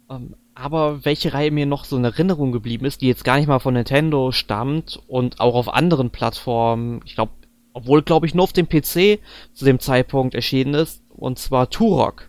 Um, 0.08 0.16
ähm, 0.16 0.36
aber 0.56 1.06
welche 1.06 1.34
Reihe 1.34 1.52
mir 1.52 1.68
noch 1.68 1.86
so 1.86 1.98
in 1.98 2.04
Erinnerung 2.04 2.52
geblieben 2.52 2.86
ist, 2.86 3.02
die 3.02 3.08
jetzt 3.08 3.24
gar 3.24 3.38
nicht 3.38 3.48
mal 3.48 3.60
von 3.60 3.76
Nintendo 3.76 4.32
stammt 4.32 5.00
und 5.08 5.40
auch 5.40 5.54
auf 5.54 5.72
anderen 5.72 6.10
Plattformen, 6.10 7.02
ich 7.06 7.14
glaube, 7.14 7.32
obwohl 7.74 8.02
glaube 8.02 8.26
ich 8.26 8.34
nur 8.34 8.44
auf 8.44 8.54
dem 8.54 8.68
PC 8.68 9.20
zu 9.54 9.66
dem 9.66 9.80
Zeitpunkt 9.80 10.34
erschienen 10.34 10.74
ist, 10.74 11.04
und 11.10 11.38
zwar 11.38 11.70
Turok. 11.70 12.29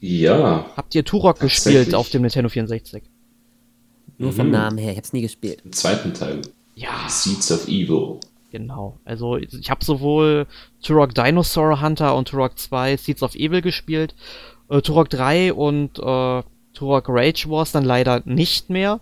Ja. 0.00 0.66
Habt 0.76 0.94
ihr 0.94 1.04
Turok 1.04 1.40
gespielt 1.40 1.94
auf 1.94 2.08
dem 2.10 2.22
Nintendo 2.22 2.48
64? 2.48 3.02
Nur 4.18 4.32
mhm. 4.32 4.36
vom 4.36 4.50
Namen 4.50 4.78
her, 4.78 4.92
ich 4.92 4.98
hab's 4.98 5.12
nie 5.12 5.22
gespielt. 5.22 5.60
Im 5.64 5.72
zweiten 5.72 6.14
Teil. 6.14 6.40
Ja. 6.74 7.08
Seeds 7.08 7.52
of 7.52 7.68
Evil. 7.68 8.18
Genau. 8.50 8.98
Also 9.04 9.36
ich 9.36 9.70
habe 9.70 9.84
sowohl 9.84 10.46
Turok 10.82 11.14
Dinosaur 11.14 11.80
Hunter 11.80 12.16
und 12.16 12.28
Turok 12.28 12.58
2 12.58 12.96
Seeds 12.96 13.22
of 13.22 13.34
Evil 13.34 13.62
gespielt. 13.62 14.14
Äh, 14.68 14.80
Turok 14.80 15.08
3 15.10 15.52
und 15.52 15.98
äh, 15.98 16.42
Turok 16.74 17.04
Rage 17.08 17.48
Wars 17.48 17.72
dann 17.72 17.84
leider 17.84 18.22
nicht 18.24 18.70
mehr, 18.70 19.00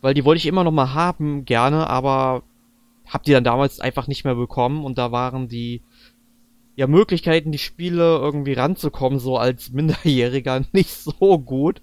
weil 0.00 0.14
die 0.14 0.24
wollte 0.24 0.38
ich 0.38 0.46
immer 0.46 0.64
noch 0.64 0.72
mal 0.72 0.94
haben, 0.94 1.44
gerne, 1.44 1.88
aber 1.88 2.42
hab 3.06 3.24
die 3.24 3.32
dann 3.32 3.44
damals 3.44 3.80
einfach 3.80 4.06
nicht 4.06 4.24
mehr 4.24 4.36
bekommen 4.36 4.84
und 4.84 4.98
da 4.98 5.12
waren 5.12 5.48
die 5.48 5.82
ja, 6.76 6.86
Möglichkeiten, 6.86 7.52
die 7.52 7.58
Spiele 7.58 8.18
irgendwie 8.18 8.54
ranzukommen, 8.54 9.18
so 9.18 9.36
als 9.36 9.70
Minderjähriger, 9.70 10.64
nicht 10.72 10.92
so 10.92 11.38
gut. 11.38 11.82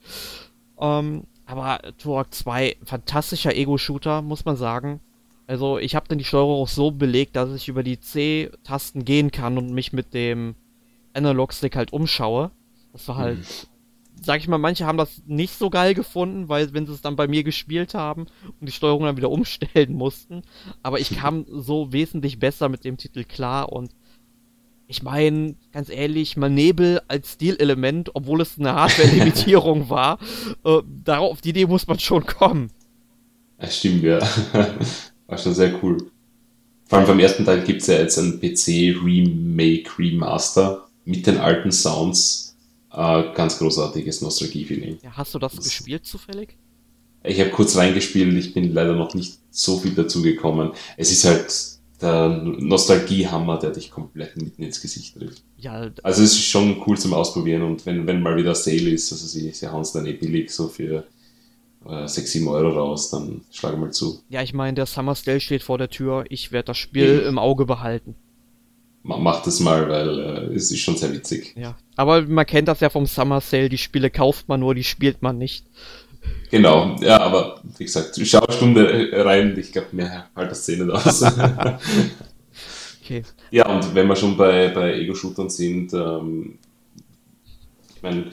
Ähm, 0.79 1.23
aber 1.45 1.79
Turok 1.97 2.33
2, 2.33 2.77
fantastischer 2.83 3.55
Ego-Shooter, 3.55 4.21
muss 4.21 4.45
man 4.45 4.57
sagen. 4.57 4.99
Also, 5.47 5.77
ich 5.77 5.95
habe 5.95 6.07
dann 6.09 6.17
die 6.17 6.25
Steuerung 6.25 6.61
auch 6.61 6.67
so 6.67 6.91
belegt, 6.91 7.37
dass 7.37 7.53
ich 7.55 7.69
über 7.69 7.83
die 7.83 8.01
C-Tasten 8.01 9.05
gehen 9.05 9.31
kann 9.31 9.57
und 9.57 9.73
mich 9.73 9.93
mit 9.93 10.13
dem 10.13 10.55
Analog-Stick 11.13 11.77
halt 11.77 11.93
umschaue. 11.93 12.51
Das 12.91 13.07
war 13.07 13.15
halt, 13.15 13.37
mhm. 13.37 14.21
sag 14.21 14.39
ich 14.41 14.49
mal, 14.49 14.57
manche 14.57 14.85
haben 14.85 14.97
das 14.97 15.23
nicht 15.25 15.57
so 15.57 15.69
geil 15.69 15.93
gefunden, 15.93 16.49
weil 16.49 16.73
wenn 16.73 16.85
sie 16.85 16.93
es 16.93 17.01
dann 17.01 17.15
bei 17.15 17.29
mir 17.29 17.43
gespielt 17.43 17.93
haben 17.93 18.27
und 18.59 18.67
die 18.67 18.73
Steuerung 18.73 19.03
dann 19.03 19.15
wieder 19.15 19.31
umstellen 19.31 19.93
mussten. 19.93 20.41
Aber 20.83 20.99
ich 20.99 21.11
kam 21.17 21.45
so 21.47 21.93
wesentlich 21.93 22.39
besser 22.39 22.67
mit 22.67 22.83
dem 22.83 22.97
Titel 22.97 23.23
klar 23.23 23.71
und 23.71 23.91
ich 24.87 25.03
meine, 25.03 25.55
ganz 25.73 25.89
ehrlich, 25.89 26.37
mal 26.37 26.49
Nebel 26.49 27.01
als 27.07 27.33
Stilelement, 27.33 28.15
obwohl 28.15 28.41
es 28.41 28.57
eine 28.57 28.73
Hardware-Limitierung 28.73 29.89
war, 29.89 30.19
äh, 30.63 30.79
darauf, 31.03 31.31
auf 31.31 31.41
die 31.41 31.49
Idee 31.49 31.65
muss 31.65 31.87
man 31.87 31.99
schon 31.99 32.25
kommen. 32.25 32.71
Ja, 33.61 33.69
stimmt, 33.69 34.03
ja. 34.03 34.19
war 35.27 35.37
schon 35.37 35.53
sehr 35.53 35.83
cool. 35.83 35.97
Vor 36.85 36.99
allem 36.99 37.07
beim 37.07 37.19
ersten 37.19 37.43
Teil 37.43 37.63
gibt 37.63 37.81
es 37.81 37.87
ja 37.87 37.95
jetzt 37.95 38.17
ein 38.17 38.39
PC-Remake, 38.39 39.99
Remaster 39.99 40.87
mit 41.03 41.27
den 41.27 41.37
alten 41.37 41.71
Sounds. 41.71 42.55
Äh, 42.93 43.33
ganz 43.33 43.59
großartiges 43.59 44.21
Nostalgie-Feeling. 44.21 44.99
Ja, 45.03 45.11
hast 45.17 45.35
du 45.35 45.39
das, 45.39 45.53
das 45.53 45.65
gespielt 45.65 46.05
zufällig? 46.05 46.55
Ich 47.23 47.41
habe 47.41 47.49
kurz 47.49 47.75
reingespielt, 47.75 48.33
ich 48.37 48.53
bin 48.53 48.73
leider 48.73 48.93
noch 48.93 49.13
nicht 49.13 49.37
so 49.51 49.77
viel 49.79 49.91
dazu 49.91 50.21
gekommen. 50.21 50.71
Es 50.95 51.11
ist 51.11 51.25
halt 51.25 51.76
der 52.01 52.29
Nostalgiehammer, 52.29 53.57
der 53.57 53.71
dich 53.71 53.89
komplett 53.89 54.37
mitten 54.37 54.63
ins 54.63 54.81
Gesicht 54.81 55.15
trifft. 55.17 55.41
Ja, 55.57 55.89
also 56.03 56.23
es 56.23 56.33
ist 56.33 56.43
schon 56.43 56.83
cool 56.85 56.97
zum 56.97 57.13
Ausprobieren 57.13 57.63
und 57.63 57.85
wenn, 57.85 58.05
wenn 58.05 58.21
mal 58.21 58.37
wieder 58.37 58.53
Sale 58.53 58.89
ist, 58.89 59.11
also 59.11 59.25
sie, 59.25 59.51
sie 59.51 59.67
hauen 59.67 59.81
es 59.81 59.93
dann 59.93 60.05
eh 60.05 60.13
billig 60.13 60.51
so 60.51 60.67
für 60.67 61.05
äh, 61.87 62.07
6, 62.07 62.31
7 62.31 62.47
Euro 62.47 62.69
raus, 62.69 63.09
dann 63.09 63.41
schlage 63.51 63.77
mal 63.77 63.91
zu. 63.91 64.21
Ja, 64.29 64.43
ich 64.43 64.53
meine, 64.53 64.75
der 64.75 64.85
Summer 64.85 65.15
Sale 65.15 65.39
steht 65.39 65.63
vor 65.63 65.79
der 65.79 65.89
Tür, 65.89 66.25
ich 66.29 66.51
werde 66.51 66.67
das 66.67 66.77
Spiel 66.77 67.21
ja. 67.23 67.29
im 67.29 67.39
Auge 67.39 67.65
behalten. 67.65 68.15
Mach 69.03 69.41
das 69.41 69.61
mal, 69.61 69.87
weil 69.87 70.19
äh, 70.19 70.55
es 70.55 70.69
ist 70.69 70.79
schon 70.79 70.97
sehr 70.97 71.13
witzig. 71.13 71.55
Ja, 71.55 71.77
aber 71.95 72.23
man 72.23 72.45
kennt 72.45 72.67
das 72.67 72.81
ja 72.81 72.89
vom 72.89 73.05
Summer 73.05 73.39
Sale, 73.41 73.69
die 73.69 73.77
Spiele 73.77 74.09
kauft 74.09 74.49
man 74.49 74.59
nur, 74.59 74.75
die 74.75 74.83
spielt 74.83 75.21
man 75.21 75.37
nicht. 75.37 75.65
Genau, 76.49 76.95
ja, 77.01 77.19
aber 77.19 77.61
wie 77.77 77.83
gesagt, 77.83 78.17
schau 78.23 78.39
eine 78.39 78.55
Stunde 78.55 79.09
rein, 79.13 79.57
ich 79.57 79.71
glaube, 79.71 79.87
mehr 79.91 80.29
halt 80.35 80.51
das 80.51 80.61
Szene 80.61 80.93
aus. 80.93 81.21
okay. 83.01 83.23
Ja, 83.51 83.67
und 83.69 83.93
wenn 83.93 84.07
wir 84.07 84.15
schon 84.15 84.37
bei, 84.37 84.69
bei 84.69 84.93
Ego-Shootern 84.93 85.49
sind, 85.49 85.93
ähm, 85.93 86.57
ich 87.95 88.01
meine, 88.01 88.31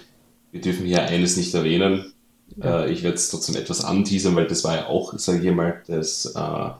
wir 0.53 0.61
dürfen 0.61 0.87
hier 0.87 1.03
eines 1.03 1.37
nicht 1.37 1.53
erwähnen. 1.55 2.13
Ja. 2.57 2.85
Äh, 2.85 2.93
ich 2.93 3.03
werde 3.03 3.17
es 3.17 3.31
trotzdem 3.31 3.57
etwas 3.57 3.85
anteasern, 3.85 4.37
weil 4.37 4.47
das 4.47 4.63
war 4.63 4.77
ja 4.77 4.87
auch, 4.87 5.19
sage 5.19 5.49
ich 5.49 5.55
mal, 5.55 5.83
das 5.89 6.27
äh, 6.37 6.71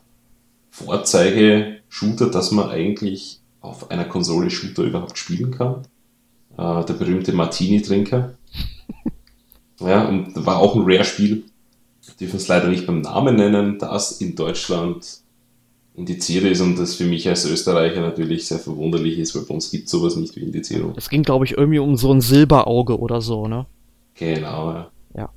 Vorzeigespiel 0.71 1.81
Shooter, 1.89 2.31
dass 2.31 2.51
man 2.51 2.71
eigentlich 2.71 3.41
auf 3.61 3.91
einer 3.91 4.05
Konsole 4.05 4.51
Shooter 4.51 4.83
überhaupt 4.83 5.17
spielen 5.17 5.53
kann. 5.53 5.83
Äh, 6.57 6.85
der 6.85 6.95
berühmte 6.95 7.33
Martini-Trinker. 7.33 8.35
Ja, 9.81 10.07
und 10.07 10.47
war 10.47 10.59
auch 10.59 10.75
ein 10.75 10.83
Rare-Spiel. 10.85 11.45
Dürfen 12.21 12.37
es 12.37 12.49
leider 12.49 12.69
nicht 12.69 12.87
beim 12.87 13.01
Namen 13.01 13.37
nennen, 13.37 13.79
das 13.79 14.21
in 14.21 14.35
Deutschland 14.35 15.25
indiziert 15.95 16.45
ist 16.45 16.61
und 16.61 16.77
das 16.79 16.97
für 16.97 17.05
mich 17.05 17.29
als 17.29 17.45
Österreicher 17.45 18.01
natürlich 18.01 18.47
sehr 18.47 18.59
verwunderlich 18.59 19.19
ist, 19.19 19.35
weil 19.35 19.45
bei 19.45 19.55
uns 19.55 19.71
gibt 19.71 19.85
es 19.85 19.91
sowas 19.93 20.17
nicht 20.17 20.35
wie 20.37 20.41
Indizierung. 20.41 20.93
Es 20.97 21.09
ging, 21.09 21.23
glaube 21.23 21.45
ich, 21.45 21.57
irgendwie 21.57 21.79
um 21.79 21.97
so 21.97 22.13
ein 22.13 22.21
Silberauge 22.21 22.99
oder 22.99 23.21
so, 23.21 23.47
ne? 23.47 23.67
Genau, 24.15 24.73
ja. 24.73 24.91
Ja. 25.17 25.31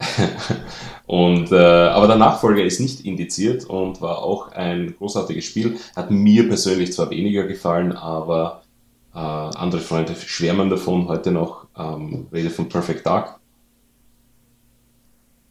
und, 1.06 1.52
äh, 1.52 1.56
aber 1.56 2.06
der 2.06 2.16
Nachfolger 2.16 2.64
ist 2.64 2.80
nicht 2.80 3.04
indiziert 3.04 3.66
und 3.66 4.00
war 4.00 4.22
auch 4.22 4.52
ein 4.52 4.94
großartiges 4.96 5.44
Spiel. 5.44 5.76
Hat 5.94 6.10
mir 6.10 6.48
persönlich 6.48 6.92
zwar 6.92 7.10
weniger 7.10 7.46
gefallen, 7.46 7.92
aber 7.92 8.62
äh, 9.14 9.18
andere 9.18 9.80
Freunde 9.80 10.14
schwärmen 10.16 10.70
davon 10.70 11.08
heute 11.08 11.30
noch. 11.30 11.66
Ähm, 11.78 12.26
Rede 12.32 12.50
von 12.50 12.68
Perfect 12.68 13.04
Dark. 13.06 13.38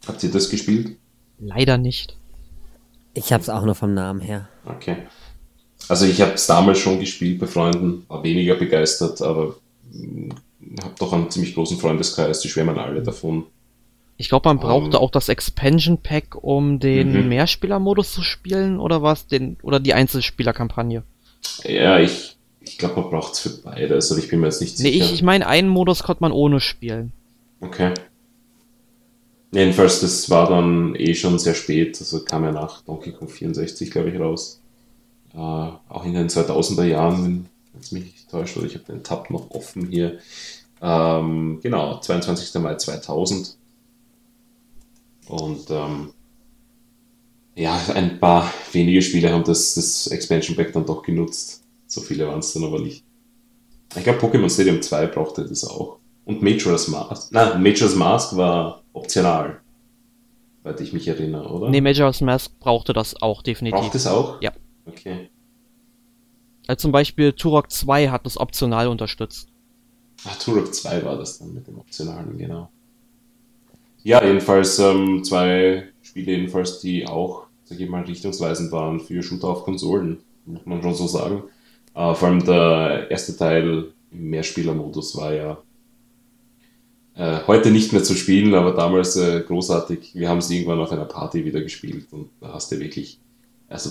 Habt 0.06 0.22
ihr 0.22 0.30
das 0.30 0.50
gespielt? 0.50 0.96
Leider 1.38 1.78
nicht. 1.78 2.16
Ich 3.14 3.32
hab's 3.32 3.48
auch 3.48 3.64
nur 3.64 3.74
vom 3.74 3.94
Namen 3.94 4.20
her. 4.20 4.48
Okay. 4.66 4.96
Also 5.88 6.06
ich 6.06 6.20
habe 6.20 6.32
es 6.32 6.46
damals 6.46 6.78
schon 6.78 7.00
gespielt 7.00 7.38
bei 7.40 7.46
Freunden, 7.46 8.04
war 8.08 8.22
weniger 8.22 8.54
begeistert, 8.54 9.20
aber 9.22 9.56
habe 10.82 10.94
doch 10.98 11.12
einen 11.12 11.30
ziemlich 11.30 11.54
großen 11.54 11.78
Freundeskreis, 11.78 12.40
die 12.40 12.48
schwärmen 12.48 12.78
alle 12.78 13.02
davon. 13.02 13.44
Ich 14.16 14.28
glaube, 14.28 14.48
man 14.48 14.58
brauchte 14.58 14.98
um, 14.98 15.02
auch 15.02 15.10
das 15.10 15.28
Expansion 15.28 15.98
Pack, 15.98 16.36
um 16.42 16.78
den 16.78 17.12
mhm. 17.12 17.28
Mehrspielermodus 17.28 18.12
zu 18.12 18.22
spielen, 18.22 18.78
oder 18.78 19.02
was? 19.02 19.26
Den, 19.26 19.56
oder 19.62 19.80
die 19.80 19.92
Einzelspielerkampagne? 19.92 21.02
Ja, 21.64 21.98
ich, 21.98 22.36
ich 22.60 22.78
glaube, 22.78 23.00
man 23.00 23.10
braucht 23.10 23.34
es 23.34 23.40
für 23.40 23.50
beides, 23.50 24.10
aber 24.10 24.20
ich 24.20 24.28
bin 24.28 24.40
mir 24.40 24.46
jetzt 24.46 24.60
nicht 24.60 24.76
sicher. 24.76 24.88
Nee, 24.88 24.96
ich, 24.96 25.12
ich 25.12 25.22
meine, 25.22 25.46
einen 25.46 25.68
Modus 25.68 26.04
konnte 26.04 26.22
man 26.22 26.32
ohne 26.32 26.60
spielen. 26.60 27.12
Okay. 27.60 27.92
Jedenfalls, 29.54 30.00
das 30.00 30.28
war 30.30 30.48
dann 30.48 30.96
eh 30.96 31.14
schon 31.14 31.38
sehr 31.38 31.54
spät, 31.54 31.96
also 32.00 32.24
kam 32.24 32.42
ja 32.42 32.50
nach 32.50 32.82
Donkey 32.82 33.12
Kong 33.12 33.28
64, 33.28 33.88
glaube 33.88 34.10
ich, 34.10 34.18
raus. 34.18 34.60
Äh, 35.32 35.38
auch 35.38 36.04
in 36.04 36.14
den 36.14 36.28
2000er 36.28 36.84
Jahren, 36.84 37.48
wenn 37.72 37.80
es 37.80 37.92
mich 37.92 38.04
nicht 38.04 38.28
täuscht, 38.28 38.56
oder 38.56 38.66
ich 38.66 38.74
habe 38.74 38.84
den 38.84 39.04
Tab 39.04 39.30
noch 39.30 39.52
offen 39.52 39.88
hier. 39.88 40.18
Ähm, 40.82 41.60
genau, 41.62 42.00
22. 42.00 42.60
Mai 42.60 42.74
2000. 42.74 43.56
Und 45.28 45.70
ähm, 45.70 46.12
ja, 47.54 47.80
ein 47.94 48.18
paar 48.18 48.52
wenige 48.72 49.02
Spiele 49.02 49.32
haben 49.32 49.44
das, 49.44 49.74
das 49.74 50.08
Expansion 50.08 50.56
Pack 50.56 50.72
dann 50.72 50.84
doch 50.84 51.02
genutzt. 51.02 51.62
So 51.86 52.00
viele 52.00 52.26
waren 52.26 52.40
es 52.40 52.52
dann 52.52 52.64
aber 52.64 52.80
nicht. 52.80 53.04
Ich 53.94 54.02
glaube, 54.02 54.18
Pokémon 54.18 54.50
Stadium 54.50 54.82
2 54.82 55.06
brauchte 55.06 55.44
das 55.44 55.64
auch. 55.64 55.98
Und 56.24 56.42
Majora's 56.42 56.88
Mask. 56.88 57.30
Nein, 57.30 57.62
Majora's 57.62 57.94
Mask 57.94 58.36
war 58.36 58.83
optional. 58.94 59.60
Soweit 60.62 60.80
ich 60.80 60.92
mich 60.94 61.06
erinnere, 61.06 61.48
oder? 61.50 61.68
Nee, 61.68 61.82
Majora's 61.82 62.22
Mask 62.22 62.58
brauchte 62.58 62.94
das 62.94 63.20
auch 63.20 63.42
definitiv. 63.42 63.80
Braucht 63.80 63.94
es 63.94 64.06
auch? 64.06 64.40
Ja. 64.40 64.52
Okay. 64.86 65.28
Also 66.66 66.80
zum 66.80 66.92
Beispiel 66.92 67.32
Turok 67.32 67.70
2 67.70 68.08
hat 68.08 68.24
das 68.24 68.38
optional 68.38 68.88
unterstützt. 68.88 69.48
Ach, 70.26 70.38
Turok 70.38 70.74
2 70.74 71.04
war 71.04 71.18
das 71.18 71.38
dann 71.38 71.52
mit 71.52 71.66
dem 71.66 71.78
Optionalen, 71.78 72.38
genau. 72.38 72.70
Ja, 74.02 74.24
jedenfalls 74.24 74.78
ähm, 74.78 75.24
zwei 75.24 75.88
Spiele, 76.02 76.32
jedenfalls, 76.32 76.80
die 76.80 77.06
auch, 77.06 77.46
sag 77.64 77.80
ich 77.80 77.88
mal, 77.88 78.04
richtungsweisend 78.04 78.72
waren 78.72 79.00
für 79.00 79.22
Shooter 79.22 79.48
auf 79.48 79.64
Konsolen, 79.64 80.20
muss 80.46 80.64
man 80.64 80.82
schon 80.82 80.94
so 80.94 81.06
sagen. 81.06 81.44
Äh, 81.94 82.14
vor 82.14 82.28
allem 82.28 82.44
der 82.44 83.10
erste 83.10 83.36
Teil 83.36 83.92
im 84.10 84.30
Mehrspielermodus 84.30 85.16
war 85.16 85.32
ja 85.32 85.58
äh, 87.16 87.40
heute 87.46 87.70
nicht 87.70 87.92
mehr 87.92 88.02
zu 88.02 88.14
spielen, 88.14 88.54
aber 88.54 88.72
damals 88.72 89.16
äh, 89.16 89.40
großartig. 89.40 90.14
Wir 90.14 90.28
haben 90.28 90.38
es 90.38 90.50
irgendwann 90.50 90.80
auf 90.80 90.90
einer 90.90 91.04
Party 91.04 91.44
wieder 91.44 91.60
gespielt 91.60 92.06
und 92.10 92.30
da 92.40 92.52
hast 92.52 92.72
du 92.72 92.78
wirklich, 92.80 93.18
also 93.68 93.90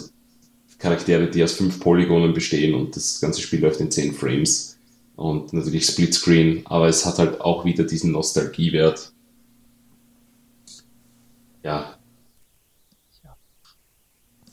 Charaktere, 0.78 1.30
die 1.30 1.44
aus 1.44 1.54
fünf 1.54 1.80
Polygonen 1.80 2.34
bestehen 2.34 2.74
und 2.76 2.96
das 2.96 3.22
ganze 3.22 3.42
Spiel 3.42 3.62
läuft 3.62 3.80
in 3.80 3.92
zehn 3.92 4.14
Frames 4.14 4.78
und 5.16 5.54
natürlich 5.54 5.86
Splitscreen, 5.86 6.66
aber 6.66 6.88
es 6.88 7.06
hat 7.06 7.20
halt 7.20 7.40
auch 7.40 7.64
wieder 7.64 7.86
diesen 7.86 8.12
Nostalgiewert. 8.12 9.14
Ja. 11.64 11.96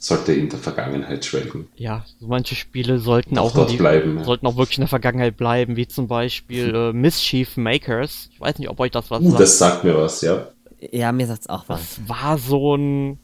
Sollte 0.02 0.32
in 0.32 0.48
der 0.48 0.58
Vergangenheit 0.58 1.26
schwelgen. 1.26 1.68
Ja, 1.76 2.06
so 2.18 2.26
manche 2.26 2.54
Spiele 2.54 2.98
sollten 2.98 3.36
auch, 3.36 3.54
auch 3.54 3.66
die, 3.66 3.76
bleiben. 3.76 4.24
Sollten 4.24 4.46
auch 4.46 4.56
wirklich 4.56 4.78
in 4.78 4.82
der 4.82 4.88
Vergangenheit 4.88 5.36
bleiben, 5.36 5.76
wie 5.76 5.86
zum 5.86 6.08
Beispiel 6.08 6.74
äh, 6.74 6.92
Mischief 6.94 7.58
Makers. 7.58 8.30
Ich 8.32 8.40
weiß 8.40 8.58
nicht, 8.58 8.70
ob 8.70 8.80
euch 8.80 8.90
das 8.90 9.10
was 9.10 9.20
uh, 9.20 9.28
sagt. 9.28 9.40
Das 9.40 9.58
sagt 9.58 9.84
mir 9.84 9.94
was, 9.98 10.22
ja. 10.22 10.48
Ja, 10.90 11.12
mir 11.12 11.26
sagt's 11.26 11.50
auch 11.50 11.64
was. 11.66 11.96
Das 11.96 12.08
war 12.08 12.38
so 12.38 12.76
ein. 12.76 13.18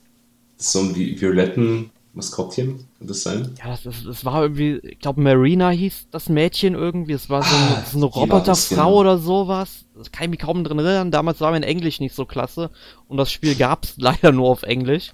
So 0.58 0.80
ein 0.80 0.94
violetten 0.94 1.90
Maskottchen, 2.12 2.86
kann 2.98 3.06
das 3.06 3.22
sein? 3.22 3.54
Ja, 3.58 3.70
das, 3.70 3.82
das, 3.82 4.04
das 4.04 4.24
war 4.24 4.42
irgendwie, 4.42 4.76
ich 4.82 4.98
glaube, 4.98 5.20
Marina 5.20 5.70
hieß 5.70 6.08
das 6.10 6.28
Mädchen 6.28 6.74
irgendwie. 6.74 7.12
Es 7.12 7.30
war 7.30 7.42
so, 7.42 7.54
ah, 7.54 7.76
eine, 7.76 7.86
so 7.86 7.96
eine 7.96 8.06
Roboterfrau 8.06 8.74
genau. 8.74 9.00
oder 9.00 9.18
sowas. 9.18 9.84
Das 9.94 10.12
kann 10.12 10.24
ich 10.24 10.30
mich 10.30 10.40
kaum 10.40 10.64
drin 10.64 10.78
erinnern. 10.78 11.10
Damals 11.10 11.40
war 11.40 11.50
mein 11.52 11.62
Englisch 11.62 12.00
nicht 12.00 12.14
so 12.14 12.24
klasse. 12.24 12.70
Und 13.08 13.18
das 13.18 13.30
Spiel 13.30 13.54
gab's 13.54 13.94
leider 13.98 14.32
nur 14.32 14.48
auf 14.48 14.62
Englisch. 14.62 15.12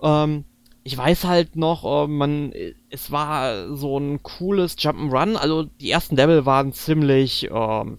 Ähm, 0.00 0.44
ich 0.84 0.96
weiß 0.96 1.24
halt 1.24 1.56
noch, 1.56 1.84
äh, 1.84 2.08
man, 2.08 2.52
es 2.90 3.10
war 3.10 3.74
so 3.76 3.98
ein 3.98 4.22
cooles 4.22 4.76
Jump'n'Run. 4.78 5.36
Also 5.36 5.64
die 5.64 5.90
ersten 5.90 6.16
Level 6.16 6.44
waren 6.46 6.72
ziemlich 6.72 7.48
ähm, 7.52 7.98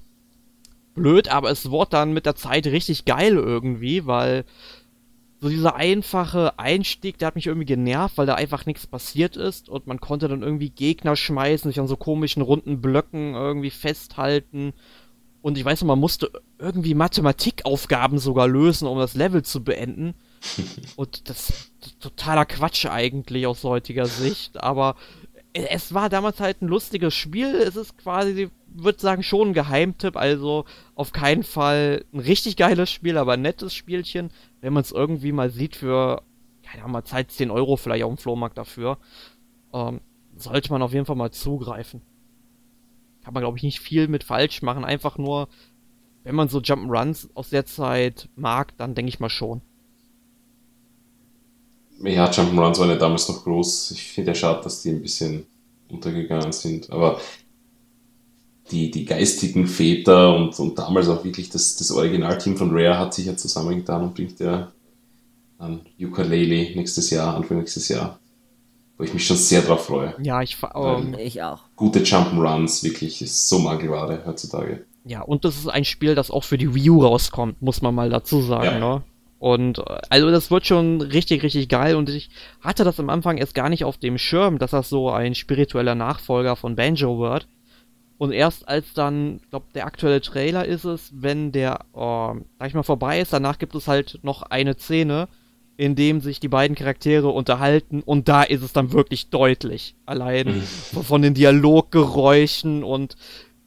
blöd, 0.93 1.29
aber 1.29 1.49
es 1.49 1.69
wurde 1.71 1.91
dann 1.91 2.13
mit 2.13 2.25
der 2.25 2.35
Zeit 2.35 2.67
richtig 2.67 3.05
geil 3.05 3.35
irgendwie, 3.35 4.05
weil 4.05 4.45
so 5.39 5.49
dieser 5.49 5.75
einfache 5.75 6.57
Einstieg, 6.57 7.17
der 7.17 7.27
hat 7.27 7.35
mich 7.35 7.47
irgendwie 7.47 7.65
genervt, 7.65 8.17
weil 8.17 8.25
da 8.25 8.35
einfach 8.35 8.65
nichts 8.65 8.87
passiert 8.87 9.35
ist 9.35 9.67
und 9.67 9.87
man 9.87 9.99
konnte 9.99 10.29
dann 10.29 10.41
irgendwie 10.41 10.69
Gegner 10.69 11.17
schmeißen, 11.17 11.69
sich 11.69 11.81
an 11.81 11.87
so 11.87 11.97
komischen 11.97 12.41
runden 12.41 12.79
Blöcken 12.79 13.33
irgendwie 13.33 13.69
festhalten. 13.69 14.73
Und 15.41 15.57
ich 15.57 15.65
weiß 15.65 15.81
noch, 15.81 15.89
man 15.89 15.99
musste 15.99 16.31
irgendwie 16.59 16.93
Mathematikaufgaben 16.93 18.19
sogar 18.19 18.47
lösen, 18.47 18.87
um 18.87 18.97
das 18.97 19.15
Level 19.15 19.43
zu 19.43 19.65
beenden. 19.65 20.13
Und 20.95 21.29
das 21.29 21.49
ist 21.49 21.99
totaler 21.99 22.45
Quatsch 22.45 22.85
eigentlich 22.85 23.47
aus 23.47 23.63
heutiger 23.63 24.05
Sicht, 24.05 24.61
aber 24.61 24.95
es 25.53 25.93
war 25.93 26.09
damals 26.09 26.39
halt 26.39 26.61
ein 26.61 26.67
lustiges 26.67 27.13
Spiel. 27.13 27.55
Es 27.55 27.75
ist 27.75 27.97
quasi, 27.97 28.49
würde 28.67 28.99
sagen, 28.99 29.21
schon 29.21 29.49
ein 29.49 29.53
Geheimtipp. 29.53 30.17
Also 30.17 30.65
auf 30.95 31.11
keinen 31.11 31.43
Fall 31.43 32.05
ein 32.11 32.19
richtig 32.19 32.57
geiles 32.57 32.89
Spiel, 32.89 33.17
aber 33.17 33.33
ein 33.33 33.41
nettes 33.41 33.73
Spielchen. 33.73 34.31
Wenn 34.61 34.73
man 34.73 34.81
es 34.81 34.91
irgendwie 34.91 35.31
mal 35.31 35.51
sieht 35.51 35.75
für, 35.75 36.23
keine 36.63 36.83
Ahnung, 36.83 36.93
mal 36.93 37.03
Zeit 37.03 37.31
10 37.31 37.51
Euro 37.51 37.77
vielleicht 37.77 38.03
auf 38.03 38.13
dem 38.13 38.17
Flohmarkt 38.17 38.57
dafür, 38.57 38.97
ähm, 39.73 40.01
sollte 40.35 40.71
man 40.71 40.81
auf 40.81 40.93
jeden 40.93 41.05
Fall 41.05 41.15
mal 41.15 41.31
zugreifen. 41.31 42.01
Kann 43.23 43.35
man, 43.35 43.43
glaube 43.43 43.57
ich, 43.57 43.63
nicht 43.63 43.79
viel 43.79 44.07
mit 44.07 44.23
falsch 44.23 44.63
machen. 44.63 44.83
Einfach 44.83 45.19
nur, 45.19 45.47
wenn 46.23 46.35
man 46.35 46.49
so 46.49 46.59
Jump'n'Runs 46.59 47.29
aus 47.35 47.49
der 47.49 47.65
Zeit 47.65 48.27
mag, 48.35 48.75
dann 48.77 48.95
denke 48.95 49.09
ich 49.09 49.19
mal 49.19 49.29
schon. 49.29 49.61
Ja, 52.03 52.29
Jump'n'Runs 52.29 52.79
waren 52.79 52.89
ja 52.89 52.95
damals 52.95 53.29
noch 53.29 53.43
groß. 53.43 53.91
Ich 53.91 54.03
finde 54.03 54.31
ja 54.31 54.35
schade, 54.35 54.61
dass 54.63 54.81
die 54.81 54.89
ein 54.89 55.01
bisschen 55.01 55.45
untergegangen 55.89 56.51
sind. 56.51 56.89
Aber 56.91 57.19
die, 58.71 58.91
die 58.91 59.05
geistigen 59.05 59.67
Väter 59.67 60.35
und, 60.35 60.57
und 60.59 60.77
damals 60.77 61.07
auch 61.07 61.23
wirklich 61.23 61.49
das, 61.49 61.75
das 61.75 61.91
Originalteam 61.91 62.57
von 62.57 62.71
Rare 62.71 62.97
hat 62.97 63.13
sich 63.13 63.25
ja 63.25 63.37
zusammengetan 63.37 64.03
und 64.03 64.15
bringt 64.15 64.39
ja 64.39 64.71
an 65.57 65.81
Ukulele 65.99 66.75
nächstes 66.75 67.09
Jahr, 67.09 67.35
Anfang 67.35 67.59
nächstes 67.59 67.87
Jahr. 67.89 68.19
Wo 68.97 69.03
ich 69.03 69.13
mich 69.13 69.25
schon 69.25 69.37
sehr 69.37 69.61
drauf 69.61 69.85
freue. 69.85 70.13
Ja, 70.21 70.41
ich, 70.41 70.57
ähm, 70.75 71.15
ich 71.17 71.41
auch. 71.41 71.61
Gute 71.75 71.99
Jump'n'Runs, 71.99 72.83
wirklich, 72.83 73.21
ist 73.21 73.49
so 73.49 73.59
Mangelware 73.59 74.23
heutzutage. 74.25 74.85
Ja, 75.05 75.21
und 75.21 75.45
das 75.45 75.57
ist 75.57 75.67
ein 75.67 75.83
Spiel, 75.83 76.15
das 76.15 76.31
auch 76.31 76.43
für 76.43 76.57
die 76.57 76.73
Wii 76.73 76.89
U 76.91 77.03
rauskommt, 77.03 77.61
muss 77.61 77.81
man 77.81 77.95
mal 77.95 78.09
dazu 78.09 78.41
sagen, 78.41 78.65
ja. 78.65 78.79
ne? 78.79 79.03
Und 79.43 79.83
also 80.09 80.31
das 80.31 80.51
wird 80.51 80.65
schon 80.65 81.01
richtig, 81.01 81.43
richtig 81.43 81.67
geil 81.67 81.97
und 81.97 82.07
ich 82.07 82.29
hatte 82.61 82.85
das 82.85 82.97
am 83.01 83.09
Anfang 83.09 83.37
erst 83.37 83.53
gar 83.53 83.67
nicht 83.67 83.83
auf 83.83 83.97
dem 83.97 84.17
Schirm, 84.17 84.57
dass 84.57 84.71
das 84.71 84.87
so 84.87 85.09
ein 85.11 85.35
spiritueller 85.35 85.95
Nachfolger 85.95 86.55
von 86.55 86.77
Banjo 86.77 87.19
wird. 87.19 87.49
Und 88.17 88.31
erst 88.31 88.69
als 88.69 88.93
dann, 88.93 89.41
ich 89.43 89.49
glaube, 89.49 89.65
der 89.75 89.85
aktuelle 89.85 90.21
Trailer 90.21 90.63
ist 90.63 90.85
es, 90.85 91.11
wenn 91.13 91.51
der, 91.51 91.81
äh, 91.93 92.39
sag 92.57 92.67
ich 92.67 92.73
mal, 92.73 92.83
vorbei 92.83 93.19
ist, 93.19 93.33
danach 93.33 93.59
gibt 93.59 93.75
es 93.75 93.89
halt 93.89 94.17
noch 94.23 94.43
eine 94.43 94.77
Szene, 94.77 95.27
in 95.75 95.95
dem 95.95 96.21
sich 96.21 96.39
die 96.39 96.47
beiden 96.47 96.77
Charaktere 96.77 97.27
unterhalten 97.27 98.01
und 98.01 98.29
da 98.29 98.43
ist 98.43 98.63
es 98.63 98.71
dann 98.71 98.93
wirklich 98.93 99.29
deutlich. 99.29 99.97
Allein 100.05 100.55
mhm. 100.55 101.03
von 101.03 101.21
den 101.21 101.33
Dialoggeräuschen 101.33 102.85
und 102.85 103.17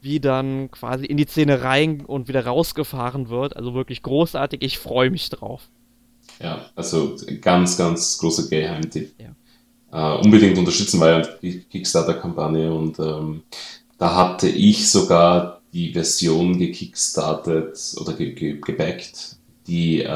wie 0.06 0.20
dann 0.20 0.70
quasi 0.70 1.04
in 1.04 1.16
die 1.18 1.26
Szene 1.26 1.62
rein 1.62 2.04
und 2.06 2.28
wieder 2.28 2.46
rausgefahren 2.46 3.28
wird. 3.28 3.56
Also 3.56 3.74
wirklich 3.74 4.02
großartig. 4.02 4.62
Ich 4.62 4.78
freue 4.78 5.10
mich 5.10 5.28
drauf. 5.28 5.68
Ja, 6.40 6.64
also 6.74 7.16
ganz, 7.40 7.76
ganz 7.76 8.16
großer 8.18 8.48
Geheimtipp. 8.48 9.12
Ja. 9.18 10.16
äh, 10.16 10.20
unbedingt 10.22 10.56
unterstützen, 10.56 11.00
ja 11.00 11.22
die 11.42 11.60
Kickstarter-Kampagne 11.60 12.72
und 12.72 12.98
ähm, 12.98 13.42
da 13.98 14.14
hatte 14.14 14.48
ich 14.48 14.90
sogar 14.90 15.60
die 15.72 15.92
Version 15.92 16.58
gekickstartet 16.58 17.78
oder 18.00 18.12
ge 18.12 18.32
ge 18.32 18.60
gebackt, 18.60 19.36
die 19.66 20.02
äh, 20.02 20.06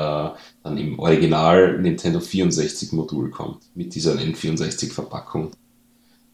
dann 0.62 0.78
im 0.78 0.98
Original 0.98 1.78
Nintendo 1.80 2.20
64 2.20 2.92
Modul 2.92 3.30
kommt, 3.30 3.62
mit 3.74 3.94
dieser 3.94 4.14
N64 4.14 4.92
Verpackung. 4.92 5.50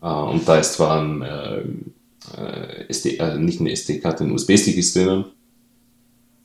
Äh, 0.03 0.07
und 0.09 0.47
da 0.47 0.59
ist 0.59 0.75
zwar 0.75 1.01
ein, 1.01 1.23
äh, 2.37 2.89
SD, 2.89 3.17
äh, 3.17 3.39
nicht 3.39 3.61
eine 3.61 3.73
SD-Karte, 3.73 4.25
ein 4.25 4.33
USB-Stick 4.33 4.77
ist 4.77 4.97
drinnen, 4.97 5.27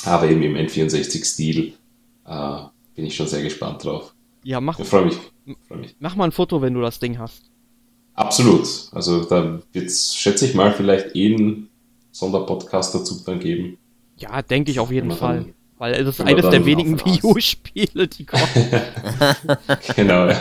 aber 0.04 0.30
eben 0.30 0.42
im 0.44 0.56
N64-Stil 0.56 1.74
äh, 2.26 2.58
bin 2.96 3.06
ich 3.06 3.16
schon 3.16 3.28
sehr 3.28 3.44
gespannt 3.44 3.84
drauf. 3.84 4.14
Ja, 4.44 4.60
mach, 4.60 4.80
ja, 4.80 4.86
freu 4.86 5.06
mich, 5.06 5.18
freu 5.68 5.78
mich. 5.78 5.96
mach 6.00 6.16
mal 6.16 6.26
ein 6.26 6.32
Foto, 6.32 6.62
wenn 6.62 6.74
du 6.74 6.82
das 6.82 7.00
Ding 7.00 7.20
hast. 7.20 7.44
Absolut. 8.14 8.68
Also 8.92 9.24
da 9.24 9.62
wird 9.72 9.86
es, 9.88 10.16
schätze 10.16 10.46
ich 10.46 10.56
mal, 10.56 10.74
vielleicht 10.74 11.16
eh 11.16 11.34
einen 11.34 11.70
Sonderpodcast 12.12 12.94
dazu 12.96 13.22
dann 13.26 13.40
geben. 13.40 13.78
Ja, 14.18 14.42
denke 14.42 14.72
ich 14.72 14.80
auf 14.80 14.92
jeden 14.92 15.12
Fall. 15.12 15.38
Dann, 15.38 15.54
weil 15.78 15.94
es 15.94 16.08
ist 16.08 16.22
eines 16.22 16.50
der 16.50 16.66
wenigen 16.66 17.00
Wii 17.00 17.20
U-Spiele, 17.24 18.08
die 18.08 18.26
kommen. 18.26 18.44
genau, 19.96 20.28
ja. 20.28 20.40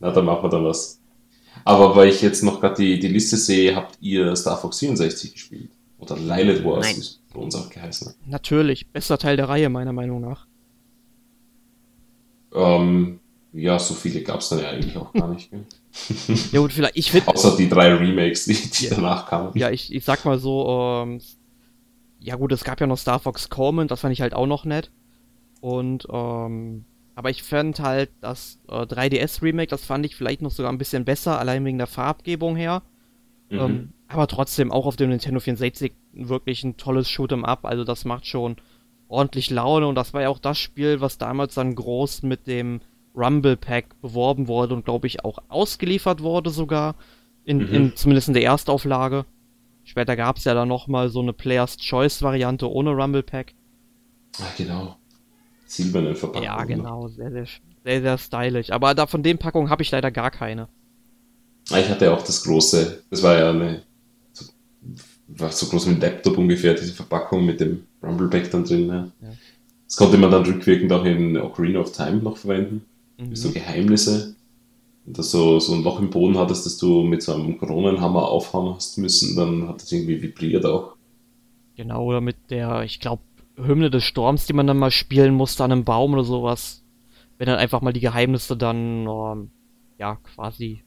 Na, 0.00 0.10
dann 0.10 0.24
machen 0.24 0.42
wir 0.42 0.48
dann 0.48 0.64
was. 0.64 1.00
Aber 1.64 1.96
weil 1.96 2.08
ich 2.08 2.20
jetzt 2.22 2.42
noch 2.42 2.60
gerade 2.60 2.76
die, 2.76 2.98
die 2.98 3.08
Liste 3.08 3.36
sehe, 3.36 3.74
habt 3.74 3.96
ihr 4.00 4.34
Star 4.36 4.58
Fox 4.58 4.80
64 4.80 5.32
gespielt? 5.32 5.70
Oder 5.98 6.16
Lilith 6.16 6.64
Wars 6.64 6.86
Nein. 6.86 6.98
ist 6.98 7.20
bei 7.32 7.40
uns 7.40 7.54
auch 7.54 7.70
geheißen. 7.70 8.14
Natürlich, 8.26 8.88
bester 8.88 9.18
Teil 9.18 9.36
der 9.36 9.48
Reihe, 9.48 9.68
meiner 9.68 9.92
Meinung 9.92 10.20
nach. 10.20 10.46
Ähm, 12.54 13.20
ja, 13.52 13.78
so 13.78 13.94
viele 13.94 14.22
gab 14.22 14.40
es 14.40 14.48
dann 14.48 14.60
ja 14.60 14.70
eigentlich 14.70 14.96
auch 14.96 15.12
gar 15.12 15.28
nicht. 15.28 15.50
ja 16.52 16.60
gut, 16.60 16.72
vielleicht, 16.72 16.96
ich 16.96 17.10
finde... 17.10 17.28
Außer 17.28 17.56
die 17.56 17.68
drei 17.68 17.94
Remakes, 17.94 18.44
die, 18.44 18.54
die 18.54 18.86
ja, 18.86 18.94
danach 18.94 19.26
kamen. 19.26 19.52
Ja, 19.54 19.70
ich, 19.70 19.92
ich 19.92 20.04
sag 20.04 20.24
mal 20.24 20.38
so, 20.38 21.02
ähm, 21.02 21.20
ja 22.18 22.36
gut, 22.36 22.52
es 22.52 22.64
gab 22.64 22.80
ja 22.80 22.86
noch 22.86 22.98
Star 22.98 23.20
Fox 23.20 23.48
Coleman, 23.48 23.88
das 23.88 24.00
fand 24.00 24.12
ich 24.12 24.20
halt 24.20 24.34
auch 24.34 24.46
noch 24.46 24.64
nett. 24.64 24.90
Und, 25.60 26.06
ähm, 26.10 26.84
aber 27.14 27.30
ich 27.30 27.42
fand 27.42 27.80
halt 27.80 28.10
das 28.20 28.58
äh, 28.68 28.82
3DS 28.82 29.42
Remake, 29.42 29.70
das 29.70 29.84
fand 29.84 30.04
ich 30.04 30.16
vielleicht 30.16 30.42
noch 30.42 30.50
sogar 30.50 30.72
ein 30.72 30.78
bisschen 30.78 31.04
besser, 31.04 31.38
allein 31.38 31.64
wegen 31.64 31.78
der 31.78 31.86
Farbgebung 31.86 32.56
her. 32.56 32.82
Mhm. 33.50 33.58
Ähm, 33.58 33.92
aber 34.08 34.26
trotzdem 34.26 34.72
auch 34.72 34.86
auf 34.86 34.96
dem 34.96 35.10
Nintendo 35.10 35.40
64 35.40 35.92
wirklich 36.12 36.64
ein 36.64 36.76
tolles 36.76 37.08
Shoot'em 37.08 37.44
Up, 37.44 37.64
also 37.64 37.84
das 37.84 38.04
macht 38.04 38.26
schon 38.26 38.56
ordentlich 39.08 39.50
Laune 39.50 39.86
und 39.86 39.94
das 39.94 40.14
war 40.14 40.22
ja 40.22 40.28
auch 40.28 40.38
das 40.38 40.58
Spiel, 40.58 41.00
was 41.00 41.18
damals 41.18 41.54
dann 41.54 41.74
groß 41.74 42.22
mit 42.22 42.46
dem 42.46 42.80
Rumble 43.14 43.56
Pack 43.56 44.00
beworben 44.00 44.48
wurde 44.48 44.74
und 44.74 44.84
glaube 44.84 45.06
ich 45.06 45.24
auch 45.24 45.38
ausgeliefert 45.48 46.20
wurde 46.20 46.50
sogar, 46.50 46.96
in, 47.44 47.58
mhm. 47.58 47.74
in 47.74 47.96
zumindest 47.96 48.28
in 48.28 48.34
der 48.34 48.42
Erstauflage. 48.44 49.24
Später 49.84 50.16
gab 50.16 50.38
es 50.38 50.44
ja 50.44 50.54
dann 50.54 50.68
nochmal 50.68 51.10
so 51.10 51.20
eine 51.20 51.32
Players 51.32 51.76
Choice 51.76 52.22
Variante 52.22 52.70
ohne 52.70 52.90
Rumble 52.90 53.22
Pack. 53.22 53.54
Ach 54.40 54.56
genau. 54.56 54.96
Silberne 55.66 56.14
Verpackung. 56.14 56.44
Ja, 56.44 56.64
genau, 56.64 57.08
sehr, 57.08 57.30
sehr, 57.30 57.46
sehr, 57.84 58.00
sehr 58.00 58.18
stylisch. 58.18 58.70
Aber 58.70 58.94
da 58.94 59.06
von 59.06 59.22
den 59.22 59.38
Packungen 59.38 59.70
habe 59.70 59.82
ich 59.82 59.90
leider 59.90 60.10
gar 60.10 60.30
keine. 60.30 60.68
Ah, 61.70 61.78
ich 61.78 61.88
hatte 61.88 62.12
auch 62.12 62.22
das 62.22 62.42
große, 62.44 63.04
das 63.10 63.22
war 63.22 63.38
ja 63.38 63.50
eine, 63.50 63.82
war 65.28 65.50
so 65.50 65.66
groß 65.66 65.86
wie 65.86 65.92
ein 65.92 66.00
Laptop 66.00 66.36
ungefähr, 66.36 66.74
diese 66.74 66.92
Verpackung 66.92 67.46
mit 67.46 67.60
dem 67.60 67.84
Rumble 68.02 68.28
Pack 68.28 68.50
dann 68.50 68.64
drin. 68.64 68.88
Ja. 68.88 69.08
ja. 69.22 69.34
Das 69.86 69.96
konnte 69.96 70.18
man 70.18 70.30
dann 70.30 70.44
rückwirkend 70.44 70.92
auch 70.92 71.04
in 71.04 71.36
Ocarina 71.36 71.80
of 71.80 71.92
Time 71.92 72.16
noch 72.16 72.36
verwenden. 72.36 72.84
Mhm. 73.18 73.34
So 73.34 73.50
Geheimnisse. 73.50 74.34
Und 75.06 75.18
dass 75.18 75.30
so, 75.30 75.60
so 75.60 75.74
ein 75.74 75.82
Loch 75.82 76.00
im 76.00 76.10
Boden 76.10 76.38
hattest, 76.38 76.64
dass 76.66 76.78
du 76.78 77.02
mit 77.02 77.22
so 77.22 77.34
einem 77.34 77.58
Koronenhammer 77.58 78.26
aufhauen 78.28 78.74
hast 78.74 78.96
müssen, 78.98 79.36
dann 79.36 79.68
hat 79.68 79.82
das 79.82 79.92
irgendwie 79.92 80.20
vibriert 80.22 80.64
auch. 80.64 80.96
Genau, 81.76 82.04
oder 82.04 82.20
mit 82.20 82.36
der, 82.50 82.82
ich 82.82 83.00
glaube, 83.00 83.22
Hymne 83.56 83.90
des 83.90 84.04
Sturms, 84.04 84.46
die 84.46 84.52
man 84.52 84.66
dann 84.66 84.78
mal 84.78 84.90
spielen 84.90 85.34
musste 85.34 85.64
an 85.64 85.72
einem 85.72 85.84
Baum 85.84 86.14
oder 86.14 86.24
sowas. 86.24 86.82
Wenn 87.38 87.46
dann 87.46 87.58
einfach 87.58 87.80
mal 87.80 87.92
die 87.92 88.00
Geheimnisse 88.00 88.56
dann, 88.56 89.06
ähm, 89.06 89.50
ja, 89.98 90.16
quasi. 90.16 90.82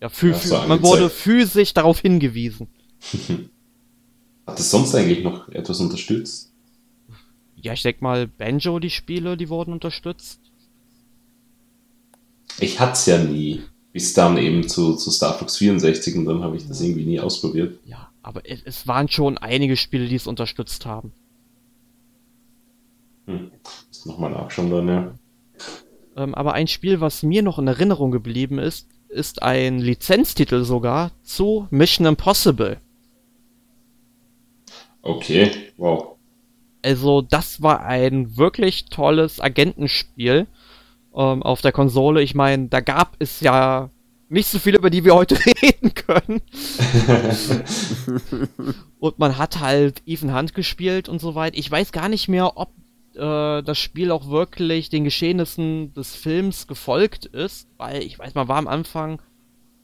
Ja, 0.00 0.08
für, 0.08 0.30
ja, 0.30 0.66
man 0.66 0.82
wurde 0.82 1.10
physisch 1.10 1.74
darauf 1.74 2.00
hingewiesen. 2.00 2.68
Hat 4.46 4.58
es 4.58 4.70
sonst 4.70 4.94
eigentlich 4.94 5.22
noch 5.22 5.48
etwas 5.50 5.80
unterstützt? 5.80 6.52
Ja, 7.56 7.72
ich 7.74 7.82
denke 7.82 8.02
mal, 8.02 8.26
Banjo, 8.26 8.78
die 8.78 8.90
Spiele, 8.90 9.36
die 9.36 9.48
wurden 9.48 9.72
unterstützt. 9.72 10.40
Ich 12.58 12.80
hatte 12.80 12.92
es 12.92 13.06
ja 13.06 13.18
nie. 13.18 13.62
Bis 13.92 14.14
dann 14.14 14.38
eben 14.38 14.68
zu, 14.68 14.94
zu 14.94 15.10
Star 15.10 15.38
Fox 15.38 15.56
64 15.56 16.16
und 16.16 16.24
dann 16.24 16.42
habe 16.42 16.56
ich 16.56 16.66
das 16.66 16.80
irgendwie 16.80 17.04
nie 17.04 17.20
ausprobiert. 17.20 17.78
Ja, 17.84 18.10
aber 18.22 18.48
es, 18.48 18.60
es 18.64 18.86
waren 18.86 19.08
schon 19.08 19.36
einige 19.36 19.76
Spiele, 19.76 20.06
die 20.06 20.14
es 20.14 20.26
unterstützt 20.26 20.86
haben. 20.86 21.12
Hm. 23.30 23.50
Ist 23.90 24.06
nochmal 24.06 24.30
nachschauen 24.30 24.70
dann, 24.70 24.88
ja. 24.88 25.14
Ähm, 26.16 26.34
aber 26.34 26.54
ein 26.54 26.66
Spiel, 26.66 27.00
was 27.00 27.22
mir 27.22 27.42
noch 27.42 27.58
in 27.58 27.66
Erinnerung 27.66 28.10
geblieben 28.10 28.58
ist, 28.58 28.88
ist 29.08 29.42
ein 29.42 29.78
Lizenztitel 29.78 30.64
sogar 30.64 31.10
zu 31.22 31.66
Mission 31.70 32.06
Impossible. 32.06 32.78
Okay, 35.02 35.50
wow. 35.76 36.16
Also, 36.82 37.22
das 37.22 37.62
war 37.62 37.84
ein 37.84 38.36
wirklich 38.36 38.86
tolles 38.86 39.40
Agentenspiel 39.40 40.46
ähm, 41.14 41.42
auf 41.42 41.60
der 41.60 41.72
Konsole. 41.72 42.22
Ich 42.22 42.34
meine, 42.34 42.68
da 42.68 42.80
gab 42.80 43.16
es 43.18 43.40
ja 43.40 43.90
nicht 44.28 44.48
so 44.48 44.58
viel, 44.58 44.76
über 44.76 44.90
die 44.90 45.04
wir 45.04 45.14
heute 45.14 45.38
reden 45.62 45.92
können. 45.94 46.40
und 48.98 49.18
man 49.18 49.36
hat 49.36 49.60
halt 49.60 50.02
Ethan 50.06 50.34
Hunt 50.34 50.54
gespielt 50.54 51.08
und 51.08 51.20
so 51.20 51.34
weiter. 51.34 51.58
Ich 51.58 51.70
weiß 51.70 51.92
gar 51.92 52.08
nicht 52.08 52.28
mehr, 52.28 52.56
ob 52.56 52.70
äh, 53.20 53.62
das 53.62 53.78
Spiel 53.78 54.10
auch 54.10 54.30
wirklich 54.30 54.88
den 54.88 55.04
Geschehnissen 55.04 55.92
des 55.92 56.16
Films 56.16 56.66
gefolgt 56.66 57.26
ist, 57.26 57.68
weil 57.76 58.02
ich 58.02 58.18
weiß, 58.18 58.34
man 58.34 58.48
war 58.48 58.56
am 58.56 58.66
Anfang 58.66 59.20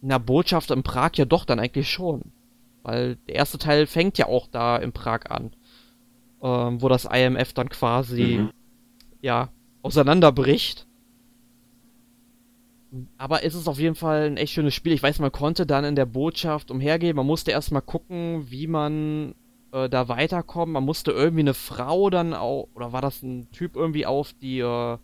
in 0.02 0.08
der 0.08 0.18
Botschaft 0.18 0.70
in 0.70 0.82
Prag 0.82 1.12
ja 1.14 1.26
doch 1.26 1.44
dann 1.44 1.60
eigentlich 1.60 1.90
schon. 1.90 2.32
Weil 2.82 3.16
der 3.28 3.34
erste 3.34 3.58
Teil 3.58 3.86
fängt 3.86 4.16
ja 4.18 4.26
auch 4.26 4.46
da 4.48 4.76
in 4.76 4.92
Prag 4.92 5.26
an. 5.28 5.52
Ähm, 6.42 6.80
wo 6.80 6.88
das 6.88 7.04
IMF 7.04 7.52
dann 7.52 7.68
quasi, 7.68 8.38
mhm. 8.38 8.50
ja, 9.20 9.50
auseinanderbricht. 9.82 10.86
Aber 13.18 13.44
es 13.44 13.54
ist 13.54 13.68
auf 13.68 13.78
jeden 13.78 13.96
Fall 13.96 14.26
ein 14.26 14.36
echt 14.36 14.52
schönes 14.52 14.74
Spiel. 14.74 14.92
Ich 14.92 15.02
weiß, 15.02 15.18
man 15.18 15.32
konnte 15.32 15.66
dann 15.66 15.84
in 15.84 15.96
der 15.96 16.06
Botschaft 16.06 16.70
umhergehen. 16.70 17.16
Man 17.16 17.26
musste 17.26 17.50
erstmal 17.50 17.82
gucken, 17.82 18.50
wie 18.50 18.66
man 18.66 19.34
äh, 19.76 19.88
da 19.88 20.08
weiterkommt. 20.08 20.72
Man 20.72 20.84
musste 20.84 21.10
irgendwie 21.12 21.40
eine 21.40 21.54
Frau 21.54 22.10
dann 22.10 22.34
auch, 22.34 22.68
oder 22.74 22.92
war 22.92 23.02
das 23.02 23.22
ein 23.22 23.50
Typ 23.52 23.76
irgendwie 23.76 24.06
auf 24.06 24.32
die 24.32 24.60
äh, 24.60 24.98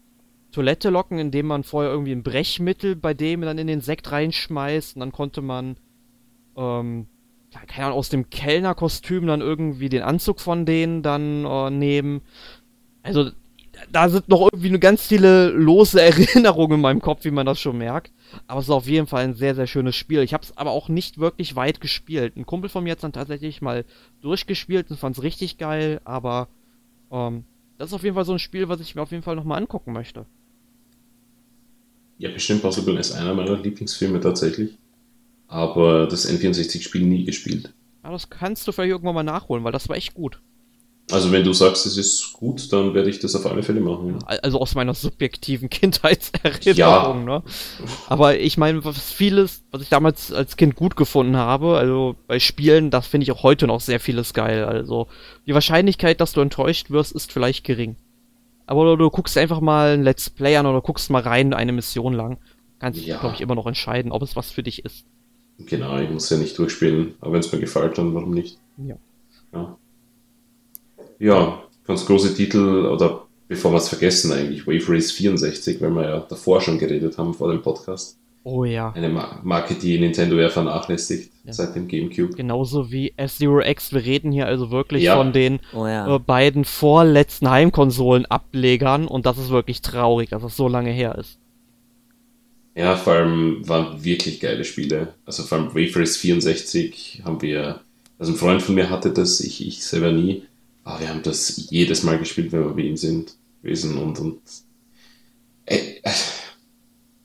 Toilette 0.50 0.90
locken, 0.90 1.18
indem 1.18 1.46
man 1.46 1.64
vorher 1.64 1.90
irgendwie 1.90 2.12
ein 2.12 2.22
Brechmittel 2.22 2.96
bei 2.96 3.14
dem 3.14 3.42
dann 3.42 3.58
in 3.58 3.66
den 3.66 3.80
Sekt 3.80 4.12
reinschmeißt. 4.12 4.96
Und 4.96 5.00
dann 5.00 5.12
konnte 5.12 5.42
man, 5.42 5.76
ähm, 6.56 7.06
keine 7.68 7.86
Ahnung, 7.86 7.98
aus 7.98 8.08
dem 8.08 8.30
Kellnerkostüm 8.30 9.26
dann 9.26 9.40
irgendwie 9.40 9.88
den 9.88 10.02
Anzug 10.02 10.40
von 10.40 10.64
denen 10.64 11.02
dann 11.02 11.44
äh, 11.44 11.70
nehmen. 11.70 12.22
Also 13.02 13.30
da 13.90 14.08
sind 14.08 14.28
noch 14.28 14.48
irgendwie 14.52 14.78
ganz 14.78 15.06
viele 15.06 15.48
lose 15.48 16.00
Erinnerungen 16.02 16.76
in 16.76 16.80
meinem 16.80 17.00
Kopf, 17.00 17.24
wie 17.24 17.30
man 17.30 17.46
das 17.46 17.60
schon 17.60 17.78
merkt. 17.78 18.12
Aber 18.46 18.60
es 18.60 18.66
ist 18.66 18.70
auf 18.70 18.86
jeden 18.86 19.06
Fall 19.06 19.24
ein 19.24 19.34
sehr, 19.34 19.54
sehr 19.54 19.66
schönes 19.66 19.96
Spiel. 19.96 20.22
Ich 20.22 20.34
habe 20.34 20.44
es 20.44 20.56
aber 20.56 20.70
auch 20.70 20.88
nicht 20.88 21.18
wirklich 21.18 21.56
weit 21.56 21.80
gespielt. 21.80 22.36
Ein 22.36 22.46
Kumpel 22.46 22.70
von 22.70 22.84
mir 22.84 22.92
hat 22.92 23.02
dann 23.02 23.12
tatsächlich 23.12 23.62
mal 23.62 23.84
durchgespielt 24.20 24.90
und 24.90 24.98
fand 24.98 25.16
es 25.16 25.22
richtig 25.22 25.58
geil, 25.58 26.00
aber 26.04 26.48
ähm, 27.10 27.44
das 27.78 27.88
ist 27.88 27.94
auf 27.94 28.04
jeden 28.04 28.14
Fall 28.14 28.24
so 28.24 28.32
ein 28.32 28.38
Spiel, 28.38 28.68
was 28.68 28.80
ich 28.80 28.94
mir 28.94 29.02
auf 29.02 29.10
jeden 29.10 29.22
Fall 29.22 29.36
nochmal 29.36 29.58
angucken 29.58 29.92
möchte. 29.92 30.26
Ja, 32.18 32.30
bestimmt 32.30 32.62
Possible 32.62 32.98
ist 32.98 33.12
einer 33.12 33.34
meiner 33.34 33.58
Lieblingsfilme 33.58 34.20
tatsächlich. 34.20 34.78
Aber 35.48 36.06
das 36.06 36.28
N64-Spiel 36.30 37.02
nie 37.02 37.24
gespielt. 37.24 37.74
Aber 38.02 38.14
das 38.14 38.30
kannst 38.30 38.66
du 38.66 38.72
vielleicht 38.72 38.92
irgendwann 38.92 39.14
mal 39.14 39.22
nachholen, 39.22 39.64
weil 39.64 39.72
das 39.72 39.88
war 39.88 39.96
echt 39.96 40.14
gut. 40.14 40.40
Also 41.12 41.30
wenn 41.30 41.44
du 41.44 41.52
sagst, 41.52 41.84
es 41.84 41.98
ist 41.98 42.32
gut, 42.32 42.72
dann 42.72 42.94
werde 42.94 43.10
ich 43.10 43.18
das 43.18 43.36
auf 43.36 43.44
alle 43.44 43.62
Fälle 43.62 43.80
machen. 43.80 44.18
Also 44.26 44.58
aus 44.58 44.74
meiner 44.74 44.94
subjektiven 44.94 45.68
Kindheitserinnerung, 45.70 47.28
ja. 47.28 47.38
ne? 47.38 47.42
Aber 48.08 48.38
ich 48.38 48.56
meine, 48.56 48.82
was 48.84 49.12
vieles, 49.12 49.62
was 49.70 49.82
ich 49.82 49.90
damals 49.90 50.32
als 50.32 50.56
Kind 50.56 50.74
gut 50.74 50.96
gefunden 50.96 51.36
habe, 51.36 51.76
also 51.76 52.16
bei 52.26 52.40
Spielen, 52.40 52.90
das 52.90 53.06
finde 53.06 53.24
ich 53.24 53.32
auch 53.32 53.42
heute 53.42 53.66
noch 53.66 53.80
sehr 53.80 54.00
vieles 54.00 54.32
geil. 54.32 54.64
Also 54.64 55.06
die 55.46 55.52
Wahrscheinlichkeit, 55.52 56.20
dass 56.20 56.32
du 56.32 56.40
enttäuscht 56.40 56.90
wirst, 56.90 57.12
ist 57.12 57.30
vielleicht 57.30 57.64
gering. 57.64 57.96
Aber 58.64 58.84
du, 58.86 58.96
du 58.96 59.10
guckst 59.10 59.36
einfach 59.36 59.60
mal 59.60 59.92
ein 59.92 60.02
Let's 60.02 60.30
Play 60.30 60.56
an 60.56 60.64
oder 60.64 60.80
guckst 60.80 61.10
mal 61.10 61.22
rein 61.22 61.52
eine 61.52 61.72
Mission 61.72 62.14
lang. 62.14 62.38
Kannst 62.78 63.04
ja. 63.04 63.18
glaube 63.18 63.34
ich, 63.34 63.42
immer 63.42 63.54
noch 63.54 63.66
entscheiden, 63.66 64.12
ob 64.12 64.22
es 64.22 64.34
was 64.34 64.50
für 64.50 64.62
dich 64.62 64.84
ist. 64.84 65.04
Genau, 65.58 65.98
ich 65.98 66.08
muss 66.08 66.30
ja 66.30 66.38
nicht 66.38 66.58
durchspielen, 66.58 67.14
aber 67.20 67.34
wenn 67.34 67.40
es 67.40 67.52
mir 67.52 67.60
gefällt, 67.60 67.98
dann 67.98 68.14
warum 68.14 68.32
nicht? 68.32 68.58
Ja. 68.78 68.96
ja. 69.52 69.76
Ja, 71.22 71.62
ganz 71.86 72.04
große 72.04 72.34
Titel, 72.34 72.84
oder 72.86 73.26
bevor 73.46 73.70
wir 73.72 73.76
es 73.78 73.88
vergessen 73.88 74.32
eigentlich, 74.32 74.66
Wave 74.66 74.88
Race 74.88 75.12
64, 75.12 75.80
weil 75.80 75.90
wir 75.92 76.02
ja 76.02 76.26
davor 76.28 76.60
schon 76.60 76.78
geredet 76.80 77.16
haben 77.16 77.32
vor 77.32 77.48
dem 77.52 77.62
Podcast. 77.62 78.18
Oh 78.42 78.64
ja. 78.64 78.90
Eine 78.92 79.08
Marke, 79.44 79.74
die 79.74 80.00
Nintendo 80.00 80.34
ja 80.36 80.48
vernachlässigt 80.48 81.30
Ja. 81.44 81.52
seit 81.52 81.76
dem 81.76 81.86
GameCube. 81.86 82.34
Genauso 82.34 82.90
wie 82.90 83.14
F-Zero 83.16 83.60
X. 83.60 83.92
Wir 83.92 84.04
reden 84.04 84.32
hier 84.32 84.46
also 84.46 84.72
wirklich 84.72 85.04
Ja. 85.04 85.16
von 85.16 85.32
den 85.32 85.60
Oh 85.72 85.86
ja. 85.86 86.12
äh, 86.16 86.18
beiden 86.18 86.64
vorletzten 86.64 87.48
Heimkonsolen-Ablegern 87.48 89.06
und 89.06 89.24
das 89.26 89.38
ist 89.38 89.50
wirklich 89.50 89.80
traurig, 89.80 90.30
dass 90.30 90.42
es 90.42 90.56
so 90.56 90.66
lange 90.66 90.90
her 90.90 91.16
ist. 91.18 91.38
Ja, 92.74 92.96
vor 92.96 93.12
allem 93.12 93.68
waren 93.68 94.02
wirklich 94.02 94.40
geile 94.40 94.64
Spiele. 94.64 95.14
Also 95.24 95.44
vor 95.44 95.58
allem 95.58 95.72
Wayfarers 95.72 96.16
64 96.16 97.22
haben 97.24 97.40
wir, 97.42 97.78
also 98.18 98.32
ein 98.32 98.36
Freund 98.38 98.60
von 98.62 98.74
mir 98.74 98.90
hatte 98.90 99.12
das, 99.12 99.38
ich, 99.38 99.64
ich 99.64 99.84
selber 99.84 100.10
nie. 100.10 100.42
Aber 100.84 101.00
wir 101.00 101.08
haben 101.08 101.22
das 101.22 101.68
jedes 101.70 102.02
Mal 102.02 102.18
gespielt, 102.18 102.52
wenn 102.52 102.64
wir 102.64 102.74
bei 102.74 102.82
ihm 102.82 102.96
sind 102.96 103.34
gewesen 103.62 103.96
und, 103.98 104.18
und 104.18 104.40
äh, 105.66 106.00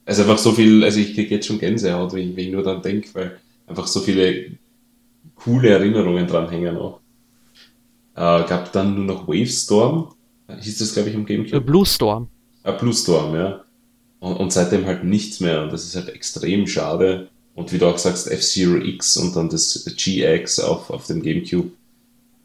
also 0.05 0.21
einfach 0.21 0.37
so 0.37 0.51
viel, 0.51 0.83
also 0.83 0.99
ich 0.99 1.13
kriege 1.15 1.35
jetzt 1.35 1.47
schon 1.47 1.59
Gänsehaut, 1.59 2.13
wenn 2.13 2.29
ich, 2.29 2.35
wenn 2.35 2.45
ich 2.45 2.51
nur 2.51 2.63
daran 2.63 2.81
denke, 2.81 3.09
weil 3.13 3.39
einfach 3.65 3.87
so 3.87 3.99
viele 3.99 4.51
coole 5.35 5.69
Erinnerungen 5.69 6.27
dranhängen 6.27 6.77
auch. 6.77 6.99
Äh, 8.15 8.47
gab 8.47 8.71
dann 8.71 8.95
nur 8.95 9.05
noch 9.05 9.27
Wavestorm, 9.27 10.13
hieß 10.59 10.77
das 10.77 10.93
glaube 10.93 11.09
ich 11.09 11.15
Äh, 11.15 11.23
Gamecube. 11.23 11.61
Blue 11.61 11.85
Storm. 11.85 12.29
Ah, 12.63 12.71
Blue 12.71 12.93
Storm, 12.93 13.35
ja. 13.35 13.63
Und, 14.19 14.37
und 14.37 14.53
seitdem 14.53 14.85
halt 14.85 15.03
nichts 15.03 15.39
mehr. 15.39 15.63
Und 15.63 15.71
das 15.71 15.85
ist 15.85 15.95
halt 15.95 16.09
extrem 16.09 16.67
schade. 16.67 17.29
Und 17.55 17.71
wie 17.71 17.77
du 17.77 17.87
auch 17.87 17.97
sagst, 17.97 18.29
F-Zero 18.29 18.77
X 18.77 19.17
und 19.17 19.35
dann 19.35 19.49
das 19.49 19.85
GX 19.85 20.59
auf, 20.59 20.89
auf 20.89 21.07
dem 21.07 21.21
Gamecube. 21.21 21.71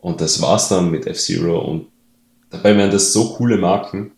Und 0.02 0.20
das 0.20 0.42
war's 0.42 0.68
dann 0.68 0.90
mit 0.90 1.06
F-Zero. 1.06 1.60
Und 1.60 1.86
dabei 2.50 2.76
wären 2.76 2.90
das 2.90 3.12
so 3.12 3.34
coole 3.34 3.56
Marken. 3.56 4.10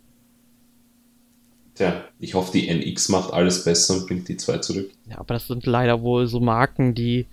Tja, 1.75 2.05
ich 2.19 2.35
hoffe, 2.35 2.53
die 2.53 2.69
NX 2.69 3.11
macht 3.11 3.33
alles 3.33 3.65
besser 3.65 3.95
und 3.95 4.07
bringt 4.07 4.27
die 4.29 4.39
zwei 4.39 4.59
zurück. 4.59 4.91
Ja, 5.09 5.19
aber 5.19 5.35
das 5.35 5.47
sind 5.47 5.67
leider 5.67 6.01
wohl 6.01 6.27
so 6.27 6.41
Marken, 6.41 6.95
die 6.95 7.27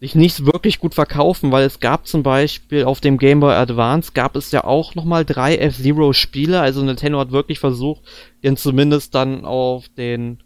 sich 0.00 0.16
nicht 0.16 0.44
wirklich 0.44 0.80
gut 0.80 0.94
verkaufen, 0.94 1.52
weil 1.52 1.64
es 1.64 1.78
gab 1.78 2.08
zum 2.08 2.22
Beispiel 2.24 2.84
auf 2.84 3.00
dem 3.00 3.18
Game 3.18 3.40
Boy 3.40 3.54
Advance 3.54 4.12
gab 4.12 4.34
es 4.34 4.50
ja 4.50 4.64
auch 4.64 4.94
nochmal 4.94 5.24
drei 5.24 5.56
F-Zero 5.56 6.12
Spiele, 6.12 6.60
also 6.60 6.82
Nintendo 6.82 7.20
hat 7.20 7.30
wirklich 7.30 7.60
versucht, 7.60 8.02
den 8.42 8.56
zumindest 8.56 9.14
dann 9.14 9.44
auf 9.44 9.88
den, 9.90 10.42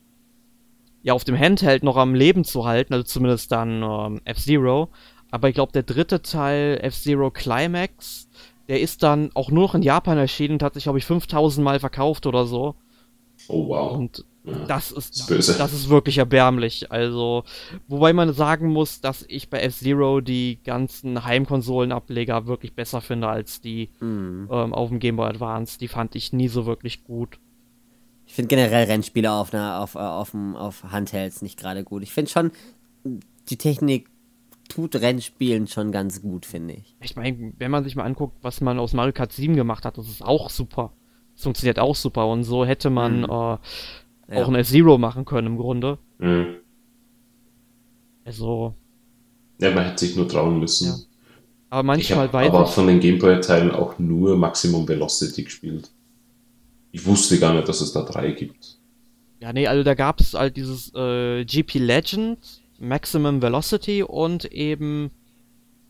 ja, 1.02 1.14
auf 1.14 1.24
dem 1.24 1.38
Handheld 1.38 1.82
noch 1.82 1.96
am 1.96 2.14
Leben 2.14 2.44
zu 2.44 2.66
halten, 2.66 2.92
also 2.92 3.04
zumindest 3.04 3.50
dann 3.50 3.82
ähm, 3.82 4.20
F-Zero. 4.24 4.90
Aber 5.30 5.48
ich 5.48 5.54
glaube, 5.54 5.72
der 5.72 5.82
dritte 5.82 6.22
Teil, 6.22 6.78
F-Zero 6.82 7.30
Climax, 7.30 8.28
der 8.68 8.80
ist 8.80 9.02
dann 9.02 9.30
auch 9.34 9.50
nur 9.50 9.62
noch 9.64 9.74
in 9.74 9.82
Japan 9.82 10.18
erschienen 10.18 10.54
und 10.54 10.62
hat 10.62 10.74
sich, 10.74 10.84
glaube 10.84 10.98
ich, 10.98 11.04
5000 11.04 11.64
Mal 11.64 11.80
verkauft 11.80 12.26
oder 12.26 12.46
so. 12.46 12.74
Oh 13.48 13.68
wow. 13.68 13.92
Und 13.92 14.24
Ja. 14.44 14.64
das 14.66 14.90
ist, 14.92 15.16
ist 15.16 15.26
böse. 15.26 15.54
das 15.58 15.72
ist 15.72 15.88
wirklich 15.88 16.18
erbärmlich. 16.18 16.90
Also, 16.90 17.44
wobei 17.88 18.12
man 18.12 18.32
sagen 18.32 18.68
muss, 18.68 19.00
dass 19.00 19.24
ich 19.28 19.50
bei 19.50 19.60
F-Zero 19.60 20.20
die 20.20 20.58
ganzen 20.64 21.24
Heimkonsolenableger 21.24 22.46
wirklich 22.46 22.74
besser 22.74 23.00
finde 23.00 23.28
als 23.28 23.60
die 23.60 23.90
Mhm. 24.00 24.48
ähm, 24.50 24.72
auf 24.74 24.88
dem 24.88 24.98
Game 24.98 25.16
Boy 25.16 25.28
Advance. 25.28 25.78
Die 25.78 25.88
fand 25.88 26.14
ich 26.14 26.32
nie 26.32 26.48
so 26.48 26.64
wirklich 26.66 27.04
gut. 27.04 27.38
Ich 28.26 28.34
finde 28.34 28.48
generell 28.48 28.84
Rennspiele 28.86 29.30
auf, 29.32 29.52
einer, 29.52 29.80
auf, 29.80 29.94
äh, 29.96 29.98
auf, 29.98 30.30
dem- 30.30 30.54
auf 30.56 30.84
Handhelds 30.84 31.42
nicht 31.42 31.58
gerade 31.58 31.82
gut. 31.84 32.02
Ich 32.02 32.12
finde 32.12 32.30
schon, 32.30 32.52
die 33.48 33.56
Technik 33.56 34.08
tut 34.70 34.96
Rennspielen 34.96 35.66
schon 35.66 35.92
ganz 35.92 36.22
gut, 36.22 36.46
finde 36.46 36.74
ich. 36.74 36.96
Ich 37.02 37.14
meine, 37.16 37.52
wenn 37.58 37.70
man 37.70 37.84
sich 37.84 37.94
mal 37.96 38.04
anguckt, 38.04 38.38
was 38.42 38.62
man 38.62 38.78
aus 38.78 38.94
Mario 38.94 39.12
Kart 39.12 39.32
7 39.32 39.54
gemacht 39.56 39.84
hat, 39.84 39.98
das 39.98 40.08
ist 40.08 40.22
auch 40.22 40.48
super. 40.48 40.92
Das 41.34 41.42
funktioniert 41.42 41.78
auch 41.78 41.94
super. 41.96 42.26
Und 42.28 42.44
so 42.44 42.64
hätte 42.64 42.88
man 42.88 43.18
Mhm. 43.18 43.24
äh, 43.24 43.28
Ja. 43.28 43.58
auch 44.44 44.48
ein 44.48 44.54
F-Zero 44.54 44.96
machen 44.96 45.24
können 45.26 45.48
im 45.48 45.56
Grunde. 45.58 45.98
Mhm. 46.18 46.56
Also, 48.24 48.74
Ja, 49.60 49.70
man 49.72 49.84
hätte 49.84 50.06
sich 50.06 50.16
nur 50.16 50.28
trauen 50.28 50.58
müssen. 50.58 50.88
Ja. 50.88 50.94
aber 51.70 51.80
Ich 51.80 51.86
manchmal 52.08 52.18
habe 52.28 52.32
weiß 52.32 52.48
aber 52.48 52.64
ich. 52.64 52.70
von 52.70 52.86
den 52.86 53.00
Gameboy-Teilen 53.00 53.70
auch 53.72 53.98
nur 53.98 54.36
Maximum 54.36 54.88
Velocity 54.88 55.44
gespielt. 55.44 55.90
Ich 56.92 57.04
wusste 57.06 57.38
gar 57.38 57.54
nicht, 57.54 57.68
dass 57.68 57.80
es 57.80 57.92
da 57.92 58.02
drei 58.02 58.32
gibt. 58.32 58.78
Ja, 59.40 59.52
nee, 59.52 59.66
also 59.66 59.82
da 59.84 59.94
gab 59.94 60.20
es 60.20 60.34
halt 60.34 60.56
dieses 60.56 60.92
äh, 60.94 61.44
GP 61.44 61.78
Legend, 61.78 62.59
Maximum 62.80 63.42
Velocity 63.42 64.02
und 64.02 64.46
eben, 64.46 65.10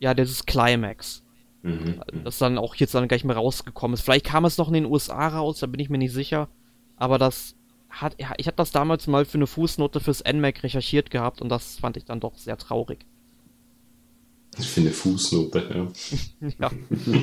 ja, 0.01 0.13
dieses 0.13 0.45
Climax. 0.45 1.23
Mhm. 1.63 2.01
Das 2.25 2.39
dann 2.39 2.59
auch 2.59 2.75
jetzt 2.75 2.95
dann 2.95 3.09
gleich 3.09 3.25
mal 3.25 3.35
rausgekommen 3.37 3.95
ist. 3.95 4.03
Vielleicht 4.03 4.27
kam 4.27 4.45
es 4.45 4.59
noch 4.59 4.69
in 4.69 4.75
den 4.75 4.87
USA 4.87 5.29
raus, 5.29 5.61
da 5.61 5.67
bin 5.67 5.81
ich 5.81 5.91
mir 5.91 5.99
nicht 5.99 6.13
sicher. 6.13 6.49
Aber 6.97 7.19
das 7.19 7.55
hat, 7.89 8.17
ja, 8.21 8.33
ich 8.37 8.47
habe 8.47 8.57
das 8.57 8.73
damals 8.73 9.07
mal 9.07 9.25
für 9.25 9.39
eine 9.39 9.47
Fußnote 9.47 10.01
fürs 10.01 10.23
NMAC 10.25 10.63
recherchiert 10.63 11.11
gehabt 11.11 11.41
und 11.41 11.49
das 11.49 11.79
fand 11.79 11.97
ich 11.97 12.05
dann 12.05 12.21
doch 12.21 12.37
sehr 12.37 12.59
traurig. 12.59 13.07
Ich 14.59 14.67
finde 14.67 14.91
Fußnote, 14.91 15.71
ja. 15.73 16.51
Ja, 16.59 16.73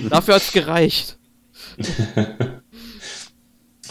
dafür 0.10 0.36
hat's 0.36 0.54
gereicht. 0.54 1.20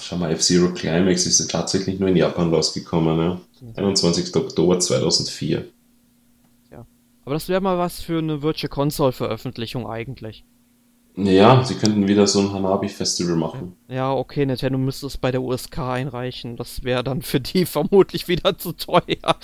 Schau 0.00 0.16
mal, 0.16 0.30
F-Zero 0.32 0.72
Climax 0.72 1.26
ist 1.26 1.40
ja 1.40 1.46
tatsächlich 1.46 2.00
nur 2.00 2.08
in 2.08 2.16
Japan 2.16 2.48
rausgekommen, 2.52 3.18
ja. 3.18 3.40
21. 3.76 4.34
Oktober 4.34 4.78
2004. 4.78 5.66
Aber 7.26 7.34
das 7.34 7.48
wäre 7.48 7.60
mal 7.60 7.76
was 7.76 8.00
für 8.00 8.18
eine 8.18 8.40
Virtual 8.40 8.68
Console 8.68 9.10
Veröffentlichung 9.10 9.86
eigentlich. 9.86 10.44
Ja, 11.16 11.64
sie 11.64 11.74
könnten 11.74 12.06
wieder 12.06 12.26
so 12.26 12.40
ein 12.40 12.52
Hanabi-Festival 12.52 13.34
machen. 13.34 13.74
Ja, 13.88 14.12
okay, 14.12 14.46
Nintendo 14.46 14.78
müsste 14.78 15.06
es 15.06 15.16
bei 15.16 15.32
der 15.32 15.42
USK 15.42 15.78
einreichen. 15.78 16.56
Das 16.56 16.84
wäre 16.84 17.02
dann 17.02 17.22
für 17.22 17.40
die 17.40 17.66
vermutlich 17.66 18.28
wieder 18.28 18.56
zu 18.58 18.72
teuer. 18.72 19.36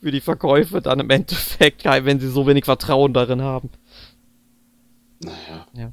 Für 0.00 0.10
die 0.10 0.20
Verkäufe 0.20 0.80
dann 0.80 0.98
im 0.98 1.10
Endeffekt, 1.10 1.84
ja, 1.84 2.04
wenn 2.04 2.18
sie 2.18 2.28
so 2.28 2.46
wenig 2.46 2.64
Vertrauen 2.64 3.12
darin 3.14 3.42
haben. 3.42 3.70
Naja. 5.20 5.92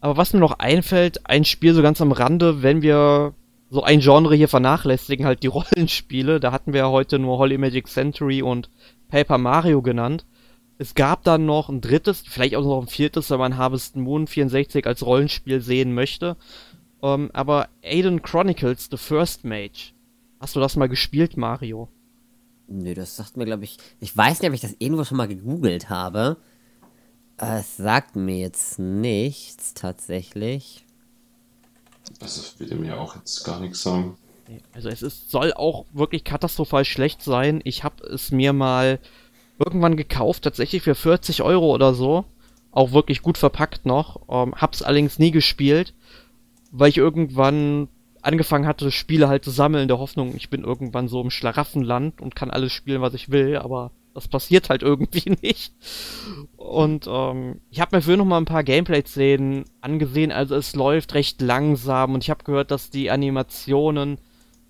Aber 0.00 0.16
was 0.16 0.32
mir 0.32 0.40
noch 0.40 0.58
einfällt, 0.58 1.28
ein 1.28 1.44
Spiel 1.44 1.74
so 1.74 1.82
ganz 1.82 2.00
am 2.00 2.12
Rande, 2.12 2.62
wenn 2.62 2.80
wir 2.80 3.34
so 3.70 3.82
ein 3.82 4.00
Genre 4.00 4.34
hier 4.34 4.48
vernachlässigen, 4.48 5.26
halt 5.26 5.42
die 5.42 5.46
Rollenspiele. 5.48 6.40
Da 6.40 6.52
hatten 6.52 6.72
wir 6.72 6.80
ja 6.80 6.88
heute 6.90 7.18
nur 7.18 7.38
Holy 7.38 7.58
Magic 7.58 7.88
Century 7.88 8.42
und 8.42 8.70
Paper 9.08 9.38
Mario 9.38 9.82
genannt. 9.82 10.26
Es 10.78 10.94
gab 10.94 11.24
dann 11.24 11.46
noch 11.46 11.68
ein 11.68 11.80
drittes, 11.80 12.22
vielleicht 12.26 12.54
auch 12.54 12.62
noch 12.62 12.82
ein 12.82 12.88
viertes, 12.88 13.30
wenn 13.30 13.38
man 13.38 13.56
Harvest 13.56 13.96
Moon 13.96 14.26
64 14.26 14.86
als 14.86 15.04
Rollenspiel 15.04 15.60
sehen 15.60 15.94
möchte. 15.94 16.36
Ähm, 17.02 17.30
aber 17.32 17.68
Aiden 17.82 18.22
Chronicles, 18.22 18.88
The 18.90 18.98
First 18.98 19.44
Mage. 19.44 19.92
Hast 20.38 20.54
du 20.54 20.60
das 20.60 20.76
mal 20.76 20.88
gespielt, 20.88 21.36
Mario? 21.36 21.88
Nö, 22.68 22.94
das 22.94 23.16
sagt 23.16 23.36
mir, 23.36 23.46
glaube 23.46 23.64
ich. 23.64 23.78
Ich 24.00 24.14
weiß 24.14 24.40
nicht, 24.40 24.48
ob 24.48 24.54
ich 24.54 24.60
das 24.60 24.76
irgendwo 24.78 25.04
schon 25.04 25.16
mal 25.16 25.28
gegoogelt 25.28 25.88
habe. 25.88 26.36
Es 27.38 27.76
sagt 27.76 28.16
mir 28.16 28.38
jetzt 28.38 28.78
nichts 28.78 29.74
tatsächlich. 29.74 30.85
Also 32.20 32.42
würde 32.58 32.76
mir 32.76 33.00
auch 33.00 33.16
jetzt 33.16 33.44
gar 33.44 33.60
nichts 33.60 33.82
sagen. 33.82 34.16
Also 34.72 34.88
es 34.88 35.02
ist, 35.02 35.30
soll 35.30 35.52
auch 35.52 35.86
wirklich 35.92 36.24
katastrophal 36.24 36.84
schlecht 36.84 37.22
sein. 37.22 37.60
Ich 37.64 37.84
habe 37.84 38.04
es 38.04 38.30
mir 38.30 38.52
mal 38.52 39.00
irgendwann 39.58 39.96
gekauft, 39.96 40.44
tatsächlich 40.44 40.82
für 40.82 40.94
40 40.94 41.42
Euro 41.42 41.74
oder 41.74 41.94
so. 41.94 42.24
Auch 42.70 42.92
wirklich 42.92 43.22
gut 43.22 43.38
verpackt 43.38 43.86
noch. 43.86 44.20
Ähm, 44.28 44.54
hab's 44.56 44.82
allerdings 44.82 45.18
nie 45.18 45.30
gespielt, 45.30 45.94
weil 46.70 46.90
ich 46.90 46.98
irgendwann 46.98 47.88
angefangen 48.22 48.66
hatte, 48.66 48.90
Spiele 48.90 49.28
halt 49.28 49.44
zu 49.44 49.50
sammeln, 49.50 49.82
in 49.82 49.88
der 49.88 49.98
Hoffnung, 49.98 50.34
ich 50.36 50.50
bin 50.50 50.64
irgendwann 50.64 51.08
so 51.08 51.20
im 51.20 51.30
Schlaraffenland 51.30 52.20
und 52.20 52.34
kann 52.34 52.50
alles 52.50 52.72
spielen, 52.72 53.00
was 53.00 53.14
ich 53.14 53.30
will, 53.30 53.56
aber 53.56 53.92
das 54.16 54.28
passiert 54.28 54.70
halt 54.70 54.82
irgendwie 54.82 55.36
nicht. 55.42 55.74
Und 56.56 57.06
ähm, 57.06 57.60
ich 57.70 57.80
habe 57.80 57.96
mir 57.96 58.02
für 58.02 58.16
noch 58.16 58.24
mal 58.24 58.38
ein 58.38 58.46
paar 58.46 58.64
Gameplay-Szenen 58.64 59.64
angesehen, 59.82 60.32
also 60.32 60.56
es 60.56 60.74
läuft 60.74 61.12
recht 61.14 61.42
langsam. 61.42 62.14
Und 62.14 62.24
ich 62.24 62.30
habe 62.30 62.42
gehört, 62.42 62.70
dass 62.70 62.88
die 62.88 63.10
Animationen 63.10 64.18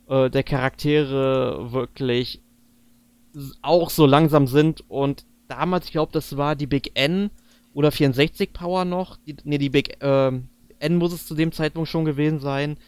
äh, 0.09 0.29
der 0.29 0.43
Charaktere 0.43 1.73
wirklich 1.73 2.43
auch 3.63 3.91
so 3.91 4.05
langsam 4.05 4.49
sind. 4.49 4.83
Und 4.91 5.25
damals, 5.47 5.87
ich 5.87 5.93
glaube, 5.93 6.11
das 6.13 6.37
war 6.37 6.57
die 6.57 6.67
Big 6.67 6.99
N 6.99 7.31
oder 7.73 7.93
64 7.93 8.53
Power 8.53 8.85
noch, 8.85 9.17
die, 9.17 9.37
nee, 9.45 9.59
die 9.59 9.71
Big 9.71 9.99
ähm, 10.01 10.49
N 10.81 10.97
muss 10.97 11.13
es 11.13 11.27
zu 11.27 11.37
dem 11.37 11.53
Zeitpunkt 11.53 11.89
schon 11.89 12.05
gewesen 12.05 12.41
sein, 12.41 12.79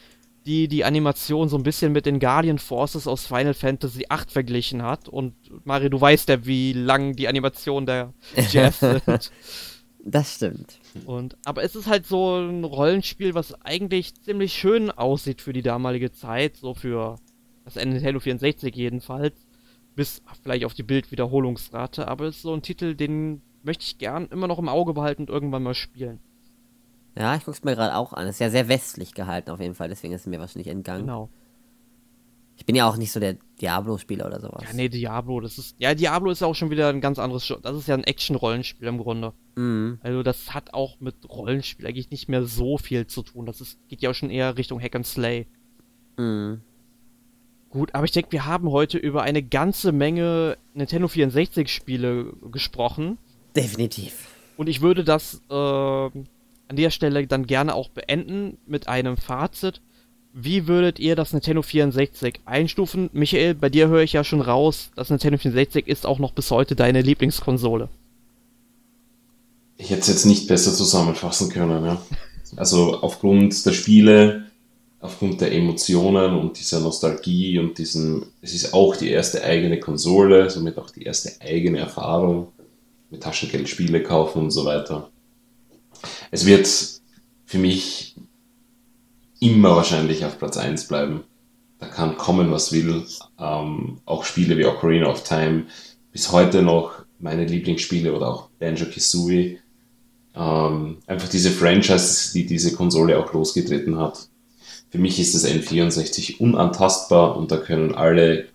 die 0.48 0.66
die 0.66 0.84
Animation 0.84 1.50
so 1.50 1.58
ein 1.58 1.62
bisschen 1.62 1.92
mit 1.92 2.06
den 2.06 2.20
Guardian 2.20 2.58
Forces 2.58 3.06
aus 3.06 3.26
Final 3.26 3.52
Fantasy 3.52 4.06
VIII 4.08 4.28
verglichen 4.28 4.82
hat. 4.82 5.06
Und 5.06 5.34
Mario, 5.64 5.90
du 5.90 6.00
weißt 6.00 6.30
ja, 6.30 6.46
wie 6.46 6.72
lang 6.72 7.14
die 7.14 7.28
Animationen 7.28 7.84
der 7.84 8.14
GF 8.50 8.74
sind. 8.74 9.30
Das 10.02 10.36
stimmt. 10.36 10.80
Und, 11.04 11.36
aber 11.44 11.64
es 11.64 11.76
ist 11.76 11.86
halt 11.86 12.06
so 12.06 12.36
ein 12.36 12.64
Rollenspiel, 12.64 13.34
was 13.34 13.60
eigentlich 13.62 14.14
ziemlich 14.22 14.54
schön 14.54 14.90
aussieht 14.90 15.42
für 15.42 15.52
die 15.52 15.60
damalige 15.60 16.12
Zeit, 16.12 16.56
so 16.56 16.72
für 16.72 17.16
das 17.66 17.74
Nintendo 17.74 18.18
64 18.18 18.74
jedenfalls, 18.74 19.34
bis 19.96 20.22
vielleicht 20.42 20.64
auf 20.64 20.72
die 20.72 20.82
Bildwiederholungsrate, 20.82 22.08
aber 22.08 22.24
es 22.24 22.36
ist 22.36 22.42
so 22.42 22.54
ein 22.54 22.62
Titel, 22.62 22.94
den 22.94 23.42
möchte 23.62 23.84
ich 23.84 23.98
gern 23.98 24.28
immer 24.28 24.46
noch 24.46 24.58
im 24.58 24.70
Auge 24.70 24.94
behalten 24.94 25.22
und 25.22 25.30
irgendwann 25.30 25.62
mal 25.62 25.74
spielen. 25.74 26.20
Ja, 27.18 27.34
ich 27.34 27.44
guck's 27.44 27.64
mir 27.64 27.74
gerade 27.74 27.96
auch 27.96 28.12
an. 28.12 28.28
Ist 28.28 28.38
ja 28.38 28.48
sehr 28.48 28.68
westlich 28.68 29.12
gehalten 29.12 29.50
auf 29.50 29.60
jeden 29.60 29.74
Fall, 29.74 29.88
deswegen 29.88 30.14
ist 30.14 30.22
es 30.22 30.26
mir 30.28 30.38
wahrscheinlich 30.38 30.68
entgangen. 30.68 31.06
Genau. 31.06 31.28
Ich 32.56 32.66
bin 32.66 32.74
ja 32.74 32.88
auch 32.88 32.96
nicht 32.96 33.12
so 33.12 33.20
der 33.20 33.36
Diablo-Spieler 33.60 34.26
oder 34.26 34.40
sowas. 34.40 34.64
Ja, 34.66 34.72
nee, 34.74 34.88
Diablo, 34.88 35.40
das 35.40 35.58
ist. 35.58 35.76
Ja, 35.78 35.94
Diablo 35.94 36.30
ist 36.32 36.40
ja 36.40 36.48
auch 36.48 36.54
schon 36.54 36.70
wieder 36.70 36.88
ein 36.88 37.00
ganz 37.00 37.18
anderes. 37.18 37.52
Das 37.62 37.76
ist 37.76 37.86
ja 37.86 37.94
ein 37.94 38.02
Action-Rollenspiel 38.02 38.88
im 38.88 38.98
Grunde. 38.98 39.32
Mhm. 39.54 39.98
Also, 40.02 40.24
das 40.24 40.54
hat 40.54 40.74
auch 40.74 40.98
mit 41.00 41.14
Rollenspiel 41.28 41.86
eigentlich 41.86 42.10
nicht 42.10 42.28
mehr 42.28 42.44
so 42.44 42.76
viel 42.76 43.06
zu 43.06 43.22
tun. 43.22 43.46
Das 43.46 43.60
ist, 43.60 43.78
geht 43.88 44.02
ja 44.02 44.10
auch 44.10 44.14
schon 44.14 44.30
eher 44.30 44.56
Richtung 44.56 44.80
Hack 44.80 44.96
and 44.96 45.06
Slay. 45.06 45.46
Mhm. 46.16 46.62
Gut, 47.70 47.94
aber 47.94 48.04
ich 48.04 48.12
denke, 48.12 48.32
wir 48.32 48.44
haben 48.44 48.70
heute 48.70 48.98
über 48.98 49.22
eine 49.22 49.42
ganze 49.42 49.92
Menge 49.92 50.56
Nintendo 50.74 51.06
64-Spiele 51.06 52.32
gesprochen. 52.50 53.18
Definitiv. 53.54 54.30
Und 54.56 54.68
ich 54.68 54.80
würde 54.80 55.04
das 55.04 55.42
äh, 55.48 56.10
an 56.68 56.76
der 56.76 56.90
Stelle 56.90 57.26
dann 57.26 57.46
gerne 57.46 57.74
auch 57.74 57.88
beenden 57.88 58.58
mit 58.66 58.88
einem 58.88 59.16
Fazit. 59.16 59.80
Wie 60.34 60.68
würdet 60.68 60.98
ihr 60.98 61.16
das 61.16 61.32
Nintendo 61.32 61.62
64 61.62 62.40
einstufen? 62.44 63.10
Michael, 63.12 63.54
bei 63.54 63.70
dir 63.70 63.88
höre 63.88 64.02
ich 64.02 64.12
ja 64.12 64.22
schon 64.22 64.42
raus, 64.42 64.90
das 64.94 65.10
Nintendo 65.10 65.38
64 65.38 65.88
ist 65.88 66.06
auch 66.06 66.18
noch 66.18 66.32
bis 66.32 66.50
heute 66.50 66.76
deine 66.76 67.00
Lieblingskonsole. 67.00 67.88
Ich 69.78 69.90
hätte 69.90 70.02
es 70.02 70.08
jetzt 70.08 70.26
nicht 70.26 70.46
besser 70.46 70.72
zusammenfassen 70.72 71.48
können, 71.48 71.84
ja. 71.84 72.02
Also 72.56 73.00
aufgrund 73.00 73.64
der 73.64 73.72
Spiele, 73.72 74.44
aufgrund 75.00 75.40
der 75.40 75.52
Emotionen 75.52 76.34
und 76.34 76.58
dieser 76.58 76.80
Nostalgie 76.80 77.58
und 77.58 77.78
diesem, 77.78 78.26
es 78.42 78.54
ist 78.54 78.74
auch 78.74 78.96
die 78.96 79.10
erste 79.10 79.44
eigene 79.44 79.78
Konsole, 79.80 80.50
somit 80.50 80.78
auch 80.78 80.90
die 80.90 81.04
erste 81.04 81.40
eigene 81.40 81.78
Erfahrung 81.78 82.48
mit 83.10 83.22
Taschengeld 83.22 83.68
Spiele 83.68 84.02
kaufen 84.02 84.44
und 84.44 84.50
so 84.50 84.64
weiter. 84.64 85.10
Es 86.30 86.44
wird 86.44 86.68
für 87.46 87.58
mich 87.58 88.16
immer 89.40 89.76
wahrscheinlich 89.76 90.24
auf 90.24 90.38
Platz 90.38 90.56
1 90.56 90.88
bleiben. 90.88 91.24
Da 91.78 91.86
kann 91.86 92.16
kommen, 92.16 92.50
was 92.50 92.72
will. 92.72 93.04
Ähm, 93.38 94.00
auch 94.04 94.24
Spiele 94.24 94.58
wie 94.58 94.66
Ocarina 94.66 95.08
of 95.08 95.22
Time, 95.22 95.66
bis 96.12 96.32
heute 96.32 96.62
noch 96.62 97.04
meine 97.18 97.44
Lieblingsspiele 97.44 98.14
oder 98.14 98.28
auch 98.28 98.48
Banjo 98.58 98.86
Kazooie. 98.86 99.58
Ähm, 100.34 100.98
einfach 101.06 101.28
diese 101.28 101.50
Franchise, 101.50 102.32
die 102.32 102.46
diese 102.46 102.74
Konsole 102.74 103.18
auch 103.18 103.32
losgetreten 103.32 103.98
hat. 103.98 104.28
Für 104.90 104.98
mich 104.98 105.18
ist 105.20 105.34
das 105.34 105.46
N64 105.46 106.38
unantastbar 106.38 107.36
und 107.36 107.50
da 107.50 107.58
können 107.58 107.94
alle 107.94 108.48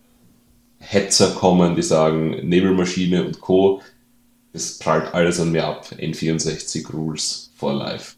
Hetzer 0.80 1.32
kommen, 1.32 1.76
die 1.76 1.82
sagen 1.82 2.48
Nebelmaschine 2.48 3.26
und 3.26 3.40
Co. 3.40 3.82
Das 4.52 4.78
prallt 4.80 5.14
alles 5.14 5.40
an 5.40 5.52
mir 5.52 5.66
ab. 5.66 5.88
N64 5.98 6.92
Rules 6.92 7.53
for 7.64 7.74
Life. 7.74 8.16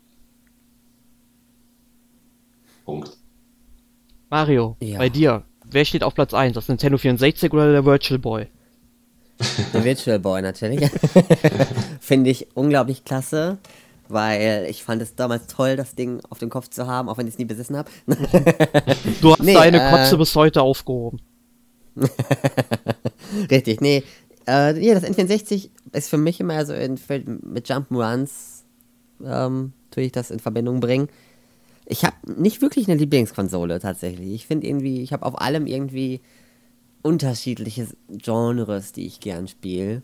Punkt. 2.84 3.12
Mario, 4.30 4.76
Ja. 4.82 4.98
bei 4.98 5.10
dir, 5.10 5.44
wer 5.70 5.86
steht 5.86 6.04
auf 6.04 6.16
Platz 6.16 6.34
1? 6.34 6.54
Das 6.56 6.68
Nintendo 6.68 6.98
64 6.98 7.54
oder 7.54 7.72
der 7.72 7.86
Virtual 7.86 8.20
Boy? 8.20 8.48
Der 9.74 9.84
Virtual 9.84 10.18
Boy 10.20 10.42
natürlich. 10.42 10.90
Finde 12.00 12.30
ich 12.32 12.48
unglaublich 12.56 13.06
klasse, 13.06 13.58
weil 14.08 14.66
ich 14.70 14.84
fand 14.84 15.02
es 15.02 15.16
damals 15.16 15.46
toll, 15.48 15.76
das 15.76 15.94
Ding 15.94 16.22
auf 16.30 16.40
dem 16.40 16.50
Kopf 16.50 16.70
zu 16.70 16.88
haben, 16.88 17.08
auch 17.10 17.18
wenn 17.18 17.28
ich 17.28 17.34
es 17.36 17.38
nie 17.40 17.46
besessen 17.46 17.78
habe. 17.78 17.90
Du 19.22 19.32
hast 19.32 19.44
Nee, 19.44 19.54
deine 19.54 19.88
äh, 19.88 19.92
Kotze 19.92 20.18
bis 20.18 20.36
heute 20.36 20.62
aufgehoben. 20.64 21.20
Richtig, 23.52 23.80
nee. 23.82 24.04
Äh, 24.48 24.80
ja, 24.84 24.94
das 25.00 25.04
N64 25.04 25.70
ist 25.94 26.10
für 26.10 26.18
mich 26.18 26.40
immer 26.40 26.66
so 26.66 26.74
in, 26.74 27.00
mit 27.44 27.70
Jump'n'Runs, 27.70 28.55
ähm, 29.24 29.74
tue 29.92 30.04
ich 30.04 30.12
das 30.12 30.32
in 30.32 30.40
Verbindung 30.40 30.80
bringen. 30.80 31.08
Ich 31.86 32.04
habe 32.04 32.16
nicht 32.40 32.62
wirklich 32.62 32.88
eine 32.90 33.00
Lieblingskonsole 33.00 33.80
tatsächlich. 33.80 34.34
Ich 34.34 34.48
finde 34.48 34.68
irgendwie, 34.68 35.02
ich 35.02 35.14
habe 35.14 35.26
auf 35.26 35.40
allem 35.40 35.68
irgendwie 35.68 36.22
unterschiedliche 37.04 37.88
Genres, 38.10 38.92
die 38.92 39.06
ich 39.06 39.20
gern 39.20 39.48
spiele. 39.48 40.02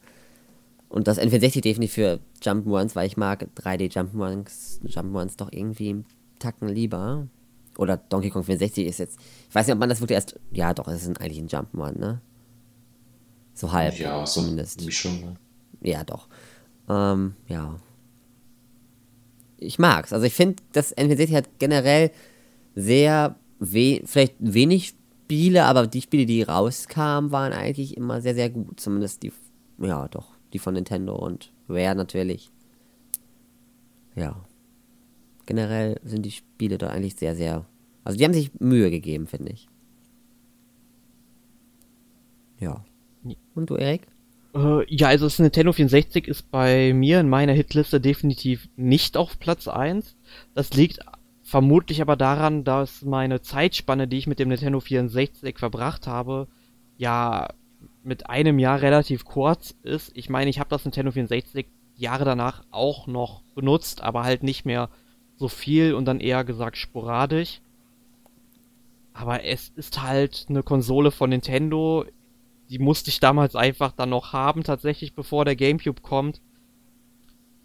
Und 0.89 1.07
das 1.07 1.19
N64 1.19 1.61
definitiv 1.61 1.93
für 1.93 2.19
Jump'n'Runs, 2.43 2.95
weil 2.95 3.07
ich 3.07 3.17
mag 3.17 3.47
3D 3.55 3.87
Jump'n'Runs, 3.87 4.81
Jump'n'Runs 4.85 5.37
doch 5.37 5.51
irgendwie 5.51 5.89
einen 5.89 6.05
Tacken 6.37 6.67
lieber. 6.69 7.27
Oder 7.77 7.97
Donkey 7.97 8.29
Kong 8.29 8.43
64 8.43 8.85
ist 8.85 8.99
jetzt, 8.99 9.17
ich 9.49 9.55
weiß 9.55 9.65
nicht, 9.65 9.73
ob 9.73 9.79
man 9.79 9.89
das 9.89 10.01
wirklich 10.01 10.15
erst, 10.15 10.39
ja 10.51 10.73
doch, 10.73 10.87
es 10.89 11.01
ist 11.03 11.21
eigentlich 11.21 11.39
ein 11.39 11.47
Jump'n'Run, 11.47 11.97
ne? 11.97 12.21
So 13.53 13.71
halb, 13.71 13.97
Ja, 13.97 14.25
so 14.25 14.41
zumindest. 14.41 14.85
Mischung. 14.85 15.19
Ne? 15.21 15.33
Ja, 15.81 16.03
doch. 16.03 16.27
Ähm, 16.89 17.35
ja. 17.47 17.77
Ich 19.61 19.79
mag's. 19.79 20.11
Also 20.11 20.25
ich 20.25 20.33
finde, 20.33 20.61
das 20.73 20.95
N64 20.97 21.35
hat 21.35 21.59
generell 21.59 22.11
sehr 22.75 23.35
we 23.59 24.01
vielleicht 24.05 24.35
wenig 24.39 24.95
Spiele, 25.23 25.63
aber 25.65 25.87
die 25.87 26.01
Spiele, 26.01 26.25
die 26.25 26.41
rauskamen, 26.41 27.31
waren 27.31 27.53
eigentlich 27.53 27.95
immer 27.95 28.19
sehr, 28.21 28.35
sehr 28.35 28.49
gut. 28.49 28.79
Zumindest 28.79 29.23
die, 29.23 29.31
ja, 29.77 30.07
doch, 30.09 30.35
die 30.51 30.59
von 30.59 30.73
Nintendo 30.73 31.15
und 31.15 31.53
Rare 31.69 31.95
natürlich. 31.95 32.51
Ja. 34.15 34.43
Generell 35.45 35.99
sind 36.03 36.25
die 36.25 36.31
Spiele 36.31 36.77
da 36.77 36.87
eigentlich 36.87 37.15
sehr, 37.15 37.35
sehr. 37.35 37.65
Also 38.03 38.17
die 38.17 38.25
haben 38.25 38.33
sich 38.33 38.51
Mühe 38.59 38.89
gegeben, 38.89 39.27
finde 39.27 39.53
ich. 39.53 39.69
Ja. 42.59 42.83
Und 43.55 43.69
du, 43.69 43.75
Erik? 43.75 44.07
Äh, 44.53 44.93
ja, 44.93 45.07
also 45.07 45.25
das 45.25 45.39
Nintendo 45.39 45.71
64 45.73 46.27
ist 46.27 46.51
bei 46.51 46.93
mir 46.93 47.19
in 47.19 47.29
meiner 47.29 47.53
Hitliste 47.53 48.01
definitiv 48.01 48.69
nicht 48.75 49.17
auf 49.17 49.39
Platz 49.39 49.67
1. 49.67 50.15
Das 50.53 50.73
liegt 50.73 50.99
vermutlich 51.43 52.01
aber 52.01 52.15
daran, 52.15 52.63
dass 52.63 53.01
meine 53.01 53.41
Zeitspanne, 53.41 54.07
die 54.07 54.17
ich 54.17 54.27
mit 54.27 54.39
dem 54.39 54.49
Nintendo 54.49 54.79
64 54.79 55.59
verbracht 55.59 56.07
habe, 56.07 56.47
ja 56.97 57.49
mit 58.03 58.29
einem 58.29 58.59
Jahr 58.59 58.81
relativ 58.81 59.25
kurz 59.25 59.75
ist. 59.83 60.11
Ich 60.15 60.29
meine, 60.29 60.49
ich 60.49 60.59
habe 60.59 60.69
das 60.69 60.85
Nintendo 60.85 61.11
64 61.11 61.67
Jahre 61.95 62.25
danach 62.25 62.63
auch 62.71 63.07
noch 63.07 63.43
benutzt, 63.53 64.01
aber 64.01 64.23
halt 64.23 64.43
nicht 64.43 64.65
mehr 64.65 64.89
so 65.37 65.47
viel 65.47 65.93
und 65.93 66.05
dann 66.05 66.19
eher 66.19 66.43
gesagt 66.43 66.77
sporadisch. 66.77 67.61
Aber 69.13 69.43
es 69.43 69.69
ist 69.75 70.01
halt 70.01 70.45
eine 70.49 70.63
Konsole 70.63 71.11
von 71.11 71.29
Nintendo, 71.29 72.05
die 72.71 72.79
musste 72.79 73.09
ich 73.09 73.19
damals 73.19 73.55
einfach 73.55 73.91
dann 73.91 74.09
noch 74.09 74.31
haben, 74.33 74.63
tatsächlich, 74.63 75.13
bevor 75.13 75.43
der 75.45 75.55
GameCube 75.57 76.01
kommt. 76.01 76.41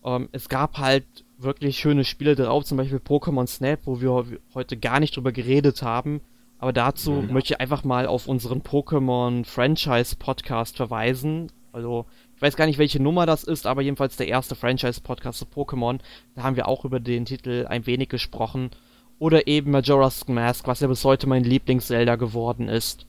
Ähm, 0.04 0.28
es 0.32 0.48
gab 0.48 0.78
halt 0.78 1.06
wirklich 1.38 1.78
schöne 1.78 2.04
Spiele 2.04 2.34
drauf, 2.34 2.64
zum 2.64 2.76
Beispiel 2.76 2.98
Pokémon 2.98 3.46
Snap, 3.46 3.80
wo 3.84 4.00
wir 4.00 4.24
heute 4.54 4.76
gar 4.76 5.00
nicht 5.00 5.16
drüber 5.16 5.32
geredet 5.32 5.82
haben. 5.82 6.20
Aber 6.58 6.72
dazu 6.72 7.12
Mhm. 7.12 7.32
möchte 7.32 7.54
ich 7.54 7.60
einfach 7.60 7.84
mal 7.84 8.06
auf 8.06 8.26
unseren 8.26 8.62
Pokémon 8.62 9.44
Franchise 9.44 10.16
Podcast 10.16 10.76
verweisen. 10.76 11.52
Also, 11.72 12.06
ich 12.34 12.42
weiß 12.42 12.56
gar 12.56 12.66
nicht, 12.66 12.78
welche 12.78 13.02
Nummer 13.02 13.26
das 13.26 13.44
ist, 13.44 13.66
aber 13.66 13.82
jedenfalls 13.82 14.16
der 14.16 14.28
erste 14.28 14.54
Franchise 14.54 15.00
Podcast 15.02 15.38
zu 15.38 15.44
Pokémon. 15.44 15.98
Da 16.34 16.42
haben 16.42 16.56
wir 16.56 16.66
auch 16.66 16.84
über 16.84 16.98
den 16.98 17.26
Titel 17.26 17.66
ein 17.68 17.86
wenig 17.86 18.08
gesprochen. 18.08 18.70
Oder 19.18 19.46
eben 19.46 19.70
Majora's 19.70 20.26
Mask, 20.28 20.66
was 20.66 20.80
ja 20.80 20.88
bis 20.88 21.04
heute 21.04 21.26
mein 21.26 21.44
Lieblings-Zelda 21.44 22.16
geworden 22.16 22.68
ist. 22.68 23.06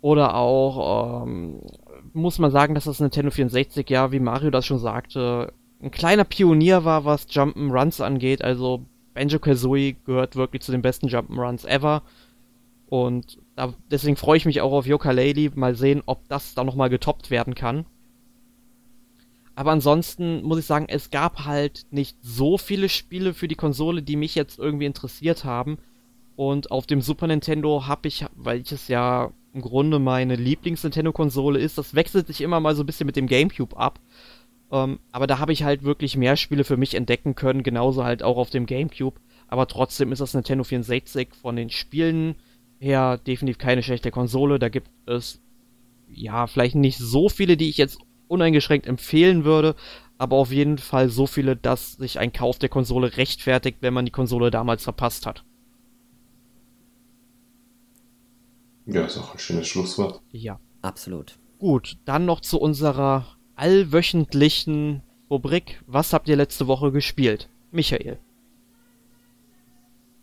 Oder 0.00 0.34
auch, 0.36 1.24
ähm, 1.26 1.60
muss 2.12 2.38
man 2.38 2.50
sagen, 2.50 2.74
dass 2.74 2.84
das 2.84 3.00
Nintendo 3.00 3.30
64, 3.30 3.88
ja, 3.90 4.12
wie 4.12 4.20
Mario 4.20 4.50
das 4.50 4.66
schon 4.66 4.78
sagte, 4.78 5.52
ein 5.82 5.90
kleiner 5.90 6.24
Pionier 6.24 6.84
war, 6.84 7.04
was 7.04 7.28
Jump'n'Runs 7.28 8.02
angeht. 8.02 8.42
Also 8.42 8.86
Banjo-Kazooie 9.14 9.96
gehört 10.04 10.36
wirklich 10.36 10.62
zu 10.62 10.72
den 10.72 10.82
besten 10.82 11.08
Jump'n'Runs 11.08 11.66
ever. 11.66 12.02
Und 12.88 13.38
da, 13.54 13.74
deswegen 13.90 14.16
freue 14.16 14.38
ich 14.38 14.46
mich 14.46 14.60
auch 14.60 14.72
auf 14.72 14.86
Yooka-Laylee. 14.86 15.50
Mal 15.54 15.74
sehen, 15.74 16.02
ob 16.06 16.28
das 16.28 16.54
da 16.54 16.64
nochmal 16.64 16.90
getoppt 16.90 17.30
werden 17.30 17.54
kann. 17.54 17.84
Aber 19.54 19.72
ansonsten 19.72 20.42
muss 20.44 20.60
ich 20.60 20.66
sagen, 20.66 20.86
es 20.88 21.10
gab 21.10 21.44
halt 21.44 21.86
nicht 21.90 22.16
so 22.22 22.58
viele 22.58 22.88
Spiele 22.88 23.34
für 23.34 23.48
die 23.48 23.56
Konsole, 23.56 24.02
die 24.02 24.14
mich 24.14 24.36
jetzt 24.36 24.58
irgendwie 24.58 24.86
interessiert 24.86 25.44
haben. 25.44 25.78
Und 26.36 26.70
auf 26.70 26.86
dem 26.86 27.00
Super 27.00 27.26
Nintendo 27.26 27.88
habe 27.88 28.06
ich, 28.06 28.24
weil 28.36 28.60
ich 28.60 28.70
es 28.70 28.86
ja 28.86 29.32
im 29.52 29.62
Grunde 29.62 29.98
meine 29.98 30.36
Lieblings-Nintendo-Konsole 30.36 31.58
ist, 31.58 31.78
das 31.78 31.94
wechselt 31.94 32.26
sich 32.26 32.40
immer 32.40 32.60
mal 32.60 32.74
so 32.74 32.82
ein 32.82 32.86
bisschen 32.86 33.06
mit 33.06 33.16
dem 33.16 33.26
GameCube 33.26 33.76
ab. 33.76 34.00
Ähm, 34.70 35.00
aber 35.12 35.26
da 35.26 35.38
habe 35.38 35.52
ich 35.52 35.62
halt 35.62 35.82
wirklich 35.82 36.16
mehr 36.16 36.36
Spiele 36.36 36.64
für 36.64 36.76
mich 36.76 36.94
entdecken 36.94 37.34
können, 37.34 37.62
genauso 37.62 38.04
halt 38.04 38.22
auch 38.22 38.36
auf 38.36 38.50
dem 38.50 38.66
GameCube. 38.66 39.20
Aber 39.46 39.66
trotzdem 39.66 40.12
ist 40.12 40.20
das 40.20 40.34
Nintendo 40.34 40.64
64 40.64 41.34
von 41.34 41.56
den 41.56 41.70
Spielen 41.70 42.36
her 42.78 43.18
definitiv 43.18 43.58
keine 43.58 43.82
schlechte 43.82 44.10
Konsole. 44.10 44.58
Da 44.58 44.68
gibt 44.68 44.90
es 45.06 45.40
ja 46.08 46.46
vielleicht 46.46 46.74
nicht 46.74 46.98
so 46.98 47.28
viele, 47.28 47.56
die 47.56 47.70
ich 47.70 47.78
jetzt 47.78 47.98
uneingeschränkt 48.28 48.86
empfehlen 48.86 49.44
würde, 49.44 49.74
aber 50.18 50.36
auf 50.36 50.52
jeden 50.52 50.78
Fall 50.78 51.08
so 51.08 51.26
viele, 51.26 51.56
dass 51.56 51.92
sich 51.92 52.18
ein 52.18 52.32
Kauf 52.32 52.58
der 52.58 52.68
Konsole 52.68 53.16
rechtfertigt, 53.16 53.78
wenn 53.80 53.94
man 53.94 54.04
die 54.04 54.10
Konsole 54.10 54.50
damals 54.50 54.84
verpasst 54.84 55.24
hat. 55.26 55.44
Ja, 58.88 59.04
ist 59.04 59.18
auch 59.18 59.32
ein 59.32 59.38
schönes 59.38 59.68
Schlusswort. 59.68 60.20
Ja. 60.32 60.58
Absolut. 60.80 61.38
Gut, 61.58 61.98
dann 62.04 62.24
noch 62.24 62.40
zu 62.40 62.60
unserer 62.60 63.26
allwöchentlichen 63.56 65.02
Rubrik. 65.28 65.82
Was 65.86 66.12
habt 66.12 66.28
ihr 66.28 66.36
letzte 66.36 66.68
Woche 66.68 66.92
gespielt? 66.92 67.48
Michael. 67.72 68.18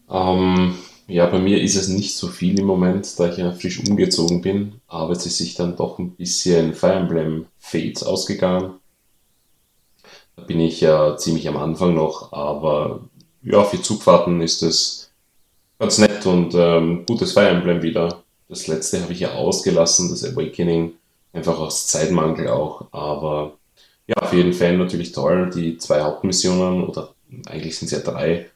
Ähm, 0.10 0.76
Ja, 1.08 1.28
bei 1.28 1.40
mir 1.40 1.62
ist 1.62 1.76
es 1.76 1.88
nicht 1.88 2.16
so 2.16 2.28
viel 2.28 2.60
im 2.60 2.66
Moment, 2.66 3.20
da 3.20 3.30
ich 3.30 3.38
ja 3.38 3.52
frisch 3.52 3.80
umgezogen 3.80 4.42
bin, 4.42 4.82
aber 4.88 5.12
es 5.12 5.26
ist 5.26 5.38
sich 5.38 5.54
dann 5.54 5.76
doch 5.76 6.00
ein 6.00 6.16
bisschen 6.16 6.74
Fire 6.74 6.94
Emblem 6.96 7.46
Fates 7.60 8.02
ausgegangen. 8.04 8.80
Da 10.36 10.44
bin 10.44 10.60
ich 10.60 10.82
ja 10.82 11.16
ziemlich 11.18 11.48
am 11.48 11.58
Anfang 11.58 11.94
noch, 11.94 12.34
aber 12.34 13.02
ja, 13.44 13.64
für 13.64 13.82
Zugfahrten 13.82 14.42
ist 14.42 14.64
es 14.64 15.12
ganz 15.80 15.98
nett 16.00 16.26
und 16.26 16.56
ähm, 16.56 17.06
gutes 17.06 17.34
Fire 17.34 17.50
Emblem 17.50 17.84
wieder. 17.84 18.15
Das 18.48 18.68
letzte 18.68 19.02
habe 19.02 19.14
ich 19.14 19.20
ja 19.20 19.34
ausgelassen, 19.34 20.10
das 20.10 20.24
Awakening, 20.24 20.94
einfach 21.34 21.60
aus 21.60 21.88
Zeitmangel 21.88 22.48
auch, 22.48 22.88
aber 22.92 23.58
ja, 24.08 24.24
für 24.26 24.38
jeden 24.38 24.54
Fan 24.54 24.78
natürlich 24.78 25.12
toll, 25.12 25.50
die 25.54 25.78
zwei 25.78 26.02
Hauptmissionen 26.02 26.84
oder 26.84 27.16
eigentlich 27.48 27.78
sind 27.78 27.92
es 27.92 27.92
ja 27.92 28.00
drei. 28.00 28.50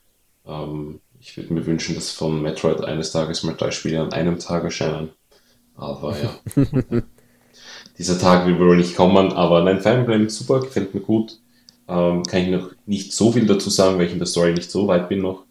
Ähm, 0.45 1.01
ich 1.19 1.35
würde 1.35 1.53
mir 1.53 1.65
wünschen, 1.65 1.95
dass 1.95 2.11
von 2.11 2.41
Metroid 2.41 2.83
eines 2.83 3.11
Tages 3.11 3.43
mal 3.43 3.55
drei 3.55 3.71
Spiele 3.71 4.01
an 4.01 4.13
einem 4.13 4.39
Tag 4.39 4.63
erscheinen. 4.63 5.09
Aber 5.75 6.15
ja. 6.17 6.39
Dieser 7.97 8.17
Tag 8.17 8.45
will 8.47 8.59
wohl 8.59 8.77
nicht 8.77 8.95
kommen, 8.95 9.33
aber 9.33 9.61
nein, 9.63 9.81
Fire 9.81 9.95
Emblem 9.95 10.29
super, 10.29 10.61
gefällt 10.61 10.93
mir 10.93 11.01
gut. 11.01 11.39
Ähm, 11.87 12.23
kann 12.23 12.41
ich 12.41 12.49
noch 12.49 12.71
nicht 12.85 13.11
so 13.11 13.31
viel 13.31 13.45
dazu 13.45 13.69
sagen, 13.69 13.97
weil 13.97 14.05
ich 14.05 14.13
in 14.13 14.19
der 14.19 14.27
Story 14.27 14.53
nicht 14.53 14.71
so 14.71 14.87
weit 14.87 15.09
bin 15.09 15.21
noch. 15.21 15.43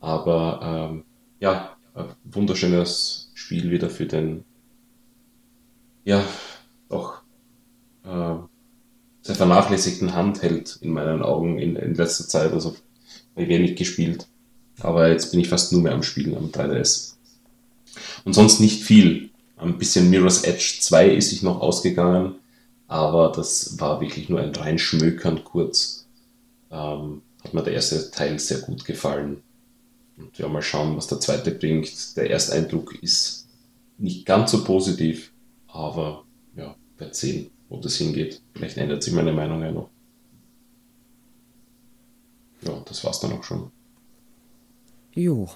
Aber 0.00 0.90
ähm, 0.92 1.04
ja, 1.40 1.76
wunderschönes 2.24 3.23
Spiel 3.44 3.70
wieder 3.70 3.90
für 3.90 4.06
den, 4.06 4.42
ja, 6.04 6.24
doch 6.88 7.20
äh, 8.02 8.36
sehr 9.20 9.34
vernachlässigten 9.34 10.14
Handheld 10.14 10.78
in 10.80 10.92
meinen 10.92 11.20
Augen 11.20 11.58
in, 11.58 11.76
in 11.76 11.94
letzter 11.94 12.26
Zeit. 12.26 12.52
Also 12.52 12.74
bei 13.34 13.46
wenig 13.46 13.76
gespielt. 13.76 14.28
Aber 14.80 15.08
jetzt 15.08 15.30
bin 15.30 15.40
ich 15.40 15.50
fast 15.50 15.72
nur 15.72 15.82
mehr 15.82 15.92
am 15.92 16.02
Spielen 16.02 16.34
am 16.34 16.46
3DS. 16.46 17.16
Und 18.24 18.32
sonst 18.32 18.60
nicht 18.60 18.82
viel. 18.82 19.28
Ein 19.58 19.76
bisschen 19.76 20.08
Mirror's 20.08 20.44
Edge 20.44 20.78
2 20.80 21.10
ist 21.10 21.28
sich 21.28 21.42
noch 21.42 21.60
ausgegangen, 21.60 22.36
aber 22.88 23.30
das 23.30 23.78
war 23.78 24.00
wirklich 24.00 24.30
nur 24.30 24.40
ein 24.40 24.54
reinschmökern 24.54 25.44
kurz. 25.44 26.06
Ähm, 26.70 27.20
hat 27.44 27.52
mir 27.52 27.62
der 27.62 27.74
erste 27.74 28.10
Teil 28.10 28.38
sehr 28.38 28.60
gut 28.60 28.86
gefallen. 28.86 29.42
Und 30.16 30.38
ja, 30.38 30.48
mal 30.48 30.62
schauen, 30.62 30.96
was 30.96 31.08
der 31.08 31.20
zweite 31.20 31.50
bringt. 31.50 32.16
Der 32.16 32.30
Ersteindruck 32.30 32.94
ist 33.02 33.48
nicht 33.98 34.26
ganz 34.26 34.52
so 34.52 34.64
positiv, 34.64 35.32
aber 35.68 36.24
ja, 36.56 36.76
bei 36.98 37.08
10, 37.08 37.50
wo 37.68 37.78
das 37.78 37.96
hingeht. 37.96 38.40
Vielleicht 38.54 38.76
ändert 38.76 39.02
sich 39.02 39.12
meine 39.12 39.32
Meinung 39.32 39.62
ja 39.62 39.72
noch. 39.72 39.90
Ja, 42.62 42.82
das 42.86 43.04
war's 43.04 43.20
dann 43.20 43.32
auch 43.32 43.42
schon. 43.42 43.70
Jo. 45.12 45.48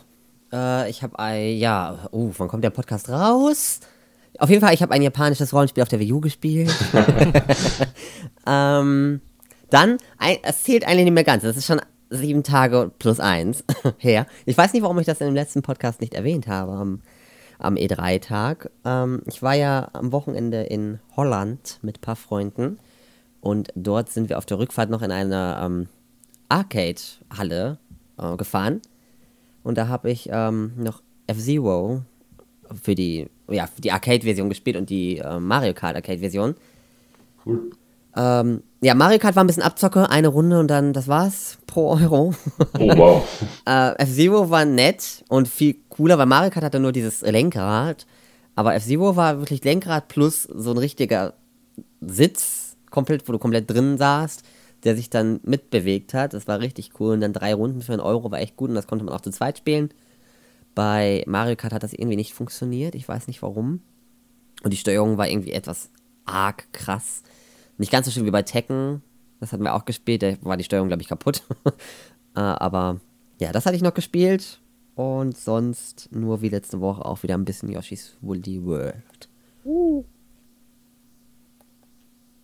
Äh, 0.52 0.90
ich 0.90 1.02
habe 1.02 1.18
ein, 1.18 1.56
ja, 1.56 2.08
uh, 2.12 2.32
wann 2.36 2.48
kommt 2.48 2.64
der 2.64 2.70
Podcast 2.70 3.08
raus? 3.08 3.80
Auf 4.38 4.50
jeden 4.50 4.60
Fall, 4.60 4.74
ich 4.74 4.82
habe 4.82 4.92
ein 4.92 5.02
japanisches 5.02 5.52
Rollenspiel 5.52 5.82
auf 5.82 5.88
der 5.88 6.00
Wii 6.00 6.12
U 6.12 6.20
gespielt. 6.20 6.74
ähm, 8.46 9.20
dann, 9.70 9.98
ein, 10.16 10.38
es 10.42 10.62
zählt 10.62 10.86
eigentlich 10.86 11.04
nicht 11.04 11.14
mehr 11.14 11.24
ganz. 11.24 11.42
Das 11.42 11.56
ist 11.56 11.66
schon 11.66 11.80
sieben 12.10 12.42
Tage 12.42 12.90
plus 12.98 13.20
eins 13.20 13.64
her. 13.98 14.26
Ich 14.46 14.56
weiß 14.56 14.72
nicht, 14.72 14.82
warum 14.82 14.98
ich 14.98 15.06
das 15.06 15.20
in 15.20 15.26
dem 15.26 15.34
letzten 15.34 15.62
Podcast 15.62 16.00
nicht 16.00 16.14
erwähnt 16.14 16.46
habe, 16.46 16.72
am, 16.72 17.00
am 17.58 17.74
E3-Tag. 17.74 18.70
Ähm, 18.84 19.22
ich 19.26 19.42
war 19.42 19.54
ja 19.54 19.88
am 19.92 20.12
Wochenende 20.12 20.62
in 20.62 21.00
Holland 21.16 21.78
mit 21.82 21.98
ein 21.98 22.00
paar 22.00 22.16
Freunden 22.16 22.78
und 23.40 23.68
dort 23.74 24.10
sind 24.10 24.28
wir 24.28 24.38
auf 24.38 24.46
der 24.46 24.58
Rückfahrt 24.58 24.90
noch 24.90 25.02
in 25.02 25.12
einer 25.12 25.60
ähm, 25.62 25.88
Arcade-Halle 26.48 27.78
äh, 28.18 28.36
gefahren. 28.36 28.80
Und 29.62 29.76
da 29.76 29.88
habe 29.88 30.10
ich 30.10 30.28
ähm, 30.32 30.72
noch 30.76 31.02
F-Zero 31.26 32.02
für 32.82 32.94
die, 32.94 33.28
ja, 33.48 33.68
die 33.78 33.92
Arcade-Version 33.92 34.48
gespielt 34.48 34.76
und 34.76 34.90
die 34.90 35.18
äh, 35.18 35.38
Mario 35.38 35.74
Kart 35.74 35.96
Arcade-Version. 35.96 36.54
Cool. 37.44 37.70
Ähm, 38.16 38.62
ja, 38.80 38.94
Mario 38.94 39.18
Kart 39.18 39.36
war 39.36 39.44
ein 39.44 39.46
bisschen 39.46 39.62
Abzocke, 39.62 40.08
eine 40.10 40.28
Runde 40.28 40.58
und 40.58 40.68
dann, 40.68 40.92
das 40.92 41.08
war's, 41.08 41.58
pro 41.66 41.90
Euro. 41.90 42.34
Oh, 42.78 42.96
wow. 42.96 43.28
äh, 43.66 43.90
F-Zero 44.02 44.50
war 44.50 44.64
nett 44.64 45.24
und 45.28 45.48
viel 45.48 45.76
cooler, 45.88 46.18
weil 46.18 46.26
Mario 46.26 46.50
Kart 46.50 46.64
hatte 46.64 46.80
nur 46.80 46.92
dieses 46.92 47.22
Lenkrad. 47.22 48.06
Aber 48.54 48.74
F-Zero 48.74 49.16
war 49.16 49.38
wirklich 49.38 49.64
Lenkrad 49.64 50.08
plus 50.08 50.42
so 50.44 50.70
ein 50.70 50.78
richtiger 50.78 51.34
Sitz, 52.00 52.76
komplett, 52.90 53.28
wo 53.28 53.32
du 53.32 53.38
komplett 53.38 53.70
drin 53.70 53.98
saßt, 53.98 54.42
der 54.84 54.96
sich 54.96 55.10
dann 55.10 55.40
mitbewegt 55.42 56.14
hat. 56.14 56.32
Das 56.32 56.46
war 56.48 56.60
richtig 56.60 56.92
cool. 56.98 57.14
Und 57.14 57.20
dann 57.20 57.32
drei 57.32 57.54
Runden 57.54 57.82
für 57.82 57.92
einen 57.92 58.00
Euro 58.00 58.30
war 58.30 58.40
echt 58.40 58.56
gut 58.56 58.70
und 58.70 58.74
das 58.74 58.86
konnte 58.86 59.04
man 59.04 59.14
auch 59.14 59.20
zu 59.20 59.30
zweit 59.30 59.58
spielen. 59.58 59.90
Bei 60.74 61.24
Mario 61.26 61.56
Kart 61.56 61.72
hat 61.72 61.82
das 61.82 61.92
irgendwie 61.92 62.16
nicht 62.16 62.34
funktioniert. 62.34 62.94
Ich 62.94 63.08
weiß 63.08 63.26
nicht 63.26 63.42
warum. 63.42 63.80
Und 64.62 64.72
die 64.72 64.76
Steuerung 64.76 65.18
war 65.18 65.28
irgendwie 65.28 65.52
etwas 65.52 65.90
arg 66.24 66.72
krass. 66.72 67.22
Nicht 67.78 67.92
ganz 67.92 68.06
so 68.06 68.12
schön 68.12 68.26
wie 68.26 68.30
bei 68.30 68.42
Tekken. 68.42 69.02
Das 69.40 69.52
hatten 69.52 69.62
wir 69.62 69.74
auch 69.74 69.84
gespielt. 69.84 70.22
Da 70.22 70.34
war 70.42 70.56
die 70.56 70.64
Steuerung, 70.64 70.88
glaube 70.88 71.02
ich, 71.02 71.08
kaputt. 71.08 71.42
äh, 72.36 72.40
aber 72.40 73.00
ja, 73.38 73.52
das 73.52 73.66
hatte 73.66 73.76
ich 73.76 73.82
noch 73.82 73.94
gespielt. 73.94 74.60
Und 74.94 75.36
sonst 75.36 76.08
nur 76.10 76.42
wie 76.42 76.48
letzte 76.48 76.80
Woche 76.80 77.04
auch 77.04 77.22
wieder 77.22 77.34
ein 77.34 77.44
bisschen 77.44 77.70
Yoshi's 77.70 78.16
Woolly 78.20 78.64
World. 78.64 79.28
Uh. 79.64 80.04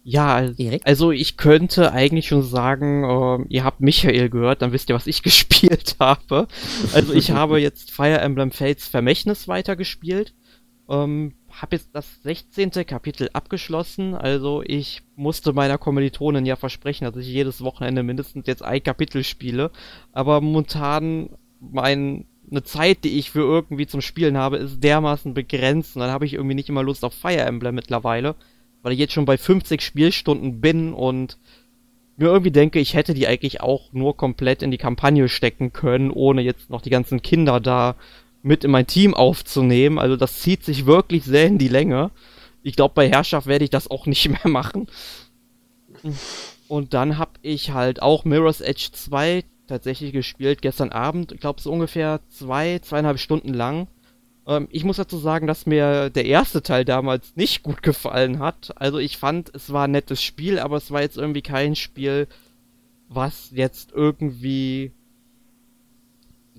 Ja, 0.06 0.51
also 0.85 1.12
ich 1.12 1.39
könnte 1.39 1.90
eigentlich 1.93 2.28
schon 2.28 2.43
sagen, 2.43 3.05
äh, 3.05 3.47
ihr 3.48 3.65
habt 3.65 3.81
Michael 3.81 4.28
gehört, 4.28 4.61
dann 4.61 4.70
wisst 4.70 4.90
ihr, 4.90 4.94
was 4.94 5.06
ich 5.06 5.23
gespielt 5.24 5.97
habe. 5.98 6.47
Also 6.93 7.15
ich 7.15 7.31
habe 7.32 7.59
jetzt 7.59 7.90
Fire 7.90 8.20
Emblem 8.20 8.52
Fates 8.52 8.86
Vermächtnis 8.86 9.48
weitergespielt. 9.48 10.35
Ähm, 10.89 11.32
habe 11.60 11.76
jetzt 11.76 11.90
das 11.93 12.22
16. 12.22 12.70
Kapitel 12.86 13.31
abgeschlossen, 13.32 14.14
also 14.14 14.62
ich 14.66 15.02
musste 15.16 15.52
meiner 15.52 15.78
Kommilitonin 15.78 16.47
ja 16.47 16.56
versprechen, 16.56 17.05
dass 17.05 17.16
ich 17.16 17.28
jedes 17.28 17.62
Wochenende 17.62 18.02
mindestens 18.02 18.47
jetzt 18.47 18.62
ein 18.62 18.82
Kapitel 18.82 19.24
spiele, 19.24 19.70
aber 20.12 20.40
momentan 20.40 21.31
meine 21.60 22.24
Zeit, 22.64 23.05
die 23.05 23.18
ich 23.18 23.31
für 23.31 23.40
irgendwie 23.40 23.86
zum 23.86 24.01
Spielen 24.01 24.36
habe, 24.36 24.59
ist 24.59 24.82
dermaßen 24.82 25.32
begrenzt 25.32 25.97
und 25.97 26.01
dann 26.01 26.10
habe 26.10 26.26
ich 26.26 26.35
irgendwie 26.35 26.56
nicht 26.56 26.68
immer 26.68 26.82
Lust 26.82 27.05
auf 27.05 27.14
Fire 27.14 27.40
Emblem 27.40 27.74
mittlerweile, 27.74 28.35
weil 28.82 28.93
ich 28.93 28.98
jetzt 28.98 29.12
schon 29.12 29.24
bei 29.24 29.39
50 29.39 29.81
Spielstunden 29.81 30.60
bin 30.60 30.93
und 30.93 31.39
mir 32.16 32.26
irgendwie 32.26 32.52
denke, 32.52 32.78
ich 32.78 32.94
hätte 32.94 33.14
die 33.14 33.26
eigentlich 33.26 33.60
auch 33.60 33.93
nur 33.93 34.16
komplett 34.16 34.62
in 34.62 34.70
die 34.70 34.78
Kampagne 34.78 35.28
stecken 35.28 35.72
können, 35.72 36.10
ohne 36.10 36.43
jetzt 36.43 36.70
noch 36.70 36.82
die 36.82 36.90
ganzen 36.90 37.22
Kinder 37.22 37.60
da 37.60 37.97
mit 38.44 38.62
in 38.62 38.70
mein 38.70 38.86
Team 38.86 39.14
aufzunehmen. 39.14 39.98
Also 39.98 40.16
das 40.16 40.40
zieht 40.40 40.64
sich 40.64 40.84
wirklich 40.84 41.24
sehr 41.24 41.46
in 41.46 41.58
die 41.58 41.68
Länge. 41.68 42.10
Ich 42.62 42.76
glaube, 42.76 42.94
bei 42.94 43.08
Herrschaft 43.08 43.46
werde 43.46 43.64
ich 43.64 43.70
das 43.70 43.90
auch 43.90 44.06
nicht 44.06 44.28
mehr 44.44 44.48
machen. 44.48 44.86
Und 46.68 46.92
dann 46.92 47.16
habe 47.18 47.32
ich 47.42 47.70
halt 47.70 48.02
auch 48.02 48.24
Mirror's 48.24 48.60
Edge 48.60 48.90
2 48.92 49.44
tatsächlich 49.66 50.12
gespielt 50.12 50.60
gestern 50.60 50.92
Abend. 50.92 51.32
Ich 51.32 51.40
glaube, 51.40 51.60
so 51.60 51.72
ungefähr 51.72 52.20
zwei, 52.28 52.78
zweieinhalb 52.80 53.18
Stunden 53.18 53.54
lang. 53.54 53.88
Ähm, 54.46 54.68
ich 54.70 54.84
muss 54.84 54.98
dazu 54.98 55.16
sagen, 55.16 55.46
dass 55.46 55.64
mir 55.64 56.10
der 56.10 56.26
erste 56.26 56.62
Teil 56.62 56.84
damals 56.84 57.36
nicht 57.36 57.62
gut 57.62 57.82
gefallen 57.82 58.40
hat. 58.40 58.72
Also 58.76 58.98
ich 58.98 59.16
fand, 59.16 59.54
es 59.54 59.72
war 59.72 59.86
ein 59.88 59.92
nettes 59.92 60.22
Spiel, 60.22 60.58
aber 60.58 60.76
es 60.76 60.90
war 60.90 61.00
jetzt 61.00 61.16
irgendwie 61.16 61.42
kein 61.42 61.76
Spiel, 61.76 62.28
was 63.08 63.50
jetzt 63.52 63.92
irgendwie 63.92 64.92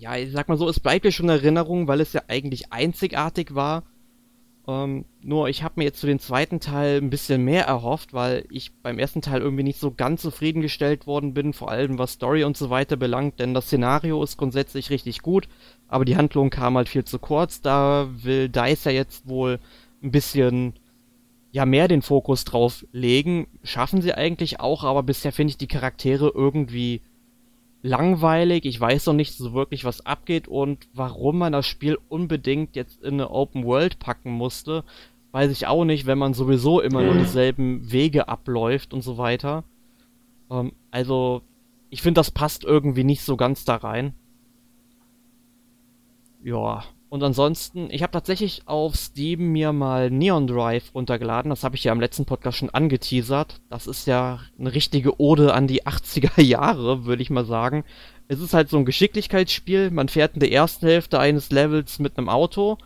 ja, 0.06 0.15
ich 0.18 0.32
sag 0.32 0.48
mal 0.49 0.57
so, 0.57 0.69
es 0.69 0.80
bleibt 0.80 1.03
ja 1.03 1.10
schon 1.10 1.26
in 1.26 1.36
Erinnerung, 1.36 1.88
weil 1.88 1.99
es 1.99 2.14
ja 2.14 2.22
eigentlich 2.27 2.72
einzigartig 2.72 3.56
war. 3.56 3.84
Ähm, 4.68 5.06
nur 5.23 5.49
ich 5.49 5.64
habe 5.64 5.76
mir 5.77 5.86
jetzt 5.86 5.99
zu 5.99 6.06
dem 6.06 6.19
zweiten 6.19 6.60
Teil 6.60 7.02
ein 7.02 7.10
bisschen 7.10 7.44
mehr 7.44 7.65
erhofft, 7.65 8.14
weil 8.14 8.45
ich 8.52 8.72
beim 8.84 8.99
ersten 8.99 9.23
Teil 9.23 9.41
irgendwie 9.41 9.64
nicht 9.64 9.80
so 9.80 9.90
ganz 9.91 10.22
zufriedengestellt 10.22 11.07
worden 11.07 11.34
bin, 11.34 11.53
vor 11.53 11.72
allem 11.72 11.98
was 11.98 12.14
Story 12.14 12.44
und 12.44 12.56
so 12.56 12.69
weiter 12.69 12.98
belangt, 12.98 13.40
denn 13.40 13.56
das 13.56 13.65
Szenario 13.65 14.22
ist 14.22 14.38
grundsätzlich 14.38 14.91
richtig 14.91 15.23
gut, 15.23 15.48
aber 15.88 16.06
die 16.06 16.18
Handlung 16.18 16.52
kam 16.52 16.77
halt 16.77 16.90
viel 16.90 17.03
zu 17.03 17.18
kurz. 17.18 17.61
Da 17.61 18.07
will 18.11 18.48
DICE 18.48 18.86
ja 18.86 18.91
jetzt 18.91 19.27
wohl 19.27 19.60
ein 20.03 20.11
bisschen 20.11 20.73
ja 21.52 21.65
mehr 21.65 21.88
den 21.88 22.03
Fokus 22.03 22.44
drauf 22.44 22.86
legen. 22.91 23.48
Schaffen 23.64 24.03
sie 24.03 24.14
eigentlich 24.14 24.60
auch, 24.60 24.84
aber 24.84 25.02
bisher 25.02 25.32
finde 25.32 25.49
ich 25.49 25.57
die 25.57 25.68
Charaktere 25.68 26.32
irgendwie 26.32 27.02
langweilig. 27.85 28.65
Ich 28.65 28.79
weiß 28.79 29.05
noch 29.05 29.13
nicht 29.13 29.37
so 29.37 29.53
wirklich, 29.53 29.85
was 29.85 30.05
abgeht 30.05 30.47
und 30.47 30.87
warum 30.93 31.37
man 31.37 31.53
das 31.53 31.67
Spiel 31.67 31.97
unbedingt 32.09 32.75
jetzt 32.75 33.03
in 33.03 33.15
eine 33.15 33.29
Open 33.29 33.63
World 33.63 33.99
packen 33.99 34.31
musste, 34.31 34.83
weiß 35.31 35.51
ich 35.51 35.67
auch 35.67 35.85
nicht, 35.85 36.05
wenn 36.05 36.17
man 36.17 36.33
sowieso 36.33 36.81
immer 36.81 37.03
nur 37.03 37.13
dieselben 37.13 37.91
Wege 37.91 38.27
abläuft 38.27 38.93
und 38.93 39.01
so 39.01 39.17
weiter. 39.17 39.63
Ähm, 40.49 40.73
also, 40.91 41.43
ich 41.89 42.01
finde, 42.01 42.19
das 42.19 42.31
passt 42.31 42.63
irgendwie 42.63 43.03
nicht 43.03 43.21
so 43.21 43.37
ganz 43.37 43.65
da 43.65 43.75
rein. 43.75 44.13
Ja, 46.43 46.83
und 47.15 47.23
ansonsten, 47.23 47.87
ich 47.91 48.03
habe 48.03 48.11
tatsächlich 48.11 48.63
auf 48.65 48.97
Steam 48.97 49.53
mir 49.53 49.71
mal 49.71 50.11
Neon 50.11 50.47
Drive 50.47 50.93
runtergeladen. 50.93 51.49
Das 51.49 51.63
habe 51.63 51.77
ich 51.77 51.85
ja 51.85 51.93
im 51.93 52.01
letzten 52.01 52.25
Podcast 52.25 52.57
schon 52.57 52.71
angeteasert. 52.71 53.61
Das 53.69 53.87
ist 53.87 54.05
ja 54.05 54.41
eine 54.59 54.73
richtige 54.73 55.17
Ode 55.17 55.53
an 55.53 55.65
die 55.65 55.83
80er 55.87 56.41
Jahre, 56.41 57.05
würde 57.05 57.21
ich 57.21 57.29
mal 57.29 57.45
sagen. 57.45 57.85
es 58.27 58.41
ist 58.41 58.53
halt 58.53 58.69
so 58.69 58.75
ein 58.75 58.83
Geschicklichkeitsspiel. 58.83 59.91
Man 59.91 60.09
fährt 60.09 60.33
in 60.33 60.41
der 60.41 60.51
ersten 60.51 60.87
Hälfte 60.87 61.17
eines 61.17 61.51
Levels 61.51 61.99
mit 61.99 62.17
einem 62.17 62.27
Auto, 62.27 62.79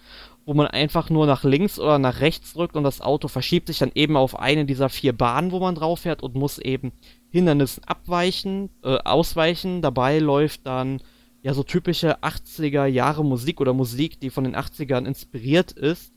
wo 0.46 0.54
man 0.54 0.68
einfach 0.68 1.10
nur 1.10 1.26
nach 1.26 1.44
links 1.44 1.80
oder 1.80 1.98
nach 1.98 2.22
rechts 2.22 2.54
drückt 2.54 2.76
und 2.76 2.84
das 2.84 3.02
Auto 3.02 3.30
verschiebt 3.30 3.66
sich 3.66 3.80
dann 3.80 3.92
eben 3.96 4.16
auf 4.16 4.38
eine 4.38 4.66
dieser 4.66 4.90
vier 4.90 5.14
Bahnen, 5.14 5.52
wo 5.52 5.60
man 5.60 5.74
drauf 5.74 6.02
fährt 6.02 6.22
und 6.22 6.36
muss 6.36 6.60
eben 6.60 6.92
Hindernissen 7.32 7.84
abweichen, 7.86 8.70
äh, 8.84 8.98
ausweichen. 8.98 9.82
Dabei 9.82 10.20
läuft 10.20 10.68
dann 10.68 11.02
ja 11.42 11.54
so 11.54 11.64
typische 11.64 12.22
80er 12.22 12.86
Jahre 12.86 13.24
Musik 13.24 13.62
oder 13.62 13.74
Musik, 13.74 14.20
die 14.20 14.30
von 14.30 14.44
den 14.44 14.56
80ern 14.56 15.06
inspiriert 15.06 15.72
ist. 15.72 16.14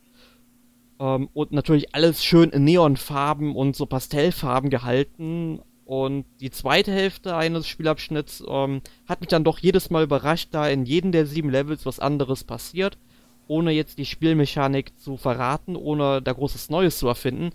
Ähm, 0.98 1.28
und 1.32 1.52
natürlich 1.52 1.94
alles 1.94 2.24
schön 2.24 2.50
in 2.50 2.64
Neonfarben 2.64 3.54
und 3.54 3.76
so 3.76 3.86
Pastellfarben 3.86 4.70
gehalten. 4.70 5.60
Und 5.84 6.24
die 6.40 6.50
zweite 6.50 6.92
Hälfte 6.92 7.36
eines 7.36 7.66
Spielabschnitts 7.66 8.44
ähm, 8.48 8.82
hat 9.06 9.20
mich 9.20 9.28
dann 9.28 9.44
doch 9.44 9.58
jedes 9.58 9.90
Mal 9.90 10.04
überrascht, 10.04 10.48
da 10.52 10.68
in 10.68 10.84
jedem 10.84 11.12
der 11.12 11.26
sieben 11.26 11.50
Levels 11.50 11.84
was 11.86 12.00
anderes 12.00 12.44
passiert, 12.44 12.98
ohne 13.46 13.72
jetzt 13.72 13.98
die 13.98 14.06
Spielmechanik 14.06 14.98
zu 14.98 15.16
verraten, 15.16 15.76
ohne 15.76 16.22
da 16.22 16.32
großes 16.32 16.70
Neues 16.70 16.98
zu 16.98 17.08
erfinden. 17.08 17.50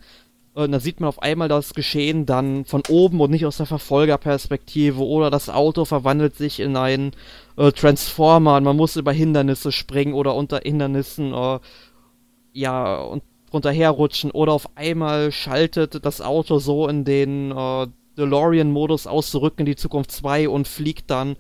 Und 0.54 0.72
da 0.72 0.80
sieht 0.80 1.00
man 1.00 1.08
auf 1.08 1.22
einmal 1.22 1.48
das 1.48 1.76
Geschehen 1.76 2.26
dann 2.26 2.66
von 2.66 2.82
oben 2.90 3.22
und 3.22 3.30
nicht 3.30 3.46
aus 3.46 3.58
der 3.58 3.68
Verfolgerperspektive 3.68 5.04
oder 5.04 5.30
das 5.30 5.50
Auto 5.50 5.86
verwandelt 5.86 6.36
sich 6.36 6.60
in 6.60 6.76
einen 6.76 7.12
äh, 7.58 7.72
Transformer 7.72 8.58
und 8.58 8.64
man 8.64 8.78
muss 8.78 8.96
über 8.96 9.12
Hindernisse 9.12 9.72
springen 9.72 10.14
oder 10.14 10.36
unter 10.36 10.62
Hindernissen 10.64 11.34
äh, 11.34 11.60
ja 12.54 12.98
und 12.98 13.24
drunter 13.50 13.72
herrutschen 13.72 14.32
oder 14.32 14.54
auf 14.54 14.70
einmal 14.76 15.32
schaltet 15.32 16.06
das 16.06 16.22
Auto 16.22 16.60
so 16.60 16.88
in 16.88 17.04
den 17.06 17.52
äh, 17.52 17.88
DeLorean-Modus 18.18 19.08
aus 19.08 19.32
zurück 19.32 19.56
in 19.58 19.66
die 19.66 19.76
Zukunft 19.76 20.12
2 20.12 20.50
und 20.50 20.68
fliegt 20.68 21.10
dann 21.10 21.36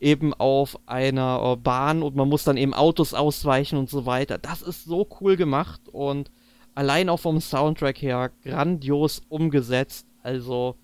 eben 0.00 0.32
auf 0.34 0.78
einer 0.86 1.52
äh, 1.52 1.56
Bahn 1.56 2.02
und 2.02 2.16
man 2.16 2.28
muss 2.28 2.44
dann 2.44 2.56
eben 2.56 2.74
Autos 2.74 3.14
ausweichen 3.14 3.78
und 3.78 3.90
so 3.90 4.06
weiter. 4.06 4.38
Das 4.38 4.62
ist 4.62 4.84
so 4.84 5.06
cool 5.20 5.36
gemacht 5.36 5.82
und 5.92 6.30
allein 6.74 7.08
auch 7.08 7.20
vom 7.20 7.40
Soundtrack 7.40 8.00
her 8.00 8.30
grandios 8.42 9.22
umgesetzt. 9.28 10.06
Also, 10.22 10.76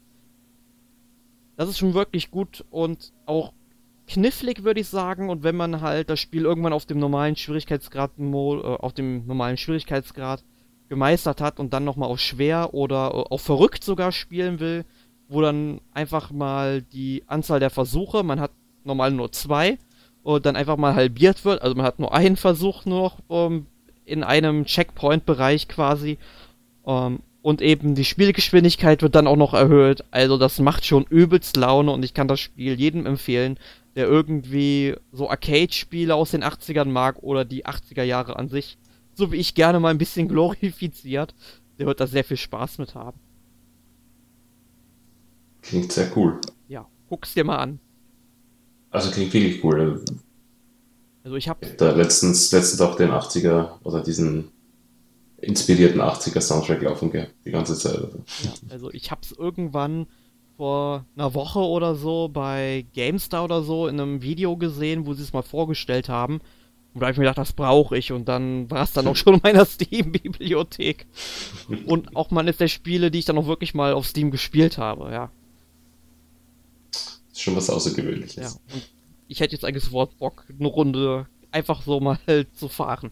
das 1.56 1.70
ist 1.70 1.78
schon 1.78 1.94
wirklich 1.94 2.30
gut 2.30 2.64
und 2.70 3.12
auch 3.24 3.52
knifflig, 4.06 4.64
würde 4.64 4.80
ich 4.80 4.88
sagen. 4.88 5.30
Und 5.30 5.42
wenn 5.42 5.56
man 5.56 5.80
halt 5.80 6.10
das 6.10 6.20
Spiel 6.20 6.44
irgendwann 6.44 6.72
auf 6.72 6.86
dem 6.86 6.98
normalen 6.98 7.36
Schwierigkeitsgrad, 7.36 8.12
äh, 8.18 8.22
auf 8.22 8.92
dem 8.92 9.26
normalen 9.26 9.56
Schwierigkeitsgrad 9.56 10.44
gemeistert 10.88 11.40
hat 11.40 11.58
und 11.58 11.72
dann 11.72 11.84
nochmal 11.84 12.08
auf 12.08 12.20
schwer 12.20 12.74
oder 12.74 13.08
äh, 13.08 13.32
auf 13.32 13.42
verrückt 13.42 13.84
sogar 13.84 14.12
spielen 14.12 14.60
will, 14.60 14.84
wo 15.28 15.40
dann 15.40 15.80
einfach 15.92 16.30
mal 16.30 16.82
die 16.82 17.24
Anzahl 17.26 17.60
der 17.60 17.70
Versuche, 17.70 18.22
man 18.22 18.40
hat 18.40 18.52
normal 18.84 19.10
nur 19.10 19.32
zwei, 19.32 19.78
und 20.26 20.44
dann 20.44 20.56
einfach 20.56 20.76
mal 20.76 20.96
halbiert 20.96 21.44
wird. 21.44 21.62
Also 21.62 21.76
man 21.76 21.86
hat 21.86 22.00
nur 22.00 22.12
einen 22.12 22.36
Versuch 22.36 22.84
nur 22.84 23.00
noch 23.00 23.18
ähm, 23.30 23.66
in 24.04 24.24
einem 24.24 24.64
Checkpoint-Bereich 24.64 25.68
quasi. 25.68 26.18
Ähm, 26.84 27.20
und 27.46 27.62
eben 27.62 27.94
die 27.94 28.04
Spielgeschwindigkeit 28.04 29.02
wird 29.02 29.14
dann 29.14 29.28
auch 29.28 29.36
noch 29.36 29.54
erhöht. 29.54 30.02
Also 30.10 30.36
das 30.36 30.58
macht 30.58 30.84
schon 30.84 31.04
übelst 31.04 31.56
Laune 31.56 31.92
und 31.92 32.04
ich 32.04 32.12
kann 32.12 32.26
das 32.26 32.40
Spiel 32.40 32.74
jedem 32.74 33.06
empfehlen, 33.06 33.56
der 33.94 34.08
irgendwie 34.08 34.96
so 35.12 35.30
Arcade-Spiele 35.30 36.12
aus 36.12 36.32
den 36.32 36.42
80ern 36.42 36.86
mag 36.86 37.22
oder 37.22 37.44
die 37.44 37.64
80er 37.64 38.02
Jahre 38.02 38.34
an 38.34 38.48
sich, 38.48 38.78
so 39.14 39.30
wie 39.30 39.36
ich 39.36 39.54
gerne 39.54 39.78
mal 39.78 39.90
ein 39.90 39.98
bisschen 39.98 40.26
glorifiziert. 40.32 41.36
Der 41.78 41.86
wird 41.86 42.00
da 42.00 42.08
sehr 42.08 42.24
viel 42.24 42.36
Spaß 42.36 42.78
mit 42.78 42.96
haben. 42.96 43.20
Klingt 45.62 45.92
sehr 45.92 46.10
cool. 46.16 46.40
Ja, 46.66 46.88
guck's 47.08 47.34
dir 47.34 47.44
mal 47.44 47.58
an. 47.58 47.78
Also 48.90 49.12
klingt 49.12 49.32
wirklich 49.32 49.62
cool. 49.62 50.04
Also 51.22 51.36
ich 51.36 51.48
habe 51.48 51.64
da 51.76 51.92
letztens, 51.92 52.50
letztens 52.50 52.80
auch 52.80 52.96
den 52.96 53.10
80er 53.10 53.68
oder 53.84 54.02
diesen 54.02 54.50
inspirierten 55.38 56.00
80er 56.00 56.40
Soundtrack 56.40 56.82
laufen 56.82 57.10
gehabt, 57.10 57.34
die 57.44 57.50
ganze 57.50 57.76
Zeit. 57.76 58.00
Ja, 58.42 58.52
also 58.70 58.90
ich 58.90 59.10
hab's 59.10 59.32
irgendwann 59.32 60.06
vor 60.56 61.04
einer 61.16 61.34
Woche 61.34 61.58
oder 61.58 61.94
so 61.94 62.28
bei 62.28 62.86
GameStar 62.94 63.44
oder 63.44 63.62
so 63.62 63.88
in 63.88 64.00
einem 64.00 64.22
Video 64.22 64.56
gesehen, 64.56 65.06
wo 65.06 65.14
sie 65.14 65.22
es 65.22 65.32
mal 65.32 65.42
vorgestellt 65.42 66.08
haben. 66.08 66.40
Und 66.94 67.00
da 67.00 67.06
habe 67.06 67.12
ich 67.12 67.18
mir 67.18 67.24
gedacht, 67.24 67.38
das 67.38 67.52
brauche 67.52 67.98
ich. 67.98 68.10
Und 68.12 68.26
dann 68.26 68.70
war 68.70 68.84
es 68.84 68.94
dann 68.94 69.06
auch 69.06 69.16
schon 69.16 69.34
in 69.34 69.40
meiner 69.42 69.66
Steam-Bibliothek. 69.66 71.06
Und 71.84 72.16
auch 72.16 72.30
mal 72.30 72.40
eines 72.40 72.56
der 72.56 72.68
Spiele, 72.68 73.10
die 73.10 73.18
ich 73.18 73.26
dann 73.26 73.36
auch 73.36 73.46
wirklich 73.46 73.74
mal 73.74 73.92
auf 73.92 74.06
Steam 74.06 74.30
gespielt 74.30 74.78
habe, 74.78 75.10
ja. 75.12 75.30
Das 76.90 77.20
ist 77.32 77.42
schon 77.42 77.54
was 77.54 77.68
Außergewöhnliches. 77.68 78.36
Ja, 78.36 78.80
ich 79.28 79.40
hätte 79.40 79.54
jetzt 79.54 79.64
eigentlich 79.64 79.84
sofort 79.84 80.16
Bock, 80.16 80.46
eine 80.58 80.68
Runde 80.68 81.26
einfach 81.50 81.82
so 81.82 82.00
mal 82.00 82.18
zu 82.54 82.68
fahren. 82.68 83.10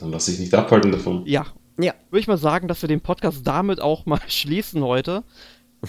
Dann 0.00 0.10
lass 0.10 0.26
dich 0.26 0.38
nicht 0.38 0.54
abhalten 0.54 0.92
davon. 0.92 1.24
Ja. 1.26 1.46
Ja. 1.78 1.94
Würde 2.10 2.20
ich 2.20 2.26
mal 2.28 2.36
sagen, 2.38 2.68
dass 2.68 2.82
wir 2.82 2.88
den 2.88 3.00
Podcast 3.00 3.46
damit 3.46 3.80
auch 3.80 4.06
mal 4.06 4.20
schließen 4.26 4.82
heute. 4.82 5.22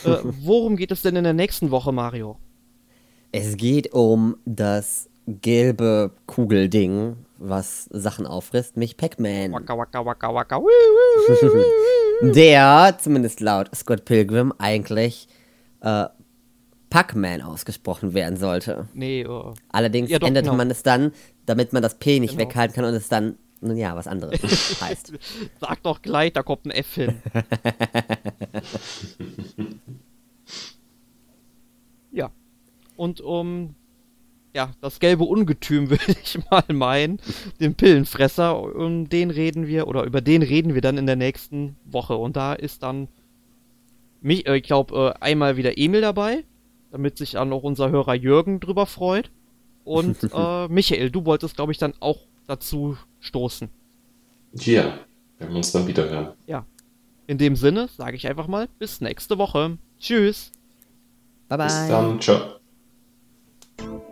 äh, 0.04 0.18
worum 0.24 0.76
geht 0.78 0.92
es 0.92 1.02
denn 1.02 1.16
in 1.16 1.24
der 1.24 1.34
nächsten 1.34 1.72
Woche, 1.72 1.92
Mario? 1.92 2.38
Es 3.32 3.58
geht 3.58 3.94
um 3.94 4.38
das 4.46 5.10
gelbe 5.28 6.12
Kugelding, 6.28 7.16
was 7.38 7.86
Sachen 7.92 8.28
auffrisst, 8.28 8.78
mich 8.78 8.96
Pac-Man. 8.98 9.52
Waka 9.54 9.78
waka 9.78 10.06
waka 10.06 10.34
waka. 10.34 10.62
Der, 12.22 12.96
zumindest 13.00 13.40
laut 13.42 13.70
Scott 13.76 14.06
Pilgrim, 14.06 14.54
eigentlich 14.58 15.28
äh, 15.82 16.06
Pac-Man 16.90 17.42
ausgesprochen 17.42 18.14
werden 18.14 18.38
sollte. 18.38 18.88
Nee, 18.94 19.26
oh. 19.26 19.54
Allerdings 19.70 20.10
Ja, 20.10 20.20
doch, 20.20 20.28
änderte 20.28 20.46
genau. 20.48 20.58
man 20.58 20.70
es 20.72 20.84
dann, 20.84 21.12
damit 21.46 21.74
man 21.74 21.82
das 21.82 21.96
P 21.96 22.20
nicht 22.20 22.38
Genau. 22.38 22.48
weghalten 22.50 22.76
kann 22.76 22.86
und 22.86 22.94
es 22.94 23.10
dann, 23.10 23.38
nun 23.64 23.78
ja, 23.78 23.96
was 23.96 24.08
anderes 24.08 24.42
heißt. 24.82 25.14
Sag 25.60 25.84
doch 25.84 26.02
gleich, 26.02 26.34
da 26.34 26.44
kommt 26.44 26.66
ein 26.66 26.72
F 26.72 26.96
hin. 26.96 27.22
ja. 32.12 32.32
Und 32.96 33.22
um 33.22 33.76
ja, 34.56 34.72
das 34.82 35.00
gelbe 35.00 35.24
Ungetüm 35.24 35.90
würde 35.90 36.16
ich 36.24 36.40
mal 36.50 36.64
meinen, 36.72 37.20
den 37.60 37.76
Pillenfresser, 37.76 38.76
um 38.76 39.10
den 39.10 39.32
reden 39.32 39.68
wir, 39.68 39.88
oder 39.88 40.04
über 40.04 40.22
den 40.22 40.44
reden 40.44 40.74
wir 40.74 40.82
dann 40.82 40.98
in 40.98 41.06
der 41.06 41.16
nächsten 41.16 41.76
Woche. 41.86 42.16
Und 42.16 42.36
da 42.36 42.54
ist 42.54 42.84
dann 42.84 43.08
mich, 44.22 44.48
äh, 44.48 44.58
ich 44.58 44.64
glaube, 44.64 45.16
äh, 45.16 45.24
einmal 45.24 45.58
wieder 45.58 45.78
Emil 45.78 46.02
dabei, 46.02 46.44
damit 46.92 47.18
sich 47.18 47.32
dann 47.32 47.52
auch 47.52 47.64
unser 47.64 47.90
Hörer 47.90 48.14
Jürgen 48.14 48.60
drüber 48.60 48.86
freut. 48.86 49.32
Und 49.84 50.30
äh, 50.34 50.68
Michael, 50.70 51.12
du 51.12 51.26
wolltest, 51.26 51.56
glaube 51.56 51.72
ich, 51.72 51.78
dann 51.78 51.94
auch 52.00 52.20
dazu 52.48 52.98
stoßen. 53.20 53.70
Ja, 54.54 55.00
wir 55.38 55.50
wir 55.50 55.56
uns 55.56 55.72
dann 55.72 55.88
wieder 55.88 56.10
hören. 56.10 56.34
Ja. 56.46 56.66
In 57.26 57.38
dem 57.38 57.56
Sinne 57.56 57.88
sage 57.88 58.16
ich 58.16 58.28
einfach 58.28 58.48
mal 58.48 58.68
bis 58.80 59.02
nächste 59.02 59.38
Woche. 59.38 59.78
Tschüss. 60.00 60.52
Bye 61.48 61.58
bye. 61.58 61.68
Bis 61.68 61.88
dann. 61.88 62.22
Ciao. 62.22 64.10